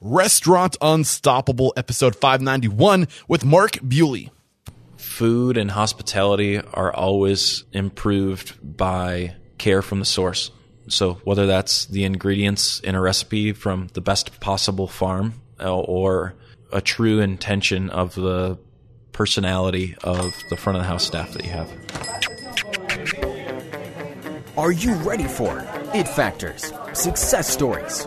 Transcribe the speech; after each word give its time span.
Restaurant 0.00 0.76
Unstoppable, 0.80 1.72
episode 1.76 2.14
591 2.14 3.08
with 3.26 3.44
Mark 3.44 3.72
Buley. 3.72 4.30
Food 4.96 5.56
and 5.56 5.72
hospitality 5.72 6.60
are 6.60 6.94
always 6.94 7.64
improved 7.72 8.54
by 8.62 9.34
care 9.58 9.82
from 9.82 9.98
the 9.98 10.04
source. 10.04 10.52
So, 10.86 11.14
whether 11.24 11.46
that's 11.46 11.86
the 11.86 12.04
ingredients 12.04 12.78
in 12.78 12.94
a 12.94 13.00
recipe 13.00 13.52
from 13.52 13.88
the 13.94 14.00
best 14.00 14.38
possible 14.38 14.86
farm 14.86 15.34
uh, 15.58 15.76
or 15.76 16.34
a 16.72 16.80
true 16.80 17.18
intention 17.18 17.90
of 17.90 18.14
the 18.14 18.56
personality 19.10 19.96
of 20.04 20.32
the 20.48 20.56
front 20.56 20.76
of 20.76 20.84
the 20.84 20.88
house 20.88 21.04
staff 21.04 21.32
that 21.32 21.44
you 21.44 21.50
have. 21.50 21.72
Are 24.56 24.70
you 24.70 24.94
ready 24.94 25.26
for 25.26 25.58
it 25.94 26.06
factors, 26.06 26.72
success 26.92 27.48
stories, 27.48 28.06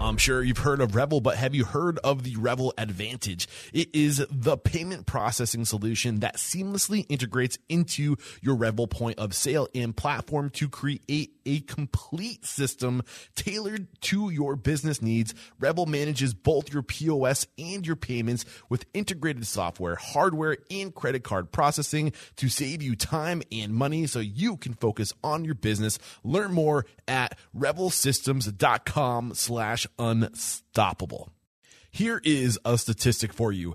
I'm 0.00 0.16
sure 0.16 0.44
you've 0.44 0.58
heard 0.58 0.80
of 0.80 0.94
Revel, 0.94 1.20
but 1.20 1.36
have 1.36 1.56
you 1.56 1.64
heard 1.64 1.98
of 2.04 2.22
the 2.22 2.36
Revel 2.36 2.72
Advantage? 2.78 3.48
It 3.72 3.92
is 3.92 4.24
the 4.30 4.56
payment 4.56 5.06
processing 5.06 5.64
solution 5.64 6.20
that 6.20 6.36
seamlessly 6.36 7.04
integrates 7.08 7.58
into 7.68 8.14
your 8.40 8.54
Revel 8.54 8.86
point 8.86 9.18
of 9.18 9.34
sale 9.34 9.66
and 9.74 9.96
platform 9.96 10.50
to 10.50 10.68
create 10.68 11.32
a 11.44 11.60
complete 11.60 12.44
system 12.44 13.02
tailored 13.34 13.88
to 14.02 14.30
your 14.30 14.54
business 14.54 15.02
needs. 15.02 15.34
Revel 15.58 15.86
manages 15.86 16.32
both 16.32 16.72
your 16.72 16.82
POS 16.82 17.48
and 17.58 17.84
your 17.84 17.96
payments 17.96 18.44
with 18.68 18.86
integrated 18.94 19.46
software, 19.48 19.96
hardware, 19.96 20.58
and 20.70 20.94
credit 20.94 21.24
card 21.24 21.50
processing 21.50 22.12
to 22.36 22.48
save 22.48 22.82
you 22.82 22.94
time 22.94 23.42
and 23.50 23.74
money 23.74 24.06
so 24.06 24.20
you 24.20 24.56
can 24.56 24.74
focus 24.74 25.12
on 25.24 25.44
your 25.44 25.54
business. 25.54 25.98
Learn 26.22 26.52
more 26.52 26.86
at 27.08 27.36
revelsystems.com 27.56 29.34
slash 29.34 29.87
unstoppable. 29.98 31.30
Here 31.90 32.20
is 32.24 32.58
a 32.64 32.76
statistic 32.78 33.32
for 33.32 33.52
you 33.52 33.74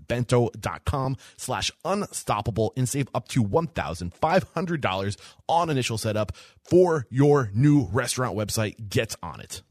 bento.com 0.11 1.15
slash 1.37 1.71
unstoppable 1.85 2.73
and 2.75 2.89
save 2.89 3.07
up 3.15 3.29
to 3.29 3.41
$1,500 3.41 5.17
on 5.47 5.69
initial 5.69 5.97
setup 5.97 6.35
for 6.65 7.07
your 7.09 7.49
new 7.53 7.87
restaurant 7.93 8.35
website. 8.35 8.89
Get 8.89 9.15
on 9.23 9.39
it. 9.39 9.61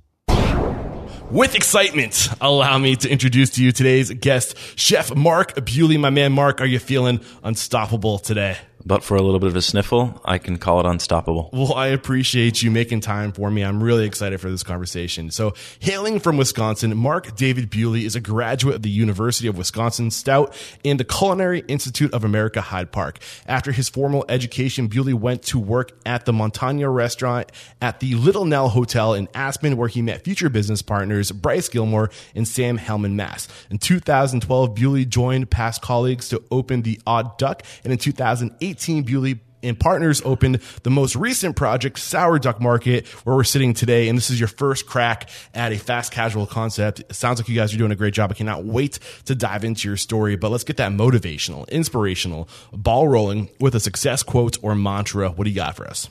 With 1.30 1.54
excitement, 1.54 2.28
allow 2.40 2.78
me 2.78 2.96
to 2.96 3.08
introduce 3.08 3.50
to 3.50 3.62
you 3.62 3.70
today's 3.70 4.10
guest, 4.10 4.56
Chef 4.76 5.14
Mark 5.14 5.54
Buley. 5.54 5.98
My 5.98 6.10
man, 6.10 6.32
Mark, 6.32 6.62
are 6.62 6.66
you 6.66 6.78
feeling 6.78 7.20
unstoppable 7.44 8.18
today? 8.18 8.56
But 8.84 9.04
for 9.04 9.16
a 9.16 9.22
little 9.22 9.38
bit 9.38 9.48
of 9.48 9.56
a 9.56 9.62
sniffle, 9.62 10.20
I 10.24 10.38
can 10.38 10.56
call 10.56 10.80
it 10.80 10.86
unstoppable. 10.86 11.50
Well, 11.52 11.74
I 11.74 11.88
appreciate 11.88 12.62
you 12.62 12.70
making 12.70 13.00
time 13.00 13.32
for 13.32 13.50
me. 13.50 13.62
I'm 13.62 13.82
really 13.82 14.06
excited 14.06 14.40
for 14.40 14.50
this 14.50 14.62
conversation. 14.62 15.30
So, 15.30 15.54
hailing 15.80 16.18
from 16.18 16.36
Wisconsin, 16.36 16.96
Mark 16.96 17.36
David 17.36 17.70
Buley 17.70 18.04
is 18.04 18.16
a 18.16 18.20
graduate 18.20 18.76
of 18.76 18.82
the 18.82 18.90
University 18.90 19.48
of 19.48 19.58
Wisconsin 19.58 20.10
Stout 20.10 20.54
and 20.84 20.98
the 20.98 21.04
Culinary 21.04 21.62
Institute 21.68 22.12
of 22.14 22.24
America 22.24 22.60
Hyde 22.60 22.90
Park. 22.90 23.18
After 23.46 23.72
his 23.72 23.88
formal 23.88 24.24
education, 24.28 24.88
Buley 24.88 25.14
went 25.14 25.42
to 25.44 25.58
work 25.58 25.92
at 26.06 26.24
the 26.24 26.32
Montagna 26.32 26.92
restaurant 26.92 27.52
at 27.82 28.00
the 28.00 28.14
Little 28.14 28.44
Nell 28.44 28.70
Hotel 28.70 29.14
in 29.14 29.28
Aspen, 29.34 29.76
where 29.76 29.88
he 29.88 30.00
met 30.00 30.24
future 30.24 30.48
business 30.48 30.80
partners 30.82 31.30
Bryce 31.32 31.68
Gilmore 31.68 32.10
and 32.34 32.48
Sam 32.48 32.78
Hellman 32.78 33.12
Mass. 33.12 33.46
In 33.70 33.78
2012, 33.78 34.74
Buley 34.74 35.06
joined 35.06 35.50
past 35.50 35.82
colleagues 35.82 36.28
to 36.30 36.42
open 36.50 36.82
the 36.82 37.00
Odd 37.06 37.36
Duck, 37.36 37.62
and 37.84 37.92
in 37.92 37.98
2008, 37.98 38.69
18, 38.70 39.04
Buley 39.04 39.40
and 39.62 39.78
Partners 39.78 40.22
opened 40.24 40.60
the 40.82 40.90
most 40.90 41.16
recent 41.16 41.56
project, 41.56 41.98
Sour 41.98 42.38
Duck 42.38 42.60
Market, 42.60 43.06
where 43.24 43.36
we're 43.36 43.44
sitting 43.44 43.74
today. 43.74 44.08
And 44.08 44.16
this 44.16 44.30
is 44.30 44.38
your 44.38 44.48
first 44.48 44.86
crack 44.86 45.28
at 45.54 45.72
a 45.72 45.78
fast 45.78 46.12
casual 46.12 46.46
concept. 46.46 47.00
It 47.00 47.14
sounds 47.14 47.40
like 47.40 47.48
you 47.48 47.56
guys 47.56 47.74
are 47.74 47.78
doing 47.78 47.92
a 47.92 47.96
great 47.96 48.14
job. 48.14 48.30
I 48.30 48.34
cannot 48.34 48.64
wait 48.64 48.98
to 49.26 49.34
dive 49.34 49.64
into 49.64 49.88
your 49.88 49.96
story, 49.96 50.36
but 50.36 50.50
let's 50.50 50.64
get 50.64 50.76
that 50.78 50.92
motivational, 50.92 51.68
inspirational 51.68 52.48
ball 52.72 53.08
rolling 53.08 53.50
with 53.58 53.74
a 53.74 53.80
success 53.80 54.22
quote 54.22 54.56
or 54.62 54.74
mantra. 54.74 55.30
What 55.30 55.44
do 55.44 55.50
you 55.50 55.56
got 55.56 55.76
for 55.76 55.86
us? 55.86 56.08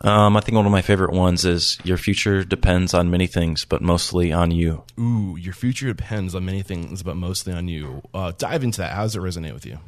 Um, 0.00 0.36
I 0.36 0.40
think 0.40 0.56
one 0.56 0.66
of 0.66 0.72
my 0.72 0.82
favorite 0.82 1.12
ones 1.12 1.44
is 1.44 1.78
your 1.84 1.96
future 1.96 2.42
depends 2.42 2.92
on 2.92 3.08
many 3.08 3.28
things, 3.28 3.64
but 3.64 3.82
mostly 3.82 4.32
on 4.32 4.50
you. 4.50 4.82
Ooh, 4.98 5.36
your 5.38 5.54
future 5.54 5.86
depends 5.86 6.34
on 6.34 6.44
many 6.44 6.62
things, 6.62 7.04
but 7.04 7.16
mostly 7.16 7.52
on 7.52 7.68
you. 7.68 8.02
Uh, 8.12 8.32
dive 8.36 8.64
into 8.64 8.80
that. 8.80 8.94
How 8.94 9.02
does 9.02 9.14
it 9.14 9.20
resonate 9.20 9.54
with 9.54 9.64
you? 9.64 9.78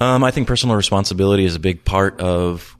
Um, 0.00 0.24
I 0.24 0.30
think 0.30 0.48
personal 0.48 0.76
responsibility 0.76 1.44
is 1.44 1.54
a 1.54 1.60
big 1.60 1.84
part 1.84 2.20
of 2.20 2.76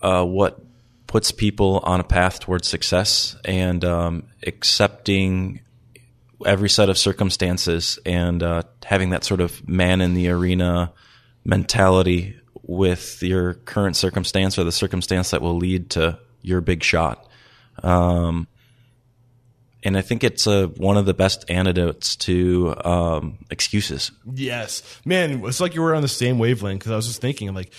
uh, 0.00 0.24
what 0.24 0.60
puts 1.06 1.30
people 1.30 1.80
on 1.82 2.00
a 2.00 2.04
path 2.04 2.40
towards 2.40 2.68
success 2.68 3.36
and 3.44 3.84
um, 3.84 4.24
accepting 4.46 5.60
every 6.46 6.68
set 6.68 6.88
of 6.88 6.96
circumstances 6.98 7.98
and 8.06 8.42
uh, 8.42 8.62
having 8.84 9.10
that 9.10 9.24
sort 9.24 9.40
of 9.40 9.68
man 9.68 10.00
in 10.00 10.14
the 10.14 10.28
arena 10.28 10.92
mentality 11.44 12.36
with 12.62 13.22
your 13.22 13.54
current 13.54 13.96
circumstance 13.96 14.58
or 14.58 14.64
the 14.64 14.72
circumstance 14.72 15.30
that 15.30 15.42
will 15.42 15.56
lead 15.56 15.90
to 15.90 16.18
your 16.40 16.60
big 16.60 16.82
shot. 16.82 17.28
Um, 17.82 18.46
and 19.82 19.96
I 19.96 20.00
think 20.02 20.24
it's 20.24 20.46
a, 20.46 20.68
one 20.68 20.96
of 20.96 21.06
the 21.06 21.14
best 21.14 21.44
antidotes 21.48 22.16
to 22.16 22.74
um, 22.84 23.38
excuses. 23.50 24.12
Yes, 24.32 24.82
man, 25.04 25.44
it's 25.44 25.60
like 25.60 25.74
you 25.74 25.82
were 25.82 25.94
on 25.94 26.02
the 26.02 26.08
same 26.08 26.38
wavelength 26.38 26.80
because 26.80 26.92
I 26.92 26.96
was 26.96 27.06
just 27.06 27.20
thinking, 27.20 27.52
like, 27.54 27.72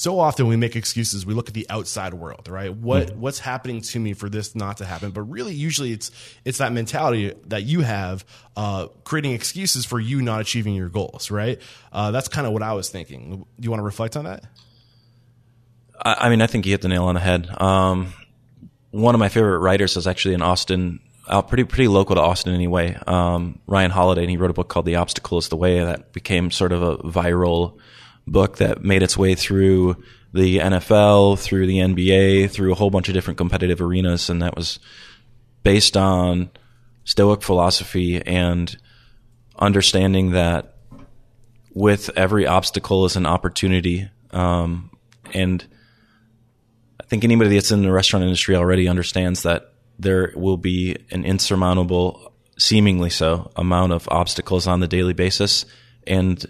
so 0.00 0.18
often 0.18 0.46
we 0.46 0.56
make 0.56 0.76
excuses. 0.76 1.26
We 1.26 1.34
look 1.34 1.48
at 1.48 1.54
the 1.54 1.66
outside 1.68 2.14
world, 2.14 2.48
right? 2.48 2.74
What 2.74 3.08
mm-hmm. 3.08 3.20
what's 3.20 3.38
happening 3.38 3.82
to 3.82 4.00
me 4.00 4.14
for 4.14 4.30
this 4.30 4.54
not 4.54 4.78
to 4.78 4.86
happen? 4.86 5.10
But 5.10 5.22
really, 5.22 5.52
usually 5.52 5.92
it's 5.92 6.10
it's 6.44 6.58
that 6.58 6.72
mentality 6.72 7.34
that 7.48 7.64
you 7.64 7.82
have, 7.82 8.24
uh, 8.56 8.86
creating 9.04 9.32
excuses 9.32 9.84
for 9.84 10.00
you 10.00 10.22
not 10.22 10.40
achieving 10.40 10.74
your 10.74 10.88
goals, 10.88 11.30
right? 11.30 11.60
Uh, 11.92 12.12
that's 12.12 12.28
kind 12.28 12.46
of 12.46 12.54
what 12.54 12.62
I 12.62 12.72
was 12.72 12.88
thinking. 12.88 13.30
Do 13.30 13.46
you 13.58 13.70
want 13.70 13.80
to 13.80 13.84
reflect 13.84 14.16
on 14.16 14.24
that? 14.24 14.44
I, 16.00 16.14
I 16.14 16.28
mean, 16.30 16.40
I 16.40 16.46
think 16.46 16.64
you 16.64 16.72
hit 16.72 16.80
the 16.80 16.88
nail 16.88 17.04
on 17.04 17.14
the 17.14 17.20
head. 17.20 17.50
Um, 17.60 18.14
one 18.90 19.14
of 19.14 19.18
my 19.18 19.28
favorite 19.28 19.58
writers 19.58 19.96
is 19.96 20.06
actually 20.06 20.34
in 20.34 20.42
Austin, 20.42 21.00
pretty 21.48 21.64
pretty 21.64 21.88
local 21.88 22.16
to 22.16 22.20
Austin 22.20 22.54
anyway. 22.54 22.98
Um, 23.06 23.60
Ryan 23.66 23.90
Holiday, 23.90 24.22
and 24.22 24.30
he 24.30 24.36
wrote 24.36 24.50
a 24.50 24.54
book 24.54 24.68
called 24.68 24.86
"The 24.86 24.96
Obstacle 24.96 25.38
Is 25.38 25.48
the 25.48 25.56
Way" 25.56 25.82
that 25.84 26.12
became 26.12 26.50
sort 26.50 26.72
of 26.72 26.82
a 26.82 26.98
viral 26.98 27.78
book 28.26 28.58
that 28.58 28.82
made 28.82 29.02
its 29.02 29.16
way 29.16 29.34
through 29.34 30.02
the 30.32 30.58
NFL, 30.58 31.38
through 31.38 31.66
the 31.66 31.78
NBA, 31.78 32.50
through 32.50 32.72
a 32.72 32.74
whole 32.74 32.90
bunch 32.90 33.08
of 33.08 33.14
different 33.14 33.38
competitive 33.38 33.80
arenas, 33.80 34.30
and 34.30 34.42
that 34.42 34.56
was 34.56 34.78
based 35.62 35.96
on 35.96 36.50
Stoic 37.04 37.42
philosophy 37.42 38.22
and 38.22 38.76
understanding 39.58 40.30
that 40.30 40.74
with 41.74 42.10
every 42.16 42.46
obstacle 42.46 43.04
is 43.04 43.16
an 43.16 43.26
opportunity, 43.26 44.08
um, 44.32 44.90
and 45.32 45.64
think 47.10 47.24
anybody 47.24 47.56
that's 47.56 47.72
in 47.72 47.82
the 47.82 47.90
restaurant 47.90 48.22
industry 48.22 48.54
already 48.54 48.86
understands 48.86 49.42
that 49.42 49.72
there 49.98 50.32
will 50.36 50.56
be 50.56 50.96
an 51.10 51.24
insurmountable, 51.24 52.32
seemingly 52.56 53.10
so, 53.10 53.50
amount 53.56 53.92
of 53.92 54.08
obstacles 54.08 54.68
on 54.68 54.78
the 54.78 54.86
daily 54.86 55.12
basis. 55.12 55.66
And 56.06 56.42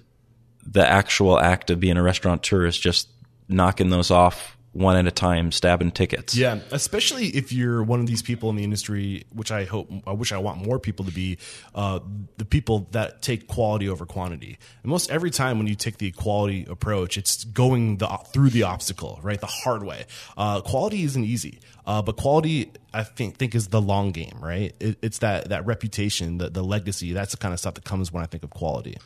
the 0.65 0.87
actual 0.87 1.41
act 1.41 1.71
of 1.71 1.81
being 1.81 1.97
a 1.97 2.03
restaurateur 2.03 2.67
is 2.67 2.79
just 2.79 3.09
knocking 3.49 3.89
those 3.89 4.11
off 4.11 4.57
one 4.73 4.97
at 4.97 5.07
a 5.07 5.11
time, 5.11 5.51
stabbing 5.51 5.91
tickets. 5.91 6.37
Yeah, 6.37 6.61
especially 6.71 7.27
if 7.27 7.53
you're 7.53 7.83
one 7.83 7.99
of 7.99 8.07
these 8.07 8.23
people 8.23 8.51
in 8.51 8.57
the 8.57 8.63
industry, 8.63 9.25
which 9.33 9.51
I 9.51 9.65
hope, 9.65 9.91
I 10.07 10.13
wish 10.13 10.31
I 10.31 10.39
want 10.39 10.65
more 10.65 10.79
people 10.79 11.05
to 11.07 11.11
be, 11.11 11.39
uh, 11.75 11.99
the 12.37 12.45
people 12.45 12.87
that 12.93 13.21
take 13.21 13.49
quality 13.49 13.89
over 13.89 14.07
quantity. 14.07 14.59
And 14.83 14.91
most 14.91 15.11
every 15.11 15.31
time 15.31 15.59
when 15.59 15.67
you 15.67 15.75
take 15.75 15.99
the 15.99 16.13
quality 16.13 16.67
approach, 16.69 17.19
it's 17.19 17.43
going 17.43 17.97
the 17.97 18.07
through 18.33 18.51
the 18.51 18.63
obstacle, 18.63 19.19
right, 19.23 19.41
the 19.41 19.47
hard 19.47 19.83
way. 19.83 20.05
Uh, 20.37 20.61
quality 20.61 21.03
isn't 21.03 21.25
easy, 21.25 21.59
uh, 21.85 22.01
but 22.03 22.17
quality, 22.17 22.71
I 22.95 23.03
think, 23.03 23.39
think 23.39 23.57
is 23.57 23.69
the 23.69 23.81
long 23.81 24.13
game, 24.13 24.39
right? 24.41 24.73
It, 24.79 24.99
it's 25.03 25.19
that 25.19 25.49
that 25.49 25.67
reputation, 25.67 26.39
the 26.39 26.49
the 26.49 26.63
legacy. 26.63 27.13
That's 27.13 27.33
the 27.33 27.39
kind 27.39 27.53
of 27.53 27.59
stuff 27.59 27.75
that 27.75 27.85
comes 27.85 28.13
when 28.13 28.23
I 28.23 28.27
think 28.27 28.45
of 28.45 28.51
quality. 28.51 28.97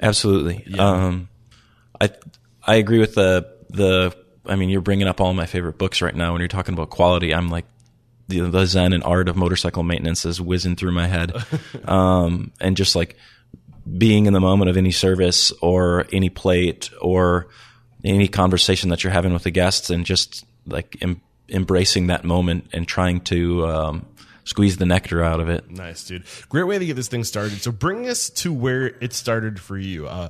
Absolutely. 0.00 0.62
Yeah. 0.68 0.88
Um, 0.88 1.28
I 2.00 2.10
I 2.64 2.76
agree 2.76 3.00
with 3.00 3.14
the 3.14 3.52
the 3.70 4.16
I 4.46 4.56
mean, 4.56 4.68
you're 4.68 4.80
bringing 4.80 5.06
up 5.06 5.20
all 5.20 5.34
my 5.34 5.46
favorite 5.46 5.78
books 5.78 6.02
right 6.02 6.14
now. 6.14 6.32
When 6.32 6.40
you're 6.40 6.48
talking 6.48 6.74
about 6.74 6.90
quality, 6.90 7.34
I'm 7.34 7.48
like, 7.48 7.64
the, 8.28 8.40
the 8.40 8.66
Zen 8.66 8.92
and 8.92 9.04
art 9.04 9.28
of 9.28 9.36
motorcycle 9.36 9.82
maintenance 9.82 10.24
is 10.24 10.40
whizzing 10.40 10.76
through 10.76 10.92
my 10.92 11.06
head. 11.06 11.32
um, 11.84 12.52
and 12.60 12.76
just 12.76 12.96
like 12.96 13.16
being 13.98 14.26
in 14.26 14.32
the 14.32 14.40
moment 14.40 14.70
of 14.70 14.76
any 14.76 14.92
service 14.92 15.52
or 15.60 16.06
any 16.12 16.30
plate 16.30 16.90
or 17.00 17.48
any 18.02 18.28
conversation 18.28 18.90
that 18.90 19.04
you're 19.04 19.12
having 19.12 19.32
with 19.32 19.42
the 19.42 19.50
guests 19.50 19.90
and 19.90 20.06
just 20.06 20.44
like 20.66 20.96
em- 21.02 21.20
embracing 21.48 22.06
that 22.06 22.24
moment 22.24 22.68
and 22.72 22.88
trying 22.88 23.20
to, 23.20 23.66
um, 23.66 24.06
squeeze 24.44 24.76
the 24.76 24.86
nectar 24.86 25.22
out 25.22 25.40
of 25.40 25.48
it. 25.48 25.70
Nice, 25.70 26.04
dude. 26.04 26.24
Great 26.48 26.64
way 26.64 26.78
to 26.78 26.84
get 26.84 26.96
this 26.96 27.08
thing 27.08 27.24
started. 27.24 27.60
So 27.60 27.72
bring 27.72 28.08
us 28.08 28.30
to 28.30 28.52
where 28.52 28.86
it 28.86 29.12
started 29.12 29.58
for 29.58 29.76
you. 29.76 30.06
Uh, 30.06 30.28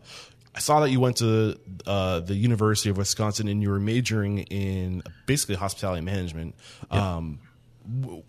I 0.55 0.61
saw 0.61 0.81
that 0.81 0.91
you 0.91 1.01
went 1.01 1.17
to 1.17 1.59
uh, 1.85 2.21
the 2.21 2.35
University 2.35 2.89
of 2.89 2.97
Wisconsin 2.97 3.49
and 3.49 3.61
you 3.61 3.71
were 3.71 3.81
majoring 3.81 4.39
in 4.39 5.03
basically 5.27 5.56
hospitality 5.56 6.03
management. 6.03 6.55
Yep. 6.93 7.03
Um, 7.03 7.41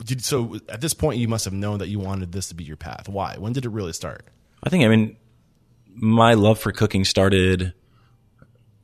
did, 0.03 0.23
so 0.23 0.57
at 0.67 0.81
this 0.81 0.93
point, 0.93 1.19
you 1.19 1.27
must 1.27 1.45
have 1.45 1.53
known 1.53 1.79
that 1.79 1.87
you 1.87 1.99
wanted 1.99 2.31
this 2.31 2.49
to 2.49 2.55
be 2.55 2.63
your 2.63 2.77
path. 2.77 3.07
Why? 3.07 3.35
When 3.37 3.53
did 3.53 3.65
it 3.65 3.69
really 3.69 3.93
start? 3.93 4.25
I 4.63 4.69
think, 4.69 4.83
I 4.83 4.87
mean, 4.87 5.17
my 5.93 6.33
love 6.33 6.59
for 6.59 6.71
cooking 6.71 7.05
started, 7.05 7.73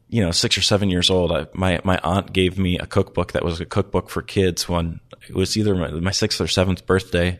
you 0.08 0.24
know, 0.24 0.32
six 0.32 0.58
or 0.58 0.62
seven 0.62 0.90
years 0.90 1.10
old. 1.10 1.32
I, 1.32 1.48
my, 1.54 1.82
my 1.84 2.00
aunt 2.04 2.32
gave 2.32 2.60
me 2.60 2.78
a 2.78 2.86
cookbook 2.86 3.32
that 3.32 3.44
was 3.44 3.60
a 3.60 3.66
cookbook 3.66 4.10
for 4.10 4.22
kids 4.22 4.70
when 4.70 5.00
it 5.28 5.36
was 5.36 5.58
either 5.58 5.74
my, 5.74 5.90
my 5.90 6.12
sixth 6.12 6.40
or 6.40 6.48
seventh 6.48 6.86
birthday. 6.86 7.40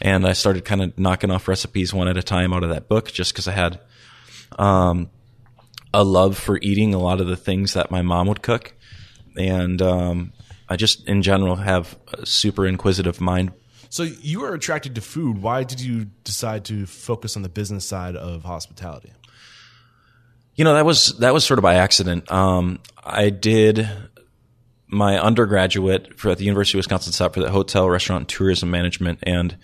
And 0.00 0.26
I 0.26 0.32
started 0.32 0.64
kind 0.64 0.82
of 0.82 0.98
knocking 0.98 1.30
off 1.30 1.48
recipes 1.48 1.94
one 1.94 2.08
at 2.08 2.18
a 2.18 2.22
time 2.22 2.52
out 2.52 2.64
of 2.64 2.70
that 2.70 2.88
book 2.88 3.12
just 3.12 3.32
because 3.32 3.48
I 3.48 3.52
had 3.52 3.80
um, 4.58 5.08
a 5.96 6.04
love 6.04 6.36
for 6.36 6.58
eating 6.60 6.92
a 6.92 6.98
lot 6.98 7.22
of 7.22 7.26
the 7.26 7.38
things 7.38 7.72
that 7.72 7.90
my 7.90 8.02
mom 8.02 8.28
would 8.28 8.42
cook, 8.42 8.74
and 9.34 9.80
um, 9.80 10.34
I 10.68 10.76
just 10.76 11.08
in 11.08 11.22
general 11.22 11.56
have 11.56 11.98
a 12.12 12.26
super 12.26 12.66
inquisitive 12.66 13.18
mind. 13.18 13.52
So 13.88 14.02
you 14.02 14.40
were 14.40 14.52
attracted 14.52 14.94
to 14.96 15.00
food. 15.00 15.40
Why 15.40 15.64
did 15.64 15.80
you 15.80 16.04
decide 16.22 16.66
to 16.66 16.84
focus 16.84 17.34
on 17.34 17.42
the 17.42 17.48
business 17.48 17.86
side 17.86 18.14
of 18.14 18.42
hospitality? 18.44 19.10
You 20.54 20.64
know 20.64 20.74
that 20.74 20.84
was 20.84 21.16
that 21.18 21.32
was 21.32 21.46
sort 21.46 21.58
of 21.58 21.62
by 21.62 21.76
accident. 21.76 22.30
Um, 22.30 22.80
I 23.02 23.30
did 23.30 23.88
my 24.88 25.18
undergraduate 25.18 26.20
for 26.20 26.30
at 26.30 26.36
the 26.36 26.44
University 26.44 26.76
of 26.76 26.80
Wisconsin 26.80 27.14
Stout 27.14 27.32
for 27.32 27.40
the 27.40 27.50
hotel, 27.50 27.88
restaurant, 27.88 28.20
and 28.20 28.28
tourism 28.28 28.70
management, 28.70 29.20
and 29.22 29.56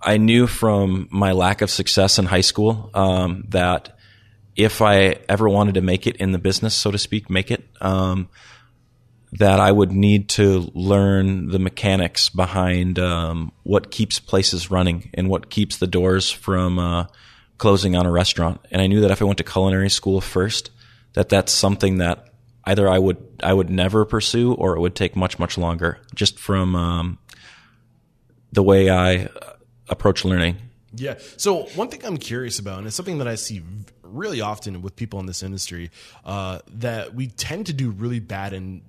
I 0.00 0.16
knew 0.16 0.46
from 0.46 1.08
my 1.10 1.32
lack 1.32 1.60
of 1.60 1.70
success 1.70 2.20
in 2.20 2.26
high 2.26 2.42
school 2.42 2.92
um, 2.94 3.46
that 3.48 3.97
if 4.58 4.82
I 4.82 5.20
ever 5.28 5.48
wanted 5.48 5.74
to 5.74 5.80
make 5.80 6.08
it 6.08 6.16
in 6.16 6.32
the 6.32 6.38
business, 6.38 6.74
so 6.74 6.90
to 6.90 6.98
speak, 6.98 7.30
make 7.30 7.52
it, 7.52 7.64
um, 7.80 8.28
that 9.32 9.60
I 9.60 9.70
would 9.70 9.92
need 9.92 10.30
to 10.30 10.70
learn 10.74 11.48
the 11.48 11.60
mechanics 11.60 12.28
behind 12.28 12.98
um, 12.98 13.52
what 13.62 13.92
keeps 13.92 14.18
places 14.18 14.68
running 14.68 15.10
and 15.14 15.28
what 15.28 15.48
keeps 15.48 15.76
the 15.76 15.86
doors 15.86 16.30
from 16.32 16.80
uh, 16.80 17.06
closing 17.58 17.94
on 17.94 18.04
a 18.04 18.10
restaurant. 18.10 18.60
And 18.72 18.82
I 18.82 18.88
knew 18.88 19.02
that 19.02 19.12
if 19.12 19.22
I 19.22 19.26
went 19.26 19.38
to 19.38 19.44
culinary 19.44 19.90
school 19.90 20.20
first, 20.20 20.70
that 21.12 21.28
that's 21.28 21.52
something 21.52 21.98
that 21.98 22.28
either 22.64 22.88
I 22.88 22.98
would 22.98 23.18
I 23.40 23.54
would 23.54 23.70
never 23.70 24.04
pursue 24.04 24.54
or 24.54 24.76
it 24.76 24.80
would 24.80 24.96
take 24.96 25.14
much 25.14 25.38
much 25.38 25.56
longer, 25.56 26.00
just 26.16 26.36
from 26.36 26.74
um, 26.74 27.18
the 28.50 28.64
way 28.64 28.90
I 28.90 29.28
approach 29.88 30.24
learning. 30.24 30.56
Yeah. 30.94 31.14
So 31.36 31.64
one 31.74 31.88
thing 31.88 32.04
I'm 32.04 32.16
curious 32.16 32.58
about, 32.58 32.78
and 32.78 32.86
it's 32.86 32.96
something 32.96 33.18
that 33.18 33.28
I 33.28 33.34
see 33.36 33.62
really 34.14 34.40
often 34.40 34.82
with 34.82 34.96
people 34.96 35.20
in 35.20 35.26
this 35.26 35.42
industry 35.42 35.90
uh, 36.24 36.60
that 36.68 37.14
we 37.14 37.28
tend 37.28 37.66
to 37.66 37.72
do 37.72 37.90
really 37.90 38.20
bad 38.20 38.52
in 38.52 38.82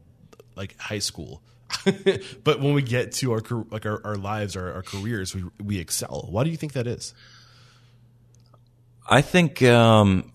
like 0.56 0.78
high 0.80 1.00
school. 1.00 1.42
but 2.44 2.60
when 2.60 2.74
we 2.74 2.82
get 2.82 3.12
to 3.14 3.32
our 3.32 3.42
like 3.70 3.86
our, 3.86 4.02
our 4.06 4.16
lives, 4.16 4.56
our, 4.56 4.74
our, 4.74 4.82
careers, 4.82 5.36
we 5.36 5.44
we 5.64 5.78
excel. 5.78 6.28
Why 6.30 6.44
do 6.44 6.50
you 6.50 6.58
think 6.58 6.74
that 6.74 6.88
is? 6.88 7.14
I 9.08 9.22
think 9.22 9.62
um, 9.64 10.32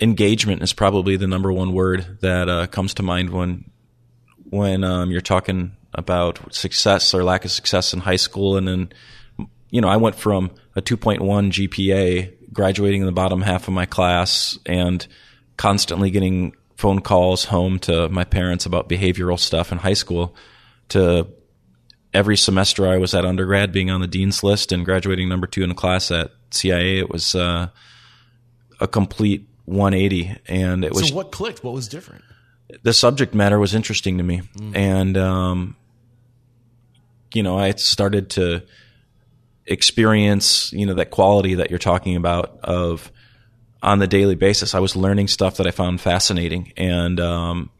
engagement 0.00 0.62
is 0.62 0.72
probably 0.72 1.16
the 1.16 1.26
number 1.26 1.52
one 1.52 1.72
word 1.72 2.18
that 2.20 2.48
uh, 2.48 2.66
comes 2.68 2.94
to 2.94 3.02
mind 3.02 3.30
when 3.30 3.70
when 4.48 4.84
um, 4.84 5.10
you're 5.10 5.20
talking 5.20 5.76
about 5.92 6.54
success 6.54 7.14
or 7.14 7.24
lack 7.24 7.44
of 7.44 7.50
success 7.50 7.92
in 7.92 8.00
high 8.00 8.16
school, 8.16 8.56
and 8.56 8.68
then 8.68 8.92
you 9.70 9.80
know 9.80 9.88
I 9.88 9.96
went 9.96 10.16
from 10.16 10.52
a 10.76 10.82
2.1 10.82 11.18
GPA 11.50 12.32
graduating 12.52 13.00
in 13.00 13.06
the 13.06 13.12
bottom 13.12 13.42
half 13.42 13.68
of 13.68 13.74
my 13.74 13.86
class 13.86 14.58
and 14.66 15.06
constantly 15.56 16.10
getting 16.10 16.54
phone 16.76 17.00
calls 17.00 17.44
home 17.44 17.78
to 17.78 18.08
my 18.08 18.24
parents 18.24 18.66
about 18.66 18.88
behavioral 18.88 19.38
stuff 19.38 19.70
in 19.70 19.78
high 19.78 19.94
school 19.94 20.34
to 20.88 21.26
every 22.12 22.36
semester 22.36 22.88
I 22.88 22.96
was 22.96 23.14
at 23.14 23.24
undergrad 23.24 23.72
being 23.72 23.90
on 23.90 24.00
the 24.00 24.06
dean's 24.06 24.42
list 24.42 24.72
and 24.72 24.84
graduating 24.84 25.28
number 25.28 25.46
two 25.46 25.62
in 25.62 25.68
the 25.68 25.74
class 25.74 26.10
at 26.10 26.32
CIA. 26.50 26.98
It 26.98 27.10
was 27.10 27.34
uh, 27.34 27.68
a 28.80 28.88
complete 28.88 29.46
180. 29.66 30.36
And 30.46 30.84
it 30.84 30.92
was. 30.92 31.08
So 31.08 31.14
what 31.14 31.32
clicked? 31.32 31.62
What 31.62 31.74
was 31.74 31.88
different? 31.88 32.24
The 32.82 32.92
subject 32.92 33.34
matter 33.34 33.58
was 33.58 33.74
interesting 33.74 34.18
to 34.18 34.24
me. 34.24 34.42
Mm. 34.56 34.76
And, 34.76 35.16
um, 35.16 35.76
you 37.34 37.42
know, 37.42 37.58
I 37.58 37.72
started 37.72 38.30
to 38.30 38.62
experience, 39.70 40.72
you 40.72 40.84
know, 40.84 40.94
that 40.94 41.10
quality 41.10 41.54
that 41.54 41.70
you're 41.70 41.78
talking 41.78 42.16
about 42.16 42.58
of 42.64 43.10
on 43.82 44.00
the 44.00 44.06
daily 44.06 44.34
basis. 44.34 44.74
I 44.74 44.80
was 44.80 44.96
learning 44.96 45.28
stuff 45.28 45.56
that 45.56 45.66
I 45.66 45.70
found 45.70 46.00
fascinating, 46.00 46.72
and 46.76 47.18
um, 47.20 47.70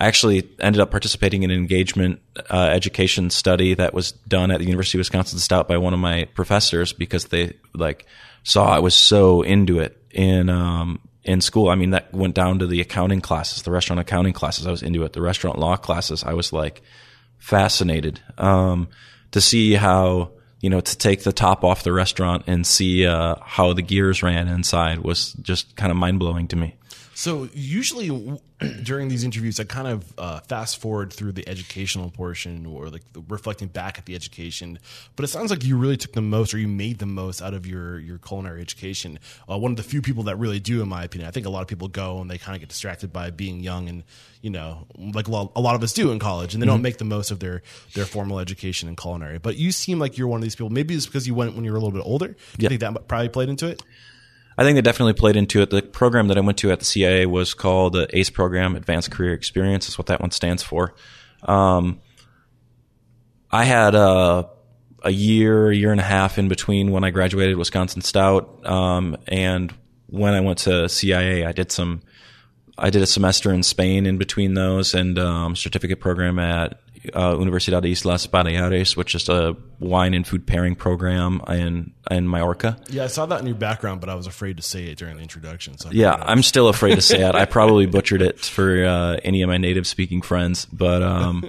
I 0.00 0.06
actually 0.06 0.48
ended 0.60 0.80
up 0.80 0.90
participating 0.90 1.42
in 1.42 1.50
an 1.50 1.58
engagement 1.58 2.22
uh, 2.48 2.70
education 2.72 3.28
study 3.30 3.74
that 3.74 3.92
was 3.92 4.12
done 4.12 4.50
at 4.50 4.58
the 4.58 4.64
University 4.64 4.98
of 4.98 5.00
Wisconsin 5.00 5.38
Stout 5.40 5.68
by 5.68 5.76
one 5.76 5.92
of 5.92 5.98
my 5.98 6.26
professors 6.34 6.92
because 6.92 7.26
they 7.26 7.58
like 7.74 8.06
saw 8.44 8.68
I 8.68 8.78
was 8.78 8.94
so 8.94 9.42
into 9.42 9.80
it 9.80 10.00
in 10.12 10.48
um, 10.48 11.00
in 11.24 11.40
school. 11.40 11.68
I 11.68 11.74
mean, 11.74 11.90
that 11.90 12.14
went 12.14 12.34
down 12.34 12.60
to 12.60 12.66
the 12.66 12.80
accounting 12.80 13.20
classes, 13.20 13.62
the 13.62 13.72
restaurant 13.72 14.00
accounting 14.00 14.32
classes. 14.32 14.66
I 14.66 14.70
was 14.70 14.82
into 14.82 15.02
it. 15.02 15.12
The 15.12 15.20
restaurant 15.20 15.58
law 15.58 15.76
classes, 15.76 16.22
I 16.22 16.34
was 16.34 16.52
like 16.52 16.82
fascinated 17.38 18.20
um, 18.38 18.88
to 19.32 19.40
see 19.40 19.74
how 19.74 20.35
you 20.66 20.70
know, 20.70 20.80
to 20.80 20.98
take 20.98 21.22
the 21.22 21.32
top 21.32 21.62
off 21.62 21.84
the 21.84 21.92
restaurant 21.92 22.42
and 22.48 22.66
see 22.66 23.06
uh, 23.06 23.36
how 23.40 23.72
the 23.72 23.82
gears 23.82 24.20
ran 24.20 24.48
inside 24.48 24.98
was 24.98 25.32
just 25.34 25.76
kind 25.76 25.92
of 25.92 25.96
mind 25.96 26.18
blowing 26.18 26.48
to 26.48 26.56
me. 26.56 26.74
So 27.16 27.48
usually 27.54 28.10
during 28.82 29.08
these 29.08 29.24
interviews, 29.24 29.58
I 29.58 29.64
kind 29.64 29.88
of 29.88 30.12
uh, 30.18 30.40
fast 30.40 30.78
forward 30.78 31.10
through 31.10 31.32
the 31.32 31.48
educational 31.48 32.10
portion 32.10 32.66
or 32.66 32.90
like 32.90 33.04
reflecting 33.28 33.68
back 33.68 33.96
at 33.96 34.04
the 34.04 34.14
education. 34.14 34.78
But 35.16 35.24
it 35.24 35.28
sounds 35.28 35.50
like 35.50 35.64
you 35.64 35.78
really 35.78 35.96
took 35.96 36.12
the 36.12 36.20
most, 36.20 36.52
or 36.52 36.58
you 36.58 36.68
made 36.68 36.98
the 36.98 37.06
most 37.06 37.40
out 37.40 37.54
of 37.54 37.66
your 37.66 37.98
your 37.98 38.18
culinary 38.18 38.60
education. 38.60 39.18
Uh, 39.50 39.56
one 39.56 39.70
of 39.70 39.78
the 39.78 39.82
few 39.82 40.02
people 40.02 40.24
that 40.24 40.36
really 40.36 40.60
do, 40.60 40.82
in 40.82 40.90
my 40.90 41.04
opinion. 41.04 41.26
I 41.26 41.30
think 41.30 41.46
a 41.46 41.48
lot 41.48 41.62
of 41.62 41.68
people 41.68 41.88
go 41.88 42.20
and 42.20 42.30
they 42.30 42.36
kind 42.36 42.54
of 42.54 42.60
get 42.60 42.68
distracted 42.68 43.14
by 43.14 43.30
being 43.30 43.60
young, 43.60 43.88
and 43.88 44.04
you 44.42 44.50
know, 44.50 44.86
like 44.98 45.26
a 45.26 45.30
lot, 45.30 45.52
a 45.56 45.60
lot 45.62 45.74
of 45.74 45.82
us 45.82 45.94
do 45.94 46.12
in 46.12 46.18
college, 46.18 46.52
and 46.52 46.62
they 46.62 46.66
mm-hmm. 46.66 46.74
don't 46.74 46.82
make 46.82 46.98
the 46.98 47.04
most 47.04 47.30
of 47.30 47.40
their 47.40 47.62
their 47.94 48.04
formal 48.04 48.40
education 48.40 48.90
in 48.90 48.94
culinary. 48.94 49.38
But 49.38 49.56
you 49.56 49.72
seem 49.72 49.98
like 49.98 50.18
you're 50.18 50.28
one 50.28 50.40
of 50.40 50.44
these 50.44 50.54
people. 50.54 50.68
Maybe 50.68 50.94
it's 50.94 51.06
because 51.06 51.26
you 51.26 51.34
went 51.34 51.54
when 51.54 51.64
you 51.64 51.72
were 51.72 51.78
a 51.78 51.80
little 51.80 51.98
bit 51.98 52.06
older. 52.06 52.28
Do 52.28 52.62
you 52.62 52.68
think 52.68 52.82
that 52.82 53.08
probably 53.08 53.30
played 53.30 53.48
into 53.48 53.68
it? 53.68 53.82
I 54.58 54.64
think 54.64 54.76
that 54.76 54.82
definitely 54.82 55.12
played 55.12 55.36
into 55.36 55.60
it. 55.60 55.70
The 55.70 55.82
program 55.82 56.28
that 56.28 56.38
I 56.38 56.40
went 56.40 56.58
to 56.58 56.70
at 56.72 56.78
the 56.78 56.84
CIA 56.84 57.26
was 57.26 57.52
called 57.52 57.92
the 57.92 58.08
ACE 58.16 58.30
program, 58.30 58.74
Advanced 58.74 59.10
Career 59.10 59.34
Experience. 59.34 59.88
Is 59.88 59.98
what 59.98 60.06
that 60.06 60.20
one 60.20 60.30
stands 60.30 60.62
for. 60.62 60.94
Um, 61.42 62.00
I 63.50 63.64
had 63.64 63.94
a, 63.94 64.48
a 65.02 65.10
year, 65.10 65.70
year 65.70 65.92
and 65.92 66.00
a 66.00 66.04
half 66.04 66.38
in 66.38 66.48
between 66.48 66.90
when 66.90 67.04
I 67.04 67.10
graduated 67.10 67.56
Wisconsin 67.56 68.00
Stout 68.00 68.66
um, 68.66 69.16
and 69.28 69.72
when 70.06 70.34
I 70.34 70.40
went 70.40 70.60
to 70.60 70.88
CIA. 70.88 71.44
I 71.44 71.52
did 71.52 71.70
some, 71.70 72.02
I 72.78 72.90
did 72.90 73.02
a 73.02 73.06
semester 73.06 73.52
in 73.52 73.62
Spain 73.62 74.06
in 74.06 74.16
between 74.16 74.54
those, 74.54 74.94
and 74.94 75.18
um, 75.18 75.54
certificate 75.54 76.00
program 76.00 76.38
at 76.38 76.80
uh, 77.14 77.34
Universidad 77.34 77.82
de 77.82 77.88
Islas 77.90 78.26
Baleares, 78.26 78.96
which 78.96 79.14
is 79.14 79.28
a 79.28 79.56
wine 79.78 80.14
and 80.14 80.26
food 80.26 80.46
pairing 80.46 80.74
program 80.74 81.40
in 81.48 81.92
in 82.10 82.28
Mallorca. 82.30 82.76
Yeah, 82.88 83.04
I 83.04 83.08
saw 83.08 83.26
that 83.26 83.40
in 83.40 83.46
your 83.46 83.56
background, 83.56 84.00
but 84.00 84.08
I 84.08 84.14
was 84.14 84.26
afraid 84.26 84.56
to 84.56 84.62
say 84.62 84.84
it 84.84 84.98
during 84.98 85.16
the 85.16 85.22
introduction. 85.22 85.76
So 85.78 85.88
I 85.88 85.92
Yeah, 85.92 86.10
brought 86.10 86.18
it 86.18 86.22
up. 86.24 86.28
I'm 86.30 86.42
still 86.42 86.68
afraid 86.68 86.94
to 86.96 87.02
say 87.02 87.20
it. 87.22 87.34
I 87.34 87.44
probably 87.44 87.86
butchered 87.96 88.22
it 88.22 88.40
for 88.40 88.84
uh, 88.84 89.16
any 89.24 89.42
of 89.42 89.48
my 89.48 89.58
native 89.58 89.86
speaking 89.86 90.22
friends, 90.22 90.66
but 90.66 91.02
um, 91.02 91.44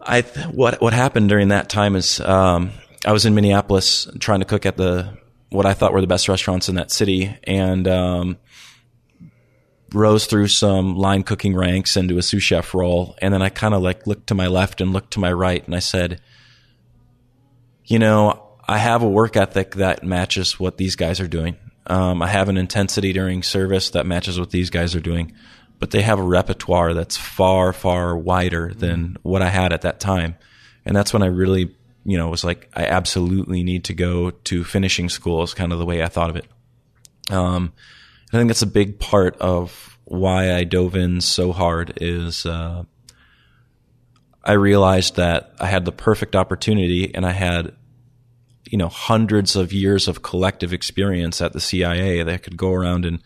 I 0.00 0.22
th- 0.22 0.46
what 0.48 0.80
what 0.80 0.92
happened 0.92 1.28
during 1.28 1.48
that 1.48 1.68
time 1.68 1.94
is 1.96 2.20
um, 2.20 2.70
I 3.06 3.12
was 3.12 3.26
in 3.26 3.34
Minneapolis 3.34 4.08
trying 4.18 4.40
to 4.40 4.46
cook 4.46 4.66
at 4.66 4.76
the 4.76 5.18
what 5.50 5.66
I 5.66 5.74
thought 5.74 5.92
were 5.92 6.00
the 6.00 6.06
best 6.06 6.28
restaurants 6.28 6.68
in 6.68 6.76
that 6.76 6.90
city, 6.90 7.36
and 7.44 7.86
um, 7.88 8.38
rose 9.92 10.26
through 10.26 10.48
some 10.48 10.96
line 10.96 11.22
cooking 11.22 11.56
ranks 11.56 11.96
into 11.96 12.18
a 12.18 12.22
sous 12.22 12.42
chef 12.42 12.74
role, 12.74 13.16
and 13.20 13.34
then 13.34 13.42
I 13.42 13.48
kind 13.48 13.74
of 13.74 13.82
like 13.82 14.06
looked 14.06 14.28
to 14.28 14.34
my 14.34 14.46
left 14.46 14.80
and 14.80 14.92
looked 14.92 15.12
to 15.12 15.20
my 15.20 15.32
right, 15.32 15.64
and 15.64 15.74
I 15.74 15.80
said, 15.80 16.20
you 17.84 17.98
know, 17.98 18.46
I 18.68 18.78
have 18.78 19.02
a 19.02 19.08
work 19.08 19.36
ethic 19.36 19.74
that 19.76 20.04
matches 20.04 20.60
what 20.60 20.76
these 20.76 20.94
guys 20.94 21.18
are 21.18 21.28
doing. 21.28 21.56
Um, 21.86 22.22
I 22.22 22.28
have 22.28 22.48
an 22.48 22.56
intensity 22.56 23.12
during 23.12 23.42
service 23.42 23.90
that 23.90 24.06
matches 24.06 24.38
what 24.38 24.50
these 24.50 24.70
guys 24.70 24.94
are 24.94 25.00
doing, 25.00 25.32
but 25.80 25.90
they 25.90 26.02
have 26.02 26.20
a 26.20 26.24
repertoire 26.24 26.94
that's 26.94 27.16
far, 27.16 27.72
far 27.72 28.16
wider 28.16 28.72
than 28.72 29.16
what 29.22 29.42
I 29.42 29.48
had 29.48 29.72
at 29.72 29.82
that 29.82 29.98
time. 29.98 30.36
And 30.84 30.94
that's 30.94 31.12
when 31.12 31.22
I 31.22 31.26
really, 31.26 31.74
you 32.04 32.16
know, 32.16 32.28
was 32.28 32.44
like, 32.44 32.70
I 32.74 32.84
absolutely 32.84 33.64
need 33.64 33.84
to 33.84 33.94
go 33.94 34.30
to 34.30 34.62
finishing 34.62 35.08
school 35.08 35.42
is 35.42 35.52
kind 35.52 35.72
of 35.72 35.80
the 35.80 35.86
way 35.86 36.02
I 36.02 36.08
thought 36.08 36.30
of 36.30 36.36
it. 36.36 36.46
Um, 37.28 37.72
I 38.32 38.36
think 38.36 38.48
that's 38.48 38.62
a 38.62 38.66
big 38.66 38.98
part 38.98 39.36
of 39.38 39.98
why 40.04 40.54
I 40.54 40.64
dove 40.64 40.96
in 40.96 41.20
so 41.20 41.52
hard 41.52 41.94
is, 42.00 42.46
uh, 42.46 42.84
I 44.44 44.52
realized 44.52 45.16
that 45.16 45.52
I 45.60 45.66
had 45.66 45.84
the 45.84 45.92
perfect 45.92 46.34
opportunity 46.34 47.14
and 47.14 47.26
I 47.26 47.32
had, 47.32 47.74
you 48.64 48.78
know, 48.78 48.88
hundreds 48.88 49.56
of 49.56 49.72
years 49.72 50.08
of 50.08 50.22
collective 50.22 50.72
experience 50.72 51.40
at 51.40 51.52
the 51.52 51.60
CIA 51.60 52.22
that 52.22 52.32
I 52.32 52.38
could 52.38 52.56
go 52.56 52.72
around 52.72 53.04
and 53.04 53.22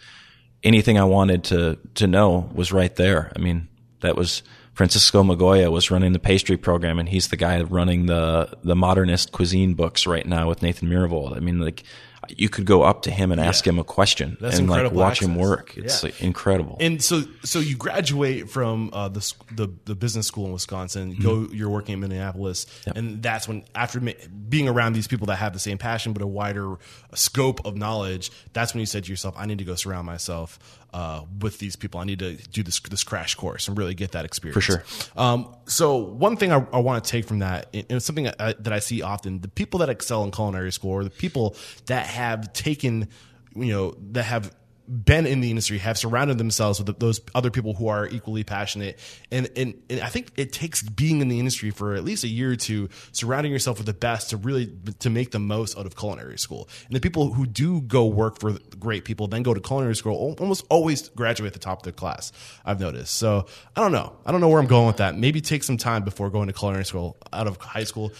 anything 0.62 0.98
I 0.98 1.04
wanted 1.04 1.44
to, 1.44 1.78
to 1.94 2.06
know 2.06 2.50
was 2.52 2.72
right 2.72 2.94
there. 2.96 3.30
I 3.36 3.38
mean, 3.38 3.68
that 4.00 4.16
was 4.16 4.42
Francisco 4.72 5.22
Migoya 5.22 5.70
was 5.70 5.90
running 5.90 6.12
the 6.12 6.18
pastry 6.18 6.56
program 6.56 6.98
and 6.98 7.08
he's 7.08 7.28
the 7.28 7.36
guy 7.36 7.62
running 7.62 8.06
the, 8.06 8.50
the 8.64 8.74
modernist 8.74 9.32
cuisine 9.32 9.74
books 9.74 10.06
right 10.06 10.26
now 10.26 10.48
with 10.48 10.62
Nathan 10.62 10.88
Myhrvold. 10.88 11.36
I 11.36 11.40
mean, 11.40 11.60
like, 11.60 11.84
you 12.28 12.48
could 12.48 12.64
go 12.64 12.82
up 12.82 13.02
to 13.02 13.10
him 13.10 13.32
and 13.32 13.40
ask 13.40 13.66
him 13.66 13.78
a 13.78 13.84
question 13.84 14.36
That's 14.40 14.58
and 14.58 14.68
like 14.68 14.92
watch 14.92 15.20
him 15.20 15.36
work. 15.36 15.76
It's 15.76 16.02
Yeah. 16.02 16.08
like 16.08 16.22
incredible. 16.22 16.76
And 16.80 17.02
so, 17.02 17.22
so 17.44 17.58
you 17.58 17.76
graduate 17.76 18.48
from 18.50 18.90
uh, 18.92 19.08
the, 19.08 19.32
the 19.52 19.68
the 19.84 19.94
business 19.94 20.26
school 20.26 20.46
in 20.46 20.52
Wisconsin. 20.52 21.10
You 21.10 21.16
Mm-hmm. 21.16 21.46
Go, 21.46 21.52
you're 21.52 21.70
working 21.70 21.94
in 21.94 22.00
Minneapolis, 22.00 22.66
and 22.94 23.22
that's 23.22 23.46
when, 23.48 23.64
after 23.74 24.00
being 24.48 24.68
around 24.68 24.92
these 24.94 25.06
people 25.08 25.26
that 25.28 25.36
have 25.36 25.52
the 25.52 25.58
same 25.58 25.78
passion 25.78 26.12
but 26.12 26.22
a 26.22 26.26
wider 26.26 26.76
scope 27.14 27.64
of 27.64 27.76
knowledge, 27.76 28.30
that's 28.52 28.74
when 28.74 28.80
you 28.80 28.86
said 28.86 29.04
to 29.04 29.10
yourself, 29.10 29.34
"I 29.38 29.46
need 29.46 29.58
to 29.58 29.64
go 29.64 29.74
surround 29.74 30.06
myself 30.06 30.58
uh, 30.94 31.24
with 31.40 31.58
these 31.58 31.74
people. 31.74 32.00
I 32.00 32.04
need 32.04 32.20
to 32.20 32.36
do 32.36 32.62
this 32.62 32.78
this 32.80 33.02
crash 33.02 33.34
course 33.34 33.68
and 33.68 33.76
really 33.76 33.94
get 33.94 34.12
that 34.12 34.24
experience." 34.24 34.54
For 34.54 34.60
sure. 34.60 34.84
Um, 35.16 35.54
so 35.66 35.96
one 35.96 36.36
thing 36.36 36.52
I, 36.52 36.64
I 36.72 36.78
want 36.78 37.04
to 37.04 37.10
take 37.10 37.26
from 37.26 37.40
that, 37.40 37.68
and 37.74 37.84
it's 37.90 38.06
something 38.06 38.28
I, 38.28 38.54
that 38.60 38.72
I 38.72 38.78
see 38.78 39.02
often: 39.02 39.40
the 39.40 39.48
people 39.48 39.80
that 39.80 39.90
excel 39.90 40.22
in 40.24 40.30
culinary 40.30 40.72
school, 40.72 40.92
or 40.92 41.04
the 41.04 41.10
people 41.10 41.56
that 41.86 42.06
have 42.06 42.52
taken, 42.52 43.08
you 43.56 43.72
know, 43.72 43.96
that 44.12 44.22
have 44.22 44.54
been 44.86 45.26
in 45.26 45.40
the 45.40 45.50
industry, 45.50 45.78
have 45.78 45.96
surrounded 45.96 46.38
themselves 46.38 46.82
with 46.82 46.98
those 46.98 47.20
other 47.34 47.50
people 47.50 47.74
who 47.74 47.88
are 47.88 48.06
equally 48.06 48.44
passionate, 48.44 48.98
and 49.30 49.50
and, 49.56 49.74
and 49.88 50.00
I 50.00 50.08
think 50.08 50.32
it 50.36 50.52
takes 50.52 50.82
being 50.82 51.20
in 51.20 51.28
the 51.28 51.38
industry 51.38 51.70
for 51.70 51.94
at 51.94 52.04
least 52.04 52.24
a 52.24 52.28
year 52.28 52.52
or 52.52 52.56
two, 52.56 52.88
surrounding 53.12 53.52
yourself 53.52 53.78
with 53.78 53.86
the 53.86 53.94
best 53.94 54.30
to 54.30 54.36
really 54.36 54.72
to 55.00 55.10
make 55.10 55.30
the 55.30 55.38
most 55.38 55.78
out 55.78 55.86
of 55.86 55.96
culinary 55.96 56.38
school. 56.38 56.68
And 56.86 56.94
the 56.94 57.00
people 57.00 57.32
who 57.32 57.46
do 57.46 57.80
go 57.80 58.06
work 58.06 58.38
for 58.38 58.56
great 58.78 59.04
people, 59.04 59.26
then 59.26 59.42
go 59.42 59.54
to 59.54 59.60
culinary 59.60 59.96
school, 59.96 60.36
almost 60.38 60.64
always 60.68 61.08
graduate 61.10 61.48
at 61.48 61.52
the 61.54 61.58
top 61.58 61.78
of 61.78 61.84
their 61.84 61.92
class. 61.92 62.32
I've 62.64 62.80
noticed. 62.80 63.14
So 63.14 63.46
I 63.74 63.80
don't 63.80 63.92
know. 63.92 64.16
I 64.26 64.32
don't 64.32 64.40
know 64.40 64.48
where 64.48 64.60
I'm 64.60 64.66
going 64.66 64.86
with 64.86 64.98
that. 64.98 65.16
Maybe 65.16 65.40
take 65.40 65.64
some 65.64 65.76
time 65.76 66.04
before 66.04 66.30
going 66.30 66.48
to 66.48 66.52
culinary 66.52 66.84
school 66.84 67.16
out 67.32 67.46
of 67.46 67.56
high 67.56 67.84
school. 67.84 68.12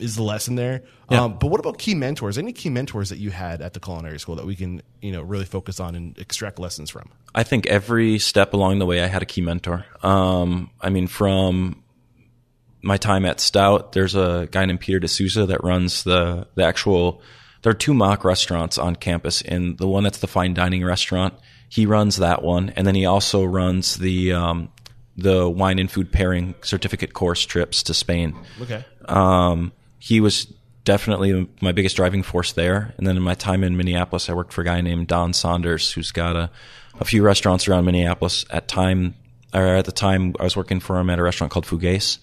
Is 0.00 0.16
the 0.16 0.22
lesson 0.22 0.54
there? 0.54 0.82
Um, 1.10 1.38
but 1.38 1.48
what 1.48 1.60
about 1.60 1.78
key 1.78 1.94
mentors? 1.94 2.38
Any 2.38 2.52
key 2.52 2.70
mentors 2.70 3.10
that 3.10 3.18
you 3.18 3.30
had 3.30 3.60
at 3.60 3.74
the 3.74 3.80
culinary 3.80 4.18
school 4.18 4.36
that 4.36 4.46
we 4.46 4.56
can, 4.56 4.80
you 5.02 5.12
know, 5.12 5.22
really 5.22 5.44
focus 5.44 5.78
on 5.78 5.94
and 5.94 6.18
extract 6.18 6.58
lessons 6.58 6.88
from? 6.90 7.10
I 7.34 7.42
think 7.42 7.66
every 7.66 8.18
step 8.18 8.54
along 8.54 8.78
the 8.78 8.86
way, 8.86 9.02
I 9.02 9.06
had 9.06 9.22
a 9.22 9.26
key 9.26 9.40
mentor. 9.40 9.84
Um, 10.02 10.70
I 10.80 10.88
mean, 10.90 11.06
from 11.06 11.82
my 12.82 12.96
time 12.96 13.24
at 13.24 13.40
Stout, 13.40 13.92
there's 13.92 14.14
a 14.14 14.48
guy 14.50 14.64
named 14.64 14.80
Peter 14.80 14.98
D'Souza 14.98 15.46
that 15.46 15.62
runs 15.62 16.02
the 16.04 16.46
the 16.54 16.64
actual. 16.64 17.22
There 17.62 17.70
are 17.70 17.74
two 17.74 17.92
mock 17.92 18.24
restaurants 18.24 18.78
on 18.78 18.96
campus, 18.96 19.42
and 19.42 19.76
the 19.76 19.86
one 19.86 20.02
that's 20.02 20.18
the 20.18 20.26
fine 20.26 20.54
dining 20.54 20.82
restaurant, 20.82 21.34
he 21.68 21.84
runs 21.84 22.16
that 22.16 22.42
one, 22.42 22.70
and 22.70 22.86
then 22.86 22.94
he 22.94 23.04
also 23.04 23.44
runs 23.44 23.96
the 23.98 24.32
um, 24.32 24.70
the 25.16 25.48
wine 25.48 25.78
and 25.78 25.90
food 25.90 26.10
pairing 26.10 26.54
certificate 26.62 27.12
course 27.12 27.44
trips 27.44 27.82
to 27.84 27.94
Spain. 27.94 28.36
Okay. 28.62 28.84
Um, 29.04 29.72
he 30.00 30.20
was 30.20 30.46
definitely 30.84 31.48
my 31.60 31.72
biggest 31.72 31.94
driving 31.94 32.22
force 32.22 32.52
there. 32.52 32.94
And 32.96 33.06
then 33.06 33.16
in 33.16 33.22
my 33.22 33.34
time 33.34 33.62
in 33.62 33.76
Minneapolis, 33.76 34.28
I 34.28 34.32
worked 34.32 34.52
for 34.52 34.62
a 34.62 34.64
guy 34.64 34.80
named 34.80 35.06
Don 35.06 35.32
Saunders, 35.32 35.92
who's 35.92 36.10
got 36.10 36.34
a, 36.34 36.50
a 36.98 37.04
few 37.04 37.22
restaurants 37.22 37.68
around 37.68 37.84
Minneapolis. 37.84 38.44
At 38.50 38.66
time, 38.66 39.14
or 39.54 39.66
at 39.76 39.84
the 39.84 39.92
time, 39.92 40.34
I 40.40 40.44
was 40.44 40.56
working 40.56 40.80
for 40.80 40.98
him 40.98 41.10
at 41.10 41.18
a 41.18 41.22
restaurant 41.22 41.52
called 41.52 41.66
Fugaise, 41.66 42.18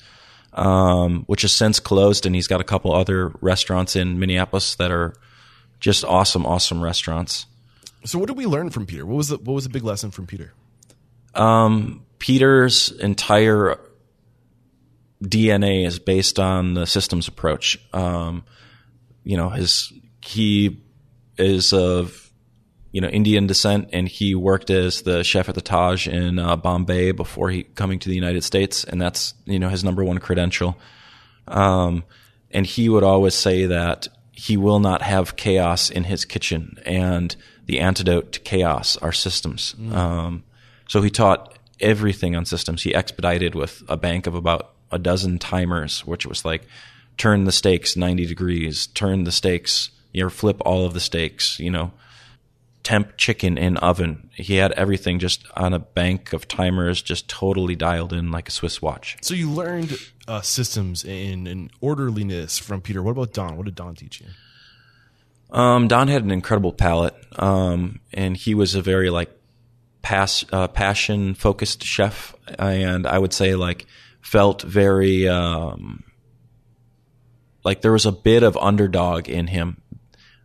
um, 0.53 1.24
which 1.27 1.43
has 1.43 1.53
since 1.53 1.79
closed, 1.79 2.25
and 2.25 2.34
he's 2.34 2.48
got 2.48 2.60
a 2.60 2.65
couple 2.65 2.93
other 2.93 3.31
restaurants 3.41 3.96
in 3.96 4.19
Minneapolis 4.19 4.75
that 4.75 4.91
are 4.91 5.13
just 5.79 6.03
awesome, 6.03 6.46
awesome 6.46 6.81
restaurants. 6.81 7.46
So 8.05 8.17
what 8.17 8.27
did 8.27 8.38
we 8.38 8.48
learn 8.48 8.72
from 8.72 8.88
Peter? 8.88 9.05
What 9.05 9.17
was 9.17 9.27
the 9.27 9.38
what 9.38 9.53
was 9.53 9.65
the 9.65 9.69
big 9.69 9.84
lesson 9.84 10.10
from 10.10 10.25
Peter? 10.25 10.53
Peter's 12.19 12.91
entire 12.91 13.79
DNA 15.24 15.86
is 15.86 16.00
based 16.00 16.39
on 16.39 16.74
the 16.74 16.86
systems 16.86 17.27
approach. 17.27 17.77
Um, 17.93 18.43
you 19.24 19.38
know, 19.38 19.50
his 19.50 19.91
he 20.21 20.81
is 21.38 21.74
of 21.74 22.31
you 22.91 23.01
know 23.01 23.07
Indian 23.07 23.47
descent, 23.47 23.89
and 23.93 24.07
he 24.07 24.36
worked 24.36 24.69
as 24.69 25.01
the 25.01 25.24
chef 25.24 25.50
at 25.50 25.55
the 25.55 25.62
Taj 25.62 26.07
in 26.07 26.39
uh, 26.39 26.55
Bombay 26.55 27.12
before 27.12 27.50
he 27.50 27.63
coming 27.63 28.00
to 28.00 28.09
the 28.09 28.15
United 28.15 28.43
States, 28.43 28.83
and 28.83 29.01
that's 29.01 29.33
you 29.45 29.59
know 29.59 29.69
his 29.69 29.83
number 29.83 30.03
one 30.03 30.19
credential. 30.19 30.77
Um, 31.47 32.03
and 32.51 32.65
he 32.65 32.89
would 32.89 33.03
always 33.03 33.33
say 33.33 33.65
that 33.65 34.07
he 34.31 34.55
will 34.55 34.79
not 34.79 35.01
have 35.01 35.36
chaos 35.36 35.89
in 35.89 36.03
his 36.03 36.25
kitchen, 36.25 36.77
and 36.86 37.36
the 37.65 37.79
antidote 37.79 38.33
to 38.33 38.39
chaos 38.39 38.97
are 38.97 39.12
systems. 39.12 39.75
Um, 39.91 40.43
so 40.88 41.01
he 41.01 41.09
taught 41.09 41.57
everything 41.79 42.36
on 42.36 42.45
systems. 42.45 42.83
He 42.83 42.93
expedited 42.95 43.55
with 43.55 43.83
a 43.89 43.97
bank 43.97 44.27
of 44.27 44.36
about 44.36 44.76
a 44.91 45.00
dozen 45.00 45.39
timers, 45.39 46.06
which 46.06 46.25
was 46.25 46.46
like 46.46 46.63
turn 47.17 47.46
the 47.46 47.51
steaks 47.51 47.96
90 47.96 48.25
degrees, 48.25 48.88
turn 48.88 49.24
the 49.24 49.32
steaks, 49.32 49.89
you 50.13 50.24
know, 50.24 50.29
flip 50.29 50.62
all 50.65 50.86
of 50.86 50.94
the 50.94 51.00
steaks, 51.00 51.60
you 51.60 51.72
know, 51.72 51.91
temp 52.84 53.17
chicken 53.17 53.58
in 53.58 53.75
oven. 53.77 54.29
He 54.34 54.56
had 54.56 54.72
everything 54.74 55.20
just 55.20 55.46
on 55.56 55.74
a 55.74 55.79
bank 55.79 56.32
of 56.32 56.48
timers, 56.48 57.01
just 57.01 57.27
totally 57.27 57.75
dialed 57.75 58.13
in 58.13 58.32
like 58.32 58.48
a 58.48 58.51
Swiss 58.51 58.82
watch. 58.82 59.17
So 59.22 59.34
you 59.34 59.51
learned 59.51 59.98
uh, 60.27 60.41
systems 60.41 61.03
and, 61.03 61.48
and 61.48 61.70
orderliness 61.82 62.58
from 62.58 62.82
Peter. 62.82 63.03
What 63.03 63.12
about 63.12 63.34
Don? 63.34 63.58
What 63.58 63.65
did 63.65 63.75
Don 63.75 63.96
teach 63.96 64.22
you? 64.22 64.27
Um, 65.50 65.88
Don 65.88 66.08
had 66.08 66.24
an 66.24 66.32
incredible 66.32 66.74
palate, 66.74 67.15
um, 67.38 68.00
and 68.13 68.36
he 68.36 68.53
was 68.53 68.75
a 68.75 68.82
very 68.82 69.10
like 69.10 69.32
pass, 70.01 70.46
uh, 70.51 70.67
passion 70.67 71.34
focused 71.36 71.84
chef, 71.84 72.36
and 72.58 73.08
I 73.08 73.17
would 73.17 73.34
say 73.34 73.56
like 73.56 73.86
felt 74.27 74.62
very 74.62 75.25
um, 75.25 76.03
like 77.63 77.81
there 77.81 77.93
was 77.93 78.05
a 78.05 78.12
bit 78.12 78.43
of 78.43 78.57
underdog 78.57 79.29
in 79.29 79.48
him, 79.48 79.81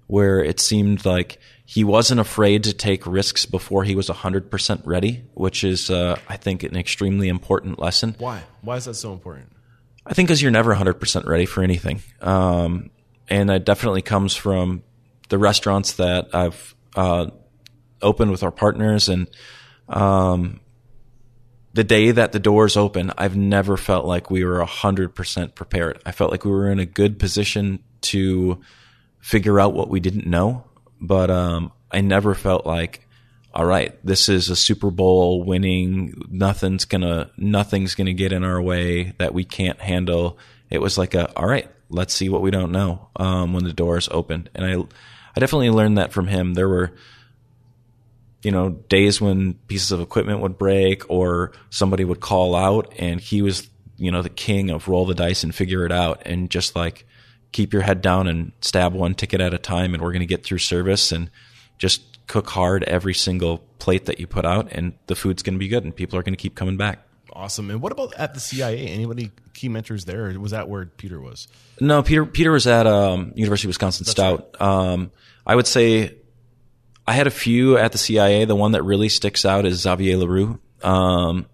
where 0.07 0.43
it 0.43 0.61
seemed 0.61 1.05
like 1.05 1.39
he 1.65 1.83
wasn't 1.83 2.21
afraid 2.21 2.63
to 2.65 2.73
take 2.73 3.05
risks 3.07 3.45
before 3.45 3.83
he 3.83 3.97
was 3.97 4.07
hundred 4.09 4.53
percent 4.53 4.83
ready, 4.85 5.25
which 5.35 5.65
is 5.65 5.91
uh, 5.91 6.17
I 6.29 6.37
think 6.37 6.63
an 6.63 6.77
extremely 6.77 7.29
important 7.29 7.81
lesson. 7.81 8.15
Why? 8.19 8.45
Why 8.61 8.77
is 8.77 8.85
that 8.85 8.95
so 8.95 9.13
important? 9.13 9.51
I 10.07 10.15
think 10.15 10.29
because 10.29 10.43
you're 10.43 10.51
never 10.51 10.75
100% 10.75 11.27
ready 11.27 11.47
for 11.47 11.63
anything. 11.63 12.03
Um, 12.21 12.91
and 13.29 13.51
it 13.51 13.65
definitely 13.65 14.03
comes 14.03 14.35
from 14.35 14.83
the 15.29 15.39
restaurants 15.39 15.93
that 15.93 16.35
I've 16.35 16.75
uh, 16.97 17.27
opened 18.01 18.33
with 18.33 18.43
our 18.43 18.51
partners. 18.51 19.09
And 19.09 19.31
um, 19.89 20.59
the 21.75 21.85
day 21.85 22.11
that 22.11 22.33
the 22.33 22.39
doors 22.39 22.77
open, 22.77 23.13
I've 23.17 23.37
never 23.37 23.77
felt 23.77 24.05
like 24.05 24.31
we 24.31 24.45
were 24.45 24.65
100% 24.65 25.55
prepared. 25.55 26.01
I 26.05 26.13
felt 26.13 26.31
like 26.31 26.45
we 26.45 26.51
were 26.51 26.71
in 26.71 26.79
a 26.79 26.87
good 26.87 27.19
position 27.19 27.83
to 28.03 28.61
figure 29.21 29.59
out 29.59 29.75
what 29.75 29.89
we 29.89 30.01
didn't 30.01 30.27
know. 30.27 30.65
But 31.01 31.31
um, 31.31 31.73
I 31.91 32.01
never 32.01 32.35
felt 32.35 32.67
like 32.67 33.07
all 33.55 33.67
right, 33.67 33.99
this 34.05 34.29
is 34.29 34.49
a 34.49 34.57
Super 34.57 34.91
Bowl 34.91 35.45
winning, 35.45 36.23
nothing's 36.31 36.87
gonna, 36.87 37.31
nothing's 37.37 37.95
gonna 37.95 38.15
get 38.15 38.33
in 38.33 38.45
our 38.45 38.61
way 38.63 39.13
that 39.19 39.35
we 39.35 39.45
can't 39.45 39.81
handle. 39.81 40.39
It 40.71 40.81
was 40.81 40.97
like 40.97 41.15
a, 41.15 41.37
all 41.39 41.47
right, 41.47 41.71
let's 41.91 42.15
see 42.15 42.31
what 42.31 42.41
we 42.41 42.51
don't 42.51 42.73
know, 42.73 43.11
um, 43.17 43.53
when 43.53 43.65
the 43.65 43.75
doors 43.75 44.09
opened. 44.11 44.49
And 44.55 44.65
I, 44.65 44.83
I 45.37 45.41
definitely 45.41 45.71
learned 45.71 45.99
that 45.99 46.13
from 46.13 46.29
him. 46.29 46.55
There 46.55 46.69
were, 46.69 46.93
you 48.43 48.51
know, 48.51 48.71
days 48.71 49.21
when 49.21 49.55
pieces 49.69 49.93
of 49.93 50.01
equipment 50.01 50.41
would 50.41 50.59
break 50.59 51.09
or 51.11 51.53
somebody 51.71 52.05
would 52.05 52.21
call 52.21 52.55
out 52.55 52.93
and 52.99 53.21
he 53.21 53.43
was, 53.43 53.69
you 53.97 54.11
know, 54.11 54.23
the 54.23 54.29
king 54.29 54.71
of 54.71 54.89
roll 54.89 55.07
the 55.07 55.15
dice 55.15 55.45
and 55.45 55.55
figure 55.55 55.87
it 55.87 55.93
out 55.93 56.23
and 56.27 56.51
just 56.51 56.75
like 56.75 57.07
keep 57.53 57.73
your 57.73 57.83
head 57.83 58.01
down 58.01 58.27
and 58.27 58.53
stab 58.61 58.95
one 58.95 59.15
ticket 59.15 59.41
at 59.41 59.55
a 59.55 59.59
time 59.59 59.95
and 59.95 60.03
we're 60.03 60.13
going 60.13 60.21
to 60.21 60.27
get 60.27 60.43
through 60.45 60.59
service 60.59 61.13
and 61.13 61.31
just 61.79 62.13
cook 62.27 62.49
hard 62.49 62.83
every 62.85 63.15
single 63.15 63.59
plate 63.79 64.07
that 64.07 64.21
you 64.21 64.27
put 64.27 64.47
out, 64.47 64.69
and 64.73 64.95
the 65.07 65.15
food's 65.15 65.43
going 65.43 65.55
to 65.55 65.59
be 65.59 65.69
good, 65.69 65.85
and 65.85 65.95
people 65.95 66.19
are 66.19 66.23
going 66.23 66.33
to 66.33 66.39
keep 66.39 66.55
coming 66.55 66.77
back. 66.77 67.01
Awesome. 67.33 67.71
And 67.71 67.83
what 67.83 67.93
about 67.93 68.15
at 68.15 68.35
the 68.35 68.41
CIA? 68.41 68.87
Anybody 68.89 69.31
key 69.55 69.69
mentors 69.69 70.05
there? 70.05 70.31
Or 70.31 70.39
was 70.39 70.53
that 70.53 70.69
where 70.69 70.87
Peter 70.87 71.21
was? 71.21 71.49
No, 71.81 72.03
Peter. 72.03 72.25
Peter 72.27 72.53
was 72.53 72.67
at 72.67 72.87
um, 72.87 73.33
University 73.35 73.67
of 73.67 73.71
Wisconsin 73.71 74.05
That's 74.05 74.13
Stout. 74.13 74.55
Right. 74.61 74.67
Um, 74.67 75.11
I 75.47 75.55
would 75.55 75.67
say 75.67 76.15
I 77.07 77.13
had 77.15 77.27
a 77.27 77.31
few 77.31 77.77
at 77.77 77.93
the 77.93 77.99
CIA. 77.99 78.45
The 78.45 78.55
one 78.55 78.73
that 78.73 78.83
really 78.83 79.09
sticks 79.09 79.45
out 79.45 79.67
is 79.67 79.81
Xavier 79.81 80.17
Leroux, 80.17 80.61
um, 80.83 81.47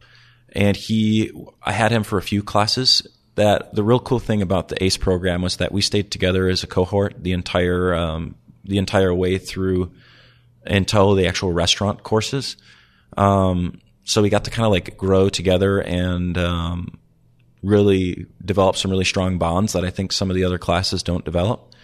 and 0.52 0.76
he. 0.76 1.30
I 1.62 1.72
had 1.72 1.90
him 1.90 2.02
for 2.02 2.18
a 2.18 2.22
few 2.22 2.42
classes. 2.42 3.06
That 3.36 3.74
the 3.74 3.84
real 3.84 4.00
cool 4.00 4.18
thing 4.18 4.42
about 4.42 4.68
the 4.68 4.82
ACE 4.82 4.96
program 4.96 5.42
was 5.42 5.58
that 5.58 5.70
we 5.70 5.80
stayed 5.80 6.10
together 6.10 6.48
as 6.48 6.64
a 6.64 6.66
cohort 6.66 7.14
the 7.22 7.32
entire 7.32 7.94
um, 7.94 8.34
the 8.64 8.78
entire 8.78 9.14
way 9.14 9.38
through 9.38 9.92
until 10.66 11.14
the 11.14 11.26
actual 11.26 11.52
restaurant 11.52 12.02
courses. 12.02 12.56
Um, 13.16 13.80
so 14.04 14.22
we 14.22 14.28
got 14.28 14.44
to 14.44 14.50
kind 14.50 14.66
of 14.66 14.72
like 14.72 14.96
grow 14.96 15.28
together 15.28 15.80
and 15.80 16.36
um, 16.36 16.98
really 17.62 18.26
develop 18.44 18.76
some 18.76 18.90
really 18.90 19.04
strong 19.04 19.38
bonds 19.38 19.72
that 19.72 19.84
I 19.84 19.90
think 19.90 20.12
some 20.12 20.30
of 20.30 20.36
the 20.36 20.44
other 20.44 20.58
classes 20.58 21.02
don't 21.02 21.24
develop. 21.24 21.74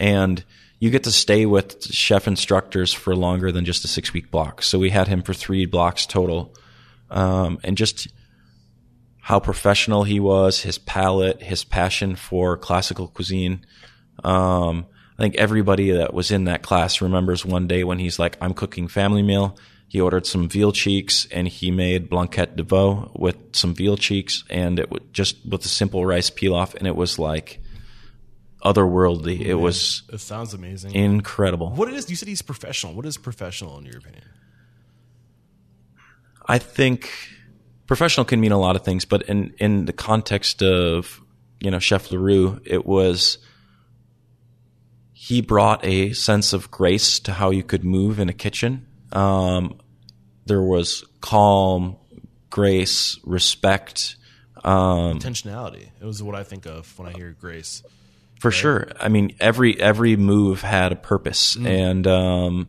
And 0.00 0.44
you 0.82 0.90
get 0.90 1.04
to 1.04 1.12
stay 1.12 1.46
with 1.46 1.80
chef 1.94 2.26
instructors 2.26 2.92
for 2.92 3.14
longer 3.14 3.52
than 3.52 3.64
just 3.64 3.84
a 3.84 3.88
six 3.88 4.12
week 4.12 4.32
block. 4.32 4.62
So 4.62 4.80
we 4.80 4.90
had 4.90 5.06
him 5.06 5.22
for 5.22 5.32
three 5.32 5.64
blocks 5.64 6.06
total. 6.06 6.56
Um, 7.08 7.60
and 7.62 7.76
just 7.76 8.08
how 9.20 9.38
professional 9.38 10.02
he 10.02 10.18
was, 10.18 10.60
his 10.60 10.78
palate, 10.78 11.40
his 11.40 11.62
passion 11.62 12.16
for 12.16 12.56
classical 12.56 13.06
cuisine. 13.06 13.64
Um, 14.24 14.86
I 15.16 15.22
think 15.22 15.36
everybody 15.36 15.92
that 15.92 16.12
was 16.12 16.32
in 16.32 16.46
that 16.46 16.64
class 16.64 17.00
remembers 17.00 17.46
one 17.46 17.68
day 17.68 17.84
when 17.84 18.00
he's 18.00 18.18
like, 18.18 18.36
I'm 18.40 18.52
cooking 18.52 18.88
family 18.88 19.22
meal. 19.22 19.56
He 19.86 20.00
ordered 20.00 20.26
some 20.26 20.48
veal 20.48 20.72
cheeks 20.72 21.28
and 21.30 21.46
he 21.46 21.70
made 21.70 22.10
blanquette 22.10 22.56
de 22.56 22.64
veau 22.64 23.12
with 23.14 23.36
some 23.52 23.72
veal 23.72 23.96
cheeks 23.96 24.42
and 24.50 24.80
it 24.80 24.90
was 24.90 25.02
just 25.12 25.46
with 25.48 25.64
a 25.64 25.68
simple 25.68 26.04
rice 26.04 26.28
pilaf. 26.28 26.74
And 26.74 26.88
it 26.88 26.96
was 26.96 27.20
like 27.20 27.61
otherworldly. 28.62 29.40
it 29.40 29.54
was. 29.54 30.02
It 30.12 30.20
sounds 30.20 30.54
amazing. 30.54 30.94
Incredible. 30.94 31.70
What 31.70 31.88
it 31.88 31.94
is, 31.94 32.08
you 32.08 32.16
said 32.16 32.28
he's 32.28 32.42
professional. 32.42 32.94
What 32.94 33.06
is 33.06 33.16
professional 33.16 33.78
in 33.78 33.84
your 33.84 33.98
opinion? 33.98 34.24
I 36.46 36.58
think 36.58 37.10
professional 37.86 38.24
can 38.24 38.40
mean 38.40 38.52
a 38.52 38.58
lot 38.58 38.76
of 38.76 38.84
things, 38.84 39.04
but 39.04 39.22
in, 39.22 39.54
in 39.58 39.84
the 39.84 39.92
context 39.92 40.62
of, 40.62 41.20
you 41.60 41.70
know, 41.70 41.78
Chef 41.78 42.10
Leroux, 42.10 42.60
it 42.64 42.84
was, 42.84 43.38
he 45.12 45.40
brought 45.40 45.84
a 45.84 46.12
sense 46.12 46.52
of 46.52 46.70
grace 46.70 47.20
to 47.20 47.32
how 47.32 47.50
you 47.50 47.62
could 47.62 47.84
move 47.84 48.18
in 48.18 48.28
a 48.28 48.32
kitchen. 48.32 48.86
Um, 49.12 49.78
there 50.46 50.62
was 50.62 51.04
calm, 51.20 51.96
grace, 52.50 53.18
respect, 53.24 54.16
um, 54.64 55.18
intentionality. 55.18 55.90
It 56.00 56.04
was 56.04 56.22
what 56.22 56.34
I 56.34 56.44
think 56.44 56.66
of 56.66 56.98
when 56.98 57.08
I 57.08 57.12
hear 57.12 57.36
grace. 57.38 57.82
For 58.42 58.48
right? 58.48 58.56
sure. 58.56 58.88
I 58.98 59.08
mean, 59.08 59.36
every 59.38 59.80
every 59.80 60.16
move 60.16 60.62
had 60.62 60.90
a 60.90 60.96
purpose, 60.96 61.54
mm. 61.54 61.64
and 61.64 62.04
um, 62.08 62.68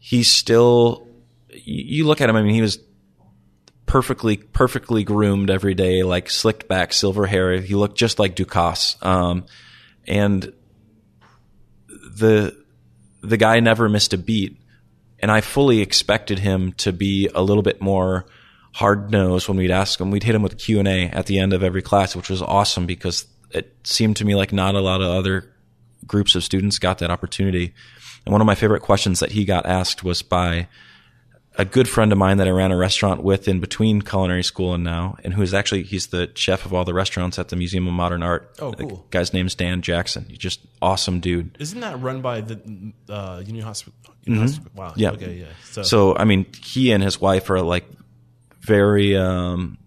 he 0.00 0.22
still. 0.22 1.08
You 1.48 2.06
look 2.06 2.20
at 2.20 2.30
him. 2.30 2.36
I 2.36 2.42
mean, 2.42 2.54
he 2.54 2.62
was 2.62 2.78
perfectly 3.86 4.36
perfectly 4.36 5.02
groomed 5.02 5.50
every 5.50 5.74
day, 5.74 6.04
like 6.04 6.30
slicked 6.30 6.68
back, 6.68 6.92
silver 6.92 7.26
hair. 7.26 7.60
He 7.60 7.74
looked 7.74 7.98
just 7.98 8.20
like 8.20 8.36
Ducasse. 8.36 9.04
Um, 9.04 9.46
and 10.06 10.52
the 11.88 12.56
the 13.22 13.36
guy 13.36 13.58
never 13.58 13.88
missed 13.88 14.12
a 14.12 14.18
beat, 14.18 14.60
and 15.18 15.32
I 15.32 15.40
fully 15.40 15.80
expected 15.80 16.38
him 16.38 16.72
to 16.74 16.92
be 16.92 17.28
a 17.34 17.42
little 17.42 17.64
bit 17.64 17.82
more 17.82 18.26
hard 18.74 19.10
nosed 19.10 19.48
when 19.48 19.58
we'd 19.58 19.72
ask 19.72 20.00
him. 20.00 20.12
We'd 20.12 20.22
hit 20.22 20.36
him 20.36 20.42
with 20.42 20.56
Q 20.56 20.78
and 20.78 20.86
A 20.86 21.06
at 21.06 21.26
the 21.26 21.40
end 21.40 21.52
of 21.52 21.64
every 21.64 21.82
class, 21.82 22.14
which 22.14 22.30
was 22.30 22.42
awesome 22.42 22.86
because 22.86 23.26
it 23.52 23.74
seemed 23.84 24.16
to 24.16 24.24
me 24.24 24.34
like 24.34 24.52
not 24.52 24.74
a 24.74 24.80
lot 24.80 25.00
of 25.00 25.08
other 25.08 25.52
groups 26.06 26.34
of 26.34 26.44
students 26.44 26.78
got 26.78 26.98
that 26.98 27.10
opportunity. 27.10 27.74
And 28.24 28.32
one 28.32 28.40
of 28.40 28.46
my 28.46 28.54
favorite 28.54 28.80
questions 28.82 29.20
that 29.20 29.32
he 29.32 29.44
got 29.44 29.66
asked 29.66 30.04
was 30.04 30.22
by 30.22 30.68
a 31.56 31.64
good 31.64 31.88
friend 31.88 32.12
of 32.12 32.18
mine 32.18 32.38
that 32.38 32.46
I 32.46 32.50
ran 32.50 32.70
a 32.70 32.76
restaurant 32.76 33.22
with 33.22 33.48
in 33.48 33.60
between 33.60 34.02
culinary 34.02 34.44
school 34.44 34.72
and 34.72 34.84
now, 34.84 35.16
and 35.24 35.34
who 35.34 35.42
is 35.42 35.52
actually 35.52 35.82
he's 35.82 36.08
the 36.08 36.30
chef 36.34 36.64
of 36.64 36.72
all 36.72 36.84
the 36.84 36.94
restaurants 36.94 37.38
at 37.38 37.48
the 37.48 37.56
Museum 37.56 37.86
of 37.86 37.92
Modern 37.92 38.22
Art. 38.22 38.54
Oh, 38.60 38.72
cool. 38.72 38.88
The 38.88 39.02
guy's 39.10 39.32
name's 39.32 39.54
Dan 39.54 39.82
Jackson. 39.82 40.26
He's 40.28 40.38
just 40.38 40.60
awesome 40.80 41.20
dude. 41.20 41.56
Isn't 41.58 41.80
that 41.80 42.00
run 42.00 42.22
by 42.22 42.40
the 42.40 42.92
uh, 43.08 43.42
Union 43.44 43.64
Hospital? 43.64 43.98
Mm-hmm. 44.26 44.78
Wow. 44.78 44.94
Yeah. 44.96 45.10
Okay. 45.10 45.34
Yeah. 45.34 45.46
So. 45.64 45.82
so 45.82 46.16
I 46.16 46.24
mean, 46.24 46.46
he 46.62 46.92
and 46.92 47.02
his 47.02 47.20
wife 47.20 47.50
are 47.50 47.62
like 47.62 47.84
very 48.60 49.16
um, 49.16 49.78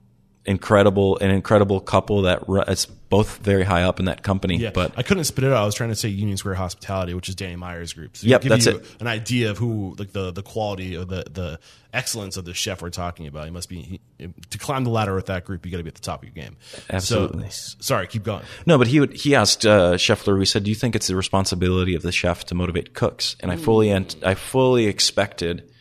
incredible, 0.46 1.18
an 1.20 1.32
incredible 1.32 1.80
couple 1.80 2.24
that 2.24 2.44
it's 2.68 2.88
both 3.14 3.38
very 3.38 3.64
high 3.64 3.84
up 3.84 4.00
in 4.00 4.06
that 4.06 4.24
company. 4.24 4.58
Yeah, 4.58 4.72
but 4.72 4.92
I 4.98 5.04
couldn't 5.04 5.26
spit 5.26 5.44
it 5.44 5.52
out. 5.52 5.62
I 5.62 5.66
was 5.68 5.76
trying 5.76 5.92
to 5.92 5.96
say 5.96 6.10
Union 6.10 6.36
Square 6.36 6.56
Hospitality, 6.56 7.14
which 7.14 7.30
is 7.30 7.36
Danny 7.36 7.56
Meyer's 7.56 7.94
group. 7.94 8.18
So 8.18 8.26
yep, 8.26 8.42
that's 8.42 8.66
it. 8.66 8.84
An 9.00 9.06
idea 9.06 9.52
of 9.52 9.60
who, 9.60 9.96
like 10.00 10.14
the 10.14 10.32
the 10.32 10.42
quality 10.42 10.98
or 10.98 11.06
the 11.06 11.24
the 11.30 11.60
excellence 11.94 12.38
of 12.38 12.46
the 12.46 12.56
chef 12.56 12.82
we're 12.82 12.90
talking 12.90 13.28
about. 13.28 13.46
He 13.46 13.52
must 13.52 13.70
be 13.70 14.02
he, 14.18 14.34
to 14.50 14.58
climb 14.58 14.84
the 14.84 14.90
ladder 14.90 15.14
with 15.14 15.28
that 15.28 15.46
group. 15.46 15.64
You 15.64 15.72
got 15.72 15.78
to 15.78 15.84
be 15.84 15.90
at 15.90 15.94
the 15.94 16.02
top 16.02 16.24
of 16.24 16.24
your 16.24 16.34
game. 16.34 16.58
Absolutely. 16.90 17.52
So, 17.52 17.78
sorry, 17.82 18.08
keep 18.08 18.24
going. 18.24 18.46
No, 18.66 18.80
but 18.80 18.88
he 18.88 19.00
would, 19.00 19.14
he 19.14 19.36
asked 19.36 19.64
uh, 19.64 19.96
Chef 19.96 20.26
Leroux. 20.26 20.40
He 20.40 20.46
said, 20.48 20.64
"Do 20.64 20.72
you 20.72 20.76
think 20.76 20.96
it's 20.96 21.06
the 21.06 21.16
responsibility 21.16 21.94
of 21.94 22.02
the 22.02 22.12
chef 22.12 22.46
to 22.46 22.56
motivate 22.56 22.96
cooks?" 22.96 23.36
And 23.42 23.52
I 23.52 23.58
fully 23.58 23.92
ant- 23.92 24.16
I 24.24 24.34
fully 24.34 24.88
expected 24.88 25.72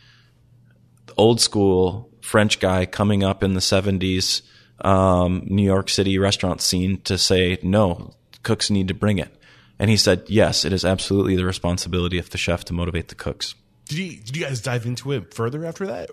the 1.07 1.13
old 1.17 1.41
school 1.41 2.11
French 2.21 2.59
guy 2.59 2.85
coming 2.85 3.23
up 3.23 3.43
in 3.43 3.55
the 3.55 3.61
seventies 3.61 4.43
um, 4.83 5.43
New 5.45 5.63
York 5.63 5.89
City 5.89 6.17
restaurant 6.17 6.61
scene 6.61 7.01
to 7.01 7.17
say, 7.17 7.57
no, 7.63 8.13
cooks 8.43 8.69
need 8.69 8.87
to 8.89 8.93
bring 8.93 9.17
it. 9.17 9.33
And 9.79 9.89
he 9.89 9.97
said, 9.97 10.23
yes, 10.27 10.65
it 10.65 10.73
is 10.73 10.85
absolutely 10.85 11.35
the 11.35 11.45
responsibility 11.45 12.17
of 12.17 12.29
the 12.29 12.37
chef 12.37 12.63
to 12.65 12.73
motivate 12.73 13.07
the 13.07 13.15
cooks. 13.15 13.55
Did 13.85 13.97
you, 13.97 14.17
did 14.17 14.37
you 14.37 14.45
guys 14.45 14.61
dive 14.61 14.85
into 14.85 15.11
it 15.11 15.33
further 15.33 15.65
after 15.65 15.87
that? 15.87 16.09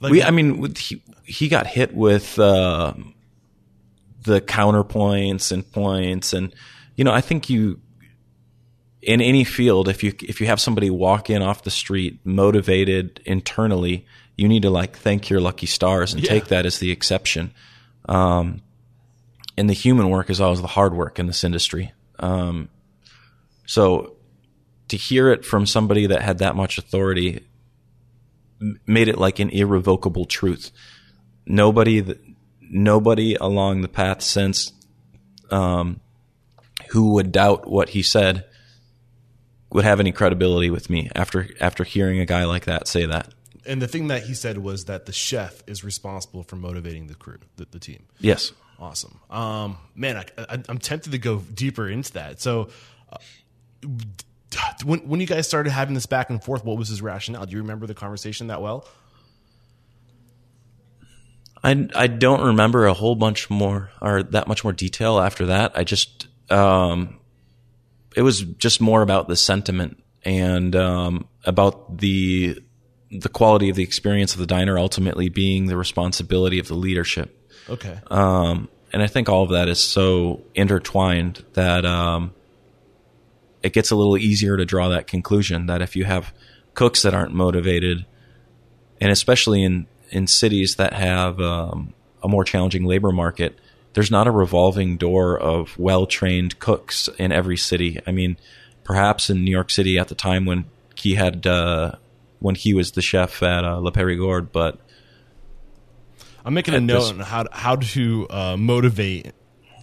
Like, 0.00 0.12
we, 0.12 0.22
I 0.22 0.30
mean, 0.30 0.74
he, 0.74 1.02
he 1.24 1.48
got 1.48 1.66
hit 1.66 1.94
with, 1.94 2.38
uh, 2.38 2.94
the 4.22 4.40
counterpoints 4.40 5.50
and 5.52 5.70
points. 5.70 6.32
And, 6.32 6.54
you 6.96 7.04
know, 7.04 7.12
I 7.12 7.20
think 7.20 7.50
you, 7.50 7.80
in 9.00 9.20
any 9.20 9.42
field, 9.42 9.88
if 9.88 10.04
you, 10.04 10.14
if 10.20 10.40
you 10.40 10.46
have 10.46 10.60
somebody 10.60 10.88
walk 10.90 11.28
in 11.28 11.42
off 11.42 11.64
the 11.64 11.70
street 11.70 12.20
motivated 12.24 13.20
internally, 13.24 14.06
you 14.36 14.48
need 14.48 14.62
to 14.62 14.70
like 14.70 14.96
thank 14.96 15.30
your 15.30 15.40
lucky 15.40 15.66
stars 15.66 16.12
and 16.12 16.22
yeah. 16.22 16.28
take 16.28 16.46
that 16.46 16.66
as 16.66 16.78
the 16.78 16.90
exception. 16.90 17.52
Um, 18.08 18.62
and 19.56 19.68
the 19.68 19.74
human 19.74 20.08
work 20.08 20.30
is 20.30 20.40
always 20.40 20.60
the 20.60 20.66
hard 20.66 20.94
work 20.94 21.18
in 21.18 21.26
this 21.26 21.44
industry. 21.44 21.92
Um, 22.18 22.68
so 23.66 24.16
to 24.88 24.96
hear 24.96 25.30
it 25.30 25.44
from 25.44 25.66
somebody 25.66 26.06
that 26.06 26.22
had 26.22 26.38
that 26.38 26.56
much 26.56 26.78
authority 26.78 27.46
made 28.86 29.08
it 29.08 29.18
like 29.18 29.38
an 29.38 29.50
irrevocable 29.50 30.24
truth. 30.24 30.70
Nobody, 31.46 32.04
nobody 32.60 33.34
along 33.34 33.80
the 33.80 33.88
path 33.88 34.22
since, 34.22 34.72
um, 35.50 36.00
who 36.90 37.14
would 37.14 37.32
doubt 37.32 37.68
what 37.68 37.90
he 37.90 38.02
said 38.02 38.44
would 39.70 39.84
have 39.84 40.00
any 40.00 40.12
credibility 40.12 40.70
with 40.70 40.90
me 40.90 41.10
after 41.14 41.48
after 41.60 41.84
hearing 41.84 42.20
a 42.20 42.26
guy 42.26 42.44
like 42.44 42.66
that 42.66 42.86
say 42.86 43.06
that 43.06 43.32
and 43.66 43.80
the 43.80 43.88
thing 43.88 44.08
that 44.08 44.24
he 44.24 44.34
said 44.34 44.58
was 44.58 44.86
that 44.86 45.06
the 45.06 45.12
chef 45.12 45.62
is 45.66 45.84
responsible 45.84 46.42
for 46.42 46.56
motivating 46.56 47.06
the 47.06 47.14
crew, 47.14 47.38
the, 47.56 47.66
the 47.70 47.78
team. 47.78 48.04
Yes. 48.18 48.52
Awesome. 48.78 49.20
Um, 49.30 49.78
man, 49.94 50.24
I, 50.36 50.62
am 50.68 50.78
tempted 50.78 51.12
to 51.12 51.18
go 51.18 51.38
deeper 51.38 51.88
into 51.88 52.12
that. 52.14 52.40
So, 52.40 52.68
uh, 53.12 53.18
when 54.84 55.00
when 55.00 55.20
you 55.20 55.26
guys 55.26 55.46
started 55.46 55.70
having 55.70 55.94
this 55.94 56.06
back 56.06 56.30
and 56.30 56.42
forth, 56.42 56.64
what 56.64 56.76
was 56.76 56.88
his 56.88 57.00
rationale? 57.00 57.46
Do 57.46 57.52
you 57.52 57.62
remember 57.62 57.86
the 57.86 57.94
conversation 57.94 58.48
that 58.48 58.60
well? 58.60 58.86
I 61.62 61.88
I 61.94 62.06
don't 62.08 62.42
remember 62.42 62.86
a 62.86 62.92
whole 62.92 63.14
bunch 63.14 63.48
more 63.48 63.90
or 64.00 64.22
that 64.24 64.48
much 64.48 64.64
more 64.64 64.72
detail 64.72 65.20
after 65.20 65.46
that. 65.46 65.72
I 65.76 65.84
just 65.84 66.26
um, 66.50 67.20
it 68.16 68.22
was 68.22 68.42
just 68.42 68.80
more 68.80 69.02
about 69.02 69.28
the 69.28 69.36
sentiment 69.36 70.02
and 70.24 70.74
um, 70.76 71.28
about 71.44 71.98
the 71.98 72.60
the 73.12 73.28
quality 73.28 73.68
of 73.68 73.76
the 73.76 73.82
experience 73.82 74.32
of 74.32 74.40
the 74.40 74.46
diner 74.46 74.78
ultimately 74.78 75.28
being 75.28 75.66
the 75.66 75.76
responsibility 75.76 76.58
of 76.58 76.66
the 76.68 76.74
leadership. 76.74 77.38
Okay. 77.68 77.98
Um, 78.10 78.68
and 78.92 79.02
I 79.02 79.06
think 79.06 79.28
all 79.28 79.42
of 79.42 79.50
that 79.50 79.68
is 79.68 79.80
so 79.80 80.42
intertwined 80.54 81.44
that 81.52 81.84
um, 81.84 82.34
it 83.62 83.72
gets 83.72 83.90
a 83.90 83.96
little 83.96 84.16
easier 84.16 84.56
to 84.56 84.64
draw 84.64 84.88
that 84.88 85.06
conclusion 85.06 85.66
that 85.66 85.82
if 85.82 85.94
you 85.94 86.04
have 86.04 86.32
cooks 86.74 87.02
that 87.02 87.14
aren't 87.14 87.34
motivated, 87.34 88.06
and 89.00 89.10
especially 89.10 89.62
in 89.62 89.86
in 90.10 90.26
cities 90.26 90.76
that 90.76 90.92
have 90.92 91.40
um, 91.40 91.94
a 92.22 92.28
more 92.28 92.44
challenging 92.44 92.84
labor 92.84 93.12
market, 93.12 93.58
there's 93.94 94.10
not 94.10 94.26
a 94.26 94.30
revolving 94.30 94.96
door 94.96 95.38
of 95.38 95.78
well 95.78 96.06
trained 96.06 96.58
cooks 96.58 97.08
in 97.18 97.32
every 97.32 97.56
city. 97.56 98.00
I 98.06 98.10
mean, 98.10 98.36
perhaps 98.84 99.30
in 99.30 99.44
New 99.44 99.50
York 99.50 99.70
City 99.70 99.98
at 99.98 100.08
the 100.08 100.14
time 100.14 100.44
when 100.44 100.64
he 100.94 101.14
had 101.14 101.46
uh, 101.46 101.92
when 102.42 102.54
he 102.54 102.74
was 102.74 102.92
the 102.92 103.02
chef 103.02 103.42
at 103.42 103.64
uh, 103.64 103.78
Le 103.78 103.92
Perigord, 103.92 104.52
but 104.52 104.78
I'm 106.44 106.54
making 106.54 106.74
a 106.74 106.80
note 106.80 107.00
this- 107.00 107.10
on 107.10 107.18
how 107.20 107.46
how 107.52 107.76
to 107.76 108.26
uh, 108.30 108.56
motivate 108.56 109.32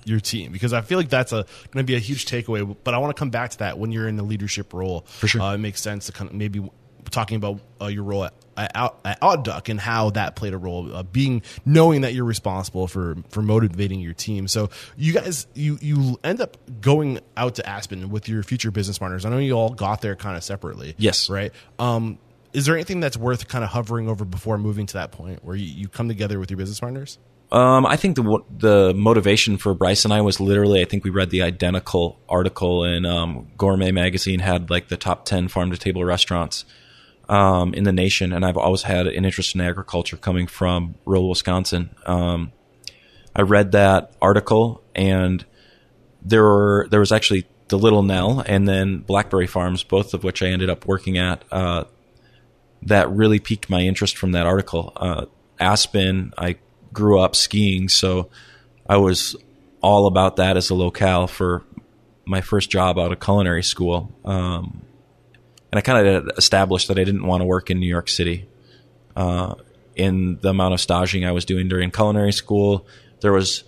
your 0.06 0.20
team 0.20 0.52
because 0.52 0.74
I 0.74 0.82
feel 0.82 0.98
like 0.98 1.10
that's 1.10 1.32
a 1.32 1.46
going 1.72 1.78
to 1.78 1.84
be 1.84 1.96
a 1.96 2.00
huge 2.00 2.26
takeaway. 2.26 2.76
But 2.84 2.94
I 2.94 2.98
want 2.98 3.16
to 3.16 3.20
come 3.20 3.30
back 3.30 3.52
to 3.52 3.58
that 3.60 3.78
when 3.78 3.92
you're 3.92 4.08
in 4.08 4.16
the 4.18 4.24
leadership 4.24 4.74
role. 4.74 5.02
For 5.08 5.28
sure. 5.28 5.42
uh, 5.42 5.56
it 5.56 5.60
makes 5.60 5.82
sense 5.82 6.08
to 6.08 6.12
kind 6.12 6.30
of 6.30 6.36
maybe 6.36 6.70
talking 7.12 7.38
about 7.38 7.60
uh, 7.82 7.88
your 7.88 8.04
role 8.04 8.26
at, 8.26 8.34
at, 8.58 8.94
at 9.06 9.18
Odd 9.22 9.44
Duck 9.44 9.70
and 9.70 9.80
how 9.80 10.10
that 10.12 10.36
played 10.36 10.54
a 10.54 10.58
role, 10.58 10.94
uh, 10.96 11.04
being 11.04 11.42
knowing 11.66 12.02
that 12.02 12.14
you're 12.14 12.26
responsible 12.26 12.88
for 12.88 13.18
for 13.30 13.42
motivating 13.42 14.00
your 14.00 14.14
team. 14.14 14.48
So 14.48 14.70
you 14.98 15.14
guys, 15.14 15.48
you 15.54 15.78
you 15.82 16.20
end 16.24 16.42
up 16.42 16.58
going 16.82 17.20
out 17.38 17.56
to 17.56 17.68
Aspen 17.70 18.10
with 18.10 18.28
your 18.28 18.44
future 18.44 18.72
business 18.72 18.98
partners. 19.00 19.26
I 19.26 19.30
know 19.30 19.38
you 19.38 19.54
all 19.54 19.70
got 19.70 20.02
there 20.02 20.16
kind 20.16 20.36
of 20.36 20.44
separately. 20.44 20.96
Yes. 20.98 21.30
right. 21.30 21.52
Um, 21.78 22.20
is 22.54 22.66
there 22.66 22.76
anything 22.76 23.00
that's 23.00 23.18
worth 23.18 23.48
kind 23.48 23.64
of 23.64 23.70
hovering 23.70 24.10
over 24.10 24.26
before 24.26 24.58
moving 24.58 24.86
to 24.88 24.94
that 24.94 25.12
point 25.12 25.44
where 25.44 25.56
you, 25.56 25.66
you 25.66 25.88
come 25.88 26.08
together 26.08 26.40
with 26.40 26.50
your 26.50 26.58
business 26.58 26.80
partners? 26.80 27.18
Um, 27.52 27.86
I 27.86 27.96
think 27.96 28.16
the 28.16 28.44
the 28.56 28.94
motivation 28.96 29.58
for 29.58 29.74
Bryce 29.74 30.06
and 30.06 30.14
I 30.14 30.22
was 30.22 30.40
literally 30.40 30.82
I 30.82 30.86
think 30.86 31.04
we 31.04 31.10
read 31.10 31.32
the 31.32 31.42
identical 31.42 32.20
article 32.30 32.84
in 32.84 33.06
um, 33.06 33.48
Gourmet 33.58 33.92
magazine 33.92 34.40
had 34.40 34.70
like 34.70 34.88
the 34.90 34.98
top 34.98 35.26
ten 35.26 35.48
farm 35.48 35.72
to 35.72 35.78
table 35.78 36.06
restaurants 36.06 36.66
um, 37.28 37.74
in 37.74 37.86
the 37.86 37.92
nation, 37.92 38.34
and 38.34 38.46
I've 38.46 38.58
always 38.58 38.84
had 38.84 39.08
an 39.08 39.26
interest 39.26 39.56
in 39.56 39.62
agriculture 39.62 40.18
coming 40.18 40.46
from 40.46 40.96
rural 41.06 41.30
Wisconsin. 41.30 41.96
Um, 42.06 42.52
I 43.36 43.42
read 43.42 43.72
that 43.72 44.14
article, 44.22 44.84
and 44.94 45.44
there 46.22 46.44
were 46.44 46.88
there 46.92 47.00
was 47.00 47.12
actually 47.12 47.48
the 47.70 47.78
Little 47.78 48.04
Nell 48.04 48.44
and 48.46 48.68
then 48.68 49.00
Blackberry 49.00 49.48
Farms, 49.48 49.84
both 49.84 50.14
of 50.14 50.24
which 50.24 50.44
I 50.44 50.48
ended 50.48 50.70
up 50.70 50.86
working 50.86 51.18
at. 51.18 51.44
Uh, 51.52 51.86
that 52.84 53.10
really 53.12 53.40
piqued 53.40 53.70
my 53.70 53.82
interest 53.82 54.18
from 54.18 54.32
that 54.32 54.46
article. 54.46 54.94
Uh, 54.96 55.26
Aspen, 55.60 56.34
I 56.38 56.58
grew 56.94 57.20
up 57.20 57.36
skiing, 57.36 57.90
so 57.90 58.30
I 58.88 58.98
was 58.98 59.36
all 59.82 60.08
about 60.08 60.38
that 60.38 60.58
as 60.58 60.70
a 60.70 60.76
locale 60.76 61.28
for 61.28 61.64
my 62.26 62.42
first 62.42 62.70
job 62.70 62.98
out 62.98 63.12
of 63.12 63.20
culinary 63.20 63.64
school. 63.64 64.12
Um, 64.24 64.82
and 65.72 65.78
I 65.78 65.82
kind 65.82 66.08
of 66.08 66.30
established 66.38 66.88
that 66.88 66.98
I 67.00 67.04
didn't 67.04 67.26
want 67.26 67.42
to 67.42 67.46
work 67.46 67.70
in 67.70 67.80
New 67.80 67.88
York 67.88 68.10
City. 68.10 68.48
Uh, 69.16 69.56
in 69.96 70.40
the 70.42 70.50
amount 70.50 70.74
of 70.74 70.80
staging 70.80 71.26
I 71.26 71.32
was 71.32 71.44
doing 71.46 71.68
during 71.68 71.92
culinary 71.92 72.32
school, 72.32 72.88
there 73.22 73.34
was 73.34 73.64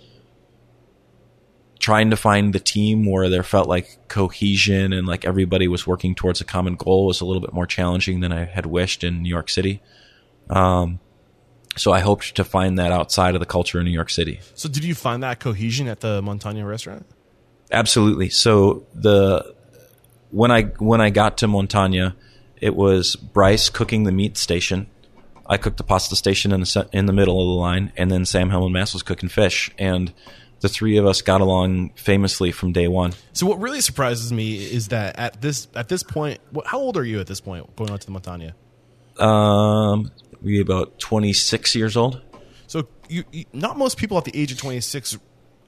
trying 1.82 2.10
to 2.10 2.16
find 2.16 2.52
the 2.52 2.60
team 2.60 3.04
where 3.04 3.28
there 3.28 3.42
felt 3.42 3.68
like 3.68 3.98
cohesion 4.06 4.92
and 4.92 5.06
like 5.06 5.24
everybody 5.24 5.66
was 5.66 5.84
working 5.84 6.14
towards 6.14 6.40
a 6.40 6.44
common 6.44 6.76
goal 6.76 7.06
was 7.06 7.20
a 7.20 7.24
little 7.24 7.40
bit 7.40 7.52
more 7.52 7.66
challenging 7.66 8.20
than 8.20 8.32
I 8.32 8.44
had 8.44 8.66
wished 8.66 9.02
in 9.02 9.20
New 9.20 9.28
York 9.28 9.50
City. 9.50 9.82
Um, 10.48 11.00
so 11.76 11.90
I 11.92 11.98
hoped 11.98 12.36
to 12.36 12.44
find 12.44 12.78
that 12.78 12.92
outside 12.92 13.34
of 13.34 13.40
the 13.40 13.46
culture 13.46 13.80
in 13.80 13.84
New 13.84 13.90
York 13.90 14.10
City. 14.10 14.38
So 14.54 14.68
did 14.68 14.84
you 14.84 14.94
find 14.94 15.24
that 15.24 15.40
cohesion 15.40 15.88
at 15.88 16.00
the 16.00 16.22
Montagna 16.22 16.66
restaurant? 16.66 17.04
Absolutely. 17.72 18.28
So 18.28 18.86
the 18.94 19.52
when 20.30 20.52
I 20.52 20.62
when 20.78 21.00
I 21.00 21.10
got 21.10 21.38
to 21.38 21.48
Montagna, 21.48 22.14
it 22.60 22.76
was 22.76 23.16
Bryce 23.16 23.70
cooking 23.70 24.04
the 24.04 24.12
meat 24.12 24.36
station. 24.36 24.86
I 25.46 25.56
cooked 25.56 25.78
the 25.78 25.84
pasta 25.84 26.14
station 26.14 26.52
in 26.52 26.60
the 26.60 26.88
in 26.92 27.06
the 27.06 27.12
middle 27.12 27.40
of 27.40 27.46
the 27.46 27.60
line, 27.60 27.92
and 27.96 28.08
then 28.08 28.24
Sam 28.24 28.50
Hellman 28.50 28.70
Mass 28.70 28.92
was 28.92 29.02
cooking 29.02 29.28
fish, 29.28 29.72
and 29.78 30.12
the 30.62 30.68
three 30.68 30.96
of 30.96 31.04
us 31.04 31.20
got 31.20 31.40
along 31.40 31.90
famously 31.90 32.52
from 32.52 32.72
day 32.72 32.88
one. 32.88 33.12
So 33.32 33.46
what 33.46 33.60
really 33.60 33.80
surprises 33.80 34.32
me 34.32 34.54
is 34.56 34.88
that 34.88 35.18
at 35.18 35.42
this 35.42 35.68
at 35.74 35.88
this 35.88 36.02
point, 36.02 36.40
what, 36.50 36.66
how 36.66 36.78
old 36.78 36.96
are 36.96 37.04
you 37.04 37.20
at 37.20 37.26
this 37.26 37.40
point 37.40 37.76
going 37.76 37.90
on 37.90 37.98
to 37.98 38.06
the 38.06 38.12
Montagna? 38.12 38.54
Um, 39.22 40.10
we 40.40 40.60
about 40.60 40.98
twenty 40.98 41.32
six 41.32 41.74
years 41.74 41.96
old. 41.96 42.22
So 42.68 42.86
you, 43.08 43.24
you 43.32 43.44
not 43.52 43.76
most 43.76 43.98
people 43.98 44.16
at 44.16 44.24
the 44.24 44.34
age 44.34 44.50
of 44.52 44.58
26 44.58 45.18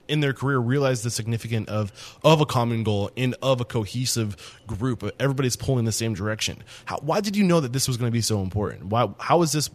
in 0.08 0.20
their 0.20 0.32
career 0.32 0.58
realize 0.58 1.02
the 1.02 1.10
significance 1.10 1.68
of 1.68 2.18
of 2.24 2.40
a 2.40 2.46
common 2.46 2.82
goal 2.82 3.10
and 3.16 3.34
of 3.42 3.60
a 3.60 3.64
cohesive 3.64 4.60
group. 4.66 5.04
Everybody's 5.20 5.56
pulling 5.56 5.84
the 5.84 5.92
same 5.92 6.14
direction. 6.14 6.62
How, 6.86 6.98
why 6.98 7.20
did 7.20 7.36
you 7.36 7.44
know 7.44 7.60
that 7.60 7.72
this 7.72 7.88
was 7.88 7.96
going 7.98 8.08
to 8.08 8.12
be 8.12 8.22
so 8.22 8.40
important? 8.40 8.86
Why 8.86 9.08
how 9.18 9.42
is 9.42 9.52
this 9.52 9.68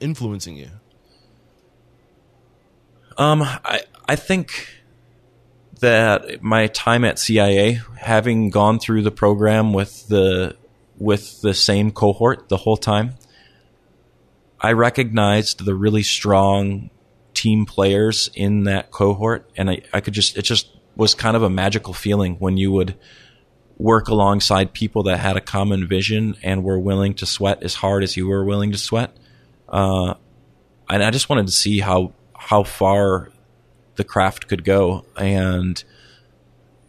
influencing 0.00 0.56
you? 0.56 0.70
Um, 3.18 3.42
I 3.42 3.82
I 4.08 4.16
think 4.16 4.68
that 5.80 6.42
my 6.42 6.66
time 6.68 7.04
at 7.04 7.18
CIA, 7.18 7.80
having 7.98 8.50
gone 8.50 8.78
through 8.78 9.02
the 9.02 9.10
program 9.10 9.72
with 9.72 10.06
the 10.08 10.56
with 10.98 11.40
the 11.42 11.54
same 11.54 11.90
cohort 11.90 12.48
the 12.48 12.56
whole 12.56 12.76
time, 12.76 13.14
I 14.60 14.72
recognized 14.72 15.64
the 15.64 15.74
really 15.74 16.02
strong 16.02 16.90
team 17.34 17.66
players 17.66 18.30
in 18.34 18.64
that 18.64 18.90
cohort, 18.90 19.50
and 19.56 19.70
I, 19.70 19.82
I 19.92 20.00
could 20.00 20.14
just 20.14 20.36
it 20.36 20.42
just 20.42 20.68
was 20.96 21.14
kind 21.14 21.36
of 21.36 21.42
a 21.42 21.50
magical 21.50 21.92
feeling 21.92 22.36
when 22.36 22.56
you 22.56 22.72
would 22.72 22.96
work 23.78 24.08
alongside 24.08 24.72
people 24.72 25.02
that 25.04 25.18
had 25.18 25.36
a 25.36 25.40
common 25.40 25.86
vision 25.86 26.34
and 26.42 26.64
were 26.64 26.78
willing 26.78 27.12
to 27.12 27.26
sweat 27.26 27.62
as 27.62 27.74
hard 27.74 28.02
as 28.02 28.16
you 28.16 28.26
were 28.26 28.42
willing 28.42 28.72
to 28.72 28.78
sweat. 28.78 29.14
Uh, 29.68 30.14
and 30.88 31.02
I 31.02 31.10
just 31.10 31.28
wanted 31.28 31.46
to 31.46 31.52
see 31.52 31.80
how 31.80 32.14
how 32.46 32.62
far 32.62 33.28
the 33.96 34.04
craft 34.04 34.46
could 34.46 34.62
go 34.62 35.04
and 35.16 35.82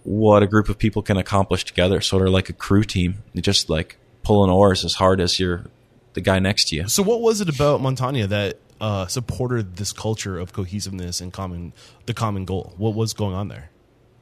what 0.04 0.43
a 0.43 0.48
group 0.48 0.70
of 0.70 0.78
people 0.78 1.02
can 1.02 1.17
accomplish 1.17 1.65
together, 1.65 2.00
sort 2.00 2.28
of 2.28 2.32
like 2.32 2.48
a 2.48 2.54
crew 2.54 2.84
team, 2.84 3.24
just 3.36 3.67
like 3.67 3.98
pulling 4.22 4.52
oars 4.52 4.86
as 4.86 4.93
hard 4.93 5.20
as 5.20 5.39
you're 5.39 5.65
the 6.13 6.22
guy 6.22 6.38
next 6.38 6.67
to 6.67 6.76
you. 6.76 6.88
So 6.88 7.02
what 7.02 7.22
was 7.22 7.41
it 7.41 7.50
about 7.50 7.82
Montagna 7.82 8.28
that 8.30 8.60
uh, 8.80 9.08
supported 9.08 9.78
this 9.78 9.91
culture 9.91 10.38
of 10.38 10.54
cohesiveness 10.54 11.22
and 11.22 11.34
common 11.34 11.74
the 12.06 12.13
common 12.13 12.46
goal? 12.46 12.74
What 12.78 12.93
was 12.93 13.13
going 13.13 13.34
on 13.34 13.48
there? 13.48 13.72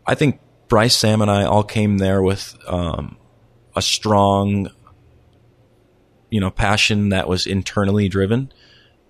I 0.08 0.15
think 0.15 0.39
Bryce, 0.69 0.95
Sam, 0.95 1.21
and 1.21 1.30
I 1.30 1.43
all 1.43 1.63
came 1.63 1.98
there 1.98 2.21
with 2.21 2.58
um, 2.65 3.17
a 3.76 3.82
strong, 3.82 4.69
you 6.30 6.39
know, 6.39 6.50
passion 6.50 7.10
that 7.10 7.28
was 7.28 7.45
internally 7.45 8.08
driven, 8.08 8.54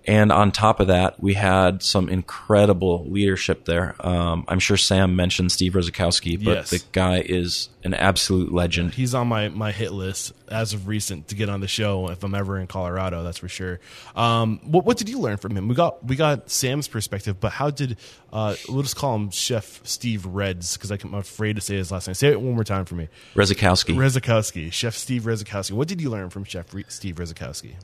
and 0.06 0.30
on 0.32 0.52
top 0.52 0.80
of 0.80 0.86
that, 0.86 1.20
we 1.20 1.34
had 1.34 1.82
some 1.82 2.08
incredible 2.08 3.04
leadership 3.08 3.64
there. 3.64 3.94
Um, 4.00 4.44
I'm 4.48 4.58
sure 4.60 4.76
Sam 4.76 5.16
mentioned 5.16 5.52
Steve 5.52 5.72
Redzikowski, 5.72 6.42
but 6.44 6.54
Yes. 6.54 6.70
the 6.70 6.82
guy 6.92 7.20
is 7.26 7.68
an 7.82 7.94
absolute 7.94 8.52
legend. 8.52 8.94
He's 8.94 9.14
on 9.14 9.26
my, 9.28 9.48
my 9.48 9.72
hit 9.72 9.92
list 9.92 10.32
as 10.48 10.72
of 10.72 10.86
recent 10.88 11.28
to 11.28 11.34
get 11.34 11.48
on 11.48 11.60
the 11.60 11.68
show 11.68 12.08
if 12.10 12.22
I'm 12.22 12.34
ever 12.34 12.58
in 12.58 12.66
Colorado. 12.66 13.22
That's 13.24 13.38
for 13.38 13.48
sure. 13.48 13.80
Um, 14.14 14.60
what 14.64 14.84
what 14.84 14.96
did 14.96 15.08
you 15.08 15.18
learn 15.18 15.36
from 15.38 15.56
him? 15.56 15.68
We 15.68 15.74
got 15.74 16.04
we 16.04 16.16
got 16.16 16.50
Sam's 16.50 16.88
perspective, 16.88 17.38
but 17.40 17.52
how 17.52 17.70
did 17.70 17.96
uh, 18.32 18.54
we'll 18.68 18.82
just 18.82 18.96
call 18.96 19.14
him 19.16 19.30
Chef 19.30 19.80
Steve 19.84 20.24
Reds 20.26 20.76
because 20.76 20.90
I'm 20.90 21.14
afraid 21.14 21.56
to 21.56 21.62
say 21.62 21.76
his 21.76 21.90
last 21.90 22.06
name. 22.06 22.14
Say 22.14 22.28
it 22.28 22.40
one 22.40 22.54
more 22.54 22.64
time 22.64 22.84
for 22.84 22.94
me. 22.94 23.08
Redzikowski. 23.34 23.94
Redzikowski, 23.96 24.72
Chef 24.72 24.94
Steve 24.94 25.22
Redzikowski. 25.22 25.72
What 25.72 25.88
did 25.88 26.00
you 26.00 26.10
learn 26.10 26.30
from 26.30 26.44
Chef 26.44 26.72
Re- 26.74 26.84
Steve 26.88 27.16
Redzikowski? 27.16 27.74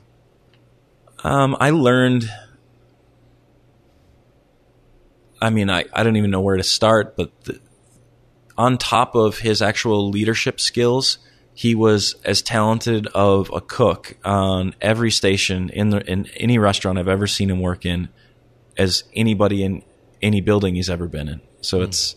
Um, 1.23 1.55
I 1.59 1.69
learned. 1.69 2.29
I 5.41 5.49
mean, 5.49 5.69
I, 5.69 5.85
I 5.93 6.03
don't 6.03 6.15
even 6.15 6.31
know 6.31 6.41
where 6.41 6.57
to 6.57 6.63
start, 6.63 7.15
but 7.17 7.31
the, 7.43 7.59
on 8.57 8.77
top 8.77 9.15
of 9.15 9.39
his 9.39 9.61
actual 9.61 10.09
leadership 10.09 10.59
skills, 10.59 11.17
he 11.53 11.75
was 11.75 12.15
as 12.23 12.41
talented 12.41 13.07
of 13.07 13.51
a 13.53 13.61
cook 13.61 14.17
on 14.23 14.75
every 14.81 15.11
station 15.11 15.69
in 15.69 15.89
the 15.89 16.09
in 16.09 16.27
any 16.37 16.57
restaurant 16.57 16.97
I've 16.97 17.07
ever 17.07 17.27
seen 17.27 17.49
him 17.49 17.59
work 17.59 17.85
in 17.85 18.09
as 18.77 19.03
anybody 19.13 19.63
in 19.63 19.83
any 20.21 20.41
building 20.41 20.75
he's 20.75 20.89
ever 20.89 21.07
been 21.07 21.27
in. 21.27 21.41
So 21.61 21.81
it's 21.81 22.15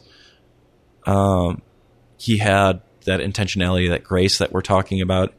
um, 1.04 1.62
he 2.18 2.38
had 2.38 2.80
that 3.04 3.20
intentionality, 3.20 3.88
that 3.90 4.04
grace 4.04 4.38
that 4.38 4.52
we're 4.52 4.62
talking 4.62 5.00
about. 5.00 5.34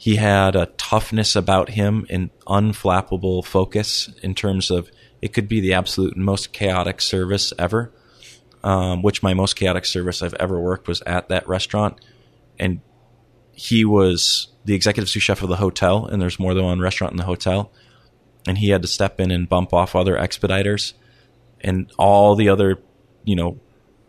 He 0.00 0.16
had 0.16 0.56
a 0.56 0.64
toughness 0.78 1.36
about 1.36 1.68
him 1.68 2.06
and 2.08 2.30
unflappable 2.46 3.44
focus 3.44 4.08
in 4.22 4.34
terms 4.34 4.70
of 4.70 4.90
it 5.20 5.34
could 5.34 5.46
be 5.46 5.60
the 5.60 5.74
absolute 5.74 6.16
most 6.16 6.54
chaotic 6.54 7.02
service 7.02 7.52
ever. 7.58 7.92
Um, 8.64 9.02
which 9.02 9.22
my 9.22 9.34
most 9.34 9.56
chaotic 9.56 9.84
service 9.84 10.22
I've 10.22 10.34
ever 10.34 10.58
worked 10.58 10.88
was 10.88 11.02
at 11.02 11.28
that 11.28 11.48
restaurant, 11.48 11.98
and 12.58 12.80
he 13.52 13.86
was 13.86 14.48
the 14.66 14.74
executive 14.74 15.08
sous 15.08 15.22
chef 15.22 15.42
of 15.42 15.48
the 15.48 15.56
hotel, 15.56 16.04
and 16.04 16.20
there's 16.20 16.38
more 16.38 16.52
than 16.52 16.64
one 16.64 16.78
restaurant 16.78 17.12
in 17.12 17.16
the 17.16 17.24
hotel, 17.24 17.72
and 18.46 18.58
he 18.58 18.68
had 18.68 18.82
to 18.82 18.88
step 18.88 19.18
in 19.18 19.30
and 19.30 19.48
bump 19.48 19.72
off 19.72 19.96
other 19.96 20.14
expediters, 20.14 20.92
and 21.62 21.90
all 21.98 22.34
the 22.36 22.50
other, 22.50 22.78
you 23.24 23.34
know, 23.34 23.58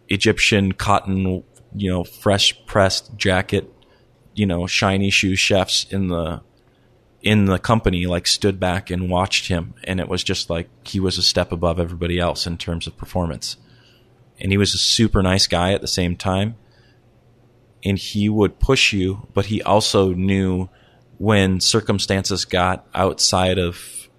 Egyptian 0.10 0.74
cotton, 0.74 1.44
you 1.74 1.90
know, 1.90 2.04
fresh 2.04 2.54
pressed 2.66 3.16
jacket, 3.18 3.74
you 4.42 4.48
know, 4.48 4.66
shiny 4.66 5.12
shoe 5.12 5.36
chefs 5.36 5.84
in 5.92 6.08
the 6.08 6.42
in 7.22 7.46
the 7.46 7.60
company 7.60 8.08
like 8.08 8.26
stood 8.26 8.60
back 8.60 8.90
and 8.90 9.08
watched 9.08 9.50
him. 9.50 9.76
And 9.84 10.00
it 10.00 10.10
was 10.10 10.24
just 10.24 10.50
like 10.50 10.68
he 10.84 11.00
was 11.00 11.20
a 11.20 11.22
step 11.22 11.52
above 11.52 11.80
everybody 11.80 12.18
else 12.18 12.48
in 12.48 12.58
terms 12.58 12.88
of 12.88 12.98
performance. 12.98 13.58
And 14.40 14.52
he 14.52 14.58
was 14.58 14.74
a 14.74 14.80
super 14.80 15.22
nice 15.22 15.46
guy 15.46 15.74
at 15.74 15.82
the 15.82 15.88
same 15.88 16.18
time. 16.18 16.56
And 17.86 18.00
he 18.00 18.30
would 18.30 18.58
push 18.60 18.94
you 18.94 19.28
but 19.36 19.46
he 19.46 19.62
also 19.62 20.12
knew 20.12 20.70
when 21.20 21.60
circumstances 21.60 22.44
got 22.44 22.88
outside 22.96 23.60
of 23.60 24.10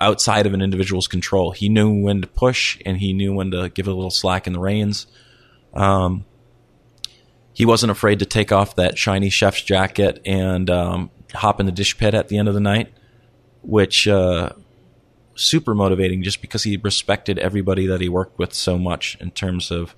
outside 0.00 0.46
of 0.46 0.54
an 0.54 0.62
individual's 0.62 1.08
control. 1.08 1.50
He 1.50 1.68
knew 1.68 2.00
when 2.00 2.20
to 2.20 2.28
push 2.28 2.80
and 2.86 2.96
he 2.98 3.12
knew 3.12 3.34
when 3.34 3.50
to 3.50 3.70
give 3.70 3.88
a 3.88 3.92
little 3.92 4.12
slack 4.12 4.46
in 4.46 4.52
the 4.52 4.60
reins. 4.60 5.08
Um, 5.74 6.26
he 7.58 7.66
wasn't 7.66 7.90
afraid 7.90 8.20
to 8.20 8.24
take 8.24 8.52
off 8.52 8.76
that 8.76 8.96
shiny 8.96 9.28
chef's 9.28 9.62
jacket 9.62 10.22
and 10.24 10.70
um, 10.70 11.10
hop 11.34 11.58
in 11.58 11.66
the 11.66 11.72
dish 11.72 11.98
pit 11.98 12.14
at 12.14 12.28
the 12.28 12.38
end 12.38 12.46
of 12.46 12.54
the 12.54 12.60
night, 12.60 12.92
which 13.62 14.06
uh, 14.06 14.50
super 15.34 15.74
motivating 15.74 16.22
just 16.22 16.40
because 16.40 16.62
he 16.62 16.76
respected 16.76 17.36
everybody 17.36 17.84
that 17.88 18.00
he 18.00 18.08
worked 18.08 18.38
with 18.38 18.54
so 18.54 18.78
much 18.78 19.16
in 19.20 19.32
terms 19.32 19.72
of 19.72 19.96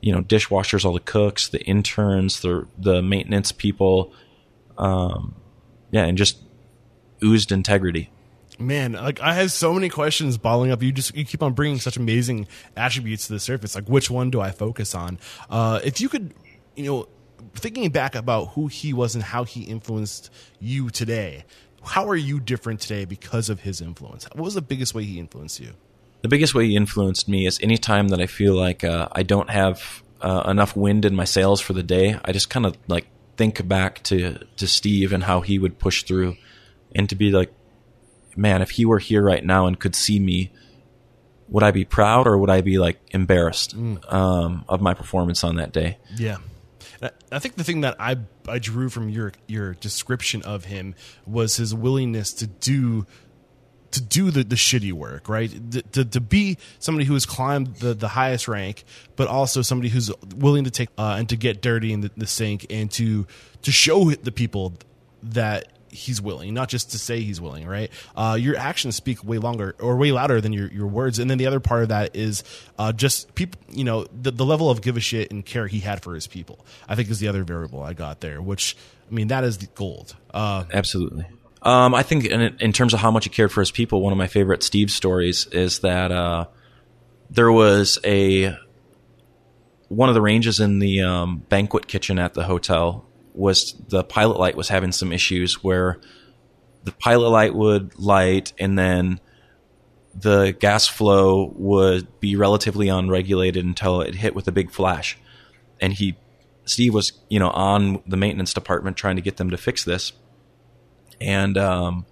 you 0.00 0.12
know 0.12 0.20
dishwashers, 0.20 0.84
all 0.84 0.92
the 0.94 0.98
cooks, 0.98 1.48
the 1.48 1.62
interns, 1.62 2.40
the 2.40 2.66
the 2.76 3.00
maintenance 3.02 3.52
people, 3.52 4.12
um, 4.76 5.36
yeah, 5.92 6.06
and 6.06 6.18
just 6.18 6.38
oozed 7.22 7.52
integrity. 7.52 8.10
Man, 8.58 8.94
like 8.94 9.20
I 9.20 9.34
have 9.34 9.52
so 9.52 9.72
many 9.72 9.90
questions 9.90 10.38
bottling 10.38 10.72
up. 10.72 10.82
You 10.82 10.90
just 10.90 11.14
you 11.14 11.24
keep 11.24 11.40
on 11.40 11.52
bringing 11.52 11.78
such 11.78 11.96
amazing 11.96 12.48
attributes 12.76 13.28
to 13.28 13.34
the 13.34 13.38
surface. 13.38 13.76
Like, 13.76 13.88
which 13.88 14.10
one 14.10 14.30
do 14.30 14.40
I 14.40 14.50
focus 14.50 14.92
on? 14.92 15.20
Uh, 15.48 15.78
if 15.84 16.00
you 16.00 16.08
could, 16.08 16.34
you 16.76 16.84
know, 16.84 17.08
thinking 17.54 17.90
back 17.90 18.14
about 18.14 18.50
who 18.50 18.66
he 18.68 18.92
was 18.92 19.14
and 19.14 19.24
how 19.24 19.44
he 19.44 19.62
influenced 19.62 20.30
you 20.60 20.90
today, 20.90 21.44
how 21.84 22.08
are 22.08 22.16
you 22.16 22.40
different 22.40 22.80
today 22.80 23.04
because 23.04 23.48
of 23.48 23.60
his 23.60 23.80
influence? 23.80 24.26
What 24.32 24.44
was 24.44 24.54
the 24.54 24.62
biggest 24.62 24.94
way 24.94 25.04
he 25.04 25.18
influenced 25.18 25.60
you? 25.60 25.72
The 26.22 26.28
biggest 26.28 26.54
way 26.54 26.66
he 26.66 26.76
influenced 26.76 27.28
me 27.28 27.46
is 27.46 27.60
anytime 27.62 28.08
that 28.08 28.20
I 28.20 28.26
feel 28.26 28.54
like 28.54 28.84
uh, 28.84 29.08
I 29.12 29.22
don't 29.22 29.50
have 29.50 30.02
uh, 30.20 30.44
enough 30.48 30.74
wind 30.76 31.04
in 31.04 31.14
my 31.14 31.24
sails 31.24 31.60
for 31.60 31.72
the 31.72 31.82
day, 31.82 32.18
I 32.24 32.32
just 32.32 32.50
kind 32.50 32.66
of 32.66 32.76
like 32.88 33.06
think 33.36 33.66
back 33.68 34.02
to 34.04 34.38
to 34.56 34.66
Steve 34.66 35.12
and 35.12 35.24
how 35.24 35.42
he 35.42 35.58
would 35.58 35.78
push 35.78 36.02
through, 36.02 36.36
and 36.94 37.08
to 37.10 37.14
be 37.14 37.30
like, 37.30 37.52
man, 38.34 38.62
if 38.62 38.70
he 38.70 38.84
were 38.84 38.98
here 38.98 39.22
right 39.22 39.44
now 39.44 39.66
and 39.66 39.78
could 39.78 39.94
see 39.94 40.18
me, 40.18 40.50
would 41.48 41.62
I 41.62 41.70
be 41.70 41.84
proud 41.84 42.26
or 42.26 42.38
would 42.38 42.50
I 42.50 42.60
be 42.60 42.78
like 42.78 42.98
embarrassed 43.10 43.76
mm. 43.76 44.12
um, 44.12 44.64
of 44.68 44.80
my 44.80 44.94
performance 44.94 45.44
on 45.44 45.56
that 45.56 45.72
day? 45.72 45.98
Yeah. 46.16 46.38
I 47.32 47.38
think 47.38 47.56
the 47.56 47.64
thing 47.64 47.82
that 47.82 47.96
I 48.00 48.16
I 48.48 48.58
drew 48.58 48.88
from 48.88 49.08
your 49.08 49.32
your 49.46 49.74
description 49.74 50.42
of 50.42 50.66
him 50.66 50.94
was 51.26 51.56
his 51.56 51.74
willingness 51.74 52.32
to 52.34 52.46
do 52.46 53.06
to 53.92 54.02
do 54.02 54.30
the, 54.30 54.44
the 54.44 54.56
shitty 54.56 54.92
work, 54.92 55.28
right? 55.28 55.50
To, 55.70 55.82
to, 55.82 56.04
to, 56.04 56.20
be 56.20 56.58
somebody 56.78 57.06
who 57.06 57.14
has 57.14 57.24
climbed 57.24 57.76
the, 57.76 57.94
the 57.94 58.08
highest 58.08 58.46
rank, 58.46 58.84
but 59.14 59.26
also 59.26 59.62
somebody 59.62 59.88
who's 59.88 60.10
willing 60.36 60.64
to 60.64 60.70
take 60.70 60.90
uh, 60.98 61.16
and 61.18 61.28
to 61.30 61.36
get 61.36 61.62
dirty 61.62 61.92
in 61.92 62.02
the, 62.02 62.10
the 62.16 62.26
sink 62.26 62.66
and 62.68 62.90
to 62.92 63.26
to 63.62 63.72
show 63.72 64.10
the 64.10 64.32
people 64.32 64.74
that 65.22 65.75
he's 65.96 66.20
willing, 66.20 66.54
not 66.54 66.68
just 66.68 66.92
to 66.92 66.98
say 66.98 67.20
he's 67.20 67.40
willing, 67.40 67.66
right? 67.66 67.90
Uh, 68.14 68.36
your 68.38 68.56
actions 68.56 68.94
speak 68.96 69.24
way 69.24 69.38
longer 69.38 69.74
or 69.80 69.96
way 69.96 70.12
louder 70.12 70.40
than 70.40 70.52
your, 70.52 70.68
your 70.68 70.86
words. 70.86 71.18
And 71.18 71.30
then 71.30 71.38
the 71.38 71.46
other 71.46 71.60
part 71.60 71.82
of 71.82 71.88
that 71.88 72.14
is 72.14 72.44
uh, 72.78 72.92
just 72.92 73.34
people, 73.34 73.60
you 73.68 73.84
know, 73.84 74.06
the, 74.12 74.30
the 74.30 74.44
level 74.44 74.70
of 74.70 74.82
give 74.82 74.96
a 74.96 75.00
shit 75.00 75.30
and 75.30 75.44
care 75.44 75.66
he 75.66 75.80
had 75.80 76.02
for 76.02 76.14
his 76.14 76.26
people, 76.26 76.64
I 76.88 76.94
think 76.94 77.10
is 77.10 77.18
the 77.18 77.28
other 77.28 77.42
variable 77.42 77.82
I 77.82 77.94
got 77.94 78.20
there, 78.20 78.40
which, 78.40 78.76
I 79.10 79.14
mean, 79.14 79.28
that 79.28 79.44
is 79.44 79.58
the 79.58 79.66
gold. 79.74 80.14
Uh, 80.32 80.64
Absolutely. 80.72 81.26
Um, 81.62 81.94
I 81.94 82.02
think 82.02 82.26
in, 82.26 82.40
in, 82.60 82.72
terms 82.72 82.94
of 82.94 83.00
how 83.00 83.10
much 83.10 83.24
he 83.24 83.30
cared 83.30 83.50
for 83.50 83.60
his 83.60 83.72
people, 83.72 84.00
one 84.00 84.12
of 84.12 84.18
my 84.18 84.28
favorite 84.28 84.62
Steve 84.62 84.90
stories 84.90 85.46
is 85.46 85.80
that 85.80 86.12
uh, 86.12 86.46
there 87.30 87.50
was 87.50 87.98
a 88.04 88.56
one 89.88 90.08
of 90.08 90.14
the 90.14 90.20
ranges 90.20 90.60
in 90.60 90.78
the 90.78 91.02
um, 91.02 91.38
banquet 91.48 91.86
kitchen 91.86 92.18
at 92.18 92.34
the 92.34 92.44
hotel 92.44 93.06
was 93.36 93.74
the 93.88 94.02
pilot 94.02 94.38
light 94.38 94.56
was 94.56 94.68
having 94.68 94.92
some 94.92 95.12
issues 95.12 95.62
where 95.62 96.00
the 96.84 96.92
pilot 96.92 97.28
light 97.28 97.54
would 97.54 97.98
light 97.98 98.52
and 98.58 98.78
then 98.78 99.20
the 100.14 100.56
gas 100.58 100.86
flow 100.86 101.52
would 101.56 102.20
be 102.20 102.36
relatively 102.36 102.88
unregulated 102.88 103.64
until 103.64 104.00
it 104.00 104.14
hit 104.14 104.34
with 104.34 104.48
a 104.48 104.52
big 104.52 104.70
flash. 104.70 105.18
And 105.80 105.92
he, 105.92 106.16
Steve 106.64 106.94
was, 106.94 107.12
you 107.28 107.38
know, 107.38 107.50
on 107.50 108.02
the 108.06 108.16
maintenance 108.16 108.54
department 108.54 108.96
trying 108.96 109.16
to 109.16 109.22
get 109.22 109.36
them 109.36 109.50
to 109.50 109.56
fix 109.56 109.84
this. 109.84 110.12
And, 111.20 111.58
um, 111.58 112.06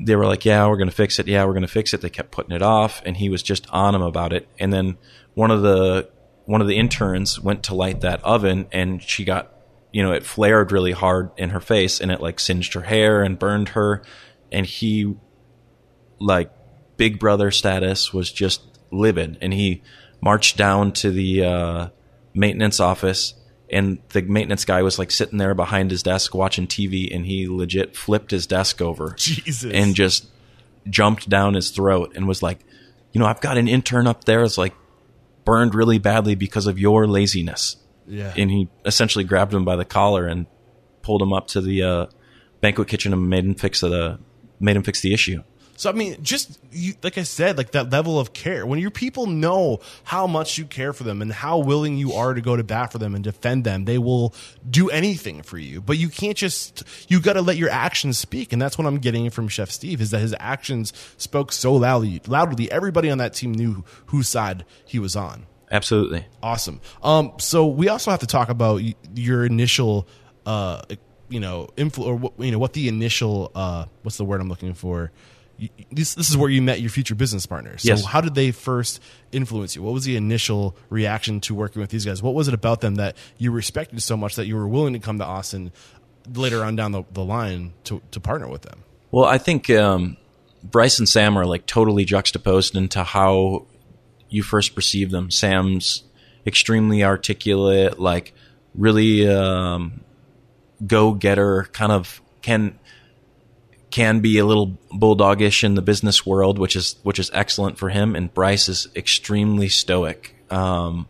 they 0.00 0.14
were 0.16 0.26
like, 0.26 0.44
yeah, 0.44 0.66
we're 0.68 0.76
going 0.76 0.88
to 0.88 0.94
fix 0.94 1.18
it. 1.18 1.26
Yeah, 1.26 1.44
we're 1.44 1.52
going 1.52 1.62
to 1.62 1.68
fix 1.68 1.92
it. 1.92 2.00
They 2.00 2.10
kept 2.10 2.30
putting 2.30 2.54
it 2.54 2.62
off 2.62 3.02
and 3.04 3.16
he 3.16 3.28
was 3.28 3.42
just 3.42 3.68
on 3.70 3.94
them 3.94 4.02
about 4.02 4.32
it. 4.32 4.48
And 4.58 4.72
then 4.72 4.96
one 5.34 5.50
of 5.50 5.62
the, 5.62 6.08
one 6.44 6.60
of 6.60 6.68
the 6.68 6.76
interns 6.76 7.40
went 7.40 7.64
to 7.64 7.74
light 7.74 8.00
that 8.02 8.22
oven 8.22 8.68
and 8.70 9.02
she 9.02 9.24
got 9.24 9.52
you 9.92 10.02
know, 10.02 10.12
it 10.12 10.24
flared 10.24 10.72
really 10.72 10.92
hard 10.92 11.30
in 11.36 11.50
her 11.50 11.60
face 11.60 12.00
and 12.00 12.10
it 12.10 12.20
like 12.20 12.40
singed 12.40 12.74
her 12.74 12.82
hair 12.82 13.22
and 13.22 13.38
burned 13.38 13.70
her. 13.70 14.02
And 14.50 14.66
he, 14.66 15.14
like, 16.20 16.50
big 16.96 17.18
brother 17.18 17.50
status 17.50 18.12
was 18.12 18.32
just 18.32 18.62
livid. 18.90 19.38
And 19.40 19.52
he 19.52 19.82
marched 20.20 20.56
down 20.56 20.92
to 20.92 21.10
the 21.10 21.44
uh, 21.44 21.88
maintenance 22.34 22.80
office 22.80 23.34
and 23.70 23.98
the 24.10 24.22
maintenance 24.22 24.64
guy 24.64 24.82
was 24.82 24.98
like 24.98 25.10
sitting 25.10 25.38
there 25.38 25.54
behind 25.54 25.90
his 25.90 26.02
desk 26.02 26.34
watching 26.34 26.66
TV 26.66 27.14
and 27.14 27.26
he 27.26 27.48
legit 27.48 27.96
flipped 27.96 28.30
his 28.30 28.46
desk 28.46 28.80
over. 28.80 29.14
Jesus. 29.16 29.70
And 29.72 29.94
just 29.94 30.26
jumped 30.88 31.28
down 31.28 31.54
his 31.54 31.70
throat 31.70 32.12
and 32.14 32.26
was 32.26 32.42
like, 32.42 32.60
you 33.12 33.20
know, 33.20 33.26
I've 33.26 33.40
got 33.40 33.58
an 33.58 33.68
intern 33.68 34.06
up 34.06 34.24
there 34.24 34.42
that's 34.42 34.58
like 34.58 34.74
burned 35.44 35.74
really 35.74 35.98
badly 35.98 36.34
because 36.34 36.66
of 36.66 36.78
your 36.78 37.06
laziness. 37.06 37.76
Yeah. 38.08 38.32
And 38.36 38.50
he 38.50 38.68
essentially 38.84 39.24
grabbed 39.24 39.54
him 39.54 39.64
by 39.64 39.76
the 39.76 39.84
collar 39.84 40.26
and 40.26 40.46
pulled 41.02 41.22
him 41.22 41.32
up 41.32 41.48
to 41.48 41.60
the 41.60 41.82
uh, 41.82 42.06
banquet 42.60 42.88
kitchen 42.88 43.12
and 43.12 43.28
made 43.28 43.44
him 43.44 43.54
fix 43.54 43.80
the 43.80 44.18
made 44.60 44.76
him 44.76 44.82
fix 44.82 45.00
the 45.00 45.14
issue. 45.14 45.42
So 45.78 45.88
I 45.88 45.92
mean, 45.92 46.16
just 46.24 46.58
you, 46.72 46.94
like 47.04 47.18
I 47.18 47.22
said, 47.22 47.56
like 47.56 47.70
that 47.70 47.90
level 47.90 48.18
of 48.18 48.32
care. 48.32 48.66
When 48.66 48.80
your 48.80 48.90
people 48.90 49.26
know 49.26 49.78
how 50.02 50.26
much 50.26 50.58
you 50.58 50.64
care 50.64 50.92
for 50.92 51.04
them 51.04 51.22
and 51.22 51.32
how 51.32 51.58
willing 51.58 51.96
you 51.96 52.14
are 52.14 52.34
to 52.34 52.40
go 52.40 52.56
to 52.56 52.64
bat 52.64 52.90
for 52.90 52.98
them 52.98 53.14
and 53.14 53.22
defend 53.22 53.62
them, 53.62 53.84
they 53.84 53.96
will 53.96 54.34
do 54.68 54.90
anything 54.90 55.42
for 55.42 55.56
you. 55.56 55.80
But 55.80 55.96
you 55.96 56.08
can't 56.08 56.36
just 56.36 56.82
you 57.06 57.20
got 57.20 57.34
to 57.34 57.42
let 57.42 57.56
your 57.58 57.70
actions 57.70 58.18
speak, 58.18 58.52
and 58.52 58.60
that's 58.60 58.76
what 58.76 58.88
I'm 58.88 58.98
getting 58.98 59.30
from 59.30 59.46
Chef 59.46 59.70
Steve 59.70 60.00
is 60.00 60.10
that 60.10 60.18
his 60.18 60.34
actions 60.40 60.92
spoke 61.16 61.52
so 61.52 61.74
loudly. 61.74 62.20
Loudly, 62.26 62.68
everybody 62.72 63.08
on 63.08 63.18
that 63.18 63.34
team 63.34 63.52
knew 63.52 63.84
whose 64.06 64.28
side 64.28 64.64
he 64.84 64.98
was 64.98 65.14
on. 65.14 65.46
Absolutely. 65.70 66.24
Awesome. 66.42 66.80
Um, 67.02 67.32
so 67.38 67.66
we 67.66 67.88
also 67.88 68.10
have 68.10 68.20
to 68.20 68.26
talk 68.26 68.48
about 68.48 68.82
your 69.14 69.44
initial, 69.44 70.08
uh, 70.46 70.82
you 71.28 71.40
know, 71.40 71.68
influ- 71.76 72.06
or 72.06 72.32
you 72.42 72.50
know, 72.50 72.58
what 72.58 72.72
the 72.72 72.88
initial, 72.88 73.52
uh, 73.54 73.84
what's 74.02 74.16
the 74.16 74.24
word 74.24 74.40
I'm 74.40 74.48
looking 74.48 74.74
for? 74.74 75.12
this, 75.90 76.14
this 76.14 76.30
is 76.30 76.36
where 76.36 76.50
you 76.50 76.62
met 76.62 76.80
your 76.80 76.90
future 76.90 77.14
business 77.14 77.46
partners. 77.46 77.82
So 77.82 77.88
yes. 77.88 78.04
how 78.04 78.20
did 78.20 78.34
they 78.34 78.52
first 78.52 79.02
influence 79.32 79.74
you? 79.74 79.82
What 79.82 79.92
was 79.92 80.04
the 80.04 80.16
initial 80.16 80.76
reaction 80.88 81.40
to 81.42 81.54
working 81.54 81.80
with 81.80 81.90
these 81.90 82.04
guys? 82.04 82.22
What 82.22 82.34
was 82.34 82.48
it 82.48 82.54
about 82.54 82.80
them 82.80 82.96
that 82.96 83.16
you 83.38 83.50
respected 83.50 84.00
so 84.02 84.16
much 84.16 84.36
that 84.36 84.46
you 84.46 84.56
were 84.56 84.68
willing 84.68 84.92
to 84.92 84.98
come 84.98 85.18
to 85.18 85.24
Austin 85.24 85.72
later 86.32 86.62
on 86.62 86.76
down 86.76 86.92
the, 86.92 87.02
the 87.12 87.24
line 87.24 87.72
to, 87.84 88.00
to 88.12 88.20
partner 88.20 88.48
with 88.48 88.62
them? 88.62 88.84
Well, 89.10 89.24
I 89.24 89.38
think, 89.38 89.68
um, 89.70 90.16
Bryce 90.62 90.98
and 90.98 91.08
Sam 91.08 91.36
are 91.36 91.46
like 91.46 91.66
totally 91.66 92.04
juxtaposed 92.04 92.76
into 92.76 93.02
how 93.02 93.66
you 94.28 94.42
first 94.42 94.74
perceive 94.74 95.10
them. 95.10 95.30
Sam's 95.30 96.04
extremely 96.46 97.04
articulate, 97.04 97.98
like 97.98 98.34
really 98.74 99.28
um, 99.28 100.00
go 100.86 101.12
getter, 101.12 101.68
kind 101.72 101.92
of 101.92 102.20
can 102.42 102.78
can 103.90 104.20
be 104.20 104.38
a 104.38 104.44
little 104.44 104.78
bulldogish 104.92 105.64
in 105.64 105.74
the 105.74 105.82
business 105.82 106.26
world, 106.26 106.58
which 106.58 106.76
is 106.76 106.96
which 107.02 107.18
is 107.18 107.30
excellent 107.32 107.78
for 107.78 107.88
him. 107.88 108.14
And 108.14 108.32
Bryce 108.32 108.68
is 108.68 108.88
extremely 108.94 109.68
stoic 109.68 110.34
um, 110.50 111.08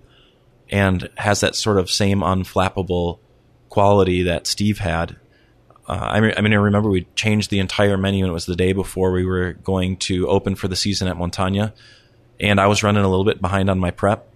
and 0.71 1.09
has 1.17 1.41
that 1.41 1.55
sort 1.55 1.79
of 1.79 1.91
same 1.91 2.21
unflappable 2.21 3.19
quality 3.69 4.25
that 4.25 4.47
Steve 4.47 4.79
had. 4.79 5.17
Uh, 5.87 5.93
I, 5.93 6.21
mean, 6.21 6.35
I 6.37 6.43
mean, 6.43 6.53
I 6.53 6.57
remember 6.57 6.91
we 6.91 7.07
changed 7.15 7.51
the 7.51 7.61
entire 7.61 7.97
menu, 7.97 8.25
and 8.25 8.31
it 8.31 8.35
was 8.35 8.45
the 8.45 8.57
day 8.57 8.75
before 8.75 9.11
we 9.11 9.25
were 9.25 9.55
going 9.55 9.97
to 9.99 10.29
open 10.29 10.55
for 10.55 10.69
the 10.69 10.77
season 10.77 11.09
at 11.09 11.17
Montagna 11.17 11.73
and 12.41 12.61
I 12.61 12.67
was 12.67 12.83
running 12.83 13.05
a 13.05 13.09
little 13.09 13.25
bit 13.25 13.41
behind 13.41 13.69
on 13.71 13.79
my 13.79 13.91
prep, 13.91 14.33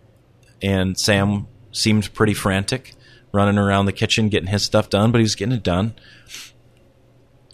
and 0.61 0.99
Sam 0.99 1.47
seemed 1.73 2.13
pretty 2.15 2.35
frantic, 2.35 2.95
running 3.33 3.59
around 3.59 3.87
the 3.87 3.93
kitchen 3.93 4.29
getting 4.29 4.49
his 4.49 4.63
stuff 4.63 4.91
done, 4.91 5.13
but 5.13 5.19
he 5.19 5.25
was 5.25 5.35
getting 5.35 5.55
it 5.55 5.63
done. 5.63 5.95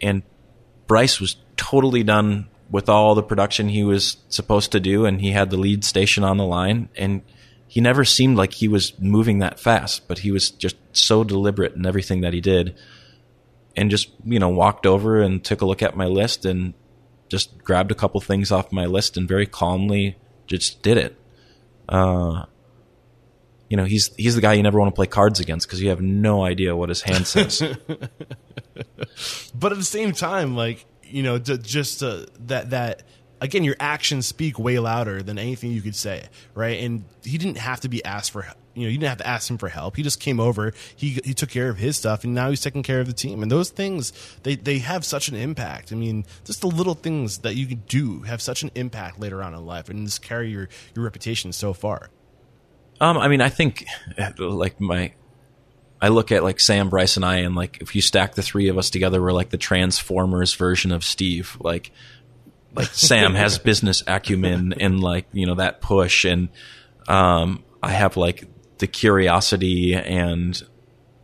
And 0.01 0.23
Bryce 0.87 1.21
was 1.21 1.37
totally 1.57 2.03
done 2.03 2.49
with 2.71 2.89
all 2.89 3.15
the 3.15 3.23
production 3.23 3.69
he 3.69 3.85
was 3.85 4.19
supposed 4.29 4.73
to 4.73 4.81
do, 4.81 5.07
and 5.07 5.21
he 5.21 5.33
had 5.33 5.51
the 5.51 5.57
lead 5.57 5.85
station 5.85 6.25
on 6.25 6.37
the 6.37 6.45
line, 6.45 6.89
and 6.97 7.23
he 7.67 7.81
never 7.81 8.05
seemed 8.05 8.37
like 8.37 8.55
he 8.55 8.69
was 8.69 8.99
moving 8.99 9.39
that 9.39 9.61
fast, 9.61 10.09
but 10.09 10.21
he 10.21 10.31
was 10.31 10.51
just 10.51 10.77
so 10.93 11.25
deliberate 11.25 11.75
in 11.75 11.87
everything 11.87 12.23
that 12.23 12.33
he 12.33 12.41
did, 12.41 12.75
and 13.77 13.91
just 13.91 14.11
you 14.25 14.39
know 14.39 14.49
walked 14.49 14.87
over 14.87 15.21
and 15.21 15.45
took 15.45 15.61
a 15.61 15.67
look 15.67 15.83
at 15.83 15.97
my 15.97 16.07
list 16.07 16.45
and 16.45 16.75
just 17.29 17.63
grabbed 17.63 17.93
a 17.93 17.95
couple 17.95 18.21
things 18.21 18.51
off 18.51 18.73
my 18.73 18.87
list 18.87 19.17
and 19.17 19.29
very 19.29 19.47
calmly 19.47 20.17
just 20.49 20.83
did 20.83 20.97
it. 20.97 21.17
Uh, 21.89 22.45
you 23.69 23.77
know, 23.77 23.85
he's 23.85 24.15
he's 24.17 24.35
the 24.35 24.41
guy 24.41 24.55
you 24.55 24.63
never 24.63 24.79
want 24.79 24.91
to 24.93 24.95
play 24.95 25.07
cards 25.07 25.41
against 25.41 25.67
because 25.67 25.81
you 25.81 25.91
have 25.91 26.01
no 26.01 26.43
idea 26.43 26.75
what 26.75 26.89
his 26.89 27.03
hand 27.03 27.27
says. 27.27 27.61
but 29.55 29.73
at 29.73 29.79
the 29.79 29.85
same 29.85 30.13
time, 30.13 30.57
like 30.57 30.87
you 31.03 31.23
know, 31.23 31.39
just 31.39 32.03
uh, 32.03 32.27
that 32.47 32.71
that 32.71 33.03
again, 33.41 33.65
your 33.65 33.77
actions 33.81 34.27
speak 34.27 34.59
way 34.59 34.79
louder 34.79 35.23
than 35.23 35.39
anything 35.39 35.73
you 35.73 35.83
could 35.83 35.97
say, 35.97 36.29
right? 36.55 36.81
And 36.81 37.05
he 37.23 37.39
didn't 37.39 37.59
have 37.59 37.81
to 37.81 37.89
be 37.89 38.05
asked 38.05 38.31
for, 38.33 38.47
you 38.75 38.83
know, 38.83 38.89
you 38.89 38.99
didn't 38.99 39.09
have 39.09 39.19
to 39.19 39.27
ask 39.27 39.51
him 39.51 39.59
for 39.59 39.69
help. 39.69 39.97
He 39.97 40.03
just 40.03 40.21
came 40.21 40.41
over, 40.41 40.73
he 40.97 41.21
he 41.25 41.35
took 41.35 41.51
care 41.51 41.69
of 41.69 41.79
his 41.79 41.97
stuff, 41.97 42.25
and 42.25 42.35
now 42.35 42.51
he's 42.51 42.61
taking 42.61 42.83
care 42.83 43.01
of 43.01 43.07
the 43.07 43.13
team. 43.13 43.43
And 43.43 43.51
those 43.51 43.71
things, 43.71 44.13
they 44.43 44.57
they 44.57 44.79
have 44.79 45.05
such 45.05 45.29
an 45.29 45.37
impact. 45.37 45.93
I 45.93 45.97
mean, 45.97 46.25
just 46.45 46.61
the 46.61 46.69
little 46.69 46.95
things 46.95 47.39
that 47.39 47.55
you 47.55 47.67
can 47.67 47.83
do 47.89 48.23
have 48.23 48.43
such 48.43 48.63
an 48.63 48.71
impact 48.75 49.21
later 49.21 49.43
on 49.43 49.55
in 49.55 49.65
life, 49.65 49.89
and 49.89 50.07
just 50.07 50.23
carry 50.23 50.51
your 50.51 50.69
your 50.95 51.05
reputation 51.05 51.53
so 51.53 51.73
far. 51.73 52.11
Um, 53.01 53.17
I 53.17 53.29
mean, 53.29 53.41
I 53.41 53.49
think 53.49 53.87
like 54.39 54.81
my 54.81 55.13
I 56.01 56.09
look 56.09 56.31
at 56.31 56.45
like 56.45 56.61
Sam, 56.61 56.91
Bryce, 56.91 57.17
and 57.17 57.25
I, 57.25 57.37
and 57.39 57.57
like 57.57 57.79
if 57.81 57.95
you 57.95 58.03
stack 58.03 58.35
the 58.35 58.43
three 58.43 58.69
of 58.69 58.79
us 58.79 58.91
together, 58.91 59.21
we're 59.21 59.33
like 59.33 59.51
the 59.51 59.59
Transformers 59.59 60.55
version 60.55 60.93
of 60.93 61.05
Steve. 61.05 61.57
Like, 61.61 61.91
like 62.75 62.89
Sam 62.89 63.35
has 63.35 63.59
business 63.59 64.03
acumen 64.07 64.75
and 64.75 65.01
like 65.01 65.27
you 65.33 65.47
know 65.47 65.57
that 65.57 65.81
push, 65.81 66.25
and 66.25 66.49
um, 67.07 67.65
I 67.83 67.91
have 67.91 68.17
like 68.17 68.49
the 68.79 68.87
curiosity 68.87 69.95
and 69.95 70.61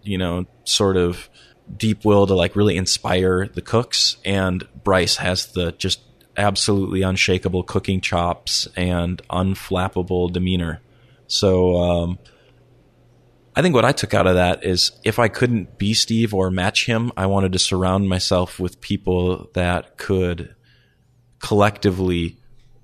you 0.03 0.19
know 0.19 0.47
sort 0.65 0.97
of 0.97 1.29
deep 1.77 2.05
will 2.05 2.27
to 2.27 2.35
like 2.35 2.57
really 2.57 2.77
inspire 2.77 3.49
the 3.49 3.63
cooks, 3.63 4.17
and 4.25 4.67
Bryce 4.83 5.17
has 5.17 5.47
the 5.47 5.73
just 5.73 6.01
absolutely 6.37 7.03
unshakable 7.03 7.63
cooking 7.63 8.01
chops 8.01 8.67
and 8.77 9.23
unflappable 9.29 10.33
demeanor. 10.33 10.81
So. 11.27 11.77
Um, 11.77 12.19
I 13.57 13.63
think 13.63 13.73
what 13.73 13.85
I 13.85 13.93
took 13.93 14.15
out 14.15 14.27
of 14.27 14.35
that 14.35 14.65
is 14.65 14.91
if 15.05 15.21
I 15.21 15.29
couldn't 15.29 15.79
be 15.79 15.95
Steve 15.95 16.35
or 16.35 16.51
match 16.51 16.87
him, 16.87 17.13
I 17.17 17.27
wanted 17.27 17.53
to 17.53 17.61
surround 17.61 18.09
myself 18.09 18.59
with 18.59 18.81
people 18.81 19.49
that 19.55 19.97
could 19.97 20.57
collectively 21.45 22.37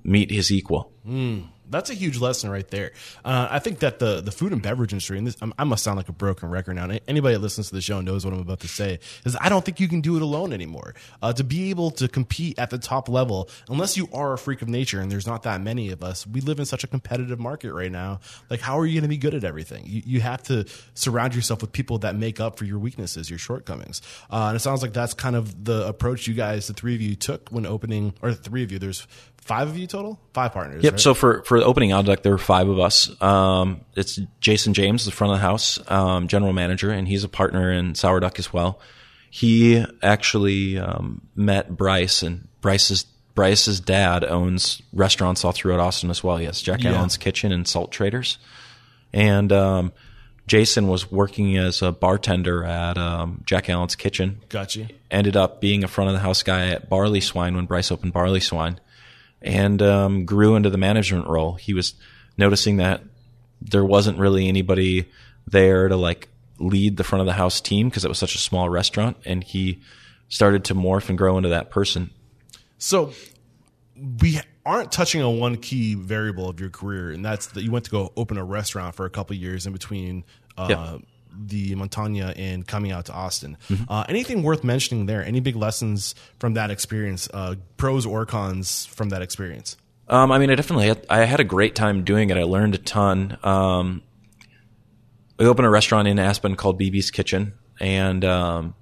meet 0.04 0.30
his 0.30 0.52
equal. 0.52 0.92
Mm 1.06 1.49
that's 1.70 1.90
a 1.90 1.94
huge 1.94 2.18
lesson 2.18 2.50
right 2.50 2.68
there. 2.68 2.92
Uh, 3.24 3.48
I 3.50 3.58
think 3.58 3.78
that 3.80 3.98
the 3.98 4.20
the 4.20 4.32
food 4.32 4.52
and 4.52 4.62
beverage 4.62 4.92
industry, 4.92 5.18
and 5.18 5.26
this, 5.26 5.36
I 5.58 5.64
must 5.64 5.84
sound 5.84 5.96
like 5.96 6.08
a 6.08 6.12
broken 6.12 6.50
record 6.50 6.74
now. 6.74 6.88
Anybody 7.08 7.34
that 7.34 7.40
listens 7.40 7.68
to 7.68 7.74
the 7.74 7.80
show 7.80 8.00
knows 8.00 8.24
what 8.24 8.34
I'm 8.34 8.40
about 8.40 8.60
to 8.60 8.68
say. 8.68 8.98
Is 9.24 9.36
I 9.40 9.48
don't 9.48 9.64
think 9.64 9.80
you 9.80 9.88
can 9.88 10.00
do 10.00 10.16
it 10.16 10.22
alone 10.22 10.52
anymore. 10.52 10.94
Uh, 11.22 11.32
to 11.32 11.44
be 11.44 11.70
able 11.70 11.90
to 11.92 12.08
compete 12.08 12.58
at 12.58 12.70
the 12.70 12.78
top 12.78 13.08
level, 13.08 13.48
unless 13.68 13.96
you 13.96 14.08
are 14.12 14.32
a 14.32 14.38
freak 14.38 14.62
of 14.62 14.68
nature, 14.68 15.00
and 15.00 15.10
there's 15.10 15.26
not 15.26 15.42
that 15.44 15.60
many 15.60 15.90
of 15.90 16.02
us, 16.02 16.26
we 16.26 16.40
live 16.40 16.58
in 16.58 16.66
such 16.66 16.84
a 16.84 16.86
competitive 16.86 17.38
market 17.38 17.72
right 17.72 17.92
now. 17.92 18.20
Like, 18.48 18.60
how 18.60 18.78
are 18.78 18.86
you 18.86 18.94
going 18.94 19.02
to 19.02 19.08
be 19.08 19.16
good 19.16 19.34
at 19.34 19.44
everything? 19.44 19.84
You, 19.86 20.02
you 20.04 20.20
have 20.20 20.42
to 20.44 20.66
surround 20.94 21.34
yourself 21.34 21.60
with 21.60 21.72
people 21.72 21.98
that 21.98 22.16
make 22.16 22.40
up 22.40 22.58
for 22.58 22.64
your 22.64 22.78
weaknesses, 22.78 23.30
your 23.30 23.38
shortcomings. 23.38 24.02
Uh, 24.30 24.46
and 24.48 24.56
it 24.56 24.60
sounds 24.60 24.82
like 24.82 24.92
that's 24.92 25.14
kind 25.14 25.36
of 25.36 25.64
the 25.64 25.86
approach 25.86 26.26
you 26.26 26.34
guys, 26.34 26.66
the 26.66 26.74
three 26.74 26.94
of 26.94 27.00
you, 27.00 27.14
took 27.14 27.48
when 27.50 27.66
opening, 27.66 28.14
or 28.22 28.30
the 28.30 28.36
three 28.36 28.62
of 28.62 28.72
you. 28.72 28.78
There's 28.78 29.06
five 29.50 29.68
of 29.68 29.76
you 29.76 29.88
total, 29.88 30.16
five 30.32 30.52
partners. 30.52 30.84
Yep. 30.84 30.92
Right? 30.92 31.00
So 31.00 31.12
for 31.12 31.42
for 31.42 31.58
the 31.58 31.66
opening 31.66 31.92
Odd 31.92 32.06
Duck, 32.06 32.22
there 32.22 32.30
were 32.30 32.38
five 32.38 32.68
of 32.68 32.78
us. 32.78 33.10
Um, 33.20 33.80
it's 33.96 34.20
Jason 34.38 34.74
James, 34.74 35.04
the 35.04 35.10
front 35.10 35.32
of 35.32 35.40
the 35.40 35.42
house 35.42 35.80
um, 35.90 36.28
general 36.28 36.52
manager, 36.52 36.92
and 36.92 37.08
he's 37.08 37.24
a 37.24 37.28
partner 37.28 37.72
in 37.72 37.96
Sour 37.96 38.20
Duck 38.20 38.38
as 38.38 38.52
well. 38.52 38.78
He 39.28 39.84
actually 40.04 40.78
um, 40.78 41.22
met 41.34 41.76
Bryce, 41.76 42.22
and 42.22 42.46
Bryce's 42.60 43.06
Bryce's 43.34 43.80
dad 43.80 44.22
owns 44.22 44.82
restaurants 44.92 45.44
all 45.44 45.50
throughout 45.50 45.80
Austin 45.80 46.10
as 46.10 46.22
well. 46.22 46.36
He 46.36 46.44
has 46.44 46.62
Jack 46.62 46.84
yeah. 46.84 46.92
Allen's 46.92 47.16
Kitchen 47.16 47.50
and 47.50 47.66
Salt 47.66 47.90
Traders, 47.90 48.38
and 49.12 49.50
um, 49.52 49.92
Jason 50.46 50.86
was 50.86 51.10
working 51.10 51.56
as 51.56 51.82
a 51.82 51.90
bartender 51.90 52.64
at 52.64 52.96
um, 52.96 53.42
Jack 53.46 53.68
Allen's 53.68 53.96
Kitchen. 53.96 54.42
Gotcha. 54.48 54.86
Ended 55.10 55.36
up 55.36 55.60
being 55.60 55.82
a 55.82 55.88
front 55.88 56.08
of 56.08 56.14
the 56.14 56.20
house 56.20 56.44
guy 56.44 56.68
at 56.68 56.88
Barley 56.88 57.20
Swine 57.20 57.56
when 57.56 57.66
Bryce 57.66 57.90
opened 57.90 58.12
Barley 58.12 58.38
Swine 58.38 58.78
and 59.42 59.80
um, 59.82 60.24
grew 60.24 60.56
into 60.56 60.70
the 60.70 60.78
management 60.78 61.26
role. 61.26 61.54
He 61.54 61.74
was 61.74 61.94
noticing 62.36 62.76
that 62.78 63.02
there 63.60 63.84
wasn't 63.84 64.18
really 64.18 64.48
anybody 64.48 65.06
there 65.46 65.88
to 65.88 65.96
like 65.96 66.28
lead 66.58 66.96
the 66.96 67.04
front 67.04 67.20
of 67.20 67.26
the 67.26 67.32
house 67.32 67.60
team 67.60 67.88
because 67.88 68.04
it 68.04 68.08
was 68.08 68.18
such 68.18 68.34
a 68.34 68.38
small 68.38 68.68
restaurant, 68.68 69.16
and 69.24 69.42
he 69.42 69.80
started 70.28 70.64
to 70.64 70.74
morph 70.74 71.08
and 71.08 71.18
grow 71.18 71.36
into 71.36 71.48
that 71.48 71.70
person. 71.70 72.10
So 72.78 73.12
we 74.20 74.40
aren't 74.64 74.92
touching 74.92 75.22
on 75.22 75.38
one 75.38 75.56
key 75.56 75.94
variable 75.94 76.48
of 76.48 76.60
your 76.60 76.70
career, 76.70 77.10
and 77.10 77.24
that's 77.24 77.48
that 77.48 77.62
you 77.62 77.70
went 77.70 77.84
to 77.86 77.90
go 77.90 78.12
open 78.16 78.36
a 78.36 78.44
restaurant 78.44 78.94
for 78.94 79.06
a 79.06 79.10
couple 79.10 79.36
years 79.36 79.66
in 79.66 79.72
between. 79.72 80.24
Uh, 80.56 80.98
the 81.32 81.74
Montagna 81.74 82.32
and 82.36 82.66
coming 82.66 82.92
out 82.92 83.06
to 83.06 83.12
Austin. 83.12 83.56
Mm-hmm. 83.68 83.84
Uh, 83.88 84.04
anything 84.08 84.42
worth 84.42 84.64
mentioning 84.64 85.06
there? 85.06 85.24
Any 85.24 85.40
big 85.40 85.56
lessons 85.56 86.14
from 86.38 86.54
that 86.54 86.70
experience, 86.70 87.28
uh, 87.32 87.56
pros 87.76 88.06
or 88.06 88.26
cons 88.26 88.86
from 88.86 89.10
that 89.10 89.22
experience? 89.22 89.76
Um, 90.08 90.32
I 90.32 90.38
mean, 90.38 90.50
I 90.50 90.56
definitely 90.56 90.88
had, 90.88 91.06
I 91.08 91.24
had 91.24 91.40
a 91.40 91.44
great 91.44 91.74
time 91.74 92.04
doing 92.04 92.30
it. 92.30 92.36
I 92.36 92.42
learned 92.42 92.74
a 92.74 92.78
ton. 92.78 93.38
Um, 93.44 94.02
we 95.38 95.46
opened 95.46 95.66
a 95.66 95.70
restaurant 95.70 96.08
in 96.08 96.18
Aspen 96.18 96.56
called 96.56 96.78
BB's 96.78 97.10
Kitchen, 97.10 97.54
and 97.78 98.24
um, 98.24 98.74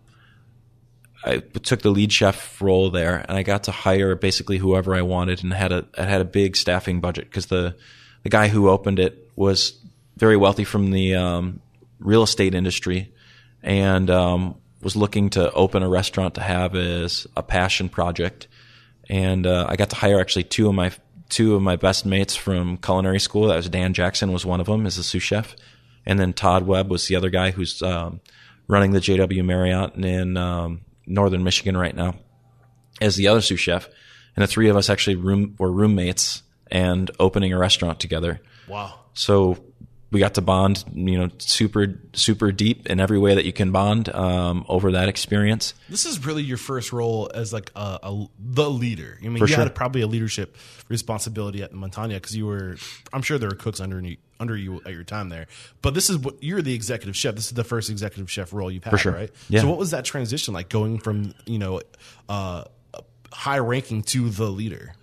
I 1.25 1.39
took 1.39 1.83
the 1.83 1.91
lead 1.91 2.13
chef 2.13 2.61
role 2.61 2.91
there, 2.91 3.25
and 3.29 3.37
I 3.37 3.43
got 3.43 3.65
to 3.65 3.73
hire 3.73 4.17
basically 4.17 4.59
whoever 4.59 4.95
I 4.95 5.03
wanted, 5.03 5.45
and 5.45 5.53
had 5.53 5.71
a 5.71 5.87
I 5.97 6.05
had 6.05 6.21
a 6.21 6.25
big 6.25 6.57
staffing 6.57 7.01
budget 7.01 7.27
because 7.27 7.47
the 7.47 7.77
the 8.23 8.31
guy 8.31 8.49
who 8.49 8.69
opened 8.69 8.99
it 8.99 9.31
was 9.37 9.79
very 10.17 10.37
wealthy 10.37 10.65
from 10.65 10.91
the 10.91 11.15
um, 11.15 11.61
real 11.99 12.23
estate 12.23 12.55
industry 12.55 13.13
and 13.63 14.11
um, 14.11 14.57
was 14.83 14.97
looking 14.97 15.31
to 15.31 15.51
open 15.53 15.83
a 15.83 15.89
restaurant 15.89 16.35
to 16.35 16.41
have 16.41 16.75
as 16.75 17.27
a 17.37 17.43
passion 17.43 17.89
project. 17.89 18.49
And 19.09 19.47
uh, 19.47 19.67
I 19.69 19.77
got 19.77 19.91
to 19.91 19.97
hire 19.97 20.21
actually 20.21 20.45
two 20.45 20.69
of 20.69 20.75
my 20.75 20.93
two 21.29 21.55
of 21.55 21.63
my 21.63 21.77
best 21.77 22.07
mates 22.07 22.35
from 22.35 22.79
culinary 22.79 23.21
school. 23.21 23.49
That 23.49 23.57
was 23.57 23.69
Dan 23.69 23.93
Jackson 23.93 24.33
was 24.33 24.47
one 24.47 24.61
of 24.61 24.67
them 24.67 24.87
as 24.87 24.97
a 24.97 25.03
sous 25.03 25.23
chef, 25.23 25.57
and 26.07 26.19
then 26.19 26.33
Todd 26.33 26.67
Webb 26.67 26.91
was 26.91 27.07
the 27.07 27.17
other 27.17 27.31
guy 27.31 27.51
who's 27.51 27.83
um, 27.83 28.21
running 28.67 28.93
the 28.93 29.01
JW 29.01 29.45
Marriott 29.45 29.95
in 29.95 30.37
um, 30.37 30.83
northern 31.07 31.43
Michigan 31.43 31.77
right 31.77 31.95
now 31.95 32.15
as 33.01 33.17
the 33.17 33.29
other 33.29 33.41
sous 33.41 33.61
chef. 33.61 33.89
And 34.37 34.43
the 34.43 34.47
three 34.47 34.69
of 34.69 34.77
us 34.77 34.89
actually 34.89 35.17
room, 35.17 35.57
were 35.59 35.73
roommates 35.73 36.43
and 36.71 37.11
opening 37.19 37.53
a 37.53 37.59
restaurant 37.59 37.99
together. 37.99 38.41
Wow. 38.69 39.01
So 39.15 39.59
we 40.11 40.21
got 40.21 40.35
to 40.35 40.41
bond, 40.41 40.85
you 40.95 41.19
know, 41.19 41.29
super 41.39 42.01
super 42.15 42.51
deep 42.51 42.87
in 42.87 42.99
every 42.99 43.19
way 43.19 43.35
that 43.35 43.45
you 43.45 43.53
can 43.53 43.73
bond 43.73 44.09
um, 44.15 44.65
over 44.69 44.93
that 44.93 45.09
experience. 45.09 45.75
This 45.91 46.07
is 46.07 46.25
really 46.25 46.43
your 46.43 46.57
first 46.57 46.93
role 46.93 47.31
as 47.35 47.53
like 47.53 47.71
a, 47.77 47.99
a 48.03 48.27
the 48.39 48.71
leader. 48.71 49.19
I 49.21 49.29
mean, 49.29 49.39
For 49.39 49.45
you 49.45 49.55
sure. 49.55 49.65
had 49.65 49.75
probably 49.75 50.01
a 50.01 50.07
leadership 50.07 50.57
responsibility 50.89 51.63
at 51.63 51.73
Montagna 51.73 52.15
because 52.15 52.35
you 52.35 52.47
were. 52.47 52.77
I'm 53.13 53.23
sure 53.23 53.39
there 53.39 53.51
were 53.51 53.55
cooks 53.55 53.81
under 53.81 54.01
you, 54.01 54.17
under 54.41 54.57
you 54.57 54.81
at 54.87 54.93
your 54.93 55.05
time 55.05 55.29
there, 55.29 55.47
but 55.83 55.93
this 55.93 56.09
is 56.09 56.17
what 56.17 56.43
you're 56.43 56.63
the 56.63 56.75
executive 56.75 57.15
chef. 57.15 57.35
This 57.35 57.47
is 57.47 57.53
the 57.53 57.65
first 57.65 57.91
executive 57.91 58.31
chef 58.31 58.53
role 58.55 58.71
you've 58.71 58.85
had, 58.85 58.99
sure. 58.99 59.13
right? 59.13 59.31
Yeah. 59.51 59.61
So, 59.61 59.69
what 59.69 59.79
was 59.79 59.91
that 59.91 60.07
transition 60.07 60.55
like 60.55 60.71
going 60.71 60.99
from 60.99 61.35
you 61.45 61.59
know 61.59 61.83
uh, 62.31 62.65
high 63.31 63.59
ranking 63.59 64.03
to 64.05 64.31
the 64.31 64.47
leader? 64.47 64.95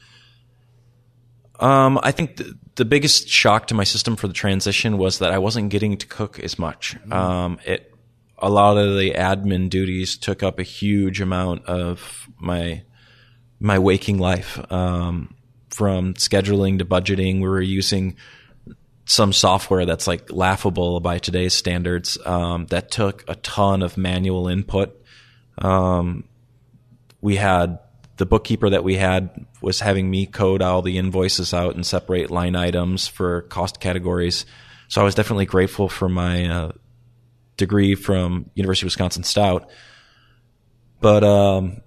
Um, 1.59 1.99
I 2.01 2.11
think 2.11 2.37
the, 2.37 2.57
the, 2.75 2.85
biggest 2.85 3.29
shock 3.29 3.67
to 3.67 3.73
my 3.73 3.83
system 3.83 4.15
for 4.15 4.27
the 4.27 4.33
transition 4.33 4.97
was 4.97 5.19
that 5.19 5.31
I 5.31 5.37
wasn't 5.37 5.69
getting 5.69 5.97
to 5.97 6.07
cook 6.07 6.39
as 6.39 6.59
much. 6.59 6.95
Mm. 7.07 7.13
Um, 7.13 7.59
it 7.65 7.91
a 8.37 8.49
lot 8.49 8.77
of 8.77 8.97
the 8.97 9.11
admin 9.11 9.69
duties 9.69 10.17
took 10.17 10.43
up 10.43 10.59
a 10.59 10.63
huge 10.63 11.21
amount 11.21 11.65
of 11.65 12.27
my 12.37 12.83
my 13.59 13.79
waking 13.79 14.17
life. 14.17 14.59
Um, 14.71 15.35
from 15.69 16.13
scheduling 16.13 16.79
to 16.79 16.85
budgeting, 16.85 17.35
we 17.35 17.49
were 17.49 17.61
using 17.61 18.15
some 19.05 19.33
software 19.33 19.85
that's 19.85 20.07
like 20.07 20.31
laughable 20.31 20.99
by 20.99 21.19
today's 21.19 21.53
standards. 21.53 22.17
Um, 22.25 22.65
that 22.67 22.91
took 22.91 23.23
a 23.27 23.35
ton 23.35 23.81
of 23.81 23.97
manual 23.97 24.47
input. 24.47 25.01
Um, 25.57 26.25
we 27.21 27.35
had 27.35 27.79
the 28.17 28.25
bookkeeper 28.25 28.69
that 28.69 28.83
we 28.83 28.95
had 28.95 29.45
was 29.61 29.79
having 29.79 30.09
me 30.09 30.25
code 30.25 30.61
all 30.61 30.81
the 30.81 30.97
invoices 30.97 31.53
out 31.53 31.75
and 31.75 31.85
separate 31.85 32.31
line 32.31 32.55
items 32.55 33.07
for 33.07 33.41
cost 33.43 33.79
categories. 33.79 34.45
So 34.87 35.01
I 35.01 35.03
was 35.03 35.15
definitely 35.15 35.45
grateful 35.45 35.89
for 35.89 36.07
my 36.07 36.47
uh, 36.47 36.71
degree 37.57 37.95
from 37.95 38.49
University 38.55 38.85
of 38.85 38.87
Wisconsin 38.87 39.23
Stout. 39.23 39.69
But 41.01 41.23
um, 41.23 41.81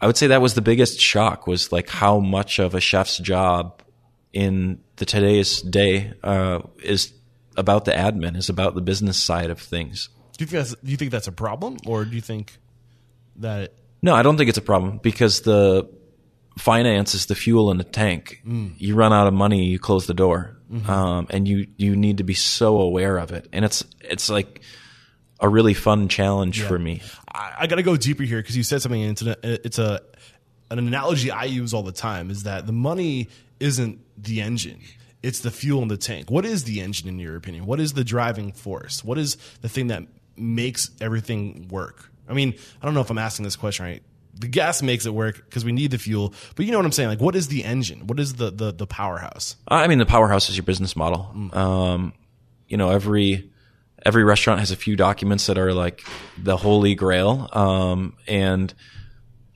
I 0.00 0.06
would 0.06 0.16
say 0.16 0.28
that 0.28 0.42
was 0.42 0.54
the 0.54 0.62
biggest 0.62 1.00
shock 1.00 1.46
was 1.46 1.72
like 1.72 1.88
how 1.88 2.18
much 2.18 2.58
of 2.58 2.74
a 2.74 2.80
chef's 2.80 3.18
job 3.18 3.82
in 4.32 4.80
the 4.96 5.04
today's 5.04 5.62
day 5.62 6.12
uh, 6.22 6.60
is 6.82 7.12
about 7.56 7.84
the 7.84 7.92
admin, 7.92 8.36
is 8.36 8.48
about 8.48 8.74
the 8.74 8.80
business 8.80 9.16
side 9.16 9.50
of 9.50 9.60
things. 9.60 10.08
Do 10.36 10.44
you 10.44 10.46
think 10.46 10.62
that's 10.62 10.74
do 10.82 10.90
you 10.90 10.96
think 10.96 11.10
that's 11.10 11.26
a 11.26 11.32
problem, 11.32 11.78
or 11.86 12.04
do 12.04 12.14
you 12.14 12.22
think 12.22 12.58
that 13.36 13.74
No, 14.02 14.14
I 14.14 14.22
don't 14.22 14.36
think 14.36 14.48
it's 14.48 14.58
a 14.58 14.62
problem 14.62 14.98
because 15.02 15.42
the 15.42 15.88
finance 16.58 17.14
is 17.14 17.26
the 17.26 17.34
fuel 17.34 17.70
in 17.70 17.78
the 17.78 17.84
tank. 17.84 18.40
You 18.78 18.94
run 18.94 19.12
out 19.12 19.26
of 19.26 19.34
money, 19.34 19.64
you 19.66 19.78
close 19.78 20.06
the 20.06 20.14
door, 20.14 20.56
um, 20.88 21.26
and 21.30 21.46
you 21.46 21.66
you 21.76 21.96
need 21.96 22.18
to 22.18 22.24
be 22.24 22.34
so 22.34 22.80
aware 22.80 23.18
of 23.18 23.32
it. 23.32 23.48
And 23.52 23.64
it's 23.64 23.84
it's 24.00 24.30
like 24.30 24.62
a 25.40 25.48
really 25.48 25.74
fun 25.74 26.08
challenge 26.08 26.62
for 26.62 26.78
me. 26.78 27.02
I, 27.32 27.54
I 27.60 27.66
got 27.66 27.76
to 27.76 27.82
go 27.82 27.96
deeper 27.96 28.22
here 28.22 28.40
because 28.40 28.56
you 28.56 28.62
said 28.62 28.82
something. 28.82 29.02
And 29.02 29.12
it's, 29.12 29.22
an, 29.22 29.34
it's 29.42 29.78
a 29.78 30.00
an 30.70 30.78
analogy 30.78 31.30
I 31.30 31.44
use 31.44 31.74
all 31.74 31.82
the 31.82 31.92
time. 31.92 32.30
Is 32.30 32.44
that 32.44 32.66
the 32.66 32.72
money 32.72 33.28
isn't 33.58 34.00
the 34.22 34.40
engine; 34.40 34.80
it's 35.22 35.40
the 35.40 35.50
fuel 35.50 35.82
in 35.82 35.88
the 35.88 35.96
tank. 35.96 36.30
What 36.30 36.44
is 36.44 36.64
the 36.64 36.80
engine 36.80 37.08
in 37.08 37.18
your 37.18 37.36
opinion? 37.36 37.66
What 37.66 37.80
is 37.80 37.92
the 37.92 38.04
driving 38.04 38.52
force? 38.52 39.04
What 39.04 39.18
is 39.18 39.36
the 39.60 39.68
thing 39.68 39.88
that 39.88 40.04
makes 40.36 40.90
everything 41.00 41.68
work? 41.68 42.10
I 42.30 42.34
mean, 42.34 42.54
I 42.80 42.84
don't 42.84 42.94
know 42.94 43.00
if 43.00 43.10
I'm 43.10 43.18
asking 43.18 43.44
this 43.44 43.56
question 43.56 43.84
right. 43.84 44.02
The 44.38 44.48
gas 44.48 44.80
makes 44.80 45.04
it 45.04 45.12
work 45.12 45.36
because 45.44 45.64
we 45.64 45.72
need 45.72 45.90
the 45.90 45.98
fuel, 45.98 46.32
but 46.54 46.64
you 46.64 46.72
know 46.72 46.78
what 46.78 46.86
I'm 46.86 46.92
saying. 46.92 47.08
Like, 47.08 47.20
what 47.20 47.36
is 47.36 47.48
the 47.48 47.64
engine? 47.64 48.06
What 48.06 48.20
is 48.20 48.34
the 48.34 48.50
the, 48.50 48.72
the 48.72 48.86
powerhouse? 48.86 49.56
I 49.68 49.86
mean, 49.88 49.98
the 49.98 50.06
powerhouse 50.06 50.48
is 50.48 50.56
your 50.56 50.64
business 50.64 50.96
model. 50.96 51.50
Um, 51.52 52.14
you 52.68 52.76
know, 52.76 52.90
every 52.90 53.50
every 54.06 54.24
restaurant 54.24 54.60
has 54.60 54.70
a 54.70 54.76
few 54.76 54.96
documents 54.96 55.46
that 55.46 55.58
are 55.58 55.74
like 55.74 56.06
the 56.38 56.56
holy 56.56 56.94
grail, 56.94 57.48
um, 57.52 58.16
and 58.26 58.72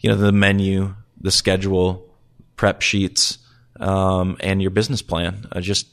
you 0.01 0.11
know, 0.11 0.16
the 0.16 0.33
menu, 0.33 0.95
the 1.20 1.31
schedule, 1.31 2.14
prep 2.57 2.83
sheets, 2.83 3.39
um, 3.81 4.37
and 4.41 4.61
your 4.61 4.70
business 4.70 5.01
plan. 5.03 5.47
Uh, 5.53 5.61
just 5.61 5.87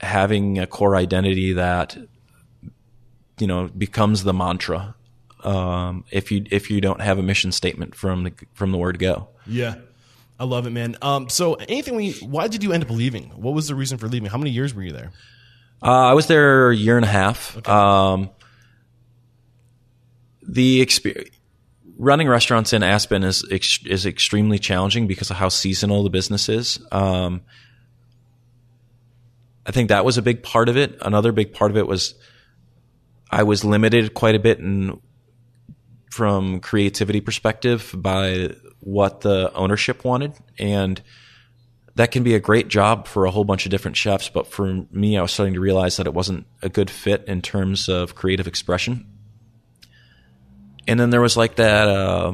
having 0.00 0.58
a 0.58 0.66
core 0.66 0.96
identity 0.96 1.52
that 1.52 1.96
you 3.38 3.46
know 3.46 3.68
becomes 3.68 4.24
the 4.24 4.34
mantra. 4.34 4.94
Um, 5.44 6.04
if 6.10 6.30
you 6.30 6.44
if 6.50 6.70
you 6.70 6.80
don't 6.80 7.00
have 7.00 7.18
a 7.18 7.22
mission 7.22 7.52
statement 7.52 7.94
from 7.94 8.24
the 8.24 8.32
from 8.54 8.72
the 8.72 8.78
word 8.78 8.98
go. 8.98 9.28
Yeah. 9.46 9.76
I 10.38 10.44
love 10.44 10.66
it, 10.66 10.70
man. 10.70 10.96
Um, 11.02 11.28
so 11.28 11.54
anything 11.54 11.96
we, 11.96 12.12
why 12.14 12.48
did 12.48 12.64
you 12.64 12.72
end 12.72 12.82
up 12.82 12.88
leaving? 12.88 13.24
What 13.24 13.52
was 13.52 13.68
the 13.68 13.74
reason 13.74 13.98
for 13.98 14.08
leaving? 14.08 14.30
How 14.30 14.38
many 14.38 14.50
years 14.50 14.74
were 14.74 14.82
you 14.82 14.92
there? 14.92 15.12
Uh, 15.82 15.90
I 15.90 16.14
was 16.14 16.28
there 16.28 16.70
a 16.70 16.76
year 16.76 16.96
and 16.96 17.04
a 17.04 17.08
half. 17.08 17.68
Um, 17.68 18.30
the 20.42 20.80
experience, 20.80 21.28
running 21.98 22.26
restaurants 22.26 22.72
in 22.72 22.82
Aspen 22.82 23.22
is 23.22 23.46
ex- 23.50 23.84
is 23.84 24.06
extremely 24.06 24.58
challenging 24.58 25.06
because 25.06 25.30
of 25.30 25.36
how 25.36 25.50
seasonal 25.50 26.02
the 26.02 26.10
business 26.10 26.48
is. 26.48 26.80
Um, 26.90 27.42
I 29.66 29.72
think 29.72 29.90
that 29.90 30.06
was 30.06 30.16
a 30.16 30.22
big 30.22 30.42
part 30.42 30.70
of 30.70 30.78
it. 30.78 30.96
Another 31.02 31.32
big 31.32 31.52
part 31.52 31.70
of 31.70 31.76
it 31.76 31.86
was 31.86 32.14
I 33.30 33.42
was 33.42 33.62
limited 33.62 34.14
quite 34.14 34.34
a 34.34 34.38
bit 34.40 34.58
in 34.58 35.00
from 36.10 36.60
creativity 36.60 37.20
perspective 37.20 37.94
by 37.96 38.50
what 38.80 39.20
the 39.20 39.52
ownership 39.54 40.04
wanted. 40.04 40.34
And 40.58 41.00
that 41.94 42.10
can 42.10 42.22
be 42.22 42.34
a 42.34 42.40
great 42.40 42.68
job 42.68 43.06
for 43.06 43.24
a 43.24 43.30
whole 43.30 43.44
bunch 43.44 43.66
of 43.66 43.70
different 43.70 43.96
chefs 43.96 44.28
but 44.28 44.46
for 44.46 44.86
me 44.90 45.18
I 45.18 45.22
was 45.22 45.32
starting 45.32 45.54
to 45.54 45.60
realize 45.60 45.96
that 45.96 46.06
it 46.06 46.14
wasn't 46.14 46.46
a 46.62 46.68
good 46.68 46.88
fit 46.88 47.24
in 47.26 47.42
terms 47.42 47.88
of 47.88 48.14
creative 48.14 48.46
expression. 48.46 49.06
And 50.86 50.98
then 50.98 51.10
there 51.10 51.20
was 51.20 51.36
like 51.36 51.56
that 51.56 51.88
uh, 51.88 52.32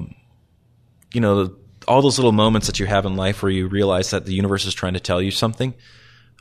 you 1.13 1.21
know 1.21 1.57
all 1.89 2.03
those 2.03 2.19
little 2.19 2.33
moments 2.33 2.67
that 2.67 2.79
you 2.79 2.87
have 2.87 3.07
in 3.07 3.17
life 3.17 3.43
where 3.43 3.51
you 3.51 3.69
realize 3.69 4.11
that 4.11 4.27
the 4.27 4.35
universe 4.35 4.67
is 4.67 4.75
trying 4.75 4.95
to 4.95 5.01
tell 5.01 5.23
you 5.23 5.31
something. 5.31 5.75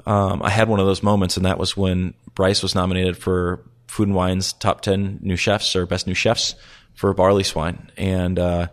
Um, 0.05 0.41
I 0.43 0.49
had 0.49 0.67
one 0.67 0.79
of 0.79 0.85
those 0.85 1.03
moments, 1.03 1.37
and 1.37 1.45
that 1.45 1.59
was 1.59 1.77
when 1.77 2.15
Bryce 2.33 2.63
was 2.63 2.75
nominated 2.75 3.15
for 3.15 3.63
Food 3.87 4.07
and 4.07 4.15
Wine's 4.15 4.53
top 4.53 4.81
10 4.81 5.19
new 5.21 5.35
chefs 5.35 5.75
or 5.75 5.85
best 5.85 6.07
new 6.07 6.15
chefs 6.15 6.55
for 6.95 7.13
Barley 7.13 7.43
Swine. 7.43 7.91
And 7.97 8.39
uh, 8.39 8.67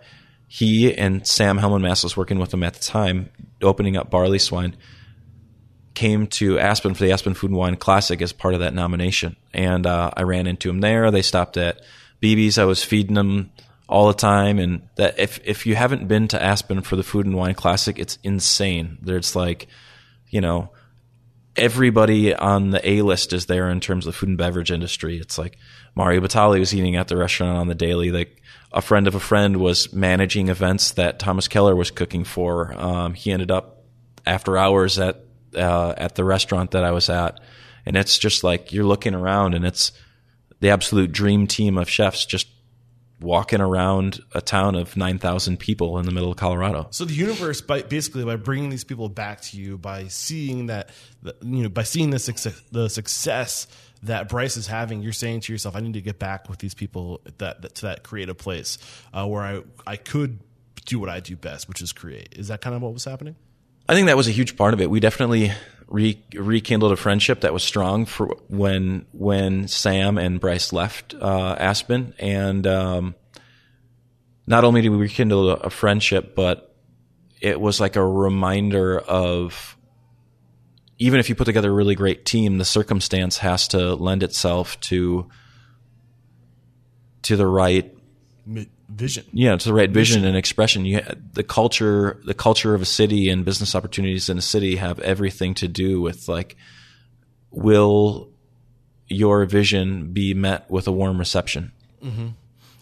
he 0.49 0.95
and 0.95 1.27
Sam 1.27 1.59
Hellman 1.59 1.83
Mass 1.83 2.03
was 2.03 2.17
working 2.17 2.39
with 2.39 2.53
him 2.53 2.63
at 2.63 2.75
the 2.75 2.81
time, 2.81 3.31
opening 3.61 3.97
up 3.97 4.11
Barley 4.11 4.39
Swine, 4.39 4.77
came 5.95 6.27
to 6.27 6.59
Aspen 6.59 6.95
for 6.95 7.05
the 7.05 7.13
Aspen 7.13 7.35
Food 7.35 7.51
and 7.51 7.59
Wine 7.59 7.77
Classic 7.77 8.21
as 8.23 8.33
part 8.33 8.55
of 8.55 8.61
that 8.61 8.75
nomination. 8.75 9.37
And 9.53 9.87
uh, 9.87 10.11
I 10.17 10.23
ran 10.23 10.47
into 10.47 10.71
him 10.71 10.81
there. 10.81 11.11
They 11.11 11.23
stopped 11.23 11.57
at 11.57 11.83
BB's. 12.23 12.59
I 12.59 12.65
was 12.65 12.83
feeding 12.83 13.15
them 13.15 13.51
all 13.89 14.09
the 14.09 14.15
time. 14.15 14.59
And 14.59 14.89
that 14.97 15.19
if, 15.19 15.41
if 15.45 15.67
you 15.67 15.75
haven't 15.75 16.09
been 16.09 16.29
to 16.29 16.43
Aspen 16.43 16.81
for 16.81 16.97
the 16.97 17.03
Food 17.03 17.27
and 17.27 17.37
Wine 17.37 17.55
Classic, 17.55 17.99
it's 17.99 18.19
insane. 18.23 18.99
There's 19.03 19.37
like, 19.37 19.69
you 20.31 20.41
know, 20.41 20.71
everybody 21.57 22.35
on 22.35 22.71
the 22.71 22.89
A 22.89 23.03
list 23.03 23.33
is 23.33 23.47
there 23.47 23.69
in 23.71 23.81
terms 23.81 24.07
of 24.07 24.13
the 24.13 24.19
food 24.19 24.31
and 24.31 24.39
beverage 24.39 24.71
industry. 24.71 25.19
It's 25.19 25.39
like 25.39 25.59
Mario 25.95 26.21
Batali 26.21 26.59
was 26.59 26.75
eating 26.75 26.97
at 26.97 27.09
the 27.09 27.17
restaurant 27.17 27.59
on 27.59 27.69
the 27.69 27.75
daily. 27.75 28.11
Like 28.11 28.43
a 28.73 28.81
friend 28.81 29.07
of 29.07 29.15
a 29.15 29.21
friend 29.21 29.59
was 29.59 29.93
managing 29.93 30.49
events 30.49 30.93
that 30.93 31.19
Thomas 31.19 31.49
Keller 31.49 31.77
was 31.77 31.91
cooking 31.91 32.25
for. 32.25 32.75
Um, 32.75 33.15
he 33.15 33.33
ended 33.33 33.51
up 33.51 33.85
after 34.25 34.57
hours 34.57 34.99
at 34.99 35.25
uh, 35.55 35.95
at 35.97 36.15
the 36.15 36.25
restaurant 36.25 36.71
that 36.71 36.85
I 36.85 36.93
was 36.93 37.11
at, 37.11 37.41
and 37.85 37.97
it's 37.97 38.19
just 38.19 38.43
like 38.43 38.73
you're 38.73 38.85
looking 38.85 39.15
around, 39.15 39.55
and 39.55 39.67
it's 39.67 39.93
the 40.61 40.71
absolute 40.71 41.13
dream 41.13 41.47
team 41.47 41.77
of 41.77 41.91
chefs 41.91 42.25
just 42.25 42.49
walking 43.23 43.61
around 43.61 44.21
a 44.35 44.41
town 44.41 44.75
of 44.75 44.97
9,000 44.97 45.59
people 45.59 45.99
in 45.99 46.07
the 46.07 46.13
middle 46.13 46.31
of 46.31 46.37
Colorado. 46.37 46.89
So 46.91 47.05
the 47.05 47.15
universe, 47.15 47.61
by 47.61 47.83
basically 47.83 48.25
by 48.25 48.37
bringing 48.37 48.71
these 48.71 48.85
people 48.85 49.09
back 49.09 49.41
to 49.43 49.57
you, 49.57 49.79
by 49.79 50.09
seeing 50.09 50.67
that, 50.67 50.91
you 51.43 51.63
know, 51.63 51.69
by 51.69 51.85
seeing 51.85 52.11
the 52.11 52.19
success, 52.19 52.61
the 52.71 52.89
success 52.89 53.67
that 54.03 54.29
Bryce 54.29 54.57
is 54.57 54.67
having, 54.67 55.03
you're 55.03 55.13
saying 55.13 55.41
to 55.41 55.53
yourself, 55.53 55.77
I 55.77 55.81
need 55.81 55.95
to 55.95 56.01
get 56.01 56.19
back 56.19 56.49
with 56.49 56.59
these 56.59 56.75
people 56.75 57.21
that, 57.39 57.63
that 57.63 57.75
to 57.77 57.87
that 57.87 58.03
creative 58.03 58.37
place 58.37 58.79
uh, 59.13 59.27
where 59.27 59.43
I 59.43 59.63
I 59.87 59.97
could 59.97 60.41
do 60.85 60.99
what 60.99 61.09
I 61.09 61.21
do 61.21 61.37
best, 61.37 61.69
which 61.69 61.81
is 61.81 61.93
create. 61.93 62.31
Is 62.33 62.49
that 62.49 62.61
kind 62.61 62.75
of 62.75 62.83
what 62.83 62.93
was 62.93 63.05
happening? 63.05 63.37
I 63.89 63.95
think 63.95 64.07
that 64.07 64.17
was 64.17 64.29
a 64.29 64.33
huge 64.33 64.57
part 64.57 64.75
of 64.75 64.81
it. 64.81 64.91
We 64.91 65.01
definitely 65.01 65.53
re- 65.93 66.25
rekindled 66.35 66.93
a 66.93 66.97
friendship 66.97 67.43
that 67.43 67.53
was 67.53 67.63
strong 67.63 68.07
for 68.07 68.37
when 68.49 69.07
when 69.13 69.69
Sam 69.69 70.19
and 70.19 70.41
Bryce 70.41 70.73
left 70.73 71.15
uh, 71.15 71.57
Aspen, 71.59 72.15
and 72.19 72.67
um, 72.67 73.15
not 74.47 74.65
only 74.65 74.81
did 74.81 74.89
we 74.89 74.97
rekindle 74.97 75.51
a 75.51 75.71
friendship, 75.71 76.35
but 76.35 76.75
it 77.41 77.61
was 77.61 77.81
like 77.81 77.97
a 77.97 78.05
reminder 78.05 78.99
of 78.99 79.77
even 80.99 81.21
if 81.21 81.29
you 81.29 81.35
put 81.35 81.45
together 81.45 81.71
a 81.71 81.75
really 81.75 81.95
great 81.95 82.25
team, 82.25 82.59
the 82.59 82.65
circumstance 82.65 83.39
has 83.39 83.69
to 83.69 83.95
lend 83.95 84.23
itself 84.23 84.81
to 84.81 85.29
to 87.23 87.37
the 87.37 87.47
right 87.47 87.95
Vision. 88.95 89.25
yeah, 89.33 89.55
it's 89.55 89.65
the 89.65 89.73
right 89.73 89.91
vision 89.91 90.25
and 90.25 90.37
expression. 90.37 90.85
You, 90.85 91.01
the 91.33 91.43
culture, 91.43 92.21
the 92.25 92.35
culture 92.35 92.75
of 92.75 92.83
a 92.83 92.85
city 92.87 93.29
and 93.31 93.45
business 93.45 93.75
opportunities 93.75 94.29
in 94.29 94.39
a 94.39 94.43
city 94.43 94.77
have 94.77 94.99
everything 95.01 95.55
to 95.55 95.69
do 95.69 96.01
with 96.01 96.29
like, 96.29 96.57
will 97.51 98.31
your 99.09 99.45
vision 99.45 100.13
be 100.13 100.35
met 100.35 100.71
with 100.71 100.87
a 100.87 100.93
warm 100.93 101.19
reception? 101.19 101.73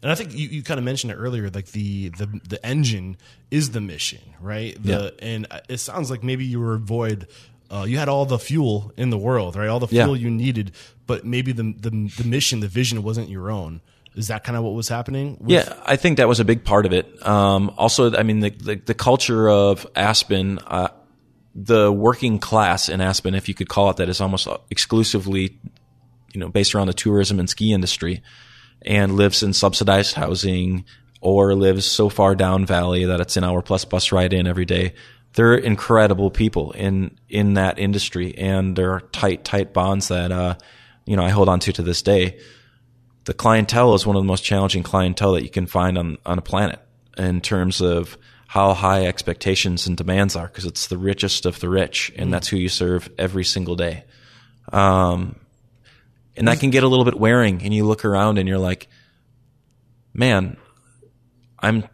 And 0.02 0.10
I 0.10 0.14
think 0.14 0.32
you, 0.32 0.48
you 0.48 0.62
kind 0.62 0.78
of 0.78 0.84
mentioned 0.84 1.12
it 1.12 1.16
earlier, 1.16 1.50
like 1.50 1.66
the, 1.72 2.08
the 2.10 2.40
the 2.48 2.66
engine 2.66 3.18
is 3.50 3.72
the 3.72 3.82
mission, 3.82 4.20
right? 4.40 4.74
The 4.82 5.14
and 5.22 5.46
it 5.68 5.76
sounds 5.78 6.10
like 6.10 6.22
maybe 6.24 6.44
you 6.46 6.58
were 6.58 6.78
void. 6.78 7.26
Uh, 7.70 7.84
you 7.86 7.98
had 7.98 8.08
all 8.08 8.24
the 8.24 8.38
fuel 8.38 8.92
in 8.96 9.10
the 9.10 9.18
world, 9.18 9.56
right? 9.56 9.68
All 9.68 9.78
the 9.78 9.94
Yeah. 9.94 10.04
fuel 10.04 10.16
you 10.16 10.30
needed, 10.30 10.72
but 11.06 11.24
maybe 11.26 11.52
the, 11.52 11.74
the 11.78 11.90
the 12.16 12.24
mission, 12.24 12.60
the 12.60 12.68
vision 12.68 13.02
wasn't 13.02 13.28
your 13.28 13.50
own. 13.50 13.82
Is 14.16 14.28
that 14.28 14.42
kind 14.44 14.56
of 14.56 14.64
what 14.64 14.74
was 14.74 14.88
happening? 14.88 15.36
with- 15.40 15.50
Yeah, 15.50 15.72
I 15.86 15.96
think 15.96 16.16
that 16.16 16.28
was 16.28 16.40
a 16.40 16.44
big 16.44 16.64
part 16.64 16.84
of 16.86 16.92
it. 16.92 17.26
Um, 17.26 17.72
also, 17.78 18.14
I 18.14 18.22
mean, 18.22 18.40
the, 18.40 18.50
the, 18.50 18.74
the 18.76 18.94
culture 18.94 19.48
of 19.48 19.86
Aspen, 19.94 20.58
uh, 20.66 20.88
the 21.54 21.92
working 21.92 22.38
class 22.38 22.88
in 22.88 23.00
Aspen, 23.00 23.34
if 23.34 23.48
you 23.48 23.54
could 23.54 23.68
call 23.68 23.90
it 23.90 23.96
that, 23.98 24.08
is 24.08 24.20
almost 24.20 24.48
exclusively, 24.70 25.58
you 26.32 26.40
know, 26.40 26.48
based 26.48 26.74
around 26.74 26.88
the 26.88 26.94
tourism 26.94 27.38
and 27.38 27.48
ski 27.48 27.72
industry 27.72 28.22
and 28.82 29.16
lives 29.16 29.42
in 29.42 29.52
subsidized 29.52 30.14
housing 30.14 30.84
or 31.20 31.54
lives 31.54 31.84
so 31.84 32.08
far 32.08 32.34
down 32.34 32.64
valley 32.66 33.04
that 33.04 33.20
it's 33.20 33.36
an 33.36 33.44
hour 33.44 33.62
plus 33.62 33.84
bus 33.84 34.10
ride 34.10 34.32
in 34.32 34.46
every 34.46 34.64
day. 34.64 34.94
They're 35.34 35.54
incredible 35.54 36.30
people 36.30 36.72
in, 36.72 37.16
in 37.28 37.54
that 37.54 37.78
industry 37.78 38.36
and 38.36 38.74
there 38.74 38.92
are 38.92 39.00
tight, 39.00 39.44
tight 39.44 39.72
bonds 39.72 40.08
that, 40.08 40.32
uh, 40.32 40.54
you 41.04 41.14
know, 41.16 41.22
I 41.22 41.28
hold 41.28 41.48
on 41.48 41.60
to 41.60 41.72
to 41.72 41.82
this 41.82 42.02
day 42.02 42.38
the 43.30 43.34
clientele 43.34 43.94
is 43.94 44.04
one 44.04 44.16
of 44.16 44.22
the 44.22 44.26
most 44.26 44.42
challenging 44.42 44.82
clientele 44.82 45.34
that 45.34 45.44
you 45.44 45.50
can 45.50 45.64
find 45.64 45.96
on, 45.96 46.18
on 46.26 46.36
a 46.36 46.42
planet 46.42 46.80
in 47.16 47.40
terms 47.40 47.80
of 47.80 48.18
how 48.48 48.74
high 48.74 49.06
expectations 49.06 49.86
and 49.86 49.96
demands 49.96 50.34
are 50.34 50.48
because 50.48 50.64
it's 50.66 50.88
the 50.88 50.98
richest 50.98 51.46
of 51.46 51.60
the 51.60 51.68
rich 51.68 52.12
and 52.16 52.34
that's 52.34 52.48
who 52.48 52.56
you 52.56 52.68
serve 52.68 53.08
every 53.16 53.44
single 53.44 53.76
day. 53.76 54.02
Um, 54.72 55.36
and 56.36 56.48
that 56.48 56.58
can 56.58 56.70
get 56.70 56.82
a 56.82 56.88
little 56.88 57.04
bit 57.04 57.20
wearing. 57.20 57.62
And 57.62 57.72
you 57.72 57.84
look 57.84 58.04
around 58.04 58.38
and 58.38 58.48
you're 58.48 58.58
like, 58.58 58.88
man, 60.12 60.56
I'm 61.60 61.84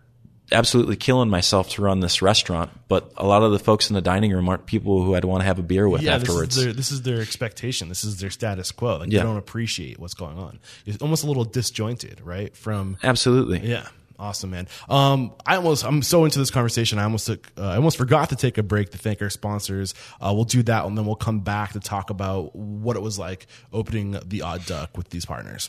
absolutely 0.52 0.96
killing 0.96 1.28
myself 1.28 1.70
to 1.70 1.82
run 1.82 2.00
this 2.00 2.22
restaurant, 2.22 2.70
but 2.88 3.12
a 3.16 3.26
lot 3.26 3.42
of 3.42 3.52
the 3.52 3.58
folks 3.58 3.90
in 3.90 3.94
the 3.94 4.00
dining 4.00 4.32
room 4.32 4.48
aren't 4.48 4.66
people 4.66 5.02
who 5.02 5.14
I'd 5.14 5.24
want 5.24 5.40
to 5.40 5.44
have 5.46 5.58
a 5.58 5.62
beer 5.62 5.88
with 5.88 6.02
yeah, 6.02 6.14
afterwards. 6.14 6.54
This 6.54 6.58
is, 6.58 6.64
their, 6.64 6.72
this 6.72 6.92
is 6.92 7.02
their 7.02 7.20
expectation. 7.20 7.88
This 7.88 8.04
is 8.04 8.20
their 8.20 8.30
status 8.30 8.70
quo. 8.72 8.98
Like 8.98 9.12
Yeah. 9.12 9.20
they 9.20 9.26
don't 9.26 9.36
appreciate 9.36 9.98
what's 9.98 10.14
going 10.14 10.38
on. 10.38 10.58
It's 10.84 11.02
almost 11.02 11.24
a 11.24 11.26
little 11.26 11.44
disjointed, 11.44 12.20
right? 12.22 12.56
From 12.56 12.96
absolutely. 13.02 13.60
yeah. 13.60 13.88
Awesome, 14.18 14.48
man. 14.50 14.66
Um, 14.88 15.34
I 15.44 15.56
almost, 15.56 15.84
I'm 15.84 16.00
so 16.00 16.24
into 16.24 16.38
this 16.38 16.50
conversation. 16.50 16.98
I 16.98 17.02
almost 17.04 17.26
took, 17.26 17.52
uh, 17.58 17.68
I 17.68 17.76
almost 17.76 17.98
forgot 17.98 18.30
to 18.30 18.36
take 18.36 18.56
a 18.56 18.62
break 18.62 18.90
to 18.92 18.98
thank 18.98 19.20
our 19.20 19.28
sponsors. 19.28 19.94
Uh, 20.22 20.32
we'll 20.34 20.44
do 20.44 20.62
that 20.62 20.86
and 20.86 20.96
then 20.96 21.04
we'll 21.04 21.16
come 21.16 21.40
back 21.40 21.72
to 21.72 21.80
talk 21.80 22.08
about 22.08 22.56
what 22.56 22.96
it 22.96 23.02
was 23.02 23.18
like 23.18 23.46
opening 23.74 24.18
the 24.24 24.40
Odd 24.40 24.64
Duck 24.64 24.96
with 24.96 25.10
these 25.10 25.26
partners. 25.26 25.68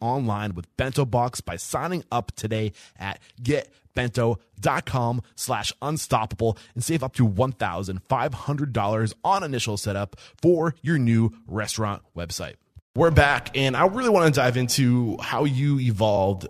online 0.00 0.54
with 0.54 0.66
bento 0.76 1.04
box 1.04 1.40
by 1.40 1.56
signing 1.56 2.04
up 2.10 2.32
today 2.36 2.72
at 2.98 3.20
getbento.com 3.42 5.22
slash 5.36 5.72
unstoppable 5.82 6.58
and 6.74 6.84
save 6.84 7.02
up 7.02 7.14
to 7.14 7.28
$1500 7.28 9.14
on 9.24 9.42
initial 9.42 9.76
setup 9.76 10.16
for 10.40 10.74
your 10.82 10.98
new 10.98 11.32
restaurant 11.46 12.02
website 12.16 12.54
we're 12.96 13.10
back 13.10 13.56
and 13.56 13.76
i 13.76 13.86
really 13.86 14.08
want 14.08 14.32
to 14.32 14.40
dive 14.40 14.56
into 14.56 15.16
how 15.20 15.44
you 15.44 15.80
evolved 15.80 16.46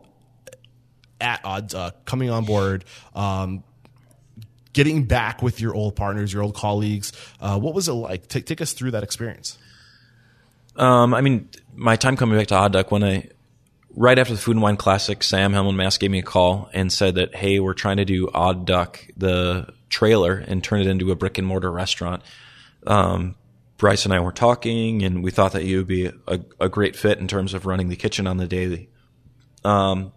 at 1.24 1.40
Odd 1.44 1.68
Duck, 1.68 2.04
coming 2.04 2.30
on 2.30 2.44
board, 2.44 2.84
um, 3.14 3.64
getting 4.72 5.04
back 5.04 5.42
with 5.42 5.60
your 5.60 5.74
old 5.74 5.96
partners, 5.96 6.32
your 6.32 6.42
old 6.42 6.54
colleagues. 6.54 7.12
Uh, 7.40 7.58
what 7.58 7.74
was 7.74 7.88
it 7.88 7.92
like? 7.92 8.28
Take 8.28 8.60
us 8.60 8.72
through 8.72 8.92
that 8.92 9.02
experience. 9.02 9.58
Um, 10.76 11.14
I 11.14 11.20
mean, 11.20 11.48
my 11.74 11.96
time 11.96 12.16
coming 12.16 12.38
back 12.38 12.48
to 12.48 12.56
Odd 12.56 12.72
Duck 12.72 12.90
when 12.90 13.04
I, 13.04 13.28
right 13.94 14.18
after 14.18 14.34
the 14.34 14.40
Food 14.40 14.56
and 14.56 14.62
Wine 14.62 14.76
Classic, 14.76 15.22
Sam 15.22 15.52
Hellman 15.52 15.76
Mass 15.76 15.98
gave 15.98 16.10
me 16.10 16.18
a 16.18 16.22
call 16.22 16.68
and 16.72 16.92
said 16.92 17.14
that, 17.16 17.34
hey, 17.34 17.60
we're 17.60 17.74
trying 17.74 17.98
to 17.98 18.04
do 18.04 18.28
Odd 18.32 18.66
Duck, 18.66 19.06
the 19.16 19.72
trailer, 19.88 20.36
and 20.36 20.62
turn 20.62 20.80
it 20.80 20.86
into 20.86 21.10
a 21.10 21.14
brick 21.14 21.38
and 21.38 21.46
mortar 21.46 21.70
restaurant. 21.70 22.22
Um, 22.86 23.36
Bryce 23.76 24.04
and 24.04 24.14
I 24.14 24.20
were 24.20 24.32
talking, 24.32 25.02
and 25.02 25.22
we 25.22 25.30
thought 25.30 25.52
that 25.52 25.64
you 25.64 25.78
would 25.78 25.86
be 25.86 26.06
a, 26.06 26.40
a 26.60 26.68
great 26.68 26.96
fit 26.96 27.18
in 27.18 27.28
terms 27.28 27.54
of 27.54 27.66
running 27.66 27.88
the 27.88 27.96
kitchen 27.96 28.26
on 28.26 28.36
the 28.36 28.46
daily. 28.46 28.88
Um, 29.64 30.12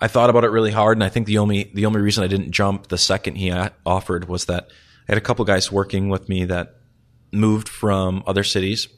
I 0.00 0.08
thought 0.08 0.30
about 0.30 0.44
it 0.44 0.48
really 0.50 0.70
hard, 0.70 0.96
and 0.96 1.04
I 1.04 1.08
think 1.08 1.26
the 1.26 1.38
only 1.38 1.70
the 1.74 1.86
only 1.86 2.00
reason 2.00 2.22
I 2.22 2.26
didn't 2.26 2.52
jump 2.52 2.88
the 2.88 2.98
second 2.98 3.36
he 3.36 3.48
a- 3.48 3.72
offered 3.84 4.28
was 4.28 4.46
that 4.46 4.68
I 5.08 5.12
had 5.12 5.18
a 5.18 5.22
couple 5.22 5.44
guys 5.44 5.72
working 5.72 6.08
with 6.08 6.28
me 6.28 6.44
that 6.46 6.76
moved 7.32 7.68
from 7.68 8.22
other 8.26 8.44
cities 8.44 8.88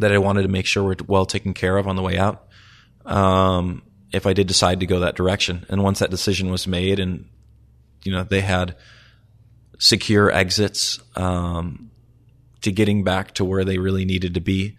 that 0.00 0.12
I 0.12 0.18
wanted 0.18 0.42
to 0.42 0.48
make 0.48 0.66
sure 0.66 0.82
were 0.82 0.96
well 1.06 1.26
taken 1.26 1.54
care 1.54 1.76
of 1.76 1.86
on 1.86 1.96
the 1.96 2.02
way 2.02 2.18
out. 2.18 2.46
Um, 3.04 3.82
if 4.12 4.26
I 4.26 4.32
did 4.32 4.46
decide 4.46 4.80
to 4.80 4.86
go 4.86 5.00
that 5.00 5.14
direction, 5.14 5.64
and 5.68 5.82
once 5.82 6.00
that 6.00 6.10
decision 6.10 6.50
was 6.50 6.66
made, 6.66 6.98
and 6.98 7.28
you 8.02 8.12
know 8.12 8.24
they 8.24 8.40
had 8.40 8.76
secure 9.78 10.30
exits 10.30 11.00
um, 11.16 11.90
to 12.60 12.72
getting 12.72 13.04
back 13.04 13.34
to 13.34 13.44
where 13.44 13.64
they 13.64 13.78
really 13.78 14.04
needed 14.04 14.34
to 14.34 14.40
be, 14.40 14.76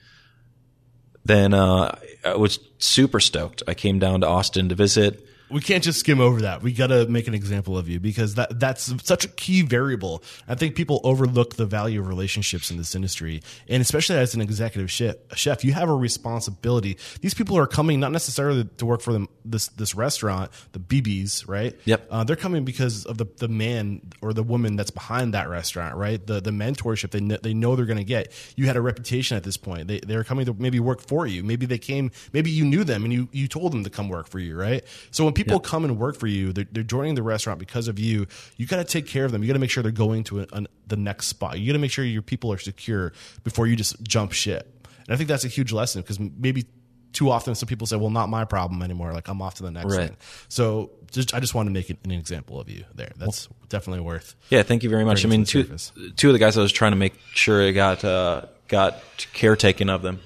then 1.26 1.54
uh, 1.54 1.98
I 2.24 2.36
was 2.36 2.60
super 2.78 3.20
stoked. 3.20 3.64
I 3.68 3.74
came 3.74 4.00
down 4.00 4.22
to 4.22 4.28
Austin 4.28 4.70
to 4.70 4.76
visit. 4.76 5.26
We 5.52 5.62
can't 5.62 5.84
just 5.84 6.00
skim 6.00 6.20
over 6.20 6.42
that. 6.42 6.62
We 6.62 6.72
got 6.72 6.88
to 6.88 7.08
make 7.08 7.28
an 7.28 7.34
example 7.34 7.78
of 7.78 7.90
you 7.90 8.00
because 8.00 8.36
that 8.36 8.60
that's 8.60 8.94
such 9.04 9.26
a 9.26 9.28
key 9.28 9.62
variable. 9.62 10.24
I 10.48 10.56
think 10.56 10.76
people 10.76 11.02
overlook 11.04 11.56
the 11.56 11.66
value 11.66 12.00
of 12.00 12.08
relationships 12.08 12.72
in 12.72 12.78
this 12.78 12.96
industry, 12.96 13.42
and 13.68 13.82
especially 13.82 14.18
as 14.18 14.34
an 14.34 14.42
executive 14.42 14.90
chef, 14.92 15.16
chef, 15.36 15.64
you 15.64 15.74
have 15.74 15.90
a 15.90 15.96
responsibility. 15.96 16.98
These 17.22 17.34
people 17.34 17.58
are 17.58 17.68
coming 17.68 18.00
not 18.00 18.12
necessarily 18.12 18.66
to 18.78 18.86
work 18.86 19.02
for 19.02 19.14
them 19.14 19.28
this 19.44 19.68
this 19.70 19.96
restaurant, 19.96 20.52
the 20.72 20.80
BBs, 20.80 21.48
right? 21.48 21.78
Yep. 21.86 22.08
Uh, 22.10 22.24
they're 22.24 22.36
coming 22.36 22.64
because 22.64 23.06
of 23.06 23.18
the 23.18 23.26
the 23.38 23.48
man 23.48 24.02
or 24.22 24.34
the 24.34 24.44
woman 24.44 24.76
that's 24.76 24.92
behind 24.92 25.34
that 25.34 25.50
restaurant, 25.50 25.96
right? 25.96 26.26
The 26.26 26.40
the 26.40 26.52
mentorship 26.52 27.12
they 27.12 27.20
kn- 27.20 27.40
they 27.42 27.54
know 27.54 27.76
they're 27.76 27.86
going 27.86 27.98
to 27.98 28.04
get. 28.04 28.32
You 28.56 28.68
had 28.68 28.78
a 28.78 28.82
reputation 28.82 29.38
at 29.38 29.44
this 29.44 29.58
point. 29.58 29.88
They 29.88 30.00
they're 30.00 30.24
coming 30.24 30.46
to 30.46 30.54
maybe 30.54 30.80
work 30.80 31.02
for 31.02 31.28
you. 31.28 31.44
Maybe 31.44 31.66
they 31.66 31.78
came. 31.78 32.12
Maybe 32.34 32.52
you 32.52 32.66
knew 32.66 32.84
them 32.84 33.04
and 33.04 33.12
you 33.12 33.28
you 33.32 33.48
told 33.48 33.72
them 33.72 33.84
to 33.84 33.90
come 33.90 34.10
work 34.10 34.28
for 34.28 34.40
you, 34.40 34.56
right? 34.56 34.84
So 35.12 35.26
when 35.26 35.34
people 35.34 35.41
come 35.60 35.84
and 35.86 35.98
work 35.98 36.18
for 36.18 36.28
you, 36.28 36.54
they're, 36.54 36.68
they're 36.72 36.84
joining 36.84 37.16
the 37.16 37.24
restaurant 37.24 37.60
because 37.60 37.88
of 37.88 38.00
you. 38.00 38.28
You 38.58 38.66
got 38.68 38.78
to 38.78 38.84
take 38.84 39.08
care 39.08 39.26
of 39.26 39.32
them. 39.32 39.42
You 39.44 39.48
got 39.48 39.54
to 39.54 39.60
make 39.60 39.70
sure 39.70 39.84
they're 39.84 39.92
going 39.92 40.24
to 40.26 40.42
an 40.54 40.68
the 40.88 40.98
next 40.98 41.28
spot. 41.28 41.60
You 41.60 41.68
got 41.68 41.74
to 41.74 41.80
make 41.80 41.92
sure 41.92 42.04
your 42.06 42.22
people 42.22 42.52
are 42.52 42.58
secure 42.58 43.14
before 43.44 43.68
you 43.68 43.76
just 43.76 44.02
jump 44.04 44.32
ship. 44.34 44.88
And 45.08 45.14
I 45.14 45.18
think 45.18 45.28
that's 45.30 45.46
a 45.46 45.48
huge 45.50 45.72
lesson 45.72 46.02
because 46.02 46.20
maybe 46.20 46.66
too 47.14 47.30
often 47.30 47.56
some 47.56 47.68
people 47.68 47.88
say, 47.88 47.98
"Well, 47.98 48.10
not 48.10 48.30
my 48.30 48.46
problem 48.46 48.82
anymore. 48.82 49.12
Like 49.14 49.28
I'm 49.28 49.42
off 49.42 49.56
to 49.56 49.64
the 49.64 49.72
next 49.72 49.96
Right. 49.96 50.08
thing." 50.10 50.18
So 50.48 50.92
just, 51.12 51.34
I 51.34 51.40
just 51.42 51.54
want 51.54 51.68
to 51.68 51.72
make 51.74 51.90
it 51.90 51.98
an 52.06 52.12
example 52.12 52.60
of 52.60 52.70
you 52.70 52.86
there. 52.96 53.12
That's 53.18 53.50
definitely 53.68 54.02
worth. 54.02 54.36
Yeah, 54.50 54.64
thank 54.64 54.84
you 54.84 54.90
very 54.90 55.04
much. 55.04 55.26
I 55.26 55.28
mean, 55.28 55.44
two 55.44 55.64
surface. 55.64 55.92
two 56.16 56.30
of 56.30 56.34
the 56.34 56.40
guys 56.40 56.58
I 56.58 56.62
was 56.62 56.72
trying 56.72 56.94
to 56.94 56.98
make 56.98 57.14
sure 57.34 57.68
I 57.68 57.72
got 57.72 58.06
uh, 58.06 58.44
got 58.70 59.02
caretaken 59.34 59.90
of 59.90 60.02
them 60.04 60.22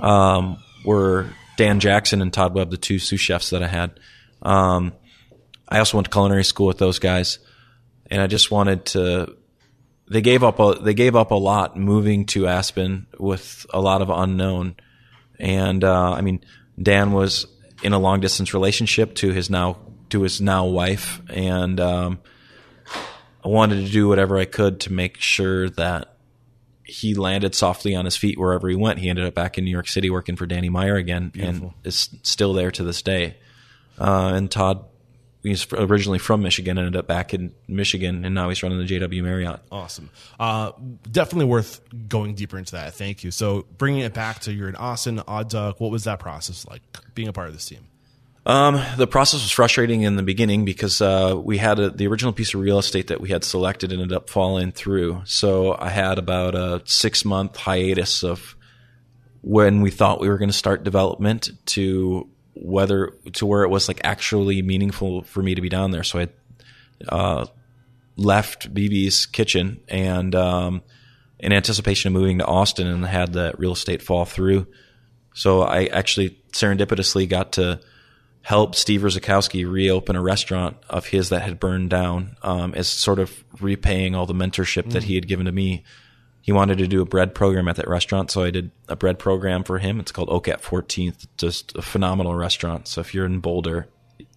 um, 0.00 0.58
were 0.84 1.26
Dan 1.56 1.78
Jackson 1.80 2.20
and 2.20 2.32
Todd 2.32 2.54
Webb, 2.54 2.70
the 2.70 2.76
two 2.76 2.98
sous 2.98 3.20
chefs 3.20 3.50
that 3.50 3.62
I 3.62 3.68
had. 3.68 3.92
Um, 4.44 4.92
I 5.68 5.78
also 5.78 5.96
went 5.96 6.06
to 6.06 6.10
culinary 6.10 6.44
school 6.44 6.66
with 6.66 6.78
those 6.78 6.98
guys, 6.98 7.38
and 8.10 8.20
I 8.20 8.26
just 8.26 8.50
wanted 8.50 8.86
to. 8.86 9.36
They 10.08 10.20
gave 10.20 10.44
up 10.44 10.60
a 10.60 10.74
they 10.74 10.94
gave 10.94 11.16
up 11.16 11.30
a 11.30 11.36
lot 11.36 11.76
moving 11.76 12.26
to 12.26 12.46
Aspen 12.46 13.06
with 13.18 13.64
a 13.72 13.80
lot 13.80 14.02
of 14.02 14.10
unknown, 14.10 14.76
and 15.38 15.82
uh, 15.82 16.12
I 16.12 16.20
mean 16.20 16.44
Dan 16.80 17.12
was 17.12 17.46
in 17.82 17.92
a 17.92 17.98
long 17.98 18.20
distance 18.20 18.52
relationship 18.52 19.14
to 19.16 19.32
his 19.32 19.48
now 19.48 19.78
to 20.10 20.22
his 20.22 20.40
now 20.40 20.66
wife, 20.66 21.22
and 21.30 21.80
um, 21.80 22.20
I 23.44 23.48
wanted 23.48 23.86
to 23.86 23.90
do 23.90 24.06
whatever 24.08 24.38
I 24.38 24.44
could 24.44 24.80
to 24.80 24.92
make 24.92 25.18
sure 25.20 25.70
that 25.70 26.16
he 26.84 27.14
landed 27.14 27.54
softly 27.54 27.94
on 27.94 28.04
his 28.04 28.16
feet 28.16 28.38
wherever 28.38 28.68
he 28.68 28.76
went. 28.76 28.98
He 28.98 29.08
ended 29.08 29.24
up 29.24 29.34
back 29.34 29.56
in 29.56 29.64
New 29.64 29.70
York 29.70 29.88
City 29.88 30.10
working 30.10 30.36
for 30.36 30.44
Danny 30.44 30.68
Meyer 30.68 30.96
again, 30.96 31.32
and 31.38 31.72
is 31.82 32.10
still 32.22 32.52
there 32.52 32.70
to 32.72 32.84
this 32.84 33.00
day. 33.00 33.36
Uh, 33.98 34.32
and 34.34 34.50
Todd, 34.50 34.84
he's 35.42 35.66
originally 35.72 36.18
from 36.18 36.42
Michigan, 36.42 36.78
ended 36.78 36.96
up 36.96 37.06
back 37.06 37.34
in 37.34 37.54
Michigan, 37.68 38.24
and 38.24 38.34
now 38.34 38.48
he's 38.48 38.62
running 38.62 38.78
the 38.78 38.84
JW 38.84 39.22
Marriott. 39.22 39.60
Awesome. 39.70 40.10
Uh, 40.38 40.72
definitely 41.10 41.46
worth 41.46 41.80
going 42.08 42.34
deeper 42.34 42.58
into 42.58 42.72
that. 42.72 42.94
Thank 42.94 43.24
you. 43.24 43.30
So 43.30 43.66
bringing 43.78 44.00
it 44.00 44.14
back 44.14 44.40
to 44.40 44.52
you're 44.52 44.68
in 44.68 44.76
Austin, 44.76 45.20
Odd 45.26 45.50
Duck. 45.50 45.80
What 45.80 45.90
was 45.90 46.04
that 46.04 46.18
process 46.18 46.66
like 46.66 46.82
being 47.14 47.28
a 47.28 47.32
part 47.32 47.48
of 47.48 47.54
this 47.54 47.66
team? 47.66 47.86
Um, 48.46 48.82
the 48.98 49.06
process 49.06 49.42
was 49.42 49.50
frustrating 49.50 50.02
in 50.02 50.16
the 50.16 50.22
beginning 50.22 50.66
because 50.66 51.00
uh, 51.00 51.34
we 51.42 51.56
had 51.56 51.78
a, 51.78 51.88
the 51.88 52.06
original 52.06 52.32
piece 52.32 52.52
of 52.52 52.60
real 52.60 52.78
estate 52.78 53.06
that 53.06 53.20
we 53.20 53.30
had 53.30 53.42
selected 53.42 53.90
ended 53.90 54.12
up 54.12 54.28
falling 54.28 54.70
through. 54.70 55.22
So 55.24 55.74
I 55.78 55.88
had 55.88 56.18
about 56.18 56.54
a 56.54 56.82
six 56.84 57.24
month 57.24 57.56
hiatus 57.56 58.22
of 58.22 58.54
when 59.40 59.80
we 59.80 59.90
thought 59.90 60.20
we 60.20 60.28
were 60.28 60.36
going 60.36 60.50
to 60.50 60.56
start 60.56 60.84
development 60.84 61.50
to 61.66 62.28
whether 62.54 63.14
to 63.32 63.46
where 63.46 63.62
it 63.64 63.68
was 63.68 63.88
like 63.88 64.00
actually 64.04 64.62
meaningful 64.62 65.22
for 65.22 65.42
me 65.42 65.54
to 65.54 65.60
be 65.60 65.68
down 65.68 65.90
there. 65.90 66.04
So 66.04 66.20
I 66.20 66.28
uh, 67.08 67.46
left 68.16 68.72
BB's 68.72 69.26
kitchen 69.26 69.80
and 69.88 70.34
um, 70.34 70.82
in 71.38 71.52
anticipation 71.52 72.08
of 72.08 72.20
moving 72.20 72.38
to 72.38 72.46
Austin 72.46 72.86
and 72.86 73.04
had 73.04 73.32
the 73.32 73.54
real 73.58 73.72
estate 73.72 74.02
fall 74.02 74.24
through. 74.24 74.66
So 75.34 75.62
I 75.62 75.86
actually 75.86 76.38
serendipitously 76.52 77.28
got 77.28 77.52
to 77.52 77.80
help 78.42 78.74
Steve 78.74 79.00
Redzikowski 79.00 79.68
reopen 79.68 80.16
a 80.16 80.22
restaurant 80.22 80.76
of 80.88 81.06
his 81.06 81.30
that 81.30 81.42
had 81.42 81.58
burned 81.58 81.90
down 81.90 82.36
um, 82.42 82.74
as 82.74 82.88
sort 82.88 83.18
of 83.18 83.42
repaying 83.60 84.14
all 84.14 84.26
the 84.26 84.34
mentorship 84.34 84.90
that 84.90 85.04
he 85.04 85.14
had 85.14 85.26
given 85.26 85.46
to 85.46 85.52
me. 85.52 85.82
He 86.44 86.52
wanted 86.52 86.76
to 86.76 86.86
do 86.86 87.00
a 87.00 87.06
bread 87.06 87.34
program 87.34 87.68
at 87.68 87.76
that 87.76 87.88
restaurant, 87.88 88.30
so 88.30 88.44
I 88.44 88.50
did 88.50 88.70
a 88.86 88.96
bread 88.96 89.18
program 89.18 89.64
for 89.64 89.78
him. 89.78 89.98
It's 89.98 90.12
called 90.12 90.28
Oak 90.28 90.46
at 90.46 90.62
14th, 90.62 91.26
just 91.38 91.74
a 91.74 91.80
phenomenal 91.80 92.34
restaurant. 92.34 92.86
So 92.86 93.00
if 93.00 93.14
you're 93.14 93.24
in 93.24 93.40
Boulder, 93.40 93.88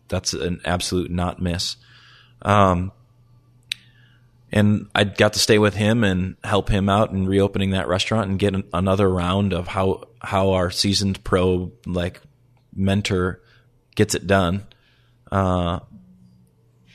that's 0.08 0.32
an 0.32 0.62
absolute 0.64 1.12
not 1.12 1.42
miss. 1.42 1.76
Um, 2.44 2.94
and 4.54 4.88
I 4.96 5.04
got 5.04 5.34
to 5.34 5.40
stay 5.40 5.60
with 5.60 5.76
him 5.76 6.06
and 6.06 6.38
help 6.46 6.70
him 6.70 6.88
out 6.88 7.12
in 7.12 7.28
reopening 7.28 7.72
that 7.72 7.90
restaurant 7.90 8.30
and 8.30 8.40
get 8.40 8.56
an, 8.56 8.64
another 8.72 9.10
round 9.10 9.52
of 9.52 9.68
how 9.68 10.06
how 10.22 10.52
our 10.52 10.72
seasoned 10.72 11.22
pro 11.26 11.74
like 11.86 12.22
mentor 12.74 13.42
gets 13.96 14.16
it 14.16 14.28
done. 14.28 14.66
Uh, 15.30 15.80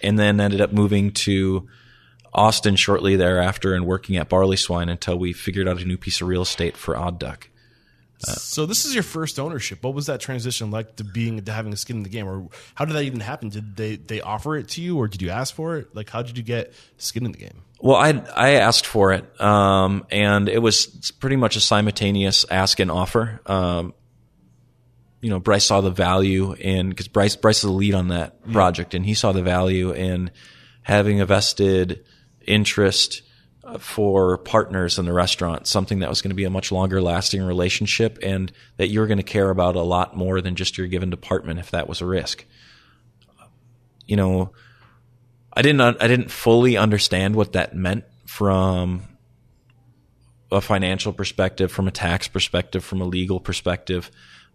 and 0.03 0.19
then 0.19 0.41
ended 0.41 0.63
up 0.63 0.73
moving 0.73 1.13
to 1.13 1.69
Austin 2.35 2.77
shortly 2.77 3.17
thereafter 3.17 3.75
and 3.75 3.87
working 3.87 4.17
at 4.17 4.29
Barley 4.29 4.57
Swine 4.57 4.89
until 4.89 5.19
we 5.19 5.33
figured 5.33 5.69
out 5.69 5.81
a 5.81 5.85
new 5.85 5.99
piece 5.99 6.21
of 6.21 6.29
real 6.29 6.43
estate 6.43 6.77
for 6.77 6.97
Odd 6.97 7.19
Duck. 7.19 7.49
so 8.19 8.65
this 8.67 8.85
is 8.85 8.95
your 8.95 9.03
first 9.03 9.39
ownership. 9.39 9.83
What 9.83 9.95
was 9.95 10.07
that 10.07 10.21
transition 10.21 10.71
like 10.71 10.97
to 10.97 11.05
being 11.05 11.43
to 11.43 11.53
having 11.53 11.73
a 11.73 11.77
skin 11.77 11.97
in 11.99 12.03
the 12.05 12.09
game, 12.09 12.27
or 12.27 12.49
how 12.75 12.85
did 12.85 12.95
that 12.95 13.03
even 13.03 13.21
happen? 13.21 13.51
Did 13.51 13.77
they 13.77 13.97
they 13.97 14.21
offer 14.21 14.57
it 14.57 14.69
to 14.69 14.83
you, 14.83 14.97
or 14.97 15.09
did 15.09 15.21
you 15.21 15.31
ask 15.31 15.55
for 15.55 15.77
it? 15.77 15.95
Like, 15.95 16.09
how 16.09 16.23
did 16.23 16.39
you 16.39 16.45
get 16.45 16.73
skin 16.97 17.27
in 17.27 17.33
the 17.33 17.39
game? 17.39 17.63
Well, 17.81 17.97
I 17.97 18.11
I 18.35 18.51
asked 18.53 18.87
for 18.87 19.13
it, 19.13 19.41
um, 19.41 20.07
and 20.11 20.49
it 20.49 20.61
was 20.61 21.11
pretty 21.19 21.37
much 21.37 21.57
a 21.57 21.61
simultaneous 21.61 22.47
ask 22.51 22.79
and 22.79 22.91
offer. 22.91 23.41
Um, 23.45 23.93
you 25.21 25.31
know, 25.31 25.39
Bryce 25.39 25.67
saw 25.67 25.81
the 25.81 25.91
value 25.91 26.53
in 26.53 26.91
because 26.91 27.09
Bryce 27.09 27.37
Bryce 27.37 27.59
is 27.59 27.63
the 27.63 27.73
lead 27.73 27.95
on 27.95 28.09
that 28.09 28.51
project, 28.53 28.95
and 28.95 29.05
he 29.05 29.15
saw 29.15 29.33
the 29.33 29.43
value 29.43 29.93
in 29.93 30.31
having 30.83 31.21
a 31.21 31.27
vested 31.27 32.05
interest 32.47 33.23
uh, 33.65 33.79
for 33.79 34.39
partners 34.39 34.99
in 34.99 35.05
the 35.05 35.13
restaurant, 35.13 35.67
something 35.67 36.01
that 36.01 36.09
was 36.09 36.21
going 36.21 36.31
to 36.31 36.37
be 36.37 36.45
a 36.45 36.51
much 36.51 36.73
longer 36.73 37.01
lasting 37.01 37.43
relationship, 37.43 38.19
and 38.23 38.53
that 38.77 38.89
you're 38.89 39.07
going 39.07 39.19
to 39.19 39.23
care 39.23 39.51
about 39.51 39.77
a 39.77 39.83
lot 39.83 40.17
more 40.17 40.41
than 40.41 40.57
just 40.57 40.77
your 40.77 40.87
given 40.87 41.11
department 41.11 41.59
if 41.59 41.71
that 41.71 41.89
was 41.89 42.01
a 42.01 42.07
risk. 42.07 42.45
You 44.07 44.17
know, 44.17 44.53
I 45.53 45.63
didn't 45.63 45.81
I 45.81 46.09
didn't 46.09 46.31
fully 46.31 46.77
understand 46.77 47.37
what 47.37 47.53
that 47.53 47.75
meant 47.75 48.05
from 48.27 49.03
a 50.51 50.61
financial 50.61 51.13
perspective, 51.13 51.71
from 51.73 51.89
a 51.89 51.91
tax 51.91 52.29
perspective, 52.29 52.85
from 52.85 53.01
a 53.01 53.05
legal 53.05 53.41
perspective, 53.41 54.11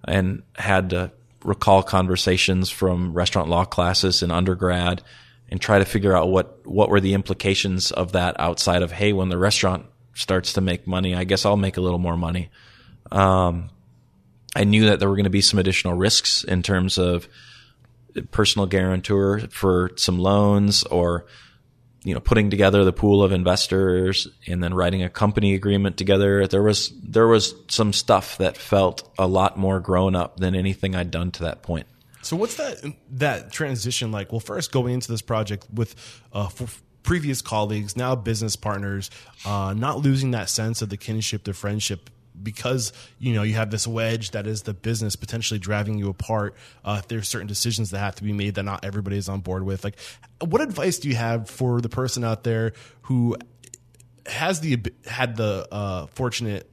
and 0.05 0.43
had 0.55 0.91
to 0.91 1.11
recall 1.43 1.83
conversations 1.83 2.69
from 2.69 3.13
restaurant 3.13 3.49
law 3.49 3.65
classes 3.65 4.21
in 4.21 4.31
undergrad 4.31 5.01
and 5.49 5.61
try 5.61 5.79
to 5.79 5.85
figure 5.85 6.15
out 6.15 6.29
what 6.29 6.65
what 6.65 6.89
were 6.89 6.99
the 6.99 7.13
implications 7.13 7.91
of 7.91 8.11
that 8.13 8.39
outside 8.39 8.81
of 8.81 8.91
hey, 8.91 9.13
when 9.13 9.29
the 9.29 9.37
restaurant 9.37 9.85
starts 10.13 10.53
to 10.53 10.61
make 10.61 10.87
money, 10.87 11.15
I 11.15 11.23
guess 11.23 11.45
I'll 11.45 11.57
make 11.57 11.77
a 11.77 11.81
little 11.81 11.99
more 11.99 12.17
money. 12.17 12.49
Um, 13.11 13.69
I 14.55 14.63
knew 14.63 14.87
that 14.87 14.99
there 14.99 15.07
were 15.07 15.15
going 15.15 15.25
to 15.25 15.29
be 15.29 15.41
some 15.41 15.59
additional 15.59 15.93
risks 15.93 16.43
in 16.43 16.63
terms 16.63 16.97
of 16.97 17.27
personal 18.31 18.65
guarantor 18.65 19.41
for 19.51 19.91
some 19.95 20.17
loans 20.17 20.83
or 20.83 21.25
you 22.03 22.13
know 22.13 22.19
putting 22.19 22.49
together 22.49 22.83
the 22.83 22.93
pool 22.93 23.21
of 23.21 23.31
investors 23.31 24.27
and 24.47 24.63
then 24.63 24.73
writing 24.73 25.03
a 25.03 25.09
company 25.09 25.53
agreement 25.53 25.97
together 25.97 26.47
there 26.47 26.63
was 26.63 26.91
there 27.03 27.27
was 27.27 27.53
some 27.67 27.93
stuff 27.93 28.37
that 28.39 28.57
felt 28.57 29.07
a 29.19 29.27
lot 29.27 29.57
more 29.57 29.79
grown 29.79 30.15
up 30.15 30.37
than 30.37 30.55
anything 30.55 30.95
I'd 30.95 31.11
done 31.11 31.31
to 31.31 31.43
that 31.43 31.61
point 31.61 31.85
So 32.27 32.35
what's 32.35 32.55
that 32.55 32.83
that 33.11 33.53
transition 33.53 34.11
like? 34.11 34.33
Well, 34.33 34.41
first 34.41 34.73
going 34.73 34.93
into 34.93 35.09
this 35.09 35.21
project 35.21 35.65
with 35.73 35.95
uh, 36.33 36.49
previous 37.01 37.41
colleagues, 37.41 37.95
now 37.95 38.15
business 38.15 38.57
partners, 38.57 39.09
uh, 39.45 39.73
not 39.77 39.99
losing 39.99 40.31
that 40.31 40.49
sense 40.49 40.81
of 40.81 40.89
the 40.89 40.97
kinship, 40.97 41.45
the 41.45 41.53
friendship, 41.53 42.09
because 42.43 42.91
you 43.17 43.33
know 43.33 43.43
you 43.43 43.53
have 43.53 43.71
this 43.71 43.87
wedge 43.87 44.31
that 44.31 44.45
is 44.45 44.63
the 44.63 44.73
business 44.73 45.15
potentially 45.15 45.57
driving 45.57 45.97
you 45.97 46.09
apart. 46.09 46.57
Uh, 46.83 47.01
there's 47.07 47.29
certain 47.29 47.47
decisions 47.47 47.91
that 47.91 47.99
have 47.99 48.15
to 48.15 48.23
be 48.23 48.33
made 48.33 48.55
that 48.55 48.63
not 48.63 48.83
everybody 48.83 49.15
is 49.15 49.29
on 49.29 49.39
board 49.39 49.63
with. 49.63 49.85
Like, 49.85 49.97
what 50.41 50.59
advice 50.59 50.99
do 50.99 51.07
you 51.07 51.15
have 51.15 51.49
for 51.49 51.79
the 51.79 51.87
person 51.87 52.25
out 52.25 52.43
there 52.43 52.73
who 53.03 53.37
has 54.25 54.59
the 54.59 54.83
had 55.05 55.37
the 55.37 55.65
uh, 55.71 56.07
fortunate 56.07 56.69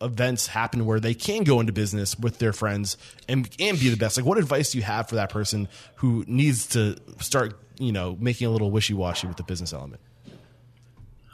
events 0.00 0.46
happen 0.46 0.86
where 0.86 1.00
they 1.00 1.14
can 1.14 1.44
go 1.44 1.60
into 1.60 1.72
business 1.72 2.18
with 2.18 2.38
their 2.38 2.52
friends 2.52 2.96
and 3.28 3.48
and 3.58 3.78
be 3.78 3.88
the 3.88 3.96
best. 3.96 4.16
Like, 4.16 4.26
what 4.26 4.38
advice 4.38 4.72
do 4.72 4.78
you 4.78 4.84
have 4.84 5.08
for 5.08 5.16
that 5.16 5.30
person 5.30 5.68
who 5.96 6.24
needs 6.26 6.66
to 6.68 6.96
start, 7.20 7.58
you 7.78 7.92
know, 7.92 8.16
making 8.18 8.46
a 8.46 8.50
little 8.50 8.70
wishy 8.70 8.94
washy 8.94 9.26
with 9.26 9.36
the 9.36 9.42
business 9.42 9.72
element? 9.72 10.00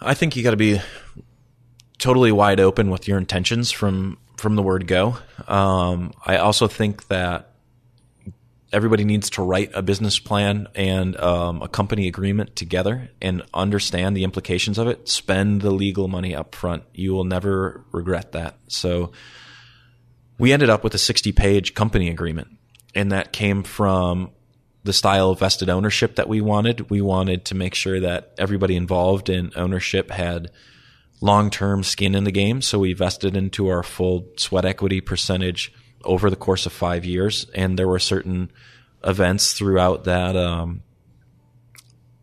I 0.00 0.14
think 0.14 0.36
you 0.36 0.42
got 0.42 0.50
to 0.50 0.56
be 0.56 0.80
totally 1.98 2.32
wide 2.32 2.60
open 2.60 2.90
with 2.90 3.08
your 3.08 3.18
intentions 3.18 3.70
from 3.70 4.18
from 4.36 4.56
the 4.56 4.62
word 4.62 4.86
go. 4.86 5.16
Um, 5.48 6.12
I 6.26 6.36
also 6.36 6.68
think 6.68 7.08
that 7.08 7.53
everybody 8.74 9.04
needs 9.04 9.30
to 9.30 9.42
write 9.42 9.70
a 9.72 9.82
business 9.82 10.18
plan 10.18 10.66
and 10.74 11.16
um, 11.20 11.62
a 11.62 11.68
company 11.68 12.08
agreement 12.08 12.56
together 12.56 13.08
and 13.22 13.42
understand 13.54 14.16
the 14.16 14.24
implications 14.24 14.78
of 14.78 14.88
it. 14.88 15.08
Spend 15.08 15.62
the 15.62 15.70
legal 15.70 16.08
money 16.08 16.34
up 16.34 16.54
front. 16.56 16.82
You 16.92 17.12
will 17.12 17.24
never 17.24 17.84
regret 17.92 18.32
that. 18.32 18.58
So 18.66 19.12
we 20.38 20.52
ended 20.52 20.70
up 20.70 20.82
with 20.82 20.92
a 20.92 20.98
60 20.98 21.30
page 21.32 21.74
company 21.74 22.10
agreement 22.10 22.48
and 22.96 23.12
that 23.12 23.32
came 23.32 23.62
from 23.62 24.32
the 24.82 24.92
style 24.92 25.30
of 25.30 25.38
vested 25.38 25.70
ownership 25.70 26.16
that 26.16 26.28
we 26.28 26.40
wanted. 26.40 26.90
We 26.90 27.00
wanted 27.00 27.44
to 27.46 27.54
make 27.54 27.74
sure 27.74 28.00
that 28.00 28.34
everybody 28.38 28.74
involved 28.74 29.30
in 29.30 29.52
ownership 29.54 30.10
had 30.10 30.50
long 31.20 31.48
term 31.48 31.84
skin 31.84 32.16
in 32.16 32.24
the 32.24 32.32
game. 32.32 32.60
So 32.60 32.80
we 32.80 32.92
vested 32.92 33.36
into 33.36 33.68
our 33.68 33.84
full 33.84 34.26
sweat 34.36 34.64
equity 34.64 35.00
percentage 35.00 35.72
over 36.04 36.30
the 36.30 36.36
course 36.36 36.66
of 36.66 36.72
five 36.72 37.04
years. 37.04 37.46
And 37.54 37.78
there 37.78 37.88
were 37.88 37.98
certain 37.98 38.50
events 39.04 39.52
throughout 39.52 40.04
that, 40.04 40.36
um, 40.36 40.82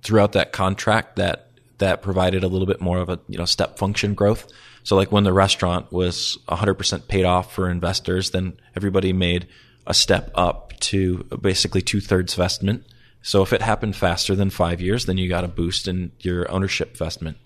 throughout 0.03 0.33
that 0.33 0.51
contract 0.51 1.17
that, 1.17 1.49
that 1.77 2.01
provided 2.01 2.43
a 2.43 2.47
little 2.47 2.67
bit 2.67 2.81
more 2.81 2.99
of 2.99 3.09
a, 3.09 3.19
you 3.27 3.37
know, 3.37 3.45
step 3.45 3.77
function 3.77 4.13
growth. 4.13 4.51
So 4.83 4.95
like 4.95 5.11
when 5.11 5.23
the 5.23 5.33
restaurant 5.33 5.91
was 5.91 6.37
100% 6.47 7.07
paid 7.07 7.25
off 7.25 7.53
for 7.53 7.69
investors, 7.69 8.31
then 8.31 8.57
everybody 8.75 9.13
made 9.13 9.47
a 9.85 9.93
step 9.93 10.31
up 10.35 10.73
to 10.79 11.23
basically 11.39 11.81
two 11.81 12.01
thirds 12.01 12.33
vestment. 12.33 12.85
So 13.21 13.43
if 13.43 13.53
it 13.53 13.61
happened 13.61 13.95
faster 13.95 14.35
than 14.35 14.49
five 14.49 14.81
years, 14.81 15.05
then 15.05 15.17
you 15.17 15.29
got 15.29 15.43
a 15.43 15.47
boost 15.47 15.87
in 15.87 16.11
your 16.19 16.49
ownership 16.51 16.97
vestment. 16.97 17.37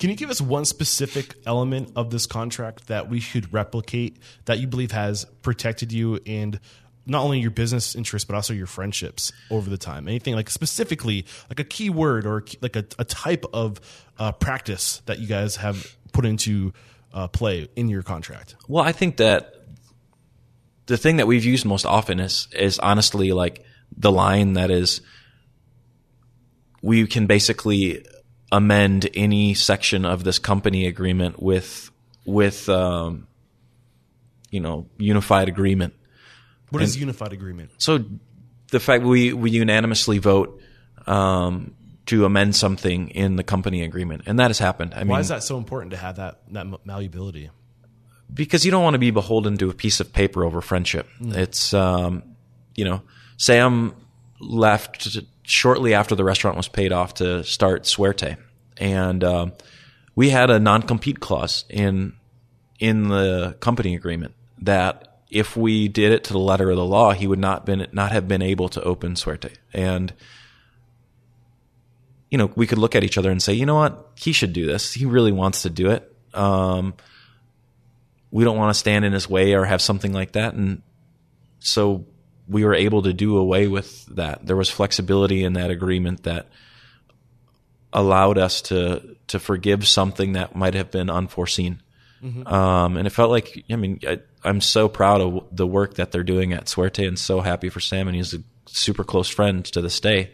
Can 0.00 0.08
you 0.08 0.16
give 0.16 0.30
us 0.30 0.40
one 0.40 0.64
specific 0.64 1.34
element 1.44 1.92
of 1.94 2.10
this 2.10 2.26
contract 2.26 2.86
that 2.86 3.10
we 3.10 3.20
should 3.20 3.52
replicate 3.52 4.16
that 4.46 4.58
you 4.58 4.66
believe 4.66 4.92
has 4.92 5.26
protected 5.42 5.92
you 5.92 6.18
and 6.24 6.58
not 7.04 7.22
only 7.22 7.40
your 7.40 7.50
business 7.50 7.94
interests 7.94 8.26
but 8.26 8.34
also 8.34 8.54
your 8.54 8.66
friendships 8.66 9.30
over 9.50 9.68
the 9.68 9.76
time? 9.76 10.08
Anything 10.08 10.34
like 10.34 10.48
specifically 10.48 11.26
like 11.50 11.60
a 11.60 11.64
key 11.64 11.90
word 11.90 12.24
or 12.24 12.42
like 12.62 12.76
a, 12.76 12.86
a 12.98 13.04
type 13.04 13.44
of 13.52 13.78
uh, 14.18 14.32
practice 14.32 15.02
that 15.04 15.18
you 15.18 15.26
guys 15.26 15.56
have 15.56 15.94
put 16.14 16.24
into 16.24 16.72
uh, 17.12 17.28
play 17.28 17.68
in 17.76 17.88
your 17.88 18.02
contract? 18.02 18.56
Well, 18.68 18.82
I 18.82 18.92
think 18.92 19.18
that 19.18 19.54
the 20.86 20.96
thing 20.96 21.18
that 21.18 21.26
we've 21.26 21.44
used 21.44 21.66
most 21.66 21.84
often 21.84 22.20
is 22.20 22.48
is 22.52 22.78
honestly 22.78 23.32
like 23.32 23.66
the 23.94 24.10
line 24.10 24.54
that 24.54 24.70
is 24.70 25.02
we 26.80 27.06
can 27.06 27.26
basically 27.26 28.02
amend 28.52 29.08
any 29.14 29.54
section 29.54 30.04
of 30.04 30.24
this 30.24 30.38
company 30.38 30.86
agreement 30.86 31.42
with 31.42 31.90
with 32.24 32.68
um, 32.68 33.26
you 34.50 34.60
know 34.60 34.86
unified 34.98 35.48
agreement. 35.48 35.94
What 36.70 36.82
is 36.82 36.96
unified 36.96 37.32
agreement? 37.32 37.70
So 37.78 38.04
the 38.70 38.80
fact 38.80 39.04
we 39.04 39.32
we 39.32 39.50
unanimously 39.50 40.18
vote 40.18 40.60
um, 41.06 41.74
to 42.06 42.24
amend 42.24 42.54
something 42.54 43.08
in 43.10 43.36
the 43.36 43.42
company 43.42 43.82
agreement, 43.82 44.22
and 44.26 44.38
that 44.38 44.48
has 44.48 44.58
happened. 44.58 44.94
I 44.94 45.00
mean, 45.00 45.08
Why 45.08 45.20
is 45.20 45.28
that 45.28 45.42
so 45.42 45.56
important 45.58 45.92
to 45.92 45.96
have 45.96 46.16
that 46.16 46.40
that 46.52 46.66
malleability? 46.84 47.50
because 48.32 48.64
you 48.64 48.70
don't 48.70 48.82
want 48.82 48.94
to 48.94 48.98
be 48.98 49.10
beholden 49.10 49.56
to 49.58 49.70
a 49.70 49.74
piece 49.74 50.00
of 50.00 50.12
paper 50.12 50.44
over 50.44 50.60
friendship. 50.60 51.08
It's, 51.20 51.74
um, 51.74 52.22
you 52.74 52.84
know, 52.84 53.02
Sam 53.36 53.94
left 54.40 55.00
shortly 55.50 55.94
after 55.94 56.14
the 56.14 56.24
restaurant 56.24 56.56
was 56.56 56.68
paid 56.68 56.92
off 56.92 57.14
to 57.14 57.42
start 57.42 57.86
Suerte, 57.86 58.36
and 58.76 59.24
um, 59.24 59.52
we 60.14 60.30
had 60.30 60.50
a 60.50 60.60
non-compete 60.60 61.20
clause 61.20 61.64
in 61.68 62.14
in 62.78 63.08
the 63.08 63.56
company 63.60 63.94
agreement 63.94 64.34
that 64.62 65.18
if 65.30 65.56
we 65.56 65.88
did 65.88 66.12
it 66.12 66.24
to 66.24 66.32
the 66.32 66.38
letter 66.38 66.70
of 66.70 66.76
the 66.76 66.84
law, 66.84 67.12
he 67.12 67.26
would 67.26 67.38
not 67.38 67.66
been 67.66 67.86
not 67.92 68.12
have 68.12 68.28
been 68.28 68.42
able 68.42 68.68
to 68.68 68.82
open 68.82 69.16
Suerte, 69.16 69.52
and 69.72 70.12
you 72.30 72.38
know, 72.38 72.50
we 72.54 72.66
could 72.66 72.78
look 72.78 72.94
at 72.94 73.02
each 73.02 73.18
other 73.18 73.30
and 73.30 73.42
say, 73.42 73.52
you 73.52 73.66
know 73.66 73.74
what, 73.74 74.10
he 74.14 74.32
should 74.32 74.52
do 74.52 74.64
this. 74.64 74.92
He 74.92 75.04
really 75.04 75.32
wants 75.32 75.62
to 75.62 75.70
do 75.70 75.90
it. 75.90 76.14
Um, 76.32 76.94
we 78.30 78.44
don't 78.44 78.56
want 78.56 78.72
to 78.72 78.78
stand 78.78 79.04
in 79.04 79.12
his 79.12 79.28
way 79.28 79.54
or 79.54 79.64
have 79.64 79.82
something 79.82 80.12
like 80.12 80.32
that. 80.32 80.54
And 80.54 80.82
so 81.58 82.06
we 82.50 82.64
were 82.64 82.74
able 82.74 83.02
to 83.02 83.12
do 83.12 83.38
away 83.38 83.68
with 83.68 84.04
that. 84.06 84.44
There 84.44 84.56
was 84.56 84.68
flexibility 84.68 85.44
in 85.44 85.54
that 85.54 85.70
agreement 85.70 86.24
that 86.24 86.48
allowed 87.92 88.38
us 88.38 88.62
to 88.62 89.16
to 89.28 89.38
forgive 89.38 89.86
something 89.86 90.32
that 90.32 90.56
might 90.56 90.74
have 90.74 90.90
been 90.90 91.08
unforeseen. 91.08 91.80
Um, 92.46 92.96
and 92.96 93.06
it 93.06 93.10
felt 93.10 93.30
like, 93.30 93.64
I 93.70 93.76
mean, 93.76 94.00
I, 94.06 94.20
I'm 94.44 94.60
so 94.60 94.88
proud 94.88 95.20
of 95.20 95.44
the 95.52 95.66
work 95.66 95.94
that 95.94 96.12
they're 96.12 96.22
doing 96.22 96.52
at 96.52 96.68
Suerte 96.68 97.06
and 97.06 97.18
so 97.18 97.40
happy 97.40 97.70
for 97.70 97.80
Sam. 97.80 98.08
And 98.08 98.16
he's 98.16 98.34
a 98.34 98.42
super 98.66 99.04
close 99.04 99.28
friend 99.28 99.64
to 99.66 99.80
this 99.80 100.00
day. 100.00 100.32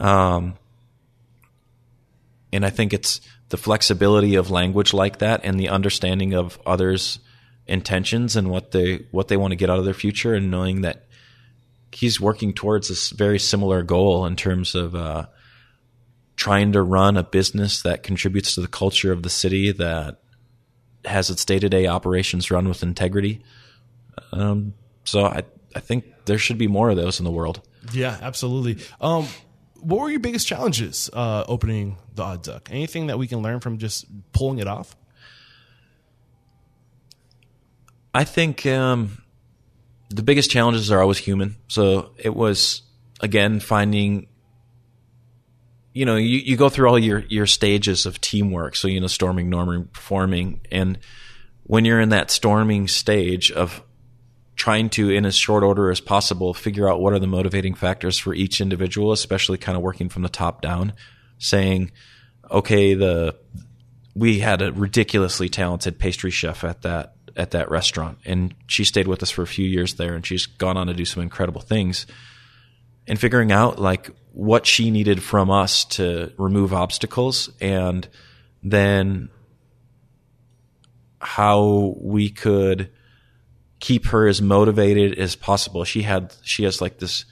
Um, 0.00 0.56
and 2.52 2.66
I 2.66 2.70
think 2.70 2.92
it's 2.92 3.20
the 3.50 3.56
flexibility 3.56 4.34
of 4.34 4.50
language 4.50 4.92
like 4.92 5.18
that 5.18 5.42
and 5.44 5.60
the 5.60 5.68
understanding 5.68 6.34
of 6.34 6.58
others' 6.66 7.20
intentions 7.66 8.34
and 8.34 8.50
what 8.50 8.72
they, 8.72 9.04
what 9.12 9.28
they 9.28 9.36
want 9.36 9.52
to 9.52 9.56
get 9.56 9.70
out 9.70 9.78
of 9.78 9.84
their 9.84 9.94
future 9.94 10.34
and 10.34 10.50
knowing 10.50 10.80
that 10.80 11.04
he's 11.94 12.20
working 12.20 12.52
towards 12.52 12.88
this 12.88 13.10
very 13.10 13.38
similar 13.38 13.82
goal 13.82 14.26
in 14.26 14.36
terms 14.36 14.74
of, 14.74 14.94
uh, 14.94 15.26
trying 16.36 16.72
to 16.72 16.82
run 16.82 17.16
a 17.16 17.22
business 17.22 17.82
that 17.82 18.02
contributes 18.02 18.54
to 18.54 18.60
the 18.60 18.68
culture 18.68 19.12
of 19.12 19.22
the 19.22 19.30
city 19.30 19.70
that 19.72 20.20
has 21.04 21.30
its 21.30 21.44
day 21.44 21.58
to 21.58 21.68
day 21.68 21.86
operations 21.86 22.50
run 22.50 22.68
with 22.68 22.82
integrity. 22.82 23.42
Um, 24.32 24.74
so 25.04 25.24
I 25.24 25.42
I 25.74 25.80
think 25.80 26.04
there 26.26 26.38
should 26.38 26.58
be 26.58 26.68
more 26.68 26.90
of 26.90 26.96
those 26.96 27.18
in 27.18 27.24
the 27.24 27.30
world. 27.30 27.60
Yeah, 27.92 28.18
absolutely. 28.20 28.84
Um, 29.00 29.26
what 29.80 30.00
were 30.00 30.10
your 30.10 30.20
biggest 30.20 30.46
challenges 30.46 31.10
uh, 31.12 31.44
opening 31.48 31.96
the 32.14 32.22
Odd 32.22 32.42
Duck? 32.42 32.68
Anything 32.70 33.08
that 33.08 33.18
we 33.18 33.26
can 33.26 33.42
learn 33.42 33.60
from 33.60 33.78
just 33.78 34.06
pulling 34.32 34.58
it 34.58 34.68
off? 34.68 34.96
I 38.14 38.24
think 38.24 38.66
um, 38.66 39.21
the 40.14 40.22
biggest 40.22 40.50
challenges 40.50 40.90
are 40.90 41.00
always 41.00 41.18
human. 41.18 41.56
So 41.68 42.14
it 42.18 42.34
was 42.34 42.82
again 43.20 43.60
finding 43.60 44.28
you 45.94 46.06
know, 46.06 46.16
you, 46.16 46.38
you 46.38 46.56
go 46.56 46.68
through 46.68 46.88
all 46.88 46.98
your, 46.98 47.20
your 47.28 47.46
stages 47.46 48.06
of 48.06 48.20
teamwork. 48.20 48.76
So, 48.76 48.88
you 48.88 49.00
know, 49.00 49.06
storming, 49.06 49.50
norming, 49.50 49.92
performing. 49.92 50.62
And 50.70 50.98
when 51.64 51.84
you're 51.84 52.00
in 52.00 52.10
that 52.10 52.30
storming 52.30 52.88
stage 52.88 53.50
of 53.50 53.82
trying 54.56 54.90
to, 54.90 55.10
in 55.10 55.26
as 55.26 55.36
short 55.36 55.62
order 55.62 55.90
as 55.90 56.00
possible, 56.00 56.54
figure 56.54 56.88
out 56.88 57.00
what 57.00 57.12
are 57.12 57.18
the 57.18 57.26
motivating 57.26 57.74
factors 57.74 58.18
for 58.18 58.34
each 58.34 58.60
individual, 58.60 59.12
especially 59.12 59.58
kind 59.58 59.76
of 59.76 59.82
working 59.82 60.08
from 60.08 60.22
the 60.22 60.28
top 60.28 60.62
down, 60.62 60.94
saying, 61.38 61.90
okay, 62.50 62.94
the, 62.94 63.36
we 64.14 64.38
had 64.38 64.62
a 64.62 64.72
ridiculously 64.72 65.48
talented 65.48 65.98
pastry 65.98 66.30
chef 66.30 66.64
at 66.64 66.82
that, 66.82 67.16
at 67.36 67.52
that 67.52 67.70
restaurant. 67.70 68.18
And 68.24 68.54
she 68.66 68.84
stayed 68.84 69.08
with 69.08 69.22
us 69.22 69.30
for 69.30 69.42
a 69.42 69.46
few 69.46 69.66
years 69.66 69.94
there 69.94 70.14
and 70.14 70.24
she's 70.24 70.46
gone 70.46 70.76
on 70.76 70.86
to 70.86 70.94
do 70.94 71.04
some 71.04 71.22
incredible 71.22 71.60
things. 71.60 72.06
And 73.06 73.18
figuring 73.18 73.50
out 73.50 73.78
like 73.80 74.10
what 74.32 74.66
she 74.66 74.90
needed 74.90 75.22
from 75.22 75.50
us 75.50 75.84
to 75.84 76.32
remove 76.38 76.72
obstacles 76.72 77.50
and 77.60 78.08
then 78.62 79.28
how 81.20 81.94
we 82.00 82.30
could 82.30 82.90
keep 83.80 84.06
her 84.06 84.26
as 84.28 84.40
motivated 84.40 85.18
as 85.18 85.34
possible. 85.34 85.84
She 85.84 86.02
had 86.02 86.34
she 86.42 86.64
has 86.64 86.80
like 86.80 86.98
this 86.98 87.24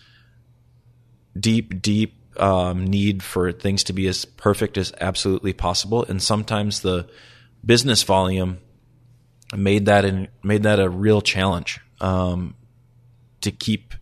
deep, 1.38 1.80
deep 1.80 2.16
um, 2.36 2.86
need 2.86 3.22
for 3.22 3.52
things 3.52 3.84
to 3.84 3.92
be 3.92 4.08
as 4.08 4.24
perfect 4.24 4.76
as 4.76 4.92
absolutely 5.00 5.52
possible, 5.52 6.04
and 6.04 6.22
sometimes 6.22 6.80
the 6.80 7.08
business 7.64 8.02
volume 8.02 8.58
made 9.56 9.86
that 9.86 10.04
in, 10.04 10.28
made 10.42 10.62
that 10.62 10.80
a 10.80 10.88
real 10.88 11.20
challenge 11.20 11.80
um, 12.00 12.54
to 13.40 13.50
keep 13.50 13.94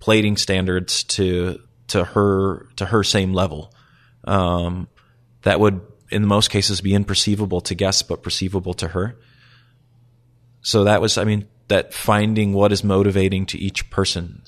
plating 0.00 0.36
standards 0.36 1.04
to 1.04 1.60
to 1.88 2.04
her 2.04 2.68
to 2.76 2.86
her 2.86 3.02
same 3.02 3.32
level. 3.32 3.72
Um, 4.24 4.88
that 5.42 5.60
would 5.60 5.80
in 6.10 6.26
most 6.26 6.50
cases 6.50 6.80
be 6.80 6.92
imperceivable 6.92 7.62
to 7.64 7.74
guests, 7.74 8.02
but 8.02 8.22
perceivable 8.22 8.74
to 8.74 8.88
her. 8.88 9.16
So 10.62 10.84
that 10.84 11.00
was, 11.00 11.18
I 11.18 11.24
mean, 11.24 11.46
that 11.68 11.94
finding 11.94 12.52
what 12.52 12.72
is 12.72 12.82
motivating 12.82 13.46
to 13.46 13.58
each 13.58 13.88
person. 13.90 14.42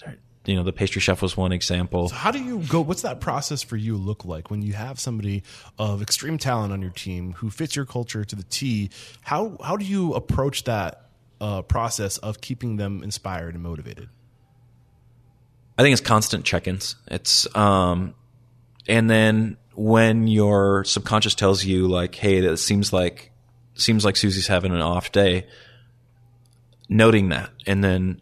You 0.44 0.56
know, 0.56 0.62
the 0.62 0.72
pastry 0.72 1.00
chef 1.00 1.20
was 1.20 1.36
one 1.36 1.52
example. 1.52 2.08
So 2.08 2.14
how 2.14 2.30
do 2.30 2.42
you 2.42 2.60
go? 2.68 2.80
What's 2.80 3.02
that 3.02 3.20
process 3.20 3.62
for 3.62 3.76
you 3.76 3.96
look 3.96 4.24
like 4.24 4.50
when 4.50 4.62
you 4.62 4.72
have 4.72 4.98
somebody 4.98 5.42
of 5.78 6.00
extreme 6.00 6.38
talent 6.38 6.72
on 6.72 6.80
your 6.80 6.90
team 6.90 7.34
who 7.34 7.50
fits 7.50 7.76
your 7.76 7.84
culture 7.84 8.24
to 8.24 8.36
the 8.36 8.44
T? 8.44 8.90
How 9.22 9.58
how 9.62 9.76
do 9.76 9.84
you 9.84 10.14
approach 10.14 10.64
that 10.64 11.10
uh, 11.40 11.62
process 11.62 12.16
of 12.18 12.40
keeping 12.40 12.76
them 12.76 13.02
inspired 13.02 13.54
and 13.54 13.62
motivated? 13.62 14.08
I 15.76 15.82
think 15.82 15.92
it's 15.92 16.02
constant 16.02 16.44
check-ins. 16.44 16.96
It's 17.06 17.54
um, 17.54 18.14
and 18.88 19.08
then 19.08 19.58
when 19.74 20.26
your 20.26 20.82
subconscious 20.84 21.34
tells 21.34 21.64
you 21.64 21.86
like, 21.86 22.14
"Hey, 22.14 22.40
that 22.40 22.56
seems 22.56 22.92
like 22.92 23.30
seems 23.74 24.04
like 24.04 24.16
Susie's 24.16 24.48
having 24.48 24.72
an 24.72 24.80
off 24.80 25.12
day," 25.12 25.46
noting 26.88 27.28
that, 27.28 27.50
and 27.66 27.84
then 27.84 28.20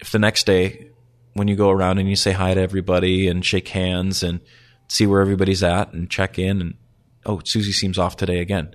if 0.00 0.10
the 0.10 0.18
next 0.18 0.46
day 0.46 0.87
when 1.38 1.48
you 1.48 1.56
go 1.56 1.70
around 1.70 1.98
and 1.98 2.08
you 2.08 2.16
say 2.16 2.32
hi 2.32 2.52
to 2.52 2.60
everybody 2.60 3.28
and 3.28 3.44
shake 3.44 3.68
hands 3.68 4.22
and 4.22 4.40
see 4.88 5.06
where 5.06 5.20
everybody's 5.20 5.62
at 5.62 5.92
and 5.92 6.10
check 6.10 6.38
in 6.38 6.60
and 6.60 6.74
oh, 7.24 7.40
Susie 7.44 7.72
seems 7.72 7.98
off 7.98 8.16
today 8.16 8.40
again. 8.40 8.74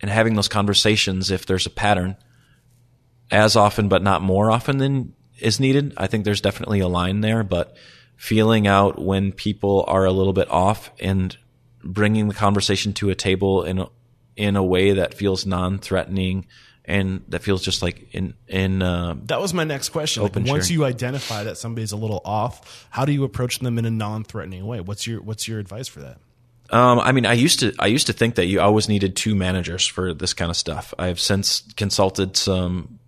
And 0.00 0.10
having 0.10 0.34
those 0.34 0.48
conversations, 0.48 1.30
if 1.30 1.46
there's 1.46 1.66
a 1.66 1.70
pattern, 1.70 2.16
as 3.30 3.56
often 3.56 3.88
but 3.88 4.02
not 4.02 4.22
more 4.22 4.50
often 4.50 4.78
than 4.78 5.14
is 5.38 5.60
needed. 5.60 5.92
I 5.96 6.06
think 6.06 6.24
there's 6.24 6.40
definitely 6.40 6.80
a 6.80 6.88
line 6.88 7.20
there, 7.20 7.42
but 7.42 7.76
feeling 8.16 8.66
out 8.66 9.00
when 9.00 9.32
people 9.32 9.84
are 9.86 10.04
a 10.04 10.12
little 10.12 10.32
bit 10.32 10.50
off 10.50 10.90
and 11.00 11.36
bringing 11.84 12.28
the 12.28 12.34
conversation 12.34 12.92
to 12.94 13.10
a 13.10 13.14
table 13.14 13.62
in 13.62 13.78
a, 13.78 13.88
in 14.36 14.56
a 14.56 14.64
way 14.64 14.92
that 14.92 15.14
feels 15.14 15.44
non-threatening 15.44 16.46
and 16.86 17.24
that 17.28 17.42
feels 17.42 17.62
just 17.62 17.82
like 17.82 18.14
in 18.14 18.34
in 18.46 18.80
uh, 18.80 19.16
That 19.24 19.40
was 19.40 19.52
my 19.52 19.64
next 19.64 19.88
question. 19.88 20.22
Like, 20.22 20.36
once 20.36 20.68
sharing. 20.68 20.80
you 20.80 20.84
identify 20.84 21.44
that 21.44 21.58
somebody's 21.58 21.92
a 21.92 21.96
little 21.96 22.22
off, 22.24 22.86
how 22.90 23.04
do 23.04 23.12
you 23.12 23.24
approach 23.24 23.58
them 23.58 23.78
in 23.78 23.84
a 23.84 23.90
non-threatening 23.90 24.64
way? 24.66 24.80
What's 24.80 25.06
your 25.06 25.20
what's 25.20 25.48
your 25.48 25.58
advice 25.58 25.88
for 25.88 26.00
that? 26.00 26.18
Um, 26.70 26.98
I 27.00 27.12
mean, 27.12 27.26
I 27.26 27.32
used 27.32 27.60
to 27.60 27.74
I 27.78 27.86
used 27.86 28.06
to 28.06 28.12
think 28.12 28.36
that 28.36 28.46
you 28.46 28.60
always 28.60 28.88
needed 28.88 29.16
two 29.16 29.34
managers 29.34 29.86
for 29.86 30.14
this 30.14 30.32
kind 30.32 30.50
of 30.50 30.56
stuff. 30.56 30.94
I've 30.98 31.20
since 31.20 31.62
consulted 31.76 32.36
some 32.36 32.98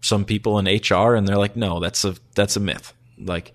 some 0.00 0.24
people 0.24 0.58
in 0.58 0.66
HR, 0.66 1.14
and 1.14 1.26
they're 1.26 1.38
like, 1.38 1.56
no, 1.56 1.80
that's 1.80 2.04
a 2.04 2.16
that's 2.34 2.56
a 2.56 2.60
myth. 2.60 2.92
Like, 3.18 3.52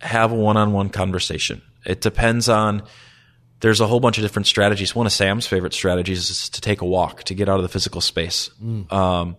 have 0.00 0.30
a 0.30 0.34
one 0.34 0.56
on 0.56 0.72
one 0.72 0.90
conversation. 0.90 1.62
It 1.84 2.00
depends 2.00 2.48
on. 2.48 2.82
There's 3.60 3.80
a 3.80 3.86
whole 3.86 4.00
bunch 4.00 4.18
of 4.18 4.22
different 4.22 4.46
strategies. 4.46 4.94
One 4.94 5.06
of 5.06 5.12
Sam's 5.12 5.46
favorite 5.46 5.74
strategies 5.74 6.30
is 6.30 6.48
to 6.50 6.60
take 6.60 6.80
a 6.80 6.86
walk 6.86 7.24
to 7.24 7.34
get 7.34 7.48
out 7.48 7.56
of 7.56 7.62
the 7.62 7.68
physical 7.68 8.00
space. 8.00 8.50
Um, 8.90 9.36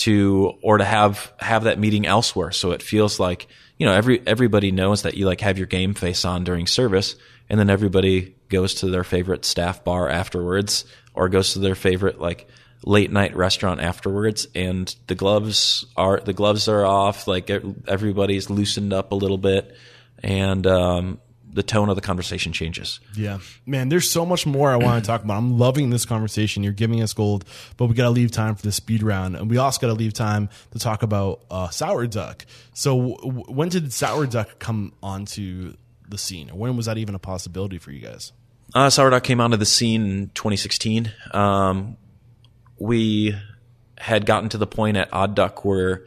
to 0.00 0.54
or 0.62 0.78
to 0.78 0.84
have 0.84 1.30
have 1.38 1.64
that 1.64 1.78
meeting 1.78 2.06
elsewhere 2.06 2.52
so 2.52 2.70
it 2.70 2.82
feels 2.82 3.20
like 3.20 3.48
you 3.76 3.84
know 3.84 3.92
every 3.92 4.26
everybody 4.26 4.72
knows 4.72 5.02
that 5.02 5.14
you 5.14 5.26
like 5.26 5.42
have 5.42 5.58
your 5.58 5.66
game 5.66 5.92
face 5.92 6.24
on 6.24 6.42
during 6.42 6.66
service 6.66 7.16
and 7.50 7.60
then 7.60 7.68
everybody 7.68 8.34
goes 8.48 8.72
to 8.76 8.88
their 8.88 9.04
favorite 9.04 9.44
staff 9.44 9.84
bar 9.84 10.08
afterwards 10.08 10.86
or 11.12 11.28
goes 11.28 11.52
to 11.52 11.58
their 11.58 11.74
favorite 11.74 12.18
like 12.18 12.48
late 12.82 13.12
night 13.12 13.36
restaurant 13.36 13.78
afterwards 13.78 14.46
and 14.54 14.96
the 15.06 15.14
gloves 15.14 15.84
are 15.98 16.20
the 16.20 16.32
gloves 16.32 16.66
are 16.66 16.86
off 16.86 17.26
like 17.26 17.50
everybody's 17.86 18.48
loosened 18.48 18.94
up 18.94 19.12
a 19.12 19.14
little 19.14 19.36
bit 19.36 19.76
and 20.22 20.66
um, 20.66 21.20
the 21.52 21.62
tone 21.62 21.88
of 21.88 21.96
the 21.96 22.00
conversation 22.02 22.52
changes 22.52 23.00
Yeah, 23.16 23.38
man. 23.66 23.88
There's 23.88 24.10
so 24.10 24.24
much 24.24 24.46
more 24.46 24.70
I 24.70 24.76
want 24.76 25.04
to 25.04 25.06
talk 25.06 25.24
about. 25.24 25.36
I'm 25.36 25.58
loving 25.58 25.90
this 25.90 26.04
conversation. 26.04 26.62
You're 26.62 26.72
giving 26.72 27.02
us 27.02 27.12
gold, 27.12 27.44
but 27.76 27.86
we 27.86 27.94
got 27.94 28.04
to 28.04 28.10
leave 28.10 28.30
time 28.30 28.54
for 28.54 28.62
the 28.62 28.72
speed 28.72 29.02
round, 29.02 29.36
and 29.36 29.50
we 29.50 29.56
also 29.56 29.80
got 29.80 29.88
to 29.88 29.94
leave 29.94 30.12
time 30.12 30.48
to 30.72 30.78
talk 30.78 31.02
about 31.02 31.42
uh, 31.50 31.68
sour 31.70 32.06
duck. 32.06 32.46
So, 32.72 33.16
w- 33.16 33.44
when 33.48 33.68
did 33.68 33.92
sour 33.92 34.26
duck 34.26 34.58
come 34.58 34.92
onto 35.02 35.74
the 36.08 36.18
scene, 36.18 36.50
or 36.50 36.58
when 36.58 36.76
was 36.76 36.86
that 36.86 36.98
even 36.98 37.14
a 37.14 37.18
possibility 37.18 37.78
for 37.78 37.90
you 37.90 38.00
guys? 38.00 38.32
Uh, 38.74 38.88
Duck 38.88 39.24
came 39.24 39.40
onto 39.40 39.56
the 39.56 39.66
scene 39.66 40.02
in 40.02 40.30
2016. 40.34 41.12
Um, 41.32 41.96
we 42.78 43.36
had 43.98 44.26
gotten 44.26 44.48
to 44.50 44.58
the 44.58 44.66
point 44.66 44.96
at 44.96 45.08
Odd 45.12 45.34
Duck 45.34 45.64
where 45.64 46.04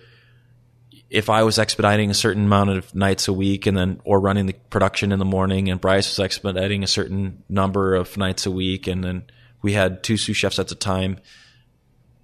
if 1.13 1.29
I 1.29 1.43
was 1.43 1.59
expediting 1.59 2.09
a 2.09 2.15
certain 2.15 2.45
amount 2.45 2.71
of 2.71 2.95
nights 2.95 3.27
a 3.27 3.33
week 3.33 3.67
and 3.67 3.77
then, 3.77 4.01
or 4.03 4.19
running 4.19 4.47
the 4.47 4.53
production 4.71 5.11
in 5.11 5.19
the 5.19 5.25
morning 5.25 5.69
and 5.69 5.79
Bryce 5.79 6.09
was 6.09 6.23
expediting 6.23 6.83
a 6.83 6.87
certain 6.87 7.43
number 7.47 7.93
of 7.93 8.17
nights 8.17 8.47
a 8.47 8.51
week 8.51 8.87
and 8.87 9.03
then 9.03 9.23
we 9.61 9.73
had 9.73 10.03
two 10.03 10.17
sous 10.17 10.35
chefs 10.35 10.57
at 10.57 10.69
the 10.69 10.75
time, 10.75 11.19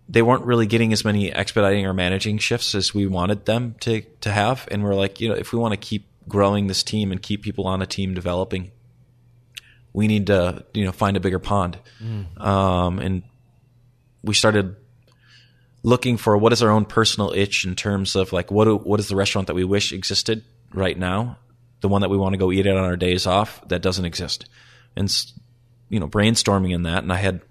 they 0.10 0.24
weren't 0.24 0.44
really 0.44 0.66
getting 0.66 0.92
as 0.92 1.06
many 1.06 1.32
expediting 1.32 1.86
or 1.86 1.94
managing 1.94 2.40
shifts 2.40 2.74
as 2.74 2.92
we 2.92 3.06
wanted 3.06 3.46
them 3.46 3.76
to, 3.82 4.02
to 4.22 4.32
have. 4.32 4.68
And 4.72 4.84
we're 4.84 4.96
like, 4.96 5.22
you 5.22 5.30
know, 5.30 5.36
if 5.36 5.54
we 5.54 5.60
want 5.60 5.74
to 5.74 5.78
keep 5.78 6.08
growing 6.28 6.66
this 6.66 6.82
team 6.82 7.12
and 7.12 7.22
keep 7.22 7.44
people 7.44 7.68
on 7.68 7.84
a 7.84 7.86
team 7.86 8.16
developing, 8.16 8.72
we 9.94 10.08
need 10.08 10.28
to 10.28 10.66
you 10.74 10.86
know 10.86 10.92
find 10.92 11.18
a 11.18 11.20
bigger 11.20 11.40
pond 11.40 11.78
um, 12.38 13.00
and 13.00 13.24
we 14.24 14.34
started 14.34 14.76
looking 15.84 16.18
for 16.18 16.38
what 16.38 16.54
is 16.54 16.62
our 16.62 16.70
own 16.70 16.86
personal 16.86 17.32
itch 17.32 17.66
in 17.66 17.76
terms 17.76 18.16
of 18.16 18.34
like 18.34 18.52
what 18.52 18.66
do, 18.66 18.78
what 18.78 19.00
is 19.00 19.08
the 19.08 19.16
restaurant 19.16 19.48
that 19.48 19.54
we 19.54 19.64
wish 19.64 19.94
existed 19.94 20.44
right 20.74 20.98
now, 20.98 21.38
the 21.82 21.88
one 21.88 22.02
that 22.02 22.10
we 22.10 22.18
want 22.18 22.34
to 22.34 22.38
go 22.38 22.52
eat 22.52 22.68
at 22.68 22.76
on 22.76 22.84
our 22.84 22.98
days 22.98 23.26
off 23.26 23.66
that 23.70 23.82
doesn't 23.82 24.06
exist, 24.06 24.46
and 24.96 25.12
you 25.90 26.00
know 26.00 26.08
brainstorming 26.08 26.74
in 26.74 26.84
that, 26.84 27.04
and 27.04 27.14
I 27.14 27.18
had 27.18 27.42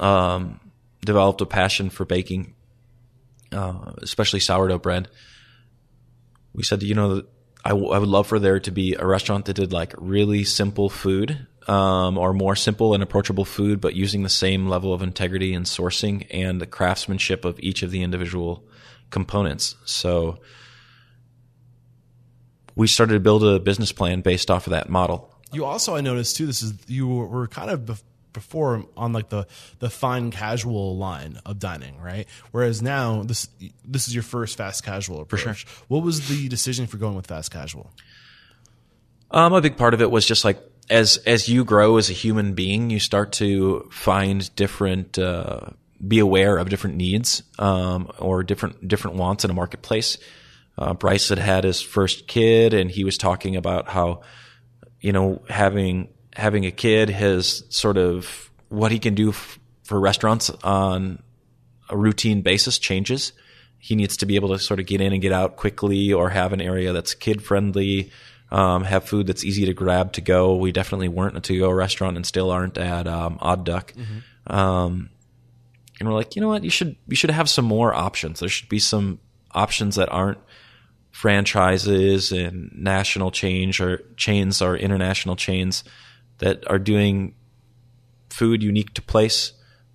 um, 0.00 0.60
developed 1.04 1.40
a 1.40 1.46
passion 1.46 1.90
for 1.90 2.04
baking, 2.04 2.54
uh, 3.52 3.92
especially 4.02 4.40
sourdough 4.40 4.78
bread. 4.78 5.08
We 6.54 6.62
said, 6.62 6.82
you 6.82 6.94
know, 6.94 7.22
I, 7.64 7.70
w- 7.70 7.90
I 7.90 7.98
would 7.98 8.08
love 8.08 8.28
for 8.28 8.38
there 8.38 8.60
to 8.60 8.70
be 8.70 8.94
a 8.94 9.06
restaurant 9.06 9.46
that 9.46 9.54
did 9.54 9.72
like 9.72 9.92
really 9.98 10.44
simple 10.44 10.88
food 10.88 11.46
um, 11.66 12.18
or 12.18 12.32
more 12.32 12.56
simple 12.56 12.94
and 12.94 13.02
approachable 13.02 13.44
food, 13.44 13.80
but 13.80 13.94
using 13.94 14.22
the 14.22 14.28
same 14.28 14.68
level 14.68 14.92
of 14.92 15.02
integrity 15.02 15.54
and 15.54 15.66
sourcing 15.66 16.26
and 16.30 16.60
the 16.60 16.66
craftsmanship 16.66 17.44
of 17.44 17.58
each 17.60 17.82
of 17.82 17.90
the 17.90 18.02
individual 18.02 18.64
components. 19.10 19.76
So 19.84 20.38
we 22.74 22.86
started 22.86 23.14
to 23.14 23.20
build 23.20 23.44
a 23.44 23.58
business 23.58 23.92
plan 23.92 24.20
based 24.20 24.50
off 24.50 24.66
of 24.66 24.72
that 24.72 24.88
model. 24.88 25.30
You 25.52 25.64
also, 25.64 25.94
I 25.94 26.00
noticed 26.00 26.36
too, 26.36 26.46
this 26.46 26.62
is 26.62 26.74
you 26.88 27.06
were 27.06 27.46
kind 27.46 27.70
of 27.70 28.02
before 28.32 28.84
on 28.96 29.12
like 29.12 29.28
the 29.28 29.46
the 29.78 29.88
fine 29.88 30.30
casual 30.32 30.98
line 30.98 31.38
of 31.46 31.58
dining, 31.58 31.98
right? 32.00 32.26
Whereas 32.50 32.82
now 32.82 33.22
this 33.22 33.48
this 33.84 34.08
is 34.08 34.14
your 34.14 34.24
first 34.24 34.58
fast 34.58 34.84
casual 34.84 35.20
approach. 35.20 35.40
Sure. 35.40 35.54
What 35.88 36.02
was 36.02 36.28
the 36.28 36.48
decision 36.48 36.86
for 36.86 36.98
going 36.98 37.14
with 37.14 37.28
fast 37.28 37.50
casual? 37.52 37.92
Um, 39.30 39.52
a 39.52 39.60
big 39.60 39.76
part 39.76 39.94
of 39.94 40.02
it 40.02 40.10
was 40.10 40.26
just 40.26 40.44
like 40.44 40.58
as 40.90 41.16
as 41.18 41.48
you 41.48 41.64
grow 41.64 41.96
as 41.96 42.10
a 42.10 42.12
human 42.12 42.54
being, 42.54 42.90
you 42.90 42.98
start 42.98 43.32
to 43.32 43.88
find 43.90 44.54
different, 44.56 45.18
uh, 45.18 45.70
be 46.06 46.18
aware 46.18 46.58
of 46.58 46.68
different 46.68 46.96
needs 46.96 47.42
um, 47.58 48.10
or 48.18 48.42
different 48.42 48.86
different 48.86 49.16
wants 49.16 49.44
in 49.44 49.50
a 49.50 49.54
marketplace. 49.54 50.18
Uh, 50.76 50.92
Bryce 50.92 51.28
had 51.28 51.38
had 51.38 51.64
his 51.64 51.80
first 51.80 52.26
kid, 52.26 52.74
and 52.74 52.90
he 52.90 53.04
was 53.04 53.16
talking 53.16 53.56
about 53.56 53.88
how, 53.88 54.22
you 55.00 55.12
know, 55.12 55.42
having 55.48 56.08
having 56.34 56.66
a 56.66 56.70
kid 56.70 57.10
has 57.10 57.64
sort 57.68 57.96
of 57.96 58.50
what 58.68 58.90
he 58.90 58.98
can 58.98 59.14
do 59.14 59.30
f- 59.30 59.58
for 59.84 60.00
restaurants 60.00 60.50
on 60.64 61.22
a 61.88 61.96
routine 61.96 62.42
basis 62.42 62.78
changes. 62.78 63.32
He 63.78 63.94
needs 63.94 64.16
to 64.18 64.26
be 64.26 64.34
able 64.34 64.48
to 64.48 64.58
sort 64.58 64.80
of 64.80 64.86
get 64.86 65.00
in 65.00 65.12
and 65.12 65.22
get 65.22 65.32
out 65.32 65.56
quickly, 65.56 66.12
or 66.12 66.30
have 66.30 66.52
an 66.52 66.60
area 66.60 66.92
that's 66.92 67.14
kid 67.14 67.42
friendly 67.42 68.10
um, 68.54 68.84
have 68.84 69.02
food 69.02 69.26
that's 69.26 69.44
easy 69.44 69.66
to 69.66 69.74
grab 69.74 70.12
to 70.12 70.20
go. 70.20 70.54
We 70.54 70.70
definitely 70.70 71.08
weren't 71.08 71.36
a 71.36 71.40
to 71.40 71.58
go 71.58 71.70
restaurant 71.70 72.16
and 72.16 72.24
still 72.24 72.52
aren't 72.52 72.78
at 72.78 73.08
um, 73.08 73.36
Odd 73.40 73.64
Duck. 73.64 73.92
Mm-hmm. 73.94 74.56
Um, 74.56 75.10
and 75.98 76.08
we're 76.08 76.14
like, 76.14 76.36
you 76.36 76.40
know 76.40 76.48
what? 76.48 76.62
You 76.62 76.70
should 76.70 76.94
you 77.08 77.16
should 77.16 77.32
have 77.32 77.50
some 77.50 77.64
more 77.64 77.92
options. 77.92 78.38
There 78.38 78.48
should 78.48 78.68
be 78.68 78.78
some 78.78 79.18
options 79.50 79.96
that 79.96 80.08
aren't 80.08 80.38
franchises 81.10 82.30
and 82.30 82.70
national 82.76 83.32
change 83.32 83.80
or 83.80 84.04
chains 84.16 84.62
or 84.62 84.76
international 84.76 85.34
chains 85.34 85.82
that 86.38 86.68
are 86.70 86.78
doing 86.78 87.34
food 88.30 88.62
unique 88.62 88.94
to 88.94 89.02
place 89.02 89.52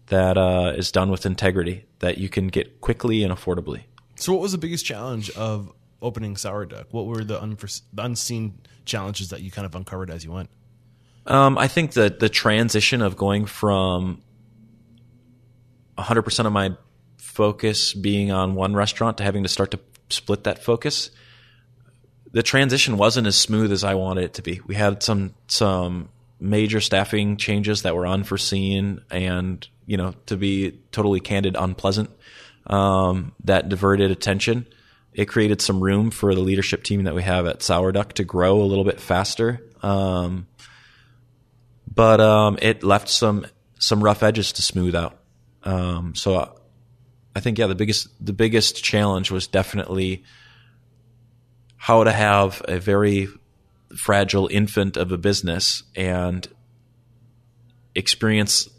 that 0.08 0.38
uh, 0.38 0.74
is 0.76 0.92
done 0.92 1.10
with 1.10 1.26
integrity 1.26 1.86
that 2.00 2.18
you 2.18 2.28
can 2.28 2.48
get 2.48 2.82
quickly 2.82 3.24
and 3.24 3.34
affordably. 3.34 3.84
So, 4.16 4.34
what 4.34 4.42
was 4.42 4.52
the 4.52 4.58
biggest 4.58 4.86
challenge 4.86 5.30
of 5.32 5.72
opening 6.02 6.38
Sour 6.38 6.66
Duck? 6.66 6.88
What 6.92 7.06
were 7.06 7.24
the, 7.24 7.40
the 7.94 8.04
unseen 8.04 8.60
challenges 8.86 9.30
that 9.30 9.42
you 9.42 9.52
kind 9.52 9.66
of 9.66 9.76
uncovered 9.76 10.10
as 10.10 10.24
you 10.24 10.32
went? 10.32 10.50
Um, 11.26 11.58
I 11.58 11.68
think 11.68 11.94
that 11.94 12.20
the 12.20 12.30
transition 12.30 13.02
of 13.02 13.16
going 13.16 13.46
from 13.46 14.22
100% 15.98 16.46
of 16.46 16.52
my 16.52 16.76
focus 17.18 17.94
being 17.94 18.32
on 18.32 18.56
one 18.56 18.74
restaurant 18.74 19.18
to 19.18 19.24
having 19.24 19.44
to 19.44 19.50
start 19.50 19.72
to 19.72 19.80
split 20.10 20.46
that 20.46 20.64
focus, 20.64 21.12
the 22.32 22.44
transition 22.44 22.98
wasn't 22.98 23.28
as 23.28 23.36
smooth 23.36 23.72
as 23.72 23.84
I 23.84 23.96
wanted 23.96 24.24
it 24.24 24.34
to 24.36 24.42
be. 24.42 24.62
We 24.66 24.76
had 24.76 25.04
some 25.04 25.34
some 25.48 26.10
major 26.40 26.80
staffing 26.80 27.38
changes 27.38 27.82
that 27.82 27.96
were 27.96 28.08
unforeseen 28.08 29.02
and, 29.12 29.68
you 29.86 29.98
know, 29.98 30.14
to 30.28 30.38
be 30.38 30.80
totally 30.92 31.20
candid, 31.20 31.56
unpleasant. 31.60 32.10
Um, 32.66 33.34
that 33.46 33.68
diverted 33.68 34.12
attention 34.12 34.68
it 35.14 35.26
created 35.26 35.62
some 35.62 35.82
room 35.82 36.12
for 36.12 36.34
the 36.34 36.42
leadership 36.42 36.84
team 36.84 37.04
that 37.04 37.16
we 37.16 37.24
have 37.24 37.46
at 37.46 37.62
Sour 37.62 37.92
Duck 37.92 38.14
to 38.14 38.24
grow 38.24 38.62
a 38.62 38.64
little 38.64 38.84
bit 38.84 39.00
faster. 39.00 39.66
Um, 39.82 40.48
but 41.94 42.22
um, 42.22 42.58
it 42.62 42.84
left 42.84 43.10
some 43.10 43.46
some 43.80 44.04
rough 44.04 44.24
edges 44.24 44.54
to 44.54 44.62
smooth 44.62 44.96
out. 44.96 45.20
Um, 45.64 46.16
so 46.16 46.56
I 47.36 47.40
think 47.40 47.58
yeah, 47.58 47.68
the 47.68 47.76
biggest 47.76 48.08
the 48.24 48.34
biggest 48.34 48.84
challenge 48.84 49.32
was 49.32 49.48
definitely 49.48 50.24
how 51.78 52.04
to 52.04 52.12
have 52.12 52.62
a 52.68 52.80
very 52.80 53.28
fragile 53.98 54.48
infant 54.52 54.98
of 54.98 55.12
a 55.12 55.18
business 55.18 55.84
and 55.96 56.48
experience 57.96 58.70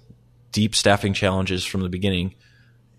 deep 0.53 0.75
staffing 0.75 1.13
challenges 1.13 1.65
from 1.65 1.81
the 1.81 1.89
beginning 1.89 2.35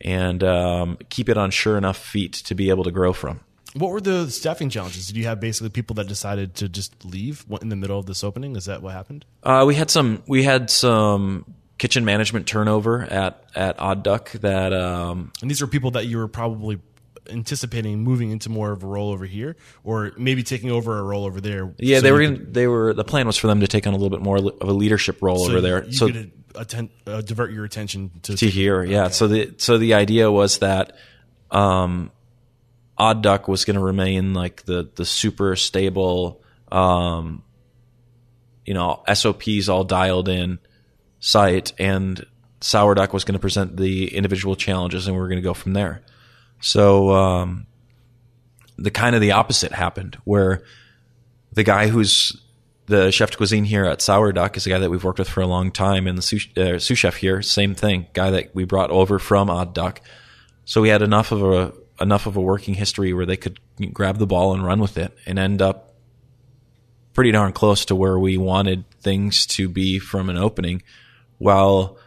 and 0.04 0.44
um, 0.44 0.98
keep 1.10 1.30
it 1.30 1.38
on 1.38 1.52
sure 1.52 1.78
enough 1.78 1.98
feet 1.98 2.34
to 2.34 2.56
be 2.56 2.70
able 2.70 2.84
to 2.84 2.92
grow 2.92 3.14
from. 3.14 3.42
What 3.74 3.92
were 3.92 4.02
the 4.02 4.30
staffing 4.30 4.70
challenges? 4.70 5.08
Did 5.08 5.16
you 5.16 5.26
have 5.26 5.40
basically 5.40 5.70
people 5.70 5.94
that 5.96 6.08
decided 6.08 6.56
to 6.56 6.68
just 6.68 7.06
leave 7.06 7.46
in 7.62 7.70
the 7.70 7.76
middle 7.78 7.98
of 7.98 8.06
this 8.06 8.24
opening? 8.24 8.56
Is 8.56 8.66
that 8.66 8.82
what 8.82 8.94
happened? 8.94 9.26
Uh, 9.44 9.64
we 9.66 9.76
had 9.76 9.90
some. 9.90 10.24
We 10.28 10.44
had 10.44 10.70
some 10.70 11.46
kitchen 11.78 12.06
management 12.06 12.48
turnover 12.48 13.04
at 13.04 13.46
at 13.56 13.80
Odd 13.80 14.04
Duck. 14.04 14.32
That 14.34 14.74
um, 14.74 15.32
and 15.42 15.50
these 15.50 15.62
were 15.62 15.68
people 15.68 15.92
that 15.92 16.06
you 16.06 16.18
were 16.18 16.28
probably 16.28 16.80
anticipating 17.30 18.04
moving 18.04 18.32
into 18.32 18.50
more 18.50 18.72
of 18.72 18.84
a 18.84 18.88
role 18.88 19.12
over 19.12 19.26
here, 19.26 19.56
or 19.84 20.12
maybe 20.18 20.44
taking 20.44 20.70
over 20.70 21.00
a 21.00 21.04
role 21.04 21.26
over 21.26 21.40
there. 21.40 21.74
Yeah, 21.78 21.98
so 21.98 22.02
they 22.02 22.12
were. 22.12 22.20
Could, 22.20 22.54
they 22.54 22.68
were. 22.68 22.94
The 22.94 23.04
plan 23.04 23.26
was 23.26 23.38
for 23.38 23.48
them 23.48 23.62
to 23.62 23.68
take 23.68 23.88
on 23.88 23.94
a 23.94 23.98
little 23.98 24.10
bit 24.10 24.22
more 24.22 24.38
of 24.38 24.70
a 24.70 24.74
leadership 24.74 25.22
role 25.22 25.46
so 25.46 25.52
over 25.52 25.62
there. 25.62 25.92
so 25.92 26.10
atten- 26.56 26.90
uh, 27.08 27.22
divert 27.22 27.52
your 27.52 27.66
attention 27.66 28.12
to 28.24 28.36
to 28.36 28.48
here. 28.48 28.84
Yeah. 28.84 29.06
Okay. 29.06 29.14
So 29.14 29.28
the 29.28 29.54
so 29.58 29.78
the 29.78 29.94
idea 29.94 30.32
was 30.32 30.60
that 30.60 30.96
um, 31.50 32.12
Odd 32.98 33.22
Duck 33.24 33.48
was 33.48 33.66
going 33.66 33.76
to 33.76 33.82
remain 33.82 34.34
like 34.34 34.64
the 34.64 34.90
the 34.96 35.06
super 35.06 35.56
stable, 35.56 36.42
um, 36.72 37.44
you 38.66 38.74
know, 38.74 39.04
SOPs 39.12 39.70
all 39.70 39.84
dialed 39.84 40.30
in 40.30 40.60
site, 41.20 41.74
and 41.80 42.26
Sour 42.62 42.96
Duck 42.96 43.14
was 43.14 43.24
going 43.24 43.34
to 43.34 43.40
present 43.40 43.78
the 43.78 44.16
individual 44.16 44.56
challenges, 44.56 45.08
and 45.08 45.16
we 45.16 45.22
are 45.22 45.28
going 45.28 45.38
to 45.38 45.44
go 45.44 45.54
from 45.54 45.74
there. 45.74 46.02
So 46.60 47.12
um, 47.12 47.66
the 48.78 48.92
kind 48.92 49.16
of 49.16 49.22
the 49.22 49.32
opposite 49.32 49.72
happened, 49.72 50.18
where 50.24 50.64
the 51.54 51.64
guy 51.64 51.88
who's 51.88 52.40
the 52.92 53.12
chef 53.12 53.32
de 53.32 53.38
cuisine 53.38 53.64
here 53.64 53.86
at 53.86 54.02
Sour 54.02 54.34
Duck 54.34 54.58
is 54.58 54.68
a 54.68 54.70
guy 54.70 54.78
that 54.78 54.92
we've 54.92 55.04
worked 55.04 55.18
with 55.18 55.30
for 55.30 55.42
a 55.42 55.48
long 55.48 55.72
time, 55.72 56.08
and 56.08 56.18
the 56.18 56.22
sous, 56.22 56.48
uh, 56.58 56.78
sous 56.78 56.98
chef 56.98 57.16
here, 57.16 57.42
same 57.42 57.74
thing, 57.74 58.08
guy 58.14 58.30
that 58.32 58.54
we 58.54 58.66
brought 58.66 58.92
over 58.92 59.18
from 59.18 59.50
Odd 59.50 59.74
Duck. 59.74 60.02
So 60.66 60.82
we 60.82 60.90
had 60.90 61.02
enough 61.02 61.32
of 61.32 61.42
a 61.44 61.74
enough 62.00 62.26
of 62.26 62.36
a 62.36 62.42
working 62.42 62.74
history 62.74 63.14
where 63.14 63.26
they 63.26 63.38
could 63.38 63.60
grab 63.94 64.18
the 64.18 64.28
ball 64.28 64.54
and 64.54 64.66
run 64.66 64.80
with 64.80 64.98
it 64.98 65.16
and 65.26 65.38
end 65.40 65.62
up 65.62 65.94
pretty 67.14 67.32
darn 67.32 67.54
close 67.54 67.86
to 67.86 67.96
where 67.96 68.18
we 68.18 68.38
wanted 68.38 68.90
things 69.02 69.46
to 69.46 69.70
be 69.70 70.00
from 70.00 70.30
an 70.30 70.38
opening. 70.38 70.82
While 71.38 71.98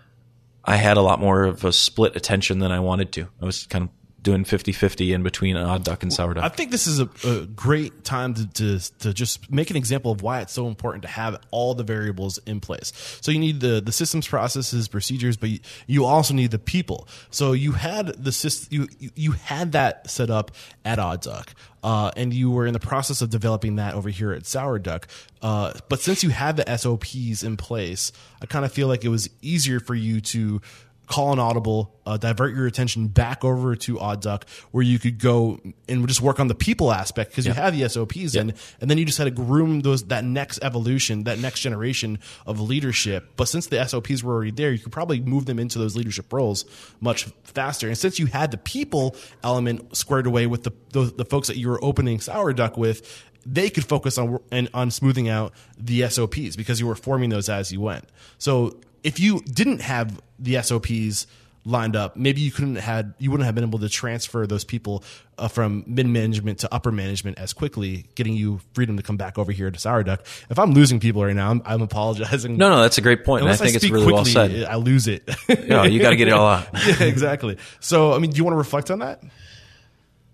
I 0.64 0.76
had 0.76 0.96
a 0.96 1.02
lot 1.02 1.20
more 1.20 1.44
of 1.44 1.64
a 1.64 1.72
split 1.72 2.16
attention 2.16 2.58
than 2.58 2.72
I 2.72 2.80
wanted 2.80 3.12
to. 3.12 3.28
I 3.40 3.44
was 3.44 3.66
kind 3.66 3.84
of 3.84 3.90
doing 4.24 4.42
50-50 4.44 5.14
in 5.14 5.22
between 5.22 5.56
odd 5.56 5.84
duck 5.84 6.02
and 6.02 6.12
sour 6.12 6.34
duck. 6.34 6.42
I 6.42 6.48
think 6.48 6.72
this 6.72 6.88
is 6.88 6.98
a, 6.98 7.08
a 7.24 7.46
great 7.46 8.02
time 8.02 8.34
to, 8.34 8.46
to, 8.54 8.98
to 8.98 9.14
just 9.14 9.50
make 9.52 9.70
an 9.70 9.76
example 9.76 10.10
of 10.10 10.22
why 10.22 10.40
it's 10.40 10.52
so 10.52 10.66
important 10.66 11.02
to 11.02 11.08
have 11.08 11.40
all 11.52 11.74
the 11.74 11.84
variables 11.84 12.38
in 12.38 12.58
place. 12.58 12.92
So 13.20 13.30
you 13.30 13.38
need 13.38 13.60
the 13.60 13.80
the 13.80 13.92
systems, 13.92 14.26
processes, 14.26 14.88
procedures, 14.88 15.36
but 15.36 15.50
you, 15.50 15.60
you 15.86 16.04
also 16.04 16.34
need 16.34 16.50
the 16.50 16.58
people. 16.58 17.06
So 17.30 17.52
you 17.52 17.72
had 17.72 18.08
the 18.08 18.32
system, 18.32 18.88
you 18.98 19.10
you 19.14 19.32
had 19.32 19.72
that 19.72 20.10
set 20.10 20.30
up 20.30 20.50
at 20.84 20.98
Odd 20.98 21.20
Duck. 21.20 21.54
Uh, 21.82 22.10
and 22.16 22.32
you 22.32 22.50
were 22.50 22.66
in 22.66 22.72
the 22.72 22.80
process 22.80 23.20
of 23.20 23.28
developing 23.28 23.76
that 23.76 23.94
over 23.94 24.08
here 24.08 24.32
at 24.32 24.46
Sour 24.46 24.78
Duck. 24.78 25.06
Uh, 25.42 25.74
but 25.90 26.00
since 26.00 26.24
you 26.24 26.30
had 26.30 26.56
the 26.56 26.76
SOPs 26.78 27.42
in 27.42 27.58
place, 27.58 28.10
I 28.40 28.46
kind 28.46 28.64
of 28.64 28.72
feel 28.72 28.88
like 28.88 29.04
it 29.04 29.10
was 29.10 29.28
easier 29.42 29.80
for 29.80 29.94
you 29.94 30.22
to 30.22 30.62
call 31.06 31.32
an 31.32 31.38
audible, 31.38 31.94
uh, 32.06 32.16
divert 32.16 32.54
your 32.54 32.66
attention 32.66 33.08
back 33.08 33.44
over 33.44 33.76
to 33.76 33.98
Odd 33.98 34.22
Duck, 34.22 34.48
where 34.70 34.82
you 34.82 34.98
could 34.98 35.18
go 35.18 35.60
and 35.88 36.06
just 36.08 36.20
work 36.20 36.40
on 36.40 36.48
the 36.48 36.54
people 36.54 36.92
aspect 36.92 37.30
because 37.30 37.46
you 37.46 37.52
have 37.52 37.76
the 37.76 37.88
SOPs 37.88 38.34
and 38.34 38.54
and 38.80 38.90
then 38.90 38.98
you 38.98 39.04
just 39.04 39.18
had 39.18 39.24
to 39.24 39.30
groom 39.30 39.80
those 39.80 40.04
that 40.04 40.24
next 40.24 40.58
evolution, 40.62 41.24
that 41.24 41.38
next 41.38 41.60
generation 41.60 42.18
of 42.46 42.60
leadership. 42.60 43.32
But 43.36 43.48
since 43.48 43.66
the 43.66 43.84
SOPs 43.86 44.22
were 44.22 44.34
already 44.34 44.50
there, 44.50 44.72
you 44.72 44.78
could 44.78 44.92
probably 44.92 45.20
move 45.20 45.46
them 45.46 45.58
into 45.58 45.78
those 45.78 45.96
leadership 45.96 46.32
roles 46.32 46.64
much 47.00 47.24
faster. 47.42 47.88
And 47.88 47.98
since 47.98 48.18
you 48.18 48.26
had 48.26 48.50
the 48.50 48.58
people 48.58 49.16
element 49.42 49.96
squared 49.96 50.26
away 50.26 50.46
with 50.46 50.64
the 50.64 50.72
the, 50.90 51.04
the 51.04 51.24
folks 51.24 51.48
that 51.48 51.56
you 51.56 51.68
were 51.68 51.82
opening 51.84 52.20
Sour 52.20 52.52
Duck 52.52 52.76
with, 52.76 53.24
they 53.46 53.70
could 53.70 53.84
focus 53.84 54.18
on 54.18 54.38
and 54.50 54.68
on 54.74 54.90
smoothing 54.90 55.28
out 55.28 55.52
the 55.78 56.08
SOPs 56.08 56.56
because 56.56 56.80
you 56.80 56.86
were 56.86 56.94
forming 56.94 57.30
those 57.30 57.48
as 57.48 57.72
you 57.72 57.80
went. 57.80 58.04
So 58.38 58.78
if 59.04 59.20
you 59.20 59.40
didn't 59.42 59.82
have 59.82 60.20
the 60.38 60.60
SOPs 60.60 61.26
lined 61.66 61.96
up, 61.96 62.16
maybe 62.16 62.40
you 62.40 62.50
couldn't 62.50 62.76
had 62.76 63.14
you 63.18 63.30
wouldn't 63.30 63.44
have 63.46 63.54
been 63.54 63.64
able 63.64 63.78
to 63.78 63.88
transfer 63.88 64.46
those 64.46 64.64
people 64.64 65.04
uh, 65.38 65.48
from 65.48 65.84
mid 65.86 66.06
management 66.06 66.58
to 66.60 66.74
upper 66.74 66.90
management 66.90 67.38
as 67.38 67.52
quickly, 67.52 68.06
getting 68.14 68.34
you 68.34 68.60
freedom 68.72 68.96
to 68.96 69.02
come 69.02 69.16
back 69.16 69.38
over 69.38 69.52
here 69.52 69.70
to 69.70 69.78
Sour 69.78 70.02
Duck. 70.02 70.26
If 70.50 70.58
I'm 70.58 70.72
losing 70.72 71.00
people 71.00 71.24
right 71.24 71.36
now, 71.36 71.50
I'm, 71.50 71.62
I'm 71.64 71.82
apologizing. 71.82 72.56
No, 72.56 72.70
no, 72.70 72.82
that's 72.82 72.98
a 72.98 73.02
great 73.02 73.24
point. 73.24 73.42
And 73.42 73.52
I 73.52 73.56
think 73.56 73.74
it's 73.74 73.84
speak 73.84 73.94
really 73.94 74.12
well 74.12 74.24
said. 74.24 74.64
I 74.64 74.76
lose 74.76 75.06
it. 75.06 75.28
No, 75.68 75.84
you 75.84 76.00
got 76.00 76.10
to 76.10 76.16
get 76.16 76.28
it 76.28 76.34
all 76.34 76.46
out. 76.46 76.68
yeah, 76.86 77.04
exactly. 77.04 77.58
So, 77.80 78.12
I 78.12 78.18
mean, 78.18 78.30
do 78.30 78.36
you 78.36 78.44
want 78.44 78.54
to 78.54 78.58
reflect 78.58 78.90
on 78.90 79.00
that? 79.00 79.22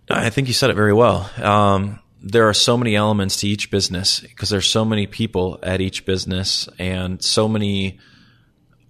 I 0.09 0.31
think 0.31 0.49
you 0.49 0.55
said 0.55 0.71
it 0.71 0.75
very 0.75 0.93
well. 0.93 1.31
Um, 1.41 2.01
there 2.23 2.49
are 2.49 2.55
so 2.55 2.77
many 2.77 2.97
elements 2.97 3.39
to 3.39 3.49
each 3.49 3.71
business 3.71 4.21
because 4.21 4.51
there's 4.51 4.69
so 4.69 4.85
many 4.85 5.07
people 5.07 5.59
at 5.63 5.81
each 5.81 6.05
business 6.05 6.69
and 6.79 7.23
so 7.23 7.49
many 7.49 7.99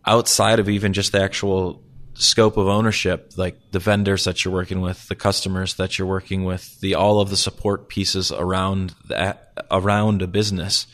outside 0.07 0.59
of 0.59 0.69
even 0.69 0.93
just 0.93 1.13
the 1.13 1.23
actual 1.23 1.83
scope 2.15 2.57
of 2.57 2.67
ownership, 2.69 3.33
like 3.37 3.59
the 3.71 3.79
vendors 3.79 4.25
that 4.25 4.45
you're 4.45 4.53
working 4.53 4.81
with, 4.81 5.09
the 5.09 5.15
customers 5.15 5.75
that 5.75 5.99
you're 5.99 6.09
working 6.09 6.45
with, 6.45 6.81
the 6.81 6.95
all 6.95 7.21
of 7.21 7.31
the 7.31 7.37
support 7.37 7.89
pieces 7.89 8.31
around 8.31 8.95
that 9.09 9.67
around 9.71 10.23
a 10.23 10.27
business. 10.27 10.87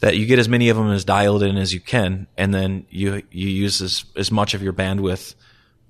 That 0.00 0.16
you 0.16 0.26
get 0.26 0.38
as 0.38 0.48
many 0.48 0.68
of 0.68 0.76
them 0.76 0.90
as 0.90 1.04
dialed 1.04 1.42
in 1.42 1.56
as 1.56 1.72
you 1.72 1.80
can, 1.80 2.26
and 2.36 2.52
then 2.52 2.86
you 2.90 3.22
you 3.30 3.48
use 3.48 3.80
as 3.80 4.04
as 4.16 4.30
much 4.30 4.52
of 4.52 4.62
your 4.62 4.72
bandwidth, 4.72 5.34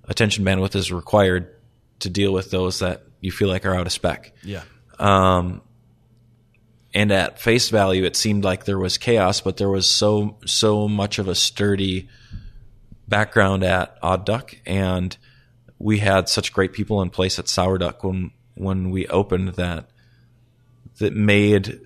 attention 0.04 0.44
bandwidth 0.44 0.76
as 0.76 0.92
required 0.92 1.52
to 2.00 2.10
deal 2.10 2.32
with 2.32 2.50
those 2.50 2.78
that 2.78 3.02
you 3.20 3.32
feel 3.32 3.48
like 3.48 3.64
are 3.64 3.74
out 3.74 3.86
of 3.86 3.92
spec. 3.92 4.32
Yeah. 4.42 4.62
Um, 4.98 5.62
and 6.94 7.10
at 7.10 7.40
face 7.40 7.68
value, 7.70 8.04
it 8.04 8.14
seemed 8.14 8.44
like 8.44 8.64
there 8.64 8.78
was 8.78 8.98
chaos, 8.98 9.40
but 9.40 9.56
there 9.56 9.68
was 9.68 9.88
so 9.90 10.38
so 10.46 10.88
much 10.88 11.18
of 11.18 11.26
a 11.26 11.34
sturdy 11.34 12.08
background 13.08 13.64
at 13.64 13.98
Odd 14.02 14.24
Duck, 14.24 14.56
and 14.64 15.16
we 15.78 15.98
had 15.98 16.28
such 16.28 16.52
great 16.52 16.72
people 16.72 17.02
in 17.02 17.10
place 17.10 17.38
at 17.38 17.48
Sour 17.48 17.78
Duck 17.78 18.04
when 18.04 18.30
when 18.54 18.90
we 18.90 19.06
opened 19.08 19.50
that 19.50 19.90
that 20.98 21.14
made 21.14 21.80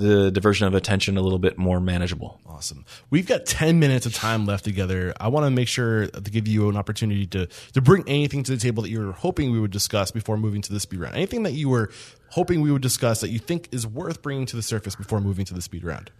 the 0.00 0.30
diversion 0.30 0.66
of 0.66 0.74
attention 0.74 1.16
a 1.16 1.22
little 1.22 1.38
bit 1.38 1.58
more 1.58 1.80
manageable. 1.80 2.40
Awesome. 2.46 2.84
We've 3.10 3.26
got 3.26 3.46
10 3.46 3.78
minutes 3.78 4.06
of 4.06 4.14
time 4.14 4.46
left 4.46 4.64
together. 4.64 5.14
I 5.20 5.28
want 5.28 5.46
to 5.46 5.50
make 5.50 5.68
sure 5.68 6.06
to 6.08 6.20
give 6.30 6.48
you 6.48 6.68
an 6.68 6.76
opportunity 6.76 7.26
to, 7.28 7.46
to 7.74 7.80
bring 7.80 8.04
anything 8.06 8.42
to 8.44 8.52
the 8.52 8.58
table 8.58 8.82
that 8.82 8.90
you 8.90 9.00
were 9.00 9.12
hoping 9.12 9.52
we 9.52 9.60
would 9.60 9.70
discuss 9.70 10.10
before 10.10 10.36
moving 10.36 10.62
to 10.62 10.72
the 10.72 10.80
speed 10.80 11.00
round. 11.00 11.14
Anything 11.14 11.44
that 11.44 11.52
you 11.52 11.68
were 11.68 11.90
hoping 12.30 12.60
we 12.60 12.72
would 12.72 12.82
discuss 12.82 13.20
that 13.20 13.30
you 13.30 13.38
think 13.38 13.68
is 13.72 13.86
worth 13.86 14.22
bringing 14.22 14.46
to 14.46 14.56
the 14.56 14.62
surface 14.62 14.96
before 14.96 15.20
moving 15.20 15.44
to 15.44 15.54
the 15.54 15.62
speed 15.62 15.84
round. 15.84 16.10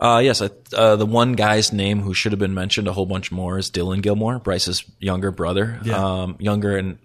Uh, 0.00 0.20
yes, 0.22 0.40
uh, 0.40 0.96
the 0.96 1.06
one 1.06 1.32
guy's 1.32 1.72
name 1.72 2.00
who 2.00 2.14
should 2.14 2.30
have 2.32 2.38
been 2.38 2.54
mentioned 2.54 2.86
a 2.86 2.92
whole 2.92 3.06
bunch 3.06 3.32
more 3.32 3.58
is 3.58 3.70
Dylan 3.70 4.00
Gilmore, 4.00 4.38
Bryce's 4.38 4.84
younger 5.00 5.32
brother. 5.32 5.80
Yeah. 5.82 6.22
Um, 6.22 6.36
younger 6.38 6.76
and 6.76 6.98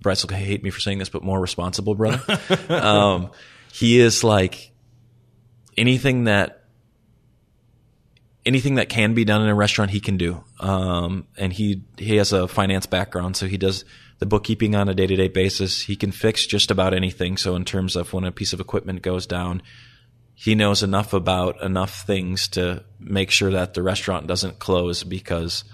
Bryce 0.00 0.24
will 0.24 0.34
hate 0.34 0.62
me 0.62 0.70
for 0.70 0.80
saying 0.80 0.98
this, 0.98 1.08
but 1.08 1.22
more 1.22 1.40
responsible 1.40 1.94
brother. 1.94 2.20
um, 2.68 3.30
he 3.72 4.00
is 4.00 4.24
like 4.24 4.72
anything 5.76 6.24
that 6.24 6.64
anything 8.44 8.76
that 8.76 8.88
can 8.88 9.12
be 9.12 9.24
done 9.24 9.42
in 9.42 9.48
a 9.48 9.54
restaurant 9.54 9.90
he 9.90 10.00
can 10.00 10.16
do. 10.16 10.42
Um, 10.60 11.26
and 11.36 11.52
he 11.52 11.82
he 11.98 12.16
has 12.16 12.32
a 12.32 12.48
finance 12.48 12.86
background, 12.86 13.36
so 13.36 13.46
he 13.46 13.58
does 13.58 13.84
the 14.18 14.26
bookkeeping 14.26 14.74
on 14.74 14.88
a 14.88 14.94
day 14.94 15.06
to 15.06 15.16
day 15.16 15.28
basis. 15.28 15.82
He 15.82 15.96
can 15.96 16.12
fix 16.12 16.46
just 16.46 16.70
about 16.70 16.94
anything. 16.94 17.36
So 17.36 17.56
in 17.56 17.64
terms 17.64 17.96
of 17.96 18.12
when 18.12 18.24
a 18.24 18.32
piece 18.32 18.52
of 18.52 18.60
equipment 18.60 19.02
goes 19.02 19.26
down, 19.26 19.62
he 20.34 20.54
knows 20.54 20.82
enough 20.82 21.12
about 21.12 21.62
enough 21.62 22.06
things 22.06 22.48
to 22.48 22.84
make 22.98 23.30
sure 23.30 23.50
that 23.50 23.74
the 23.74 23.82
restaurant 23.82 24.26
doesn't 24.26 24.58
close 24.58 25.02
because 25.02 25.64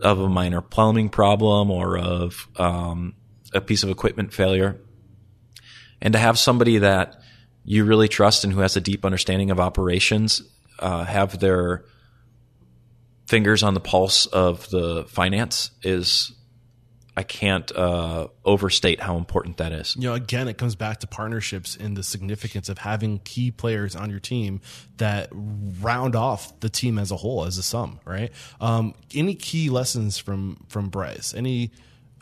of 0.00 0.18
a 0.18 0.28
minor 0.28 0.60
plumbing 0.60 1.10
problem 1.10 1.70
or 1.70 1.98
of 1.98 2.48
um, 2.56 3.14
a 3.54 3.60
piece 3.60 3.82
of 3.82 3.90
equipment 3.90 4.32
failure. 4.32 4.80
And 6.02 6.12
to 6.14 6.18
have 6.18 6.38
somebody 6.38 6.78
that 6.78 7.19
you 7.64 7.84
really 7.84 8.08
trust 8.08 8.44
and 8.44 8.52
who 8.52 8.60
has 8.60 8.76
a 8.76 8.80
deep 8.80 9.04
understanding 9.04 9.50
of 9.50 9.60
operations 9.60 10.42
uh, 10.78 11.04
have 11.04 11.38
their 11.40 11.84
fingers 13.26 13.62
on 13.62 13.74
the 13.74 13.80
pulse 13.80 14.26
of 14.26 14.68
the 14.70 15.04
finance 15.08 15.70
is 15.82 16.32
I 17.16 17.22
can't 17.22 17.70
uh, 17.76 18.28
overstate 18.44 19.00
how 19.00 19.16
important 19.16 19.58
that 19.58 19.72
is. 19.72 19.94
You 19.96 20.08
know, 20.08 20.14
again, 20.14 20.48
it 20.48 20.56
comes 20.56 20.74
back 20.74 21.00
to 21.00 21.06
partnerships 21.06 21.76
and 21.76 21.96
the 21.96 22.02
significance 22.02 22.68
of 22.68 22.78
having 22.78 23.18
key 23.18 23.50
players 23.50 23.94
on 23.94 24.10
your 24.10 24.20
team 24.20 24.60
that 24.96 25.28
round 25.32 26.16
off 26.16 26.58
the 26.60 26.70
team 26.70 26.98
as 26.98 27.10
a 27.10 27.16
whole, 27.16 27.44
as 27.44 27.58
a 27.58 27.62
sum, 27.62 28.00
right? 28.04 28.32
Um, 28.60 28.94
any 29.14 29.34
key 29.34 29.70
lessons 29.70 30.18
from 30.18 30.64
from 30.68 30.88
Bryce? 30.88 31.34
Any 31.34 31.72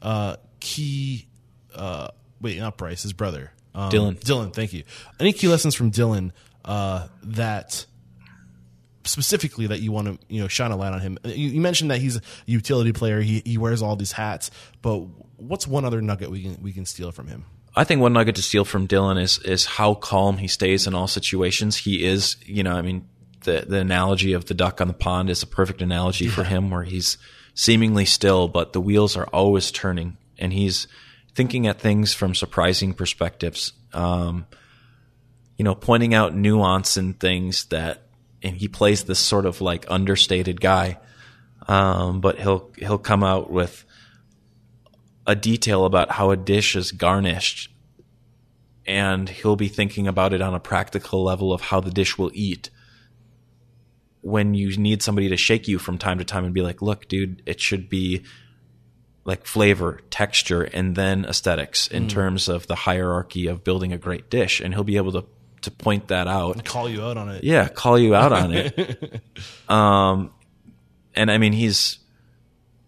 uh, 0.03 0.37
key? 0.59 1.29
Uh, 1.75 2.09
wait, 2.41 2.59
not 2.59 2.77
Bryce, 2.77 3.03
his 3.03 3.13
brother, 3.13 3.53
um, 3.79 3.91
Dylan. 3.91 4.19
Dylan, 4.19 4.53
thank 4.53 4.73
you. 4.73 4.83
Any 5.21 5.33
key 5.33 5.49
lessons 5.49 5.75
from 5.75 5.91
Dylan 5.91 6.33
uh, 6.65 7.09
that 7.23 7.87
specifically 9.05 9.69
that 9.69 9.81
you 9.81 9.93
want 9.93 10.09
to 10.09 10.19
you 10.35 10.41
know 10.41 10.49
shine 10.49 10.71
a 10.71 10.77
light 10.77 10.93
on 10.93 11.01
him? 11.01 11.19
You, 11.25 11.49
you 11.49 11.61
mentioned 11.61 11.91
that 11.91 11.99
he's 11.99 12.17
a 12.17 12.23
utility 12.47 12.93
player. 12.93 13.21
He 13.21 13.43
he 13.45 13.59
wears 13.59 13.83
all 13.83 13.97
these 13.97 14.13
hats, 14.13 14.51
but 14.83 14.99
what's 15.37 15.67
one 15.67 15.85
other 15.85 16.03
nugget 16.03 16.31
we 16.31 16.43
can 16.43 16.59
we 16.63 16.73
can 16.73 16.85
steal 16.85 17.13
from 17.13 17.29
him? 17.29 17.45
I 17.77 17.85
think 17.85 18.01
one 18.01 18.13
nugget 18.13 18.35
to 18.37 18.43
steal 18.43 18.65
from 18.65 18.89
Dylan 18.89 19.21
is 19.21 19.39
is 19.39 19.65
how 19.65 19.95
calm 19.95 20.39
he 20.39 20.49
stays 20.49 20.87
in 20.87 20.95
all 20.95 21.07
situations. 21.07 21.77
He 21.77 22.05
is, 22.05 22.37
you 22.45 22.63
know, 22.65 22.73
I 22.73 22.83
mean, 22.83 23.09
the 23.43 23.65
the 23.67 23.79
analogy 23.79 24.33
of 24.33 24.47
the 24.47 24.55
duck 24.55 24.81
on 24.81 24.89
the 24.89 24.95
pond 24.95 25.31
is 25.31 25.43
a 25.43 25.47
perfect 25.47 25.81
analogy 25.81 26.27
for 26.27 26.43
him, 26.45 26.71
where 26.71 26.83
he's 26.83 27.19
seemingly 27.55 28.05
still, 28.05 28.49
but 28.49 28.73
the 28.73 28.81
wheels 28.81 29.17
are 29.17 29.27
always 29.27 29.71
turning, 29.71 30.17
and 30.39 30.53
he's 30.53 30.89
thinking 31.39 31.69
at 31.69 31.81
things 31.81 32.13
from 32.13 32.35
surprising 32.35 32.93
perspectives. 32.93 33.73
Um, 33.93 34.45
you 35.57 35.65
know, 35.65 35.77
pointing 35.77 36.13
out 36.13 36.35
nuance 36.35 36.97
in 36.97 37.15
things 37.15 37.67
that, 37.67 38.09
and 38.43 38.57
he 38.57 38.67
plays 38.67 39.05
this 39.05 39.21
sort 39.21 39.47
of 39.47 39.61
like 39.61 39.87
understated 39.89 40.61
guy, 40.61 40.99
um, 41.69 42.21
but 42.21 42.41
he'll 42.41 42.73
he'll 42.77 42.99
come 42.99 43.23
out 43.23 43.53
with 43.53 43.85
a 45.29 45.37
detail 45.37 45.85
about 45.85 46.11
how 46.11 46.33
a 46.33 46.37
dish 46.37 46.75
is 46.75 46.91
garnished 46.91 47.71
and 48.85 49.29
he'll 49.29 49.55
be 49.55 49.69
thinking 49.69 50.09
about 50.09 50.33
it 50.33 50.43
on 50.43 50.55
a 50.55 50.61
practical 50.61 51.23
level 51.23 51.53
of 51.53 51.61
how 51.61 51.79
the 51.79 51.93
dish 51.93 52.19
will 52.19 52.33
eat 52.35 52.69
when 54.23 54.55
you 54.55 54.77
need 54.77 55.05
somebody 55.05 55.29
to 55.29 55.37
shake 55.37 55.69
you 55.69 55.79
from 55.79 55.99
time 55.99 56.19
to 56.19 56.25
time 56.25 56.45
and 56.45 56.55
be 56.55 56.63
like 56.63 56.83
look 56.83 57.07
dude 57.07 57.43
it 57.45 57.61
should 57.61 57.89
be 57.89 58.25
like 59.29 59.45
flavor 59.45 60.01
texture 60.09 60.63
and 60.63 60.97
then 60.97 61.27
aesthetics 61.27 61.87
in 61.87 62.09
terms 62.09 62.49
of 62.49 62.67
the 62.67 62.75
hierarchy 62.75 63.47
of 63.47 63.63
building 63.63 63.93
a 63.93 63.99
great 63.99 64.31
dish 64.31 64.59
and 64.59 64.73
he'll 64.73 64.85
be 64.85 64.97
able 64.97 65.13
to 65.13 65.23
to 65.61 65.71
point 65.71 66.09
that 66.09 66.27
out 66.27 66.55
and 66.55 66.65
Call 66.65 66.89
you 66.89 67.03
out 67.03 67.19
on 67.19 67.29
it. 67.29 67.45
yeah, 67.45 67.69
call 67.69 67.99
you 67.99 68.15
out 68.15 68.33
on 68.33 68.53
it. 68.55 69.21
um, 69.69 70.31
and 71.15 71.31
I 71.31 71.37
mean, 71.37 71.53
he's 71.53 71.99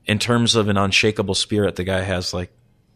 in 0.06 0.18
terms 0.18 0.56
of 0.56 0.68
an 0.68 0.78
unshakable 0.78 1.34
spirit. 1.34 1.76
The 1.76 1.84
guy 1.84 2.00
has 2.00 2.32
like 2.32 2.50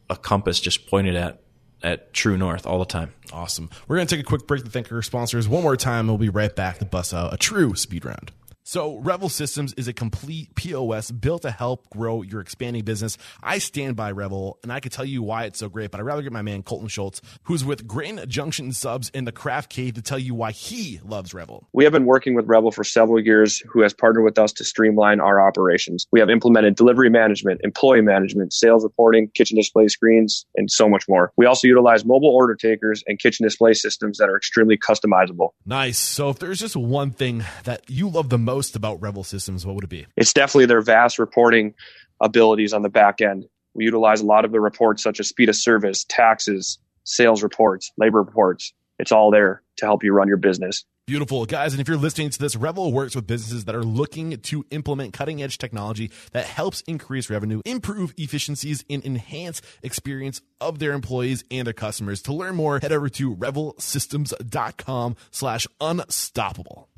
a 0.08 0.16
compass 0.16 0.58
just 0.58 0.86
pointed 0.86 1.14
at 1.14 1.42
at 1.82 2.14
true 2.14 2.38
north 2.38 2.66
all 2.66 2.78
the 2.78 2.86
time. 2.86 3.12
Awesome. 3.30 3.68
We're 3.86 3.96
going 3.96 4.06
to 4.06 4.16
take 4.16 4.24
a 4.24 4.26
quick 4.26 4.46
break 4.46 4.64
to 4.64 4.70
thank 4.70 4.90
our 4.90 5.02
sponsors 5.02 5.46
one 5.46 5.62
more 5.62 5.76
time. 5.76 6.06
We'll 6.06 6.16
be 6.16 6.30
right 6.30 6.54
back 6.56 6.78
to 6.78 6.86
bust 6.86 7.12
out 7.12 7.34
a 7.34 7.36
true 7.36 7.74
speed 7.74 8.06
round. 8.06 8.32
So, 8.66 8.96
Revel 8.96 9.28
Systems 9.28 9.74
is 9.74 9.88
a 9.88 9.92
complete 9.92 10.54
POS 10.54 11.10
built 11.10 11.42
to 11.42 11.50
help 11.50 11.90
grow 11.90 12.22
your 12.22 12.40
expanding 12.40 12.82
business. 12.82 13.18
I 13.42 13.58
stand 13.58 13.94
by 13.94 14.10
Revel, 14.10 14.58
and 14.62 14.72
I 14.72 14.80
can 14.80 14.90
tell 14.90 15.04
you 15.04 15.22
why 15.22 15.44
it's 15.44 15.58
so 15.58 15.68
great, 15.68 15.90
but 15.90 16.00
I'd 16.00 16.04
rather 16.04 16.22
get 16.22 16.32
my 16.32 16.40
man 16.40 16.62
Colton 16.62 16.88
Schultz, 16.88 17.20
who's 17.42 17.62
with 17.62 17.86
Grand 17.86 18.26
Junction 18.26 18.72
Subs 18.72 19.10
in 19.10 19.26
the 19.26 19.32
Craft 19.32 19.68
Cave, 19.68 19.92
to 19.96 20.02
tell 20.02 20.18
you 20.18 20.34
why 20.34 20.50
he 20.50 20.98
loves 21.04 21.34
Revel. 21.34 21.68
We 21.74 21.84
have 21.84 21.92
been 21.92 22.06
working 22.06 22.32
with 22.34 22.46
Revel 22.46 22.70
for 22.70 22.84
several 22.84 23.20
years, 23.20 23.62
who 23.68 23.82
has 23.82 23.92
partnered 23.92 24.24
with 24.24 24.38
us 24.38 24.50
to 24.54 24.64
streamline 24.64 25.20
our 25.20 25.46
operations. 25.46 26.06
We 26.10 26.20
have 26.20 26.30
implemented 26.30 26.74
delivery 26.74 27.10
management, 27.10 27.60
employee 27.64 28.00
management, 28.00 28.54
sales 28.54 28.82
reporting, 28.82 29.28
kitchen 29.34 29.58
display 29.58 29.88
screens, 29.88 30.46
and 30.56 30.70
so 30.70 30.88
much 30.88 31.06
more. 31.06 31.34
We 31.36 31.44
also 31.44 31.68
utilize 31.68 32.06
mobile 32.06 32.34
order 32.34 32.54
takers 32.54 33.04
and 33.06 33.18
kitchen 33.18 33.44
display 33.44 33.74
systems 33.74 34.16
that 34.16 34.30
are 34.30 34.38
extremely 34.38 34.78
customizable. 34.78 35.50
Nice. 35.66 35.98
So, 35.98 36.30
if 36.30 36.38
there's 36.38 36.60
just 36.60 36.76
one 36.76 37.10
thing 37.10 37.44
that 37.64 37.82
you 37.90 38.08
love 38.08 38.30
the 38.30 38.38
most 38.38 38.53
about 38.74 39.00
Revel 39.00 39.24
Systems, 39.24 39.66
what 39.66 39.74
would 39.74 39.84
it 39.84 39.90
be? 39.90 40.06
It's 40.16 40.32
definitely 40.32 40.66
their 40.66 40.80
vast 40.80 41.18
reporting 41.18 41.74
abilities 42.20 42.72
on 42.72 42.82
the 42.82 42.88
back 42.88 43.20
end. 43.20 43.46
We 43.74 43.84
utilize 43.84 44.20
a 44.20 44.26
lot 44.26 44.44
of 44.44 44.52
the 44.52 44.60
reports 44.60 45.02
such 45.02 45.20
as 45.20 45.28
speed 45.28 45.48
of 45.48 45.56
service, 45.56 46.04
taxes, 46.04 46.78
sales 47.04 47.42
reports, 47.42 47.92
labor 47.96 48.18
reports. 48.18 48.72
It's 48.98 49.12
all 49.12 49.30
there 49.30 49.62
to 49.76 49.86
help 49.86 50.04
you 50.04 50.12
run 50.12 50.28
your 50.28 50.36
business. 50.36 50.84
Beautiful, 51.06 51.44
guys. 51.44 51.74
And 51.74 51.82
if 51.82 51.88
you're 51.88 51.98
listening 51.98 52.30
to 52.30 52.38
this, 52.38 52.56
Revel 52.56 52.90
works 52.90 53.14
with 53.14 53.26
businesses 53.26 53.66
that 53.66 53.74
are 53.74 53.82
looking 53.82 54.38
to 54.38 54.64
implement 54.70 55.12
cutting 55.12 55.42
edge 55.42 55.58
technology 55.58 56.10
that 56.32 56.46
helps 56.46 56.80
increase 56.82 57.28
revenue, 57.28 57.60
improve 57.66 58.14
efficiencies, 58.16 58.84
and 58.88 59.04
enhance 59.04 59.60
experience 59.82 60.40
of 60.62 60.78
their 60.78 60.92
employees 60.92 61.44
and 61.50 61.66
their 61.66 61.74
customers. 61.74 62.22
To 62.22 62.32
learn 62.32 62.56
more, 62.56 62.78
head 62.78 62.92
over 62.92 63.10
to 63.10 63.36
revelsystems.com 63.36 65.16
slash 65.30 65.66
unstoppable. 65.78 66.88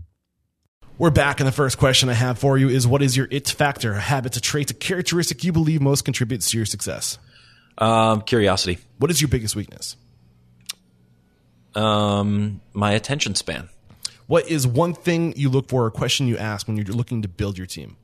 We're 0.98 1.10
back, 1.10 1.40
and 1.40 1.46
the 1.46 1.52
first 1.52 1.76
question 1.76 2.08
I 2.08 2.14
have 2.14 2.38
for 2.38 2.56
you 2.56 2.70
is: 2.70 2.86
What 2.86 3.02
is 3.02 3.18
your 3.18 3.28
it 3.30 3.50
factor? 3.50 3.92
A 3.92 4.00
habit, 4.00 4.34
a 4.34 4.40
trait, 4.40 4.70
a 4.70 4.74
characteristic 4.74 5.44
you 5.44 5.52
believe 5.52 5.82
most 5.82 6.06
contributes 6.06 6.50
to 6.50 6.56
your 6.56 6.64
success? 6.64 7.18
Um, 7.76 8.22
curiosity. 8.22 8.78
What 8.96 9.10
is 9.10 9.20
your 9.20 9.28
biggest 9.28 9.54
weakness? 9.54 9.96
Um, 11.74 12.62
my 12.72 12.92
attention 12.92 13.34
span. 13.34 13.68
What 14.26 14.48
is 14.48 14.66
one 14.66 14.94
thing 14.94 15.34
you 15.36 15.50
look 15.50 15.68
for, 15.68 15.84
or 15.84 15.88
a 15.88 15.90
question 15.90 16.28
you 16.28 16.38
ask 16.38 16.66
when 16.66 16.78
you're 16.78 16.86
looking 16.86 17.20
to 17.20 17.28
build 17.28 17.58
your 17.58 17.66
team? 17.66 17.98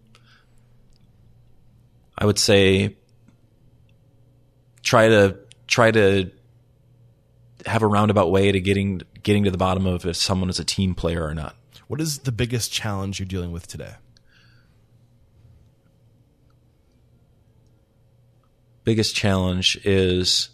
I 2.18 2.26
would 2.26 2.38
say 2.38 2.94
try 4.82 5.08
to 5.08 5.38
try 5.66 5.90
to 5.92 6.30
have 7.64 7.80
a 7.80 7.86
roundabout 7.86 8.30
way 8.30 8.52
to 8.52 8.60
getting 8.60 9.00
getting 9.22 9.44
to 9.44 9.50
the 9.50 9.56
bottom 9.56 9.86
of 9.86 10.04
if 10.04 10.14
someone 10.16 10.50
is 10.50 10.58
a 10.58 10.64
team 10.64 10.94
player 10.94 11.24
or 11.24 11.34
not. 11.34 11.56
What 11.88 12.00
is 12.00 12.20
the 12.20 12.32
biggest 12.32 12.72
challenge 12.72 13.18
you're 13.18 13.26
dealing 13.26 13.52
with 13.52 13.66
today? 13.66 13.94
Biggest 18.84 19.14
challenge 19.14 19.78
is 19.84 20.48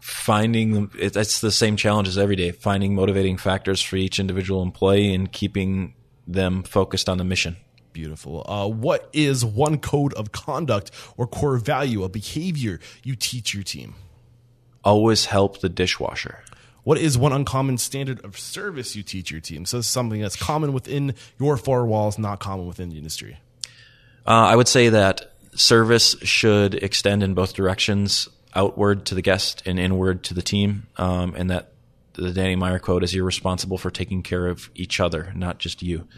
finding 0.00 0.90
it's 0.94 1.40
the 1.40 1.50
same 1.50 1.76
challenge 1.76 2.06
as 2.06 2.18
every 2.18 2.36
day 2.36 2.52
finding 2.52 2.94
motivating 2.94 3.36
factors 3.36 3.80
for 3.80 3.96
each 3.96 4.20
individual 4.20 4.62
employee 4.62 5.12
and 5.14 5.32
keeping 5.32 5.94
them 6.26 6.62
focused 6.62 7.08
on 7.08 7.18
the 7.18 7.24
mission 7.24 7.56
Beautiful. 7.92 8.44
Uh, 8.48 8.68
what 8.68 9.10
is 9.12 9.44
one 9.44 9.78
code 9.78 10.14
of 10.14 10.30
conduct 10.30 10.92
or 11.16 11.26
core 11.26 11.56
value, 11.56 12.04
a 12.04 12.08
behavior 12.08 12.78
you 13.02 13.16
teach 13.16 13.52
your 13.52 13.64
team? 13.64 13.94
always 14.84 15.26
help 15.26 15.60
the 15.60 15.68
dishwasher 15.68 16.42
What 16.90 16.98
is 16.98 17.16
one 17.16 17.32
uncommon 17.32 17.78
standard 17.78 18.24
of 18.24 18.36
service 18.36 18.96
you 18.96 19.04
teach 19.04 19.30
your 19.30 19.40
team? 19.40 19.64
So 19.64 19.76
this 19.76 19.86
is 19.86 19.92
something 19.92 20.20
that's 20.20 20.34
common 20.34 20.72
within 20.72 21.14
your 21.38 21.56
four 21.56 21.86
walls, 21.86 22.18
not 22.18 22.40
common 22.40 22.66
within 22.66 22.88
the 22.88 22.98
industry. 22.98 23.38
uh, 24.26 24.30
i 24.52 24.56
would 24.56 24.66
say 24.66 24.88
that 24.88 25.32
service 25.54 26.16
should 26.22 26.74
extend 26.74 27.22
in 27.22 27.34
both 27.34 27.54
directions 27.54 28.28
outward 28.56 29.06
to 29.06 29.14
the 29.14 29.22
guest 29.22 29.62
and 29.66 29.78
inward 29.78 30.24
to 30.24 30.34
the 30.34 30.42
team 30.42 30.88
um, 30.96 31.34
and 31.36 31.48
that 31.50 31.72
the 32.14 32.32
danny 32.32 32.56
meyer 32.56 32.80
quote 32.80 33.04
is 33.04 33.14
you're 33.14 33.24
responsible 33.24 33.78
for 33.78 33.90
taking 33.90 34.20
care 34.22 34.48
of 34.48 34.68
each 34.74 34.98
other 34.98 35.32
not 35.36 35.58
just 35.58 35.82
you 35.82 36.08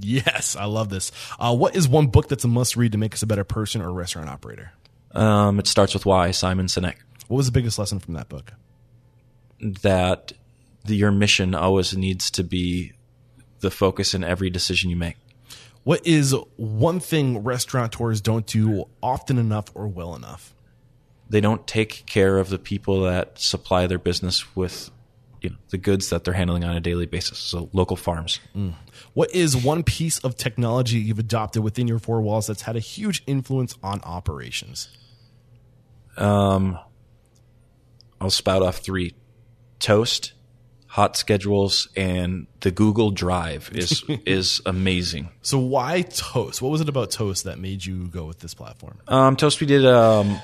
Yes, 0.00 0.56
I 0.56 0.64
love 0.64 0.88
this. 0.90 1.12
Uh, 1.38 1.54
what 1.54 1.76
is 1.76 1.88
one 1.88 2.06
book 2.06 2.28
that's 2.28 2.44
a 2.44 2.48
must 2.48 2.76
read 2.76 2.92
to 2.92 2.98
make 2.98 3.14
us 3.14 3.22
a 3.22 3.26
better 3.26 3.44
person 3.44 3.82
or 3.82 3.92
restaurant 3.92 4.28
operator? 4.28 4.70
um, 5.10 5.58
it 5.58 5.66
starts 5.66 5.92
with 5.92 6.06
why 6.06 6.30
simon 6.30 6.66
sinek 6.66 6.96
What 7.26 7.36
was 7.38 7.46
the 7.46 7.52
biggest 7.52 7.78
lesson 7.80 7.98
from 7.98 8.14
that 8.14 8.28
book? 8.28 8.52
That 9.62 10.32
the, 10.84 10.96
your 10.96 11.12
mission 11.12 11.54
always 11.54 11.96
needs 11.96 12.30
to 12.32 12.44
be 12.44 12.92
the 13.60 13.70
focus 13.70 14.12
in 14.12 14.24
every 14.24 14.50
decision 14.50 14.90
you 14.90 14.96
make. 14.96 15.16
What 15.84 16.06
is 16.06 16.34
one 16.56 17.00
thing 17.00 17.42
restaurateurs 17.42 18.20
don't 18.20 18.46
do 18.46 18.84
often 19.02 19.38
enough 19.38 19.66
or 19.74 19.88
well 19.88 20.14
enough? 20.14 20.54
They 21.28 21.40
don't 21.40 21.66
take 21.66 22.04
care 22.06 22.38
of 22.38 22.50
the 22.50 22.58
people 22.58 23.02
that 23.02 23.38
supply 23.38 23.86
their 23.86 23.98
business 23.98 24.54
with 24.54 24.90
you 25.40 25.50
know, 25.50 25.56
the 25.70 25.78
goods 25.78 26.10
that 26.10 26.24
they're 26.24 26.34
handling 26.34 26.64
on 26.64 26.76
a 26.76 26.80
daily 26.80 27.06
basis. 27.06 27.38
So 27.38 27.68
local 27.72 27.96
farms. 27.96 28.38
What 29.14 29.34
is 29.34 29.56
one 29.56 29.82
piece 29.82 30.18
of 30.20 30.36
technology 30.36 30.98
you've 30.98 31.18
adopted 31.18 31.64
within 31.64 31.88
your 31.88 31.98
four 31.98 32.20
walls 32.20 32.46
that's 32.46 32.62
had 32.62 32.76
a 32.76 32.80
huge 32.80 33.22
influence 33.26 33.76
on 33.82 34.00
operations? 34.04 34.88
Um, 36.16 36.78
I'll 38.20 38.30
spout 38.30 38.62
off 38.62 38.78
three: 38.78 39.14
Toast, 39.82 40.32
Hot 40.86 41.16
Schedules, 41.16 41.88
and 41.96 42.46
the 42.60 42.70
Google 42.70 43.10
Drive 43.10 43.70
is 43.74 44.02
is 44.26 44.62
amazing. 44.64 45.28
So 45.42 45.58
why 45.58 46.02
Toast? 46.02 46.62
What 46.62 46.70
was 46.70 46.80
it 46.80 46.88
about 46.88 47.10
Toast 47.10 47.44
that 47.44 47.58
made 47.58 47.84
you 47.84 48.06
go 48.08 48.24
with 48.24 48.38
this 48.38 48.54
platform? 48.54 48.98
Um, 49.08 49.36
Toast, 49.36 49.60
we 49.60 49.66
did 49.66 49.84
um, 49.84 50.40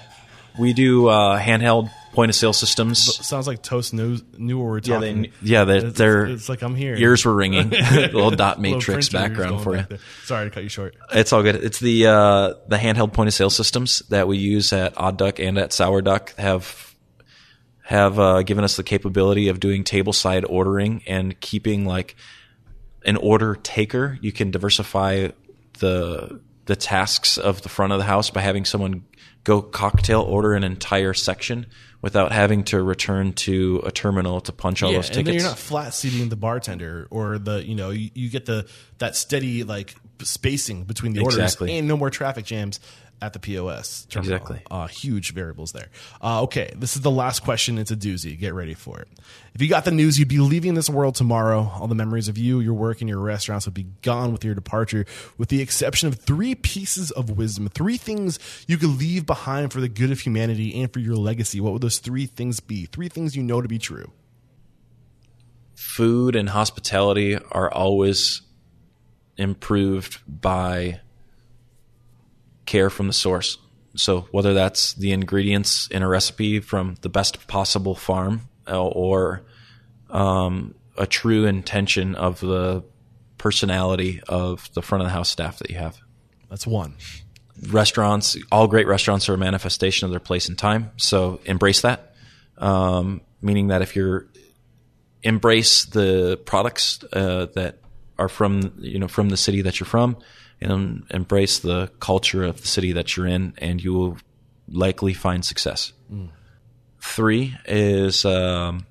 we 0.59 0.73
do 0.73 1.07
uh, 1.07 1.39
handheld 1.39 1.91
point 2.13 2.31
of 2.31 2.35
sale 2.35 2.53
systems. 2.53 3.25
Sounds 3.25 3.47
like 3.47 3.63
Toast 3.63 3.95
knows 3.95 4.25
knew 4.37 4.59
what 4.59 4.65
we 4.65 4.71
we're 4.71 4.81
Yeah, 4.81 4.99
they, 4.99 5.33
yeah, 5.41 5.65
they're, 5.65 5.87
it's, 5.87 5.99
they're 5.99 6.27
it's 6.27 6.49
like 6.49 6.63
I'm 6.63 6.75
here. 6.75 6.97
ears 6.97 7.25
were 7.25 7.35
ringing. 7.35 7.71
little 7.91 8.31
dot 8.31 8.61
matrix 8.61 9.09
printer 9.09 9.29
background 9.29 9.63
for 9.63 9.77
you. 9.77 9.87
there. 9.89 9.99
Sorry 10.25 10.49
to 10.49 10.51
cut 10.51 10.65
you 10.65 10.69
short. 10.69 10.97
It's 11.13 11.33
all 11.33 11.45
good. 11.45 11.55
It's 11.55 11.79
the 11.79 12.07
uh, 12.09 12.55
the 12.67 12.77
handheld 12.77 13.13
point 13.13 13.29
of 13.29 13.35
sale 13.35 13.51
systems 13.51 14.01
that 14.09 14.27
we 14.27 14.39
use 14.39 14.73
at 14.73 14.95
Odd 14.97 15.17
Duck 15.17 15.39
and 15.39 15.59
at 15.59 15.73
Sour 15.73 16.03
Duck 16.03 16.35
have 16.37 16.88
have 17.89 18.19
uh, 18.19 18.43
given 18.43 18.65
us 18.65 18.77
the 18.77 18.83
capability 18.83 19.49
of 19.49 19.61
doing 19.61 19.83
table 19.83 20.13
side 20.13 20.45
ordering 20.45 21.03
and 21.07 21.41
keeping 21.41 21.87
like 21.87 22.17
an 23.07 23.17
order 23.17 23.55
taker. 23.55 24.19
You 24.21 24.31
can 24.31 24.51
diversify 24.51 25.29
the 25.79 26.39
the 26.67 26.77
tasks 26.77 27.39
of 27.39 27.63
the 27.63 27.71
front 27.71 27.95
of 27.95 27.99
the 27.99 28.05
house 28.05 28.29
by 28.29 28.43
having 28.43 28.67
someone 28.67 29.07
go 29.43 29.63
cocktail 29.63 30.21
order 30.21 30.53
an 30.53 30.65
entire 30.65 31.15
section 31.15 31.65
without 32.03 32.31
having 32.31 32.63
to 32.65 32.83
return 32.83 33.33
to 33.33 33.81
a 33.87 33.91
terminal 33.91 34.43
to 34.43 34.53
punch 34.53 34.83
all 34.83 34.91
yeah, 34.91 34.99
those 34.99 35.09
and 35.17 35.27
then 35.27 35.33
you're 35.33 35.43
not 35.43 35.59
flat 35.59 35.95
seating 35.95 36.29
the 36.29 36.37
bartender 36.37 37.09
or 37.11 37.39
the 37.39 37.67
you 37.67 37.75
know 37.75 37.89
you, 37.89 38.11
you 38.13 38.29
get 38.29 38.45
the 38.45 38.69
that 38.99 39.17
steady 39.17 39.65
like 39.65 39.95
spacing 40.23 40.85
between 40.85 41.15
the 41.15 41.21
orders 41.21 41.39
Exactly. 41.39 41.79
and 41.79 41.89
no 41.89 41.97
more 41.97 42.11
traffic 42.11 42.45
jams 42.45 42.81
at 43.21 43.33
the 43.33 43.39
POS 43.39 44.07
terminal. 44.11 44.37
Exactly. 44.37 44.61
Uh, 44.71 44.87
huge 44.87 45.33
variables 45.35 45.73
there. 45.73 45.89
Uh, 46.23 46.43
okay, 46.45 46.73
this 46.77 46.95
is 46.95 47.03
the 47.03 47.11
last 47.11 47.41
question. 47.41 47.77
It's 47.79 47.91
a 47.91 47.97
doozy. 47.97 48.39
Get 48.39 48.55
ready 48.55 48.75
for 48.75 49.01
it. 49.01 49.09
If 49.55 49.63
you 49.63 49.69
got 49.69 49.85
the 49.85 49.91
news, 49.91 50.19
you'd 50.19 50.29
be 50.29 50.39
leaving 50.39 50.75
this 50.75 50.89
world 50.89 51.17
tomorrow. 51.17 51.73
All 51.81 51.89
the 51.89 51.97
memories 51.97 52.29
of 52.29 52.39
you, 52.39 52.61
your 52.61 52.75
work, 52.75 53.01
and 53.01 53.09
your 53.09 53.19
restaurants 53.19 53.67
would 53.67 53.75
be 53.75 53.87
gone 54.03 54.31
with 54.33 54.45
your 54.45 54.55
departure, 54.55 55.05
with 55.37 55.49
the 55.49 55.61
exception 55.61 56.07
of 56.09 56.15
three 56.15 56.55
pieces 56.55 57.11
of 57.11 57.37
wisdom, 57.37 57.69
three 57.69 57.97
things 57.97 58.39
you 58.69 58.77
could 58.77 58.91
leave 58.91 59.27
behind 59.27 59.73
for 59.73 59.81
the 59.81 59.89
good 59.89 60.13
of 60.13 60.21
humanity 60.21 60.81
and 60.81 60.93
for 60.93 61.01
your 61.01 61.17
legacy. 61.17 61.61
What 61.61 61.73
would 61.73 61.83
those 61.83 61.99
three 61.99 62.27
things 62.27 62.61
be? 62.61 62.87
Three 62.87 63.09
things 63.09 63.35
you 63.35 63.43
know 63.43 63.61
to 63.61 63.69
be 63.69 63.79
true. 63.79 64.13
food 65.75 66.37
and 66.37 66.49
hospitality 66.49 67.37
are 67.53 67.71
always 67.71 68.43
improved 69.37 70.19
by 70.27 71.01
care 72.69 72.91
from 72.91 73.07
the 73.09 73.13
source. 73.13 73.59
So 73.97 74.29
whether 74.31 74.55
that's 74.55 74.95
the 74.95 75.13
ingredients 75.13 75.89
in 75.89 76.03
a 76.03 76.09
recipe 76.09 76.61
from 76.61 76.97
the 77.01 77.09
best 77.09 77.49
possible 77.49 77.95
farm 77.95 78.43
uh, 78.69 78.87
or 78.87 79.43
um, 80.11 80.75
a 80.97 81.07
true 81.07 81.47
intention 81.47 82.15
of 82.15 82.41
the 82.41 82.85
personality 83.39 84.21
of 84.29 84.73
the 84.75 84.83
front 84.83 85.03
of 85.03 85.09
the 85.09 85.13
house 85.13 85.31
staff 85.31 85.59
that 85.59 85.71
you 85.71 85.79
have. 85.79 85.99
That's 86.51 86.67
one. 86.67 86.95
Restaurants, 87.69 88.37
all 88.53 88.69
great 88.69 88.87
restaurants 88.87 89.29
are 89.29 89.35
a 89.35 89.39
manifestation 89.39 90.05
of 90.05 90.11
their 90.11 90.21
place 90.21 90.49
and 90.49 90.59
time. 90.59 90.93
So 90.97 91.41
embrace 91.45 91.81
that. 91.83 92.15
Um, 92.59 93.23
meaning 93.41 93.69
that 93.69 93.83
if 93.83 93.97
you're 93.97 94.27
embrace 95.23 95.85
the 95.87 96.41
products 96.45 97.03
uh, 97.13 97.47
that 97.55 97.79
are 98.19 98.29
from 98.29 98.75
you 98.79 98.99
know 98.99 99.09
from 99.09 99.29
the 99.29 99.37
city 99.37 99.63
that 99.63 99.81
you're 99.81 99.87
from, 99.87 100.17
and 100.61 101.05
embrace 101.11 101.59
the 101.59 101.91
culture 102.01 102.45
of 102.45 102.61
the 102.61 102.67
city 102.67 102.93
that 102.93 103.17
you're 103.17 103.27
in, 103.27 103.55
and 103.59 103.83
you 103.83 103.93
will 103.93 104.19
likely 104.69 105.15
find 105.15 105.45
success. 105.45 105.93
Three 107.01 107.57
is 107.65 108.25
um, 108.25 108.87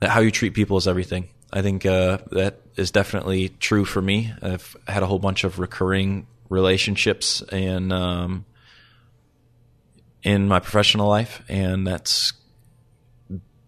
that 0.00 0.10
how 0.10 0.20
you 0.20 0.30
treat 0.30 0.54
people 0.54 0.76
is 0.76 0.88
everything. 0.88 1.28
I 1.52 1.62
think 1.62 1.86
uh, 1.86 2.18
that 2.32 2.60
is 2.76 2.90
definitely 2.90 3.50
true 3.50 3.84
for 3.84 4.02
me. 4.02 4.32
I've 4.42 4.76
had 4.88 5.02
a 5.02 5.06
whole 5.06 5.18
bunch 5.18 5.44
of 5.44 5.58
recurring 5.58 6.26
relationships 6.48 7.42
and 7.52 7.92
um, 7.92 8.44
in 10.22 10.48
my 10.48 10.58
professional 10.58 11.08
life, 11.08 11.42
and 11.48 11.86
that's 11.86 12.32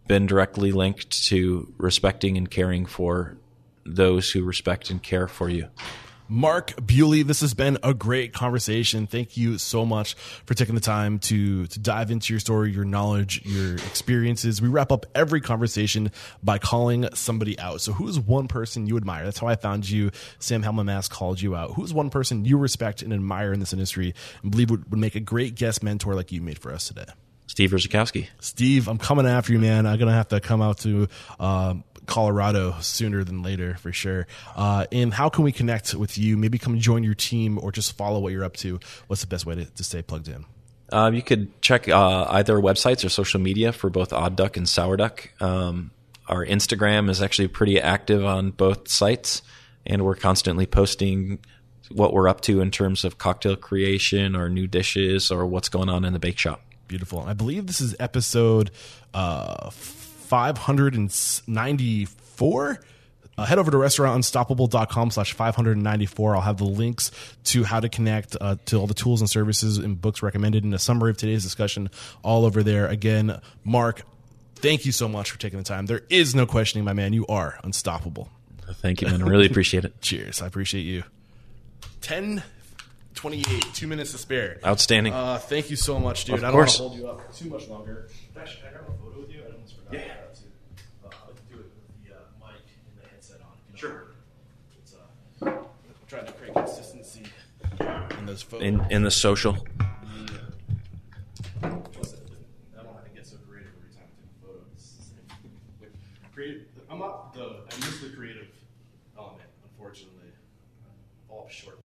been 0.09 0.27
directly 0.27 0.73
linked 0.73 1.27
to 1.27 1.73
respecting 1.79 2.37
and 2.37 2.51
caring 2.51 2.87
for 2.87 3.37
those 3.85 4.31
who 4.31 4.43
respect 4.43 4.91
and 4.91 5.03
care 5.03 5.29
for 5.29 5.49
you. 5.49 5.69
Mark 6.29 6.75
Buley, 6.77 7.23
this 7.23 7.41
has 7.41 7.55
been 7.55 7.79
a 7.83 7.95
great 7.95 8.33
conversation. 8.33 9.07
Thank 9.07 9.37
you 9.37 9.59
so 9.59 9.85
much 9.85 10.15
for 10.45 10.55
taking 10.55 10.75
the 10.75 10.81
time 10.81 11.19
to 11.21 11.67
to 11.67 11.79
dive 11.79 12.11
into 12.11 12.33
your 12.33 12.41
story, 12.41 12.73
your 12.73 12.85
knowledge, 12.85 13.45
your 13.45 13.75
experiences. 13.77 14.61
We 14.61 14.69
wrap 14.69 14.91
up 14.91 15.07
every 15.15 15.41
conversation 15.41 16.11
by 16.43 16.59
calling 16.59 17.09
somebody 17.15 17.59
out. 17.59 17.81
So, 17.81 17.93
who's 17.93 18.19
one 18.19 18.49
person 18.49 18.87
you 18.87 18.97
admire? 18.97 19.25
That's 19.25 19.39
how 19.39 19.47
I 19.47 19.57
found 19.57 19.89
you. 19.89 20.11
Sam 20.39 20.63
Helmamask 20.63 21.11
called 21.11 21.41
you 21.41 21.55
out. 21.55 21.75
Who's 21.75 21.95
one 21.95 22.11
person 22.11 22.45
you 22.45 22.59
respect 22.59 23.03
and 23.03 23.13
admire 23.13 23.53
in 23.53 23.61
this 23.61 23.73
industry 23.73 24.15
and 24.43 24.51
believe 24.51 24.71
would, 24.71 24.91
would 24.91 25.01
make 25.01 25.15
a 25.15 25.21
great 25.21 25.55
guest 25.55 25.83
mentor 25.83 26.15
like 26.15 26.33
you 26.33 26.41
made 26.41 26.59
for 26.59 26.73
us 26.73 26.89
today? 26.89 27.07
Steve 27.47 27.71
Redzikowski. 27.71 28.29
Steve, 28.41 28.89
I'm 28.89 28.99
coming 28.99 29.27
after 29.27 29.53
you, 29.53 29.59
man. 29.59 29.87
I'm 29.87 29.99
gonna 29.99 30.13
have 30.13 30.29
to 30.29 30.41
come 30.41 30.61
out 30.61 30.79
to 30.79 31.09
um, 31.39 31.85
Colorado 32.07 32.77
sooner 32.81 33.25
than 33.25 33.43
later 33.43 33.75
for 33.77 33.93
sure. 33.93 34.27
Uh, 34.55 34.87
and 34.93 35.13
how 35.13 35.29
can 35.29 35.45
we 35.45 35.53
connect 35.53 35.95
with 35.95 36.17
you? 36.17 36.37
Maybe 36.37 36.59
come 36.59 36.79
join 36.79 37.03
your 37.03 37.15
team 37.15 37.59
or 37.61 37.73
just 37.73 37.97
follow 37.97 38.21
what 38.21 38.33
you're 38.33 38.45
up 38.45 38.57
to. 38.59 38.81
What's 39.07 39.23
the 39.23 39.29
best 39.29 39.47
way 39.47 39.55
to, 39.57 39.65
to 39.65 39.85
stay 39.85 40.03
plugged 40.03 40.29
in? 40.29 40.45
Um, 40.93 41.15
you 41.15 41.23
could 41.23 41.61
check 41.63 41.89
uh, 41.89 42.27
either 42.31 42.57
websites 42.57 43.05
or 43.05 43.09
social 43.09 43.41
media 43.41 43.73
for 43.73 43.91
both 43.91 44.13
Odd 44.13 44.37
Duck 44.37 44.57
and 44.57 44.69
Sour 44.69 44.97
Duck. 44.97 45.31
Um, 45.41 45.91
our 46.29 46.45
Instagram 46.45 47.11
is 47.11 47.21
actually 47.21 47.49
pretty 47.49 47.81
active 47.81 48.25
on 48.25 48.51
both 48.51 48.89
sites, 48.89 49.43
and 49.85 50.05
we're 50.05 50.15
constantly 50.15 50.67
posting 50.67 51.39
what 51.91 52.13
we're 52.13 52.29
up 52.29 52.41
to 52.43 52.61
in 52.61 52.71
terms 52.71 53.05
of 53.05 53.19
cocktail 53.19 53.57
creation 53.57 54.35
or 54.35 54.49
new 54.49 54.67
dishes 54.67 55.31
or 55.31 55.47
what's 55.47 55.69
going 55.69 55.89
on 55.89 56.05
in 56.05 56.13
the 56.13 56.19
bake 56.19 56.39
shop. 56.39 56.63
Beautiful. 56.89 57.21
I 57.21 57.33
believe 57.33 57.67
this 57.67 57.81
is 57.81 57.97
episode 57.99 58.71
uh, 59.13 59.71
594. 60.27 62.81
Uh, 63.39 63.45
head 63.45 63.59
over 63.59 63.71
to 63.71 63.77
restaurantunstoppable.com 63.77 65.11
slash 65.11 65.35
594. 65.35 66.37
I'll 66.37 66.41
have 66.41 66.57
the 66.57 66.65
links 66.65 67.11
to 67.45 67.65
how 67.65 67.81
to 67.81 67.89
connect 67.91 68.35
uh, 68.41 68.57
to 68.67 68.79
all 68.79 68.87
the 68.87 68.95
tools 68.95 69.21
and 69.21 69.29
services 69.29 69.77
and 69.77 70.01
books 70.01 70.23
recommended 70.23 70.65
in 70.65 70.73
a 70.73 70.79
summary 70.79 71.11
of 71.11 71.19
today's 71.19 71.43
discussion 71.43 71.91
all 72.23 72.47
over 72.47 72.63
there. 72.63 72.87
Again, 72.87 73.39
Mark, 73.63 74.03
thank 74.55 74.87
you 74.87 74.93
so 74.93 75.07
much 75.07 75.31
for 75.31 75.39
taking 75.39 75.59
the 75.59 75.65
time. 75.65 75.85
There 75.85 76.01
is 76.09 76.35
no 76.35 76.47
questioning, 76.47 76.87
my 76.87 76.95
man. 76.95 77.13
You 77.13 77.27
are 77.27 77.59
unstoppable. 77.63 78.31
Thank 78.75 79.03
you, 79.03 79.09
man. 79.09 79.23
I 79.23 79.27
really 79.27 79.45
appreciate 79.47 79.85
it. 79.85 79.93
Cheers. 80.01 80.41
I 80.41 80.47
appreciate 80.47 80.83
you. 80.83 81.03
10 82.01 82.43
28, 83.17 83.65
two 83.75 83.87
minutes 83.87 84.13
to 84.13 84.19
spare. 84.19 84.59
Outstanding. 84.65 85.13
Uh, 85.13 85.39
thank 85.39 85.71
you 85.71 85.77
so 85.77 85.99
much, 85.99 86.25
dude. 86.27 86.37
Of 86.37 86.45
I 86.45 86.49
don't 86.49 86.57
want 86.59 86.69
to 86.71 86.79
hold 86.79 86.95
you 86.97 87.09
up 87.09 87.35
too 87.35 87.49
much 87.49 87.67
longer. 87.67 88.09
Actually, 88.39 88.69
I 88.69 88.73
grab 88.73 88.85
a 88.89 88.93
photo 89.03 89.21
with 89.21 89.31
you? 89.33 89.41
I 89.43 89.47
almost 89.53 89.75
forgot. 89.77 89.95
Yeah. 89.95 90.01
Uh, 91.05 91.09
I 91.09 91.27
like 91.27 91.37
to 91.37 91.43
do 91.55 91.55
it 91.55 91.65
with 91.65 92.05
the 92.05 92.15
uh, 92.15 92.19
mic 92.47 92.61
and 92.61 93.03
the 93.03 93.09
headset 93.09 93.41
on. 93.41 93.47
You 93.67 93.73
know, 93.73 93.79
Sure. 93.79 94.09
It's, 94.83 94.95
uh, 94.95 95.47
I'm 95.49 95.65
trying 96.09 96.27
to 96.27 96.33
create 96.33 96.55
consistency 96.55 97.23
in 98.61 98.85
in 98.91 99.03
the 99.03 99.11
social. 99.11 99.55
Plus, 101.93 102.13
it- 102.13 102.21
I 102.79 102.83
don't 102.83 102.95
have 102.95 103.05
to 103.05 103.11
get 103.15 103.27
so 103.27 103.37
creative 103.49 103.73
every 103.79 103.93
time 103.95 104.05
I 104.07 104.15
take 104.21 104.31
a 104.31 104.47
photo. 104.47 104.61
It's 104.75 104.93
the 104.93 105.03
same. 105.03 105.27
Like, 105.81 105.93
creative, 106.35 106.63
I'm 106.91 106.99
not 106.99 107.33
the, 107.35 107.45
I 107.71 107.77
miss 107.77 108.01
the 108.01 108.11
creative 108.11 108.49
element, 109.17 109.49
unfortunately. 109.65 110.31
I 110.85 111.29
fall 111.29 111.49
short. 111.51 111.79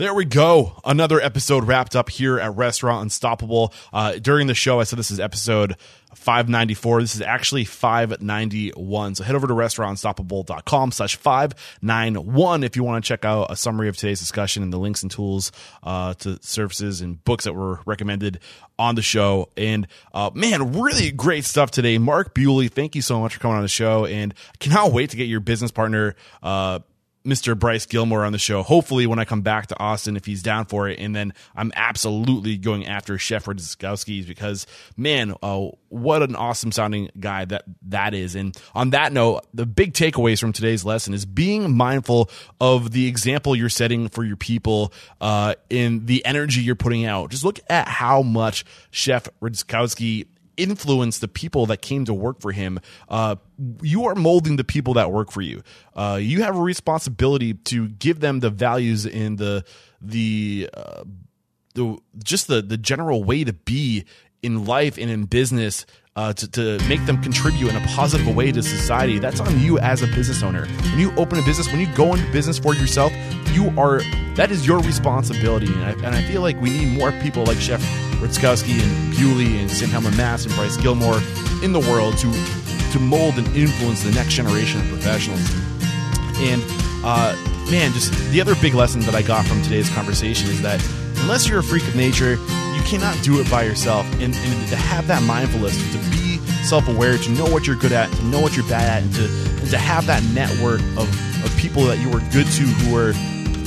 There 0.00 0.14
we 0.14 0.24
go. 0.24 0.80
Another 0.82 1.20
episode 1.20 1.64
wrapped 1.64 1.94
up 1.94 2.08
here 2.08 2.40
at 2.40 2.56
Restaurant 2.56 3.02
Unstoppable. 3.02 3.74
Uh, 3.92 4.12
during 4.12 4.46
the 4.46 4.54
show, 4.54 4.80
I 4.80 4.84
said 4.84 4.98
this 4.98 5.10
is 5.10 5.20
episode 5.20 5.76
594. 6.14 7.02
This 7.02 7.14
is 7.16 7.20
actually 7.20 7.66
591. 7.66 9.16
So 9.16 9.24
head 9.24 9.34
over 9.34 9.46
to 9.46 9.52
restaurantunstoppable.com 9.52 10.92
slash 10.92 11.16
591 11.16 12.64
if 12.64 12.76
you 12.76 12.82
want 12.82 13.04
to 13.04 13.06
check 13.06 13.26
out 13.26 13.50
a 13.50 13.56
summary 13.56 13.88
of 13.88 13.96
today's 13.98 14.20
discussion 14.20 14.62
and 14.62 14.72
the 14.72 14.78
links 14.78 15.02
and 15.02 15.10
tools 15.12 15.52
uh, 15.82 16.14
to 16.14 16.38
services 16.40 17.02
and 17.02 17.22
books 17.24 17.44
that 17.44 17.52
were 17.52 17.80
recommended 17.84 18.40
on 18.78 18.94
the 18.94 19.02
show. 19.02 19.50
And 19.58 19.86
uh, 20.14 20.30
man, 20.32 20.80
really 20.80 21.10
great 21.10 21.44
stuff 21.44 21.70
today. 21.70 21.98
Mark 21.98 22.34
Buley, 22.34 22.70
thank 22.70 22.94
you 22.94 23.02
so 23.02 23.20
much 23.20 23.34
for 23.34 23.40
coming 23.40 23.58
on 23.58 23.62
the 23.62 23.68
show. 23.68 24.06
And 24.06 24.32
I 24.54 24.56
cannot 24.56 24.92
wait 24.92 25.10
to 25.10 25.18
get 25.18 25.24
your 25.24 25.40
business 25.40 25.70
partner, 25.70 26.16
uh, 26.42 26.78
Mr. 27.24 27.58
Bryce 27.58 27.84
Gilmore 27.86 28.24
on 28.24 28.32
the 28.32 28.38
show. 28.38 28.62
Hopefully, 28.62 29.06
when 29.06 29.18
I 29.18 29.24
come 29.24 29.42
back 29.42 29.66
to 29.68 29.78
Austin, 29.78 30.16
if 30.16 30.24
he's 30.24 30.42
down 30.42 30.64
for 30.64 30.88
it, 30.88 30.98
and 30.98 31.14
then 31.14 31.34
I'm 31.54 31.70
absolutely 31.76 32.56
going 32.56 32.86
after 32.86 33.18
Chef 33.18 33.44
Redzikowski's 33.44 34.26
because 34.26 34.66
man, 34.96 35.34
uh, 35.42 35.68
what 35.88 36.22
an 36.22 36.34
awesome 36.34 36.72
sounding 36.72 37.10
guy 37.18 37.44
that 37.46 37.64
that 37.88 38.14
is. 38.14 38.34
And 38.34 38.56
on 38.74 38.90
that 38.90 39.12
note, 39.12 39.46
the 39.52 39.66
big 39.66 39.92
takeaways 39.92 40.40
from 40.40 40.52
today's 40.52 40.84
lesson 40.84 41.12
is 41.12 41.26
being 41.26 41.76
mindful 41.76 42.30
of 42.60 42.92
the 42.92 43.06
example 43.06 43.54
you're 43.54 43.68
setting 43.68 44.08
for 44.08 44.24
your 44.24 44.36
people 44.36 44.92
uh, 45.20 45.54
in 45.68 46.06
the 46.06 46.24
energy 46.24 46.62
you're 46.62 46.74
putting 46.74 47.04
out. 47.04 47.30
Just 47.30 47.44
look 47.44 47.60
at 47.68 47.86
how 47.86 48.22
much 48.22 48.64
Chef 48.90 49.28
Redzikowski 49.42 50.26
influence 50.60 51.18
the 51.18 51.28
people 51.28 51.66
that 51.66 51.80
came 51.80 52.04
to 52.04 52.14
work 52.14 52.40
for 52.40 52.52
him. 52.52 52.80
Uh, 53.08 53.36
you 53.82 54.06
are 54.06 54.14
molding 54.14 54.56
the 54.56 54.64
people 54.64 54.94
that 54.94 55.10
work 55.10 55.30
for 55.30 55.40
you. 55.40 55.62
Uh, 55.94 56.18
you 56.20 56.42
have 56.42 56.56
a 56.56 56.60
responsibility 56.60 57.54
to 57.54 57.88
give 57.88 58.20
them 58.20 58.40
the 58.40 58.50
values 58.50 59.06
and 59.06 59.38
the 59.38 59.64
the 60.00 60.68
uh, 60.74 61.04
the 61.74 61.96
just 62.22 62.48
the 62.48 62.62
the 62.62 62.76
general 62.76 63.24
way 63.24 63.44
to 63.44 63.52
be 63.52 64.04
in 64.42 64.64
life 64.64 64.96
and 64.96 65.10
in 65.10 65.24
business 65.24 65.84
uh, 66.16 66.32
to, 66.32 66.50
to 66.50 66.78
make 66.88 67.04
them 67.06 67.22
contribute 67.22 67.68
in 67.68 67.76
a 67.76 67.86
positive 67.88 68.34
way 68.34 68.50
to 68.50 68.62
society. 68.62 69.18
That's 69.18 69.40
on 69.40 69.60
you 69.60 69.78
as 69.78 70.02
a 70.02 70.06
business 70.08 70.42
owner. 70.42 70.66
When 70.66 70.98
you 70.98 71.14
open 71.16 71.38
a 71.38 71.42
business, 71.42 71.68
when 71.68 71.80
you 71.80 71.94
go 71.94 72.14
into 72.14 72.30
business 72.32 72.58
for 72.58 72.74
yourself, 72.74 73.12
you 73.52 73.72
are 73.78 74.00
that 74.34 74.50
is 74.50 74.66
your 74.66 74.80
responsibility. 74.80 75.72
And 75.72 75.84
I, 75.84 75.90
and 75.90 76.14
I 76.14 76.22
feel 76.22 76.42
like 76.42 76.60
we 76.60 76.70
need 76.70 76.98
more 76.98 77.12
people 77.12 77.44
like 77.44 77.58
Chef 77.58 77.80
Redzikowski 78.20 78.80
and 78.80 79.14
Buley 79.14 79.60
and 79.60 79.70
St. 79.70 79.90
Helmer 79.90 80.10
Mass 80.12 80.44
and 80.44 80.54
Bryce 80.54 80.76
Gilmore 80.76 81.20
in 81.62 81.72
the 81.72 81.80
world 81.80 82.16
to 82.18 82.30
to 82.92 82.98
mold 82.98 83.38
and 83.38 83.46
influence 83.56 84.02
the 84.02 84.10
next 84.10 84.34
generation 84.34 84.80
of 84.80 84.88
professionals. 84.88 85.40
And 86.38 86.62
uh, 87.04 87.36
man, 87.70 87.92
just 87.92 88.12
the 88.32 88.40
other 88.40 88.54
big 88.56 88.74
lesson 88.74 89.00
that 89.02 89.14
I 89.14 89.22
got 89.22 89.46
from 89.46 89.62
today's 89.62 89.88
conversation 89.90 90.48
is 90.50 90.60
that 90.62 90.84
unless 91.20 91.48
you're 91.48 91.60
a 91.60 91.62
freak 91.62 91.86
of 91.86 91.94
nature, 91.94 92.32
you 92.32 92.82
cannot 92.82 93.16
do 93.22 93.40
it 93.40 93.50
by 93.50 93.62
yourself. 93.62 94.04
And, 94.14 94.34
and 94.34 94.68
to 94.68 94.76
have 94.76 95.06
that 95.06 95.22
mindfulness, 95.22 95.76
to 95.92 95.98
be 96.10 96.38
self 96.64 96.88
aware, 96.88 97.16
to 97.16 97.30
know 97.30 97.46
what 97.46 97.66
you're 97.66 97.76
good 97.76 97.92
at, 97.92 98.10
to 98.10 98.24
know 98.24 98.40
what 98.40 98.56
you're 98.56 98.68
bad 98.68 98.88
at, 98.88 99.02
and 99.02 99.14
to, 99.14 99.24
and 99.60 99.70
to 99.70 99.78
have 99.78 100.06
that 100.06 100.22
network 100.34 100.80
of, 100.98 101.08
of 101.44 101.56
people 101.56 101.84
that 101.84 101.98
you 101.98 102.08
are 102.10 102.20
good 102.32 102.46
to 102.46 102.62
who 102.62 102.96
are, 102.96 103.12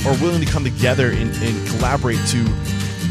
are 0.06 0.22
willing 0.22 0.44
to 0.44 0.50
come 0.50 0.64
together 0.64 1.10
and, 1.10 1.30
and 1.42 1.68
collaborate 1.68 2.18
to 2.28 2.44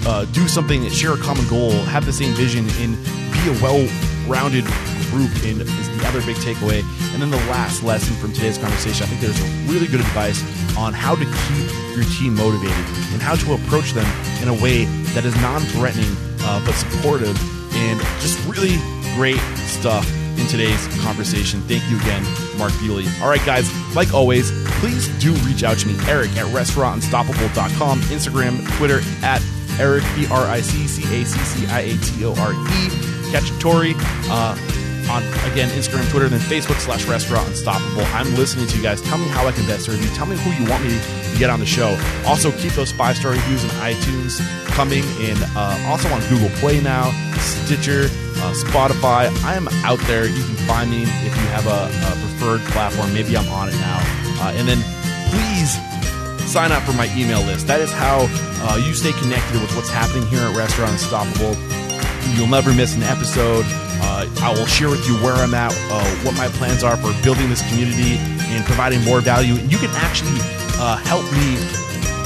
uh, 0.05 0.25
do 0.25 0.47
something, 0.47 0.87
share 0.89 1.13
a 1.13 1.17
common 1.17 1.47
goal, 1.47 1.71
have 1.71 2.05
the 2.05 2.13
same 2.13 2.33
vision, 2.33 2.65
and 2.79 2.97
be 3.31 3.41
a 3.49 3.55
well 3.61 3.87
rounded 4.27 4.65
group 5.13 5.31
in 5.45 5.61
is 5.61 5.97
the 5.97 6.07
other 6.07 6.21
big 6.21 6.35
takeaway. 6.37 6.81
And 7.13 7.21
then 7.21 7.29
the 7.29 7.43
last 7.51 7.83
lesson 7.83 8.15
from 8.15 8.33
today's 8.33 8.57
conversation, 8.57 9.03
I 9.03 9.07
think 9.07 9.21
there's 9.21 9.39
really 9.69 9.87
good 9.87 9.99
advice 9.99 10.41
on 10.75 10.93
how 10.93 11.15
to 11.15 11.25
keep 11.25 11.67
your 11.95 12.05
team 12.17 12.35
motivated 12.35 12.85
and 13.13 13.21
how 13.21 13.35
to 13.35 13.53
approach 13.53 13.91
them 13.91 14.07
in 14.41 14.47
a 14.47 14.53
way 14.53 14.85
that 15.13 15.25
is 15.25 15.35
non-threatening 15.37 16.17
uh, 16.41 16.63
but 16.65 16.73
supportive 16.73 17.37
and 17.75 17.99
just 18.19 18.41
really 18.47 18.77
great 19.15 19.39
stuff 19.69 20.09
in 20.39 20.47
today's 20.47 20.87
conversation. 21.03 21.61
Thank 21.61 21.87
you 21.89 21.97
again, 22.01 22.23
Mark 22.57 22.71
Buley. 22.73 23.05
All 23.21 23.29
right, 23.29 23.43
guys, 23.45 23.69
like 23.95 24.13
always, 24.13 24.51
please 24.79 25.07
do 25.19 25.33
reach 25.45 25.63
out 25.63 25.77
to 25.79 25.87
me, 25.87 25.95
Eric 26.07 26.31
at 26.31 26.47
restaurantunstoppable.com, 26.47 28.01
Instagram, 28.01 28.67
Twitter 28.77 29.01
at 29.21 29.41
Eric, 29.79 30.03
E 30.17 30.27
R 30.27 30.45
I 30.45 30.61
C 30.61 30.87
C 30.87 31.03
A 31.03 31.25
C 31.25 31.39
C 31.39 31.67
I 31.67 31.81
A 31.81 31.97
T 31.97 32.25
O 32.25 32.33
R 32.35 32.53
E, 32.53 32.89
Cacciatore, 33.31 33.95
uh, 34.29 34.55
on 35.11 35.23
again 35.51 35.69
Instagram, 35.69 36.09
Twitter, 36.09 36.29
then 36.29 36.39
Facebook 36.39 36.79
slash 36.79 37.05
Restaurant 37.07 37.47
Unstoppable. 37.47 38.03
I'm 38.13 38.33
listening 38.35 38.67
to 38.67 38.77
you 38.77 38.83
guys. 38.83 39.01
Tell 39.01 39.17
me 39.17 39.27
how 39.27 39.47
I 39.47 39.51
can 39.51 39.65
best 39.65 39.85
serve 39.85 40.01
you. 40.01 40.09
Tell 40.15 40.25
me 40.25 40.37
who 40.37 40.51
you 40.51 40.69
want 40.69 40.83
me 40.83 40.89
to 40.89 41.39
get 41.39 41.49
on 41.49 41.59
the 41.59 41.65
show. 41.65 41.97
Also, 42.25 42.51
keep 42.51 42.73
those 42.73 42.91
five 42.91 43.17
star 43.17 43.31
reviews 43.31 43.63
on 43.63 43.71
iTunes 43.81 44.39
coming, 44.67 45.03
and 45.19 45.39
uh, 45.55 45.85
also 45.87 46.09
on 46.09 46.21
Google 46.29 46.49
Play 46.59 46.81
now, 46.81 47.11
Stitcher, 47.39 48.05
uh, 48.37 48.53
Spotify. 48.53 49.29
I 49.43 49.55
am 49.55 49.67
out 49.83 49.99
there. 50.07 50.25
You 50.25 50.43
can 50.43 50.55
find 50.67 50.89
me 50.89 51.03
if 51.03 51.35
you 51.35 51.47
have 51.53 51.67
a, 51.67 51.89
a 51.89 52.11
preferred 52.21 52.61
platform. 52.71 53.13
Maybe 53.13 53.35
I'm 53.35 53.47
on 53.49 53.69
it 53.69 53.75
now. 53.75 53.99
Uh, 54.41 54.53
and 54.55 54.67
then 54.67 54.79
please 55.29 55.77
sign 56.47 56.71
up 56.71 56.83
for 56.83 56.93
my 56.93 57.09
email 57.15 57.41
list. 57.41 57.67
That 57.67 57.81
is 57.81 57.91
how 57.91 58.27
uh, 58.65 58.77
you 58.77 58.93
stay 58.93 59.11
connected 59.13 59.61
with 59.61 59.75
what's 59.75 59.89
happening 59.89 60.25
here 60.27 60.41
at 60.41 60.55
Restaurant 60.55 60.91
Unstoppable. 60.91 61.55
You'll 62.35 62.47
never 62.51 62.73
miss 62.73 62.95
an 62.95 63.03
episode. 63.03 63.65
Uh, 64.03 64.27
I 64.41 64.53
will 64.53 64.65
share 64.65 64.89
with 64.89 65.07
you 65.07 65.15
where 65.23 65.35
I'm 65.35 65.53
at, 65.53 65.71
uh, 65.91 66.03
what 66.25 66.35
my 66.35 66.47
plans 66.59 66.83
are 66.83 66.97
for 66.97 67.11
building 67.23 67.49
this 67.49 67.61
community 67.69 68.17
and 68.51 68.65
providing 68.65 69.03
more 69.03 69.21
value. 69.21 69.55
And 69.55 69.71
you 69.71 69.77
can 69.77 69.91
actually 69.95 70.39
uh, 70.79 70.97
help 70.97 71.23
me 71.31 71.55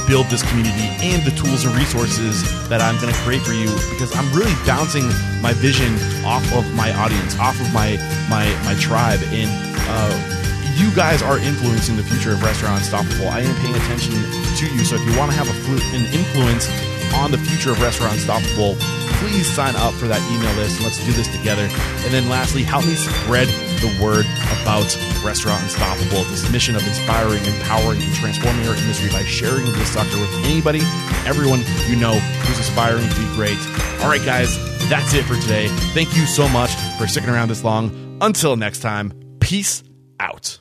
build 0.08 0.26
this 0.32 0.42
community 0.48 0.88
and 1.04 1.22
the 1.22 1.30
tools 1.36 1.66
and 1.66 1.76
resources 1.76 2.42
that 2.68 2.80
I'm 2.80 2.98
going 3.00 3.12
to 3.12 3.20
create 3.20 3.42
for 3.42 3.52
you 3.52 3.68
because 3.92 4.10
I'm 4.16 4.26
really 4.32 4.54
bouncing 4.64 5.04
my 5.44 5.52
vision 5.52 5.92
off 6.24 6.42
of 6.56 6.64
my 6.74 6.90
audience, 6.96 7.38
off 7.38 7.60
of 7.60 7.72
my 7.72 8.00
my 8.32 8.48
my 8.64 8.74
tribe, 8.80 9.20
and 9.28 9.52
uh, 9.86 10.47
you 10.78 10.94
guys 10.94 11.22
are 11.22 11.38
influencing 11.38 11.96
the 11.96 12.04
future 12.04 12.32
of 12.32 12.42
Restaurant 12.42 12.78
Unstoppable. 12.78 13.28
I 13.28 13.40
am 13.40 13.54
paying 13.58 13.74
attention 13.74 14.14
to 14.14 14.64
you, 14.70 14.84
so 14.86 14.94
if 14.94 15.02
you 15.02 15.18
want 15.18 15.30
to 15.32 15.36
have 15.36 15.50
a 15.50 15.56
an 15.98 16.06
influence 16.14 16.70
on 17.14 17.30
the 17.30 17.38
future 17.38 17.72
of 17.72 17.82
Restaurant 17.82 18.14
Unstoppable, 18.14 18.76
please 19.18 19.50
sign 19.50 19.74
up 19.76 19.92
for 19.94 20.06
that 20.06 20.22
email 20.30 20.54
list 20.54 20.78
and 20.78 20.86
let's 20.86 21.02
do 21.04 21.10
this 21.12 21.26
together. 21.34 21.66
And 22.06 22.14
then 22.14 22.28
lastly, 22.30 22.62
help 22.62 22.86
me 22.86 22.94
spread 22.94 23.48
the 23.82 23.90
word 23.98 24.22
about 24.62 24.86
Restaurant 25.26 25.62
Unstoppable, 25.66 26.22
this 26.30 26.46
mission 26.50 26.76
of 26.76 26.86
inspiring, 26.86 27.42
empowering, 27.44 27.98
and 28.00 28.14
transforming 28.14 28.62
our 28.68 28.78
industry 28.78 29.10
by 29.10 29.26
sharing 29.26 29.66
this 29.66 29.90
sector 29.90 30.18
with 30.18 30.30
anybody, 30.46 30.80
everyone 31.26 31.66
you 31.90 31.96
know 31.98 32.14
who's 32.46 32.58
aspiring 32.62 33.02
to 33.02 33.16
be 33.18 33.26
great. 33.34 33.58
All 33.98 34.08
right, 34.08 34.22
guys, 34.22 34.54
that's 34.86 35.12
it 35.14 35.26
for 35.26 35.34
today. 35.42 35.66
Thank 35.90 36.14
you 36.14 36.22
so 36.22 36.46
much 36.48 36.70
for 36.98 37.10
sticking 37.10 37.30
around 37.30 37.50
this 37.50 37.64
long. 37.64 37.90
Until 38.20 38.54
next 38.54 38.78
time, 38.78 39.12
peace 39.40 39.82
out. 40.20 40.60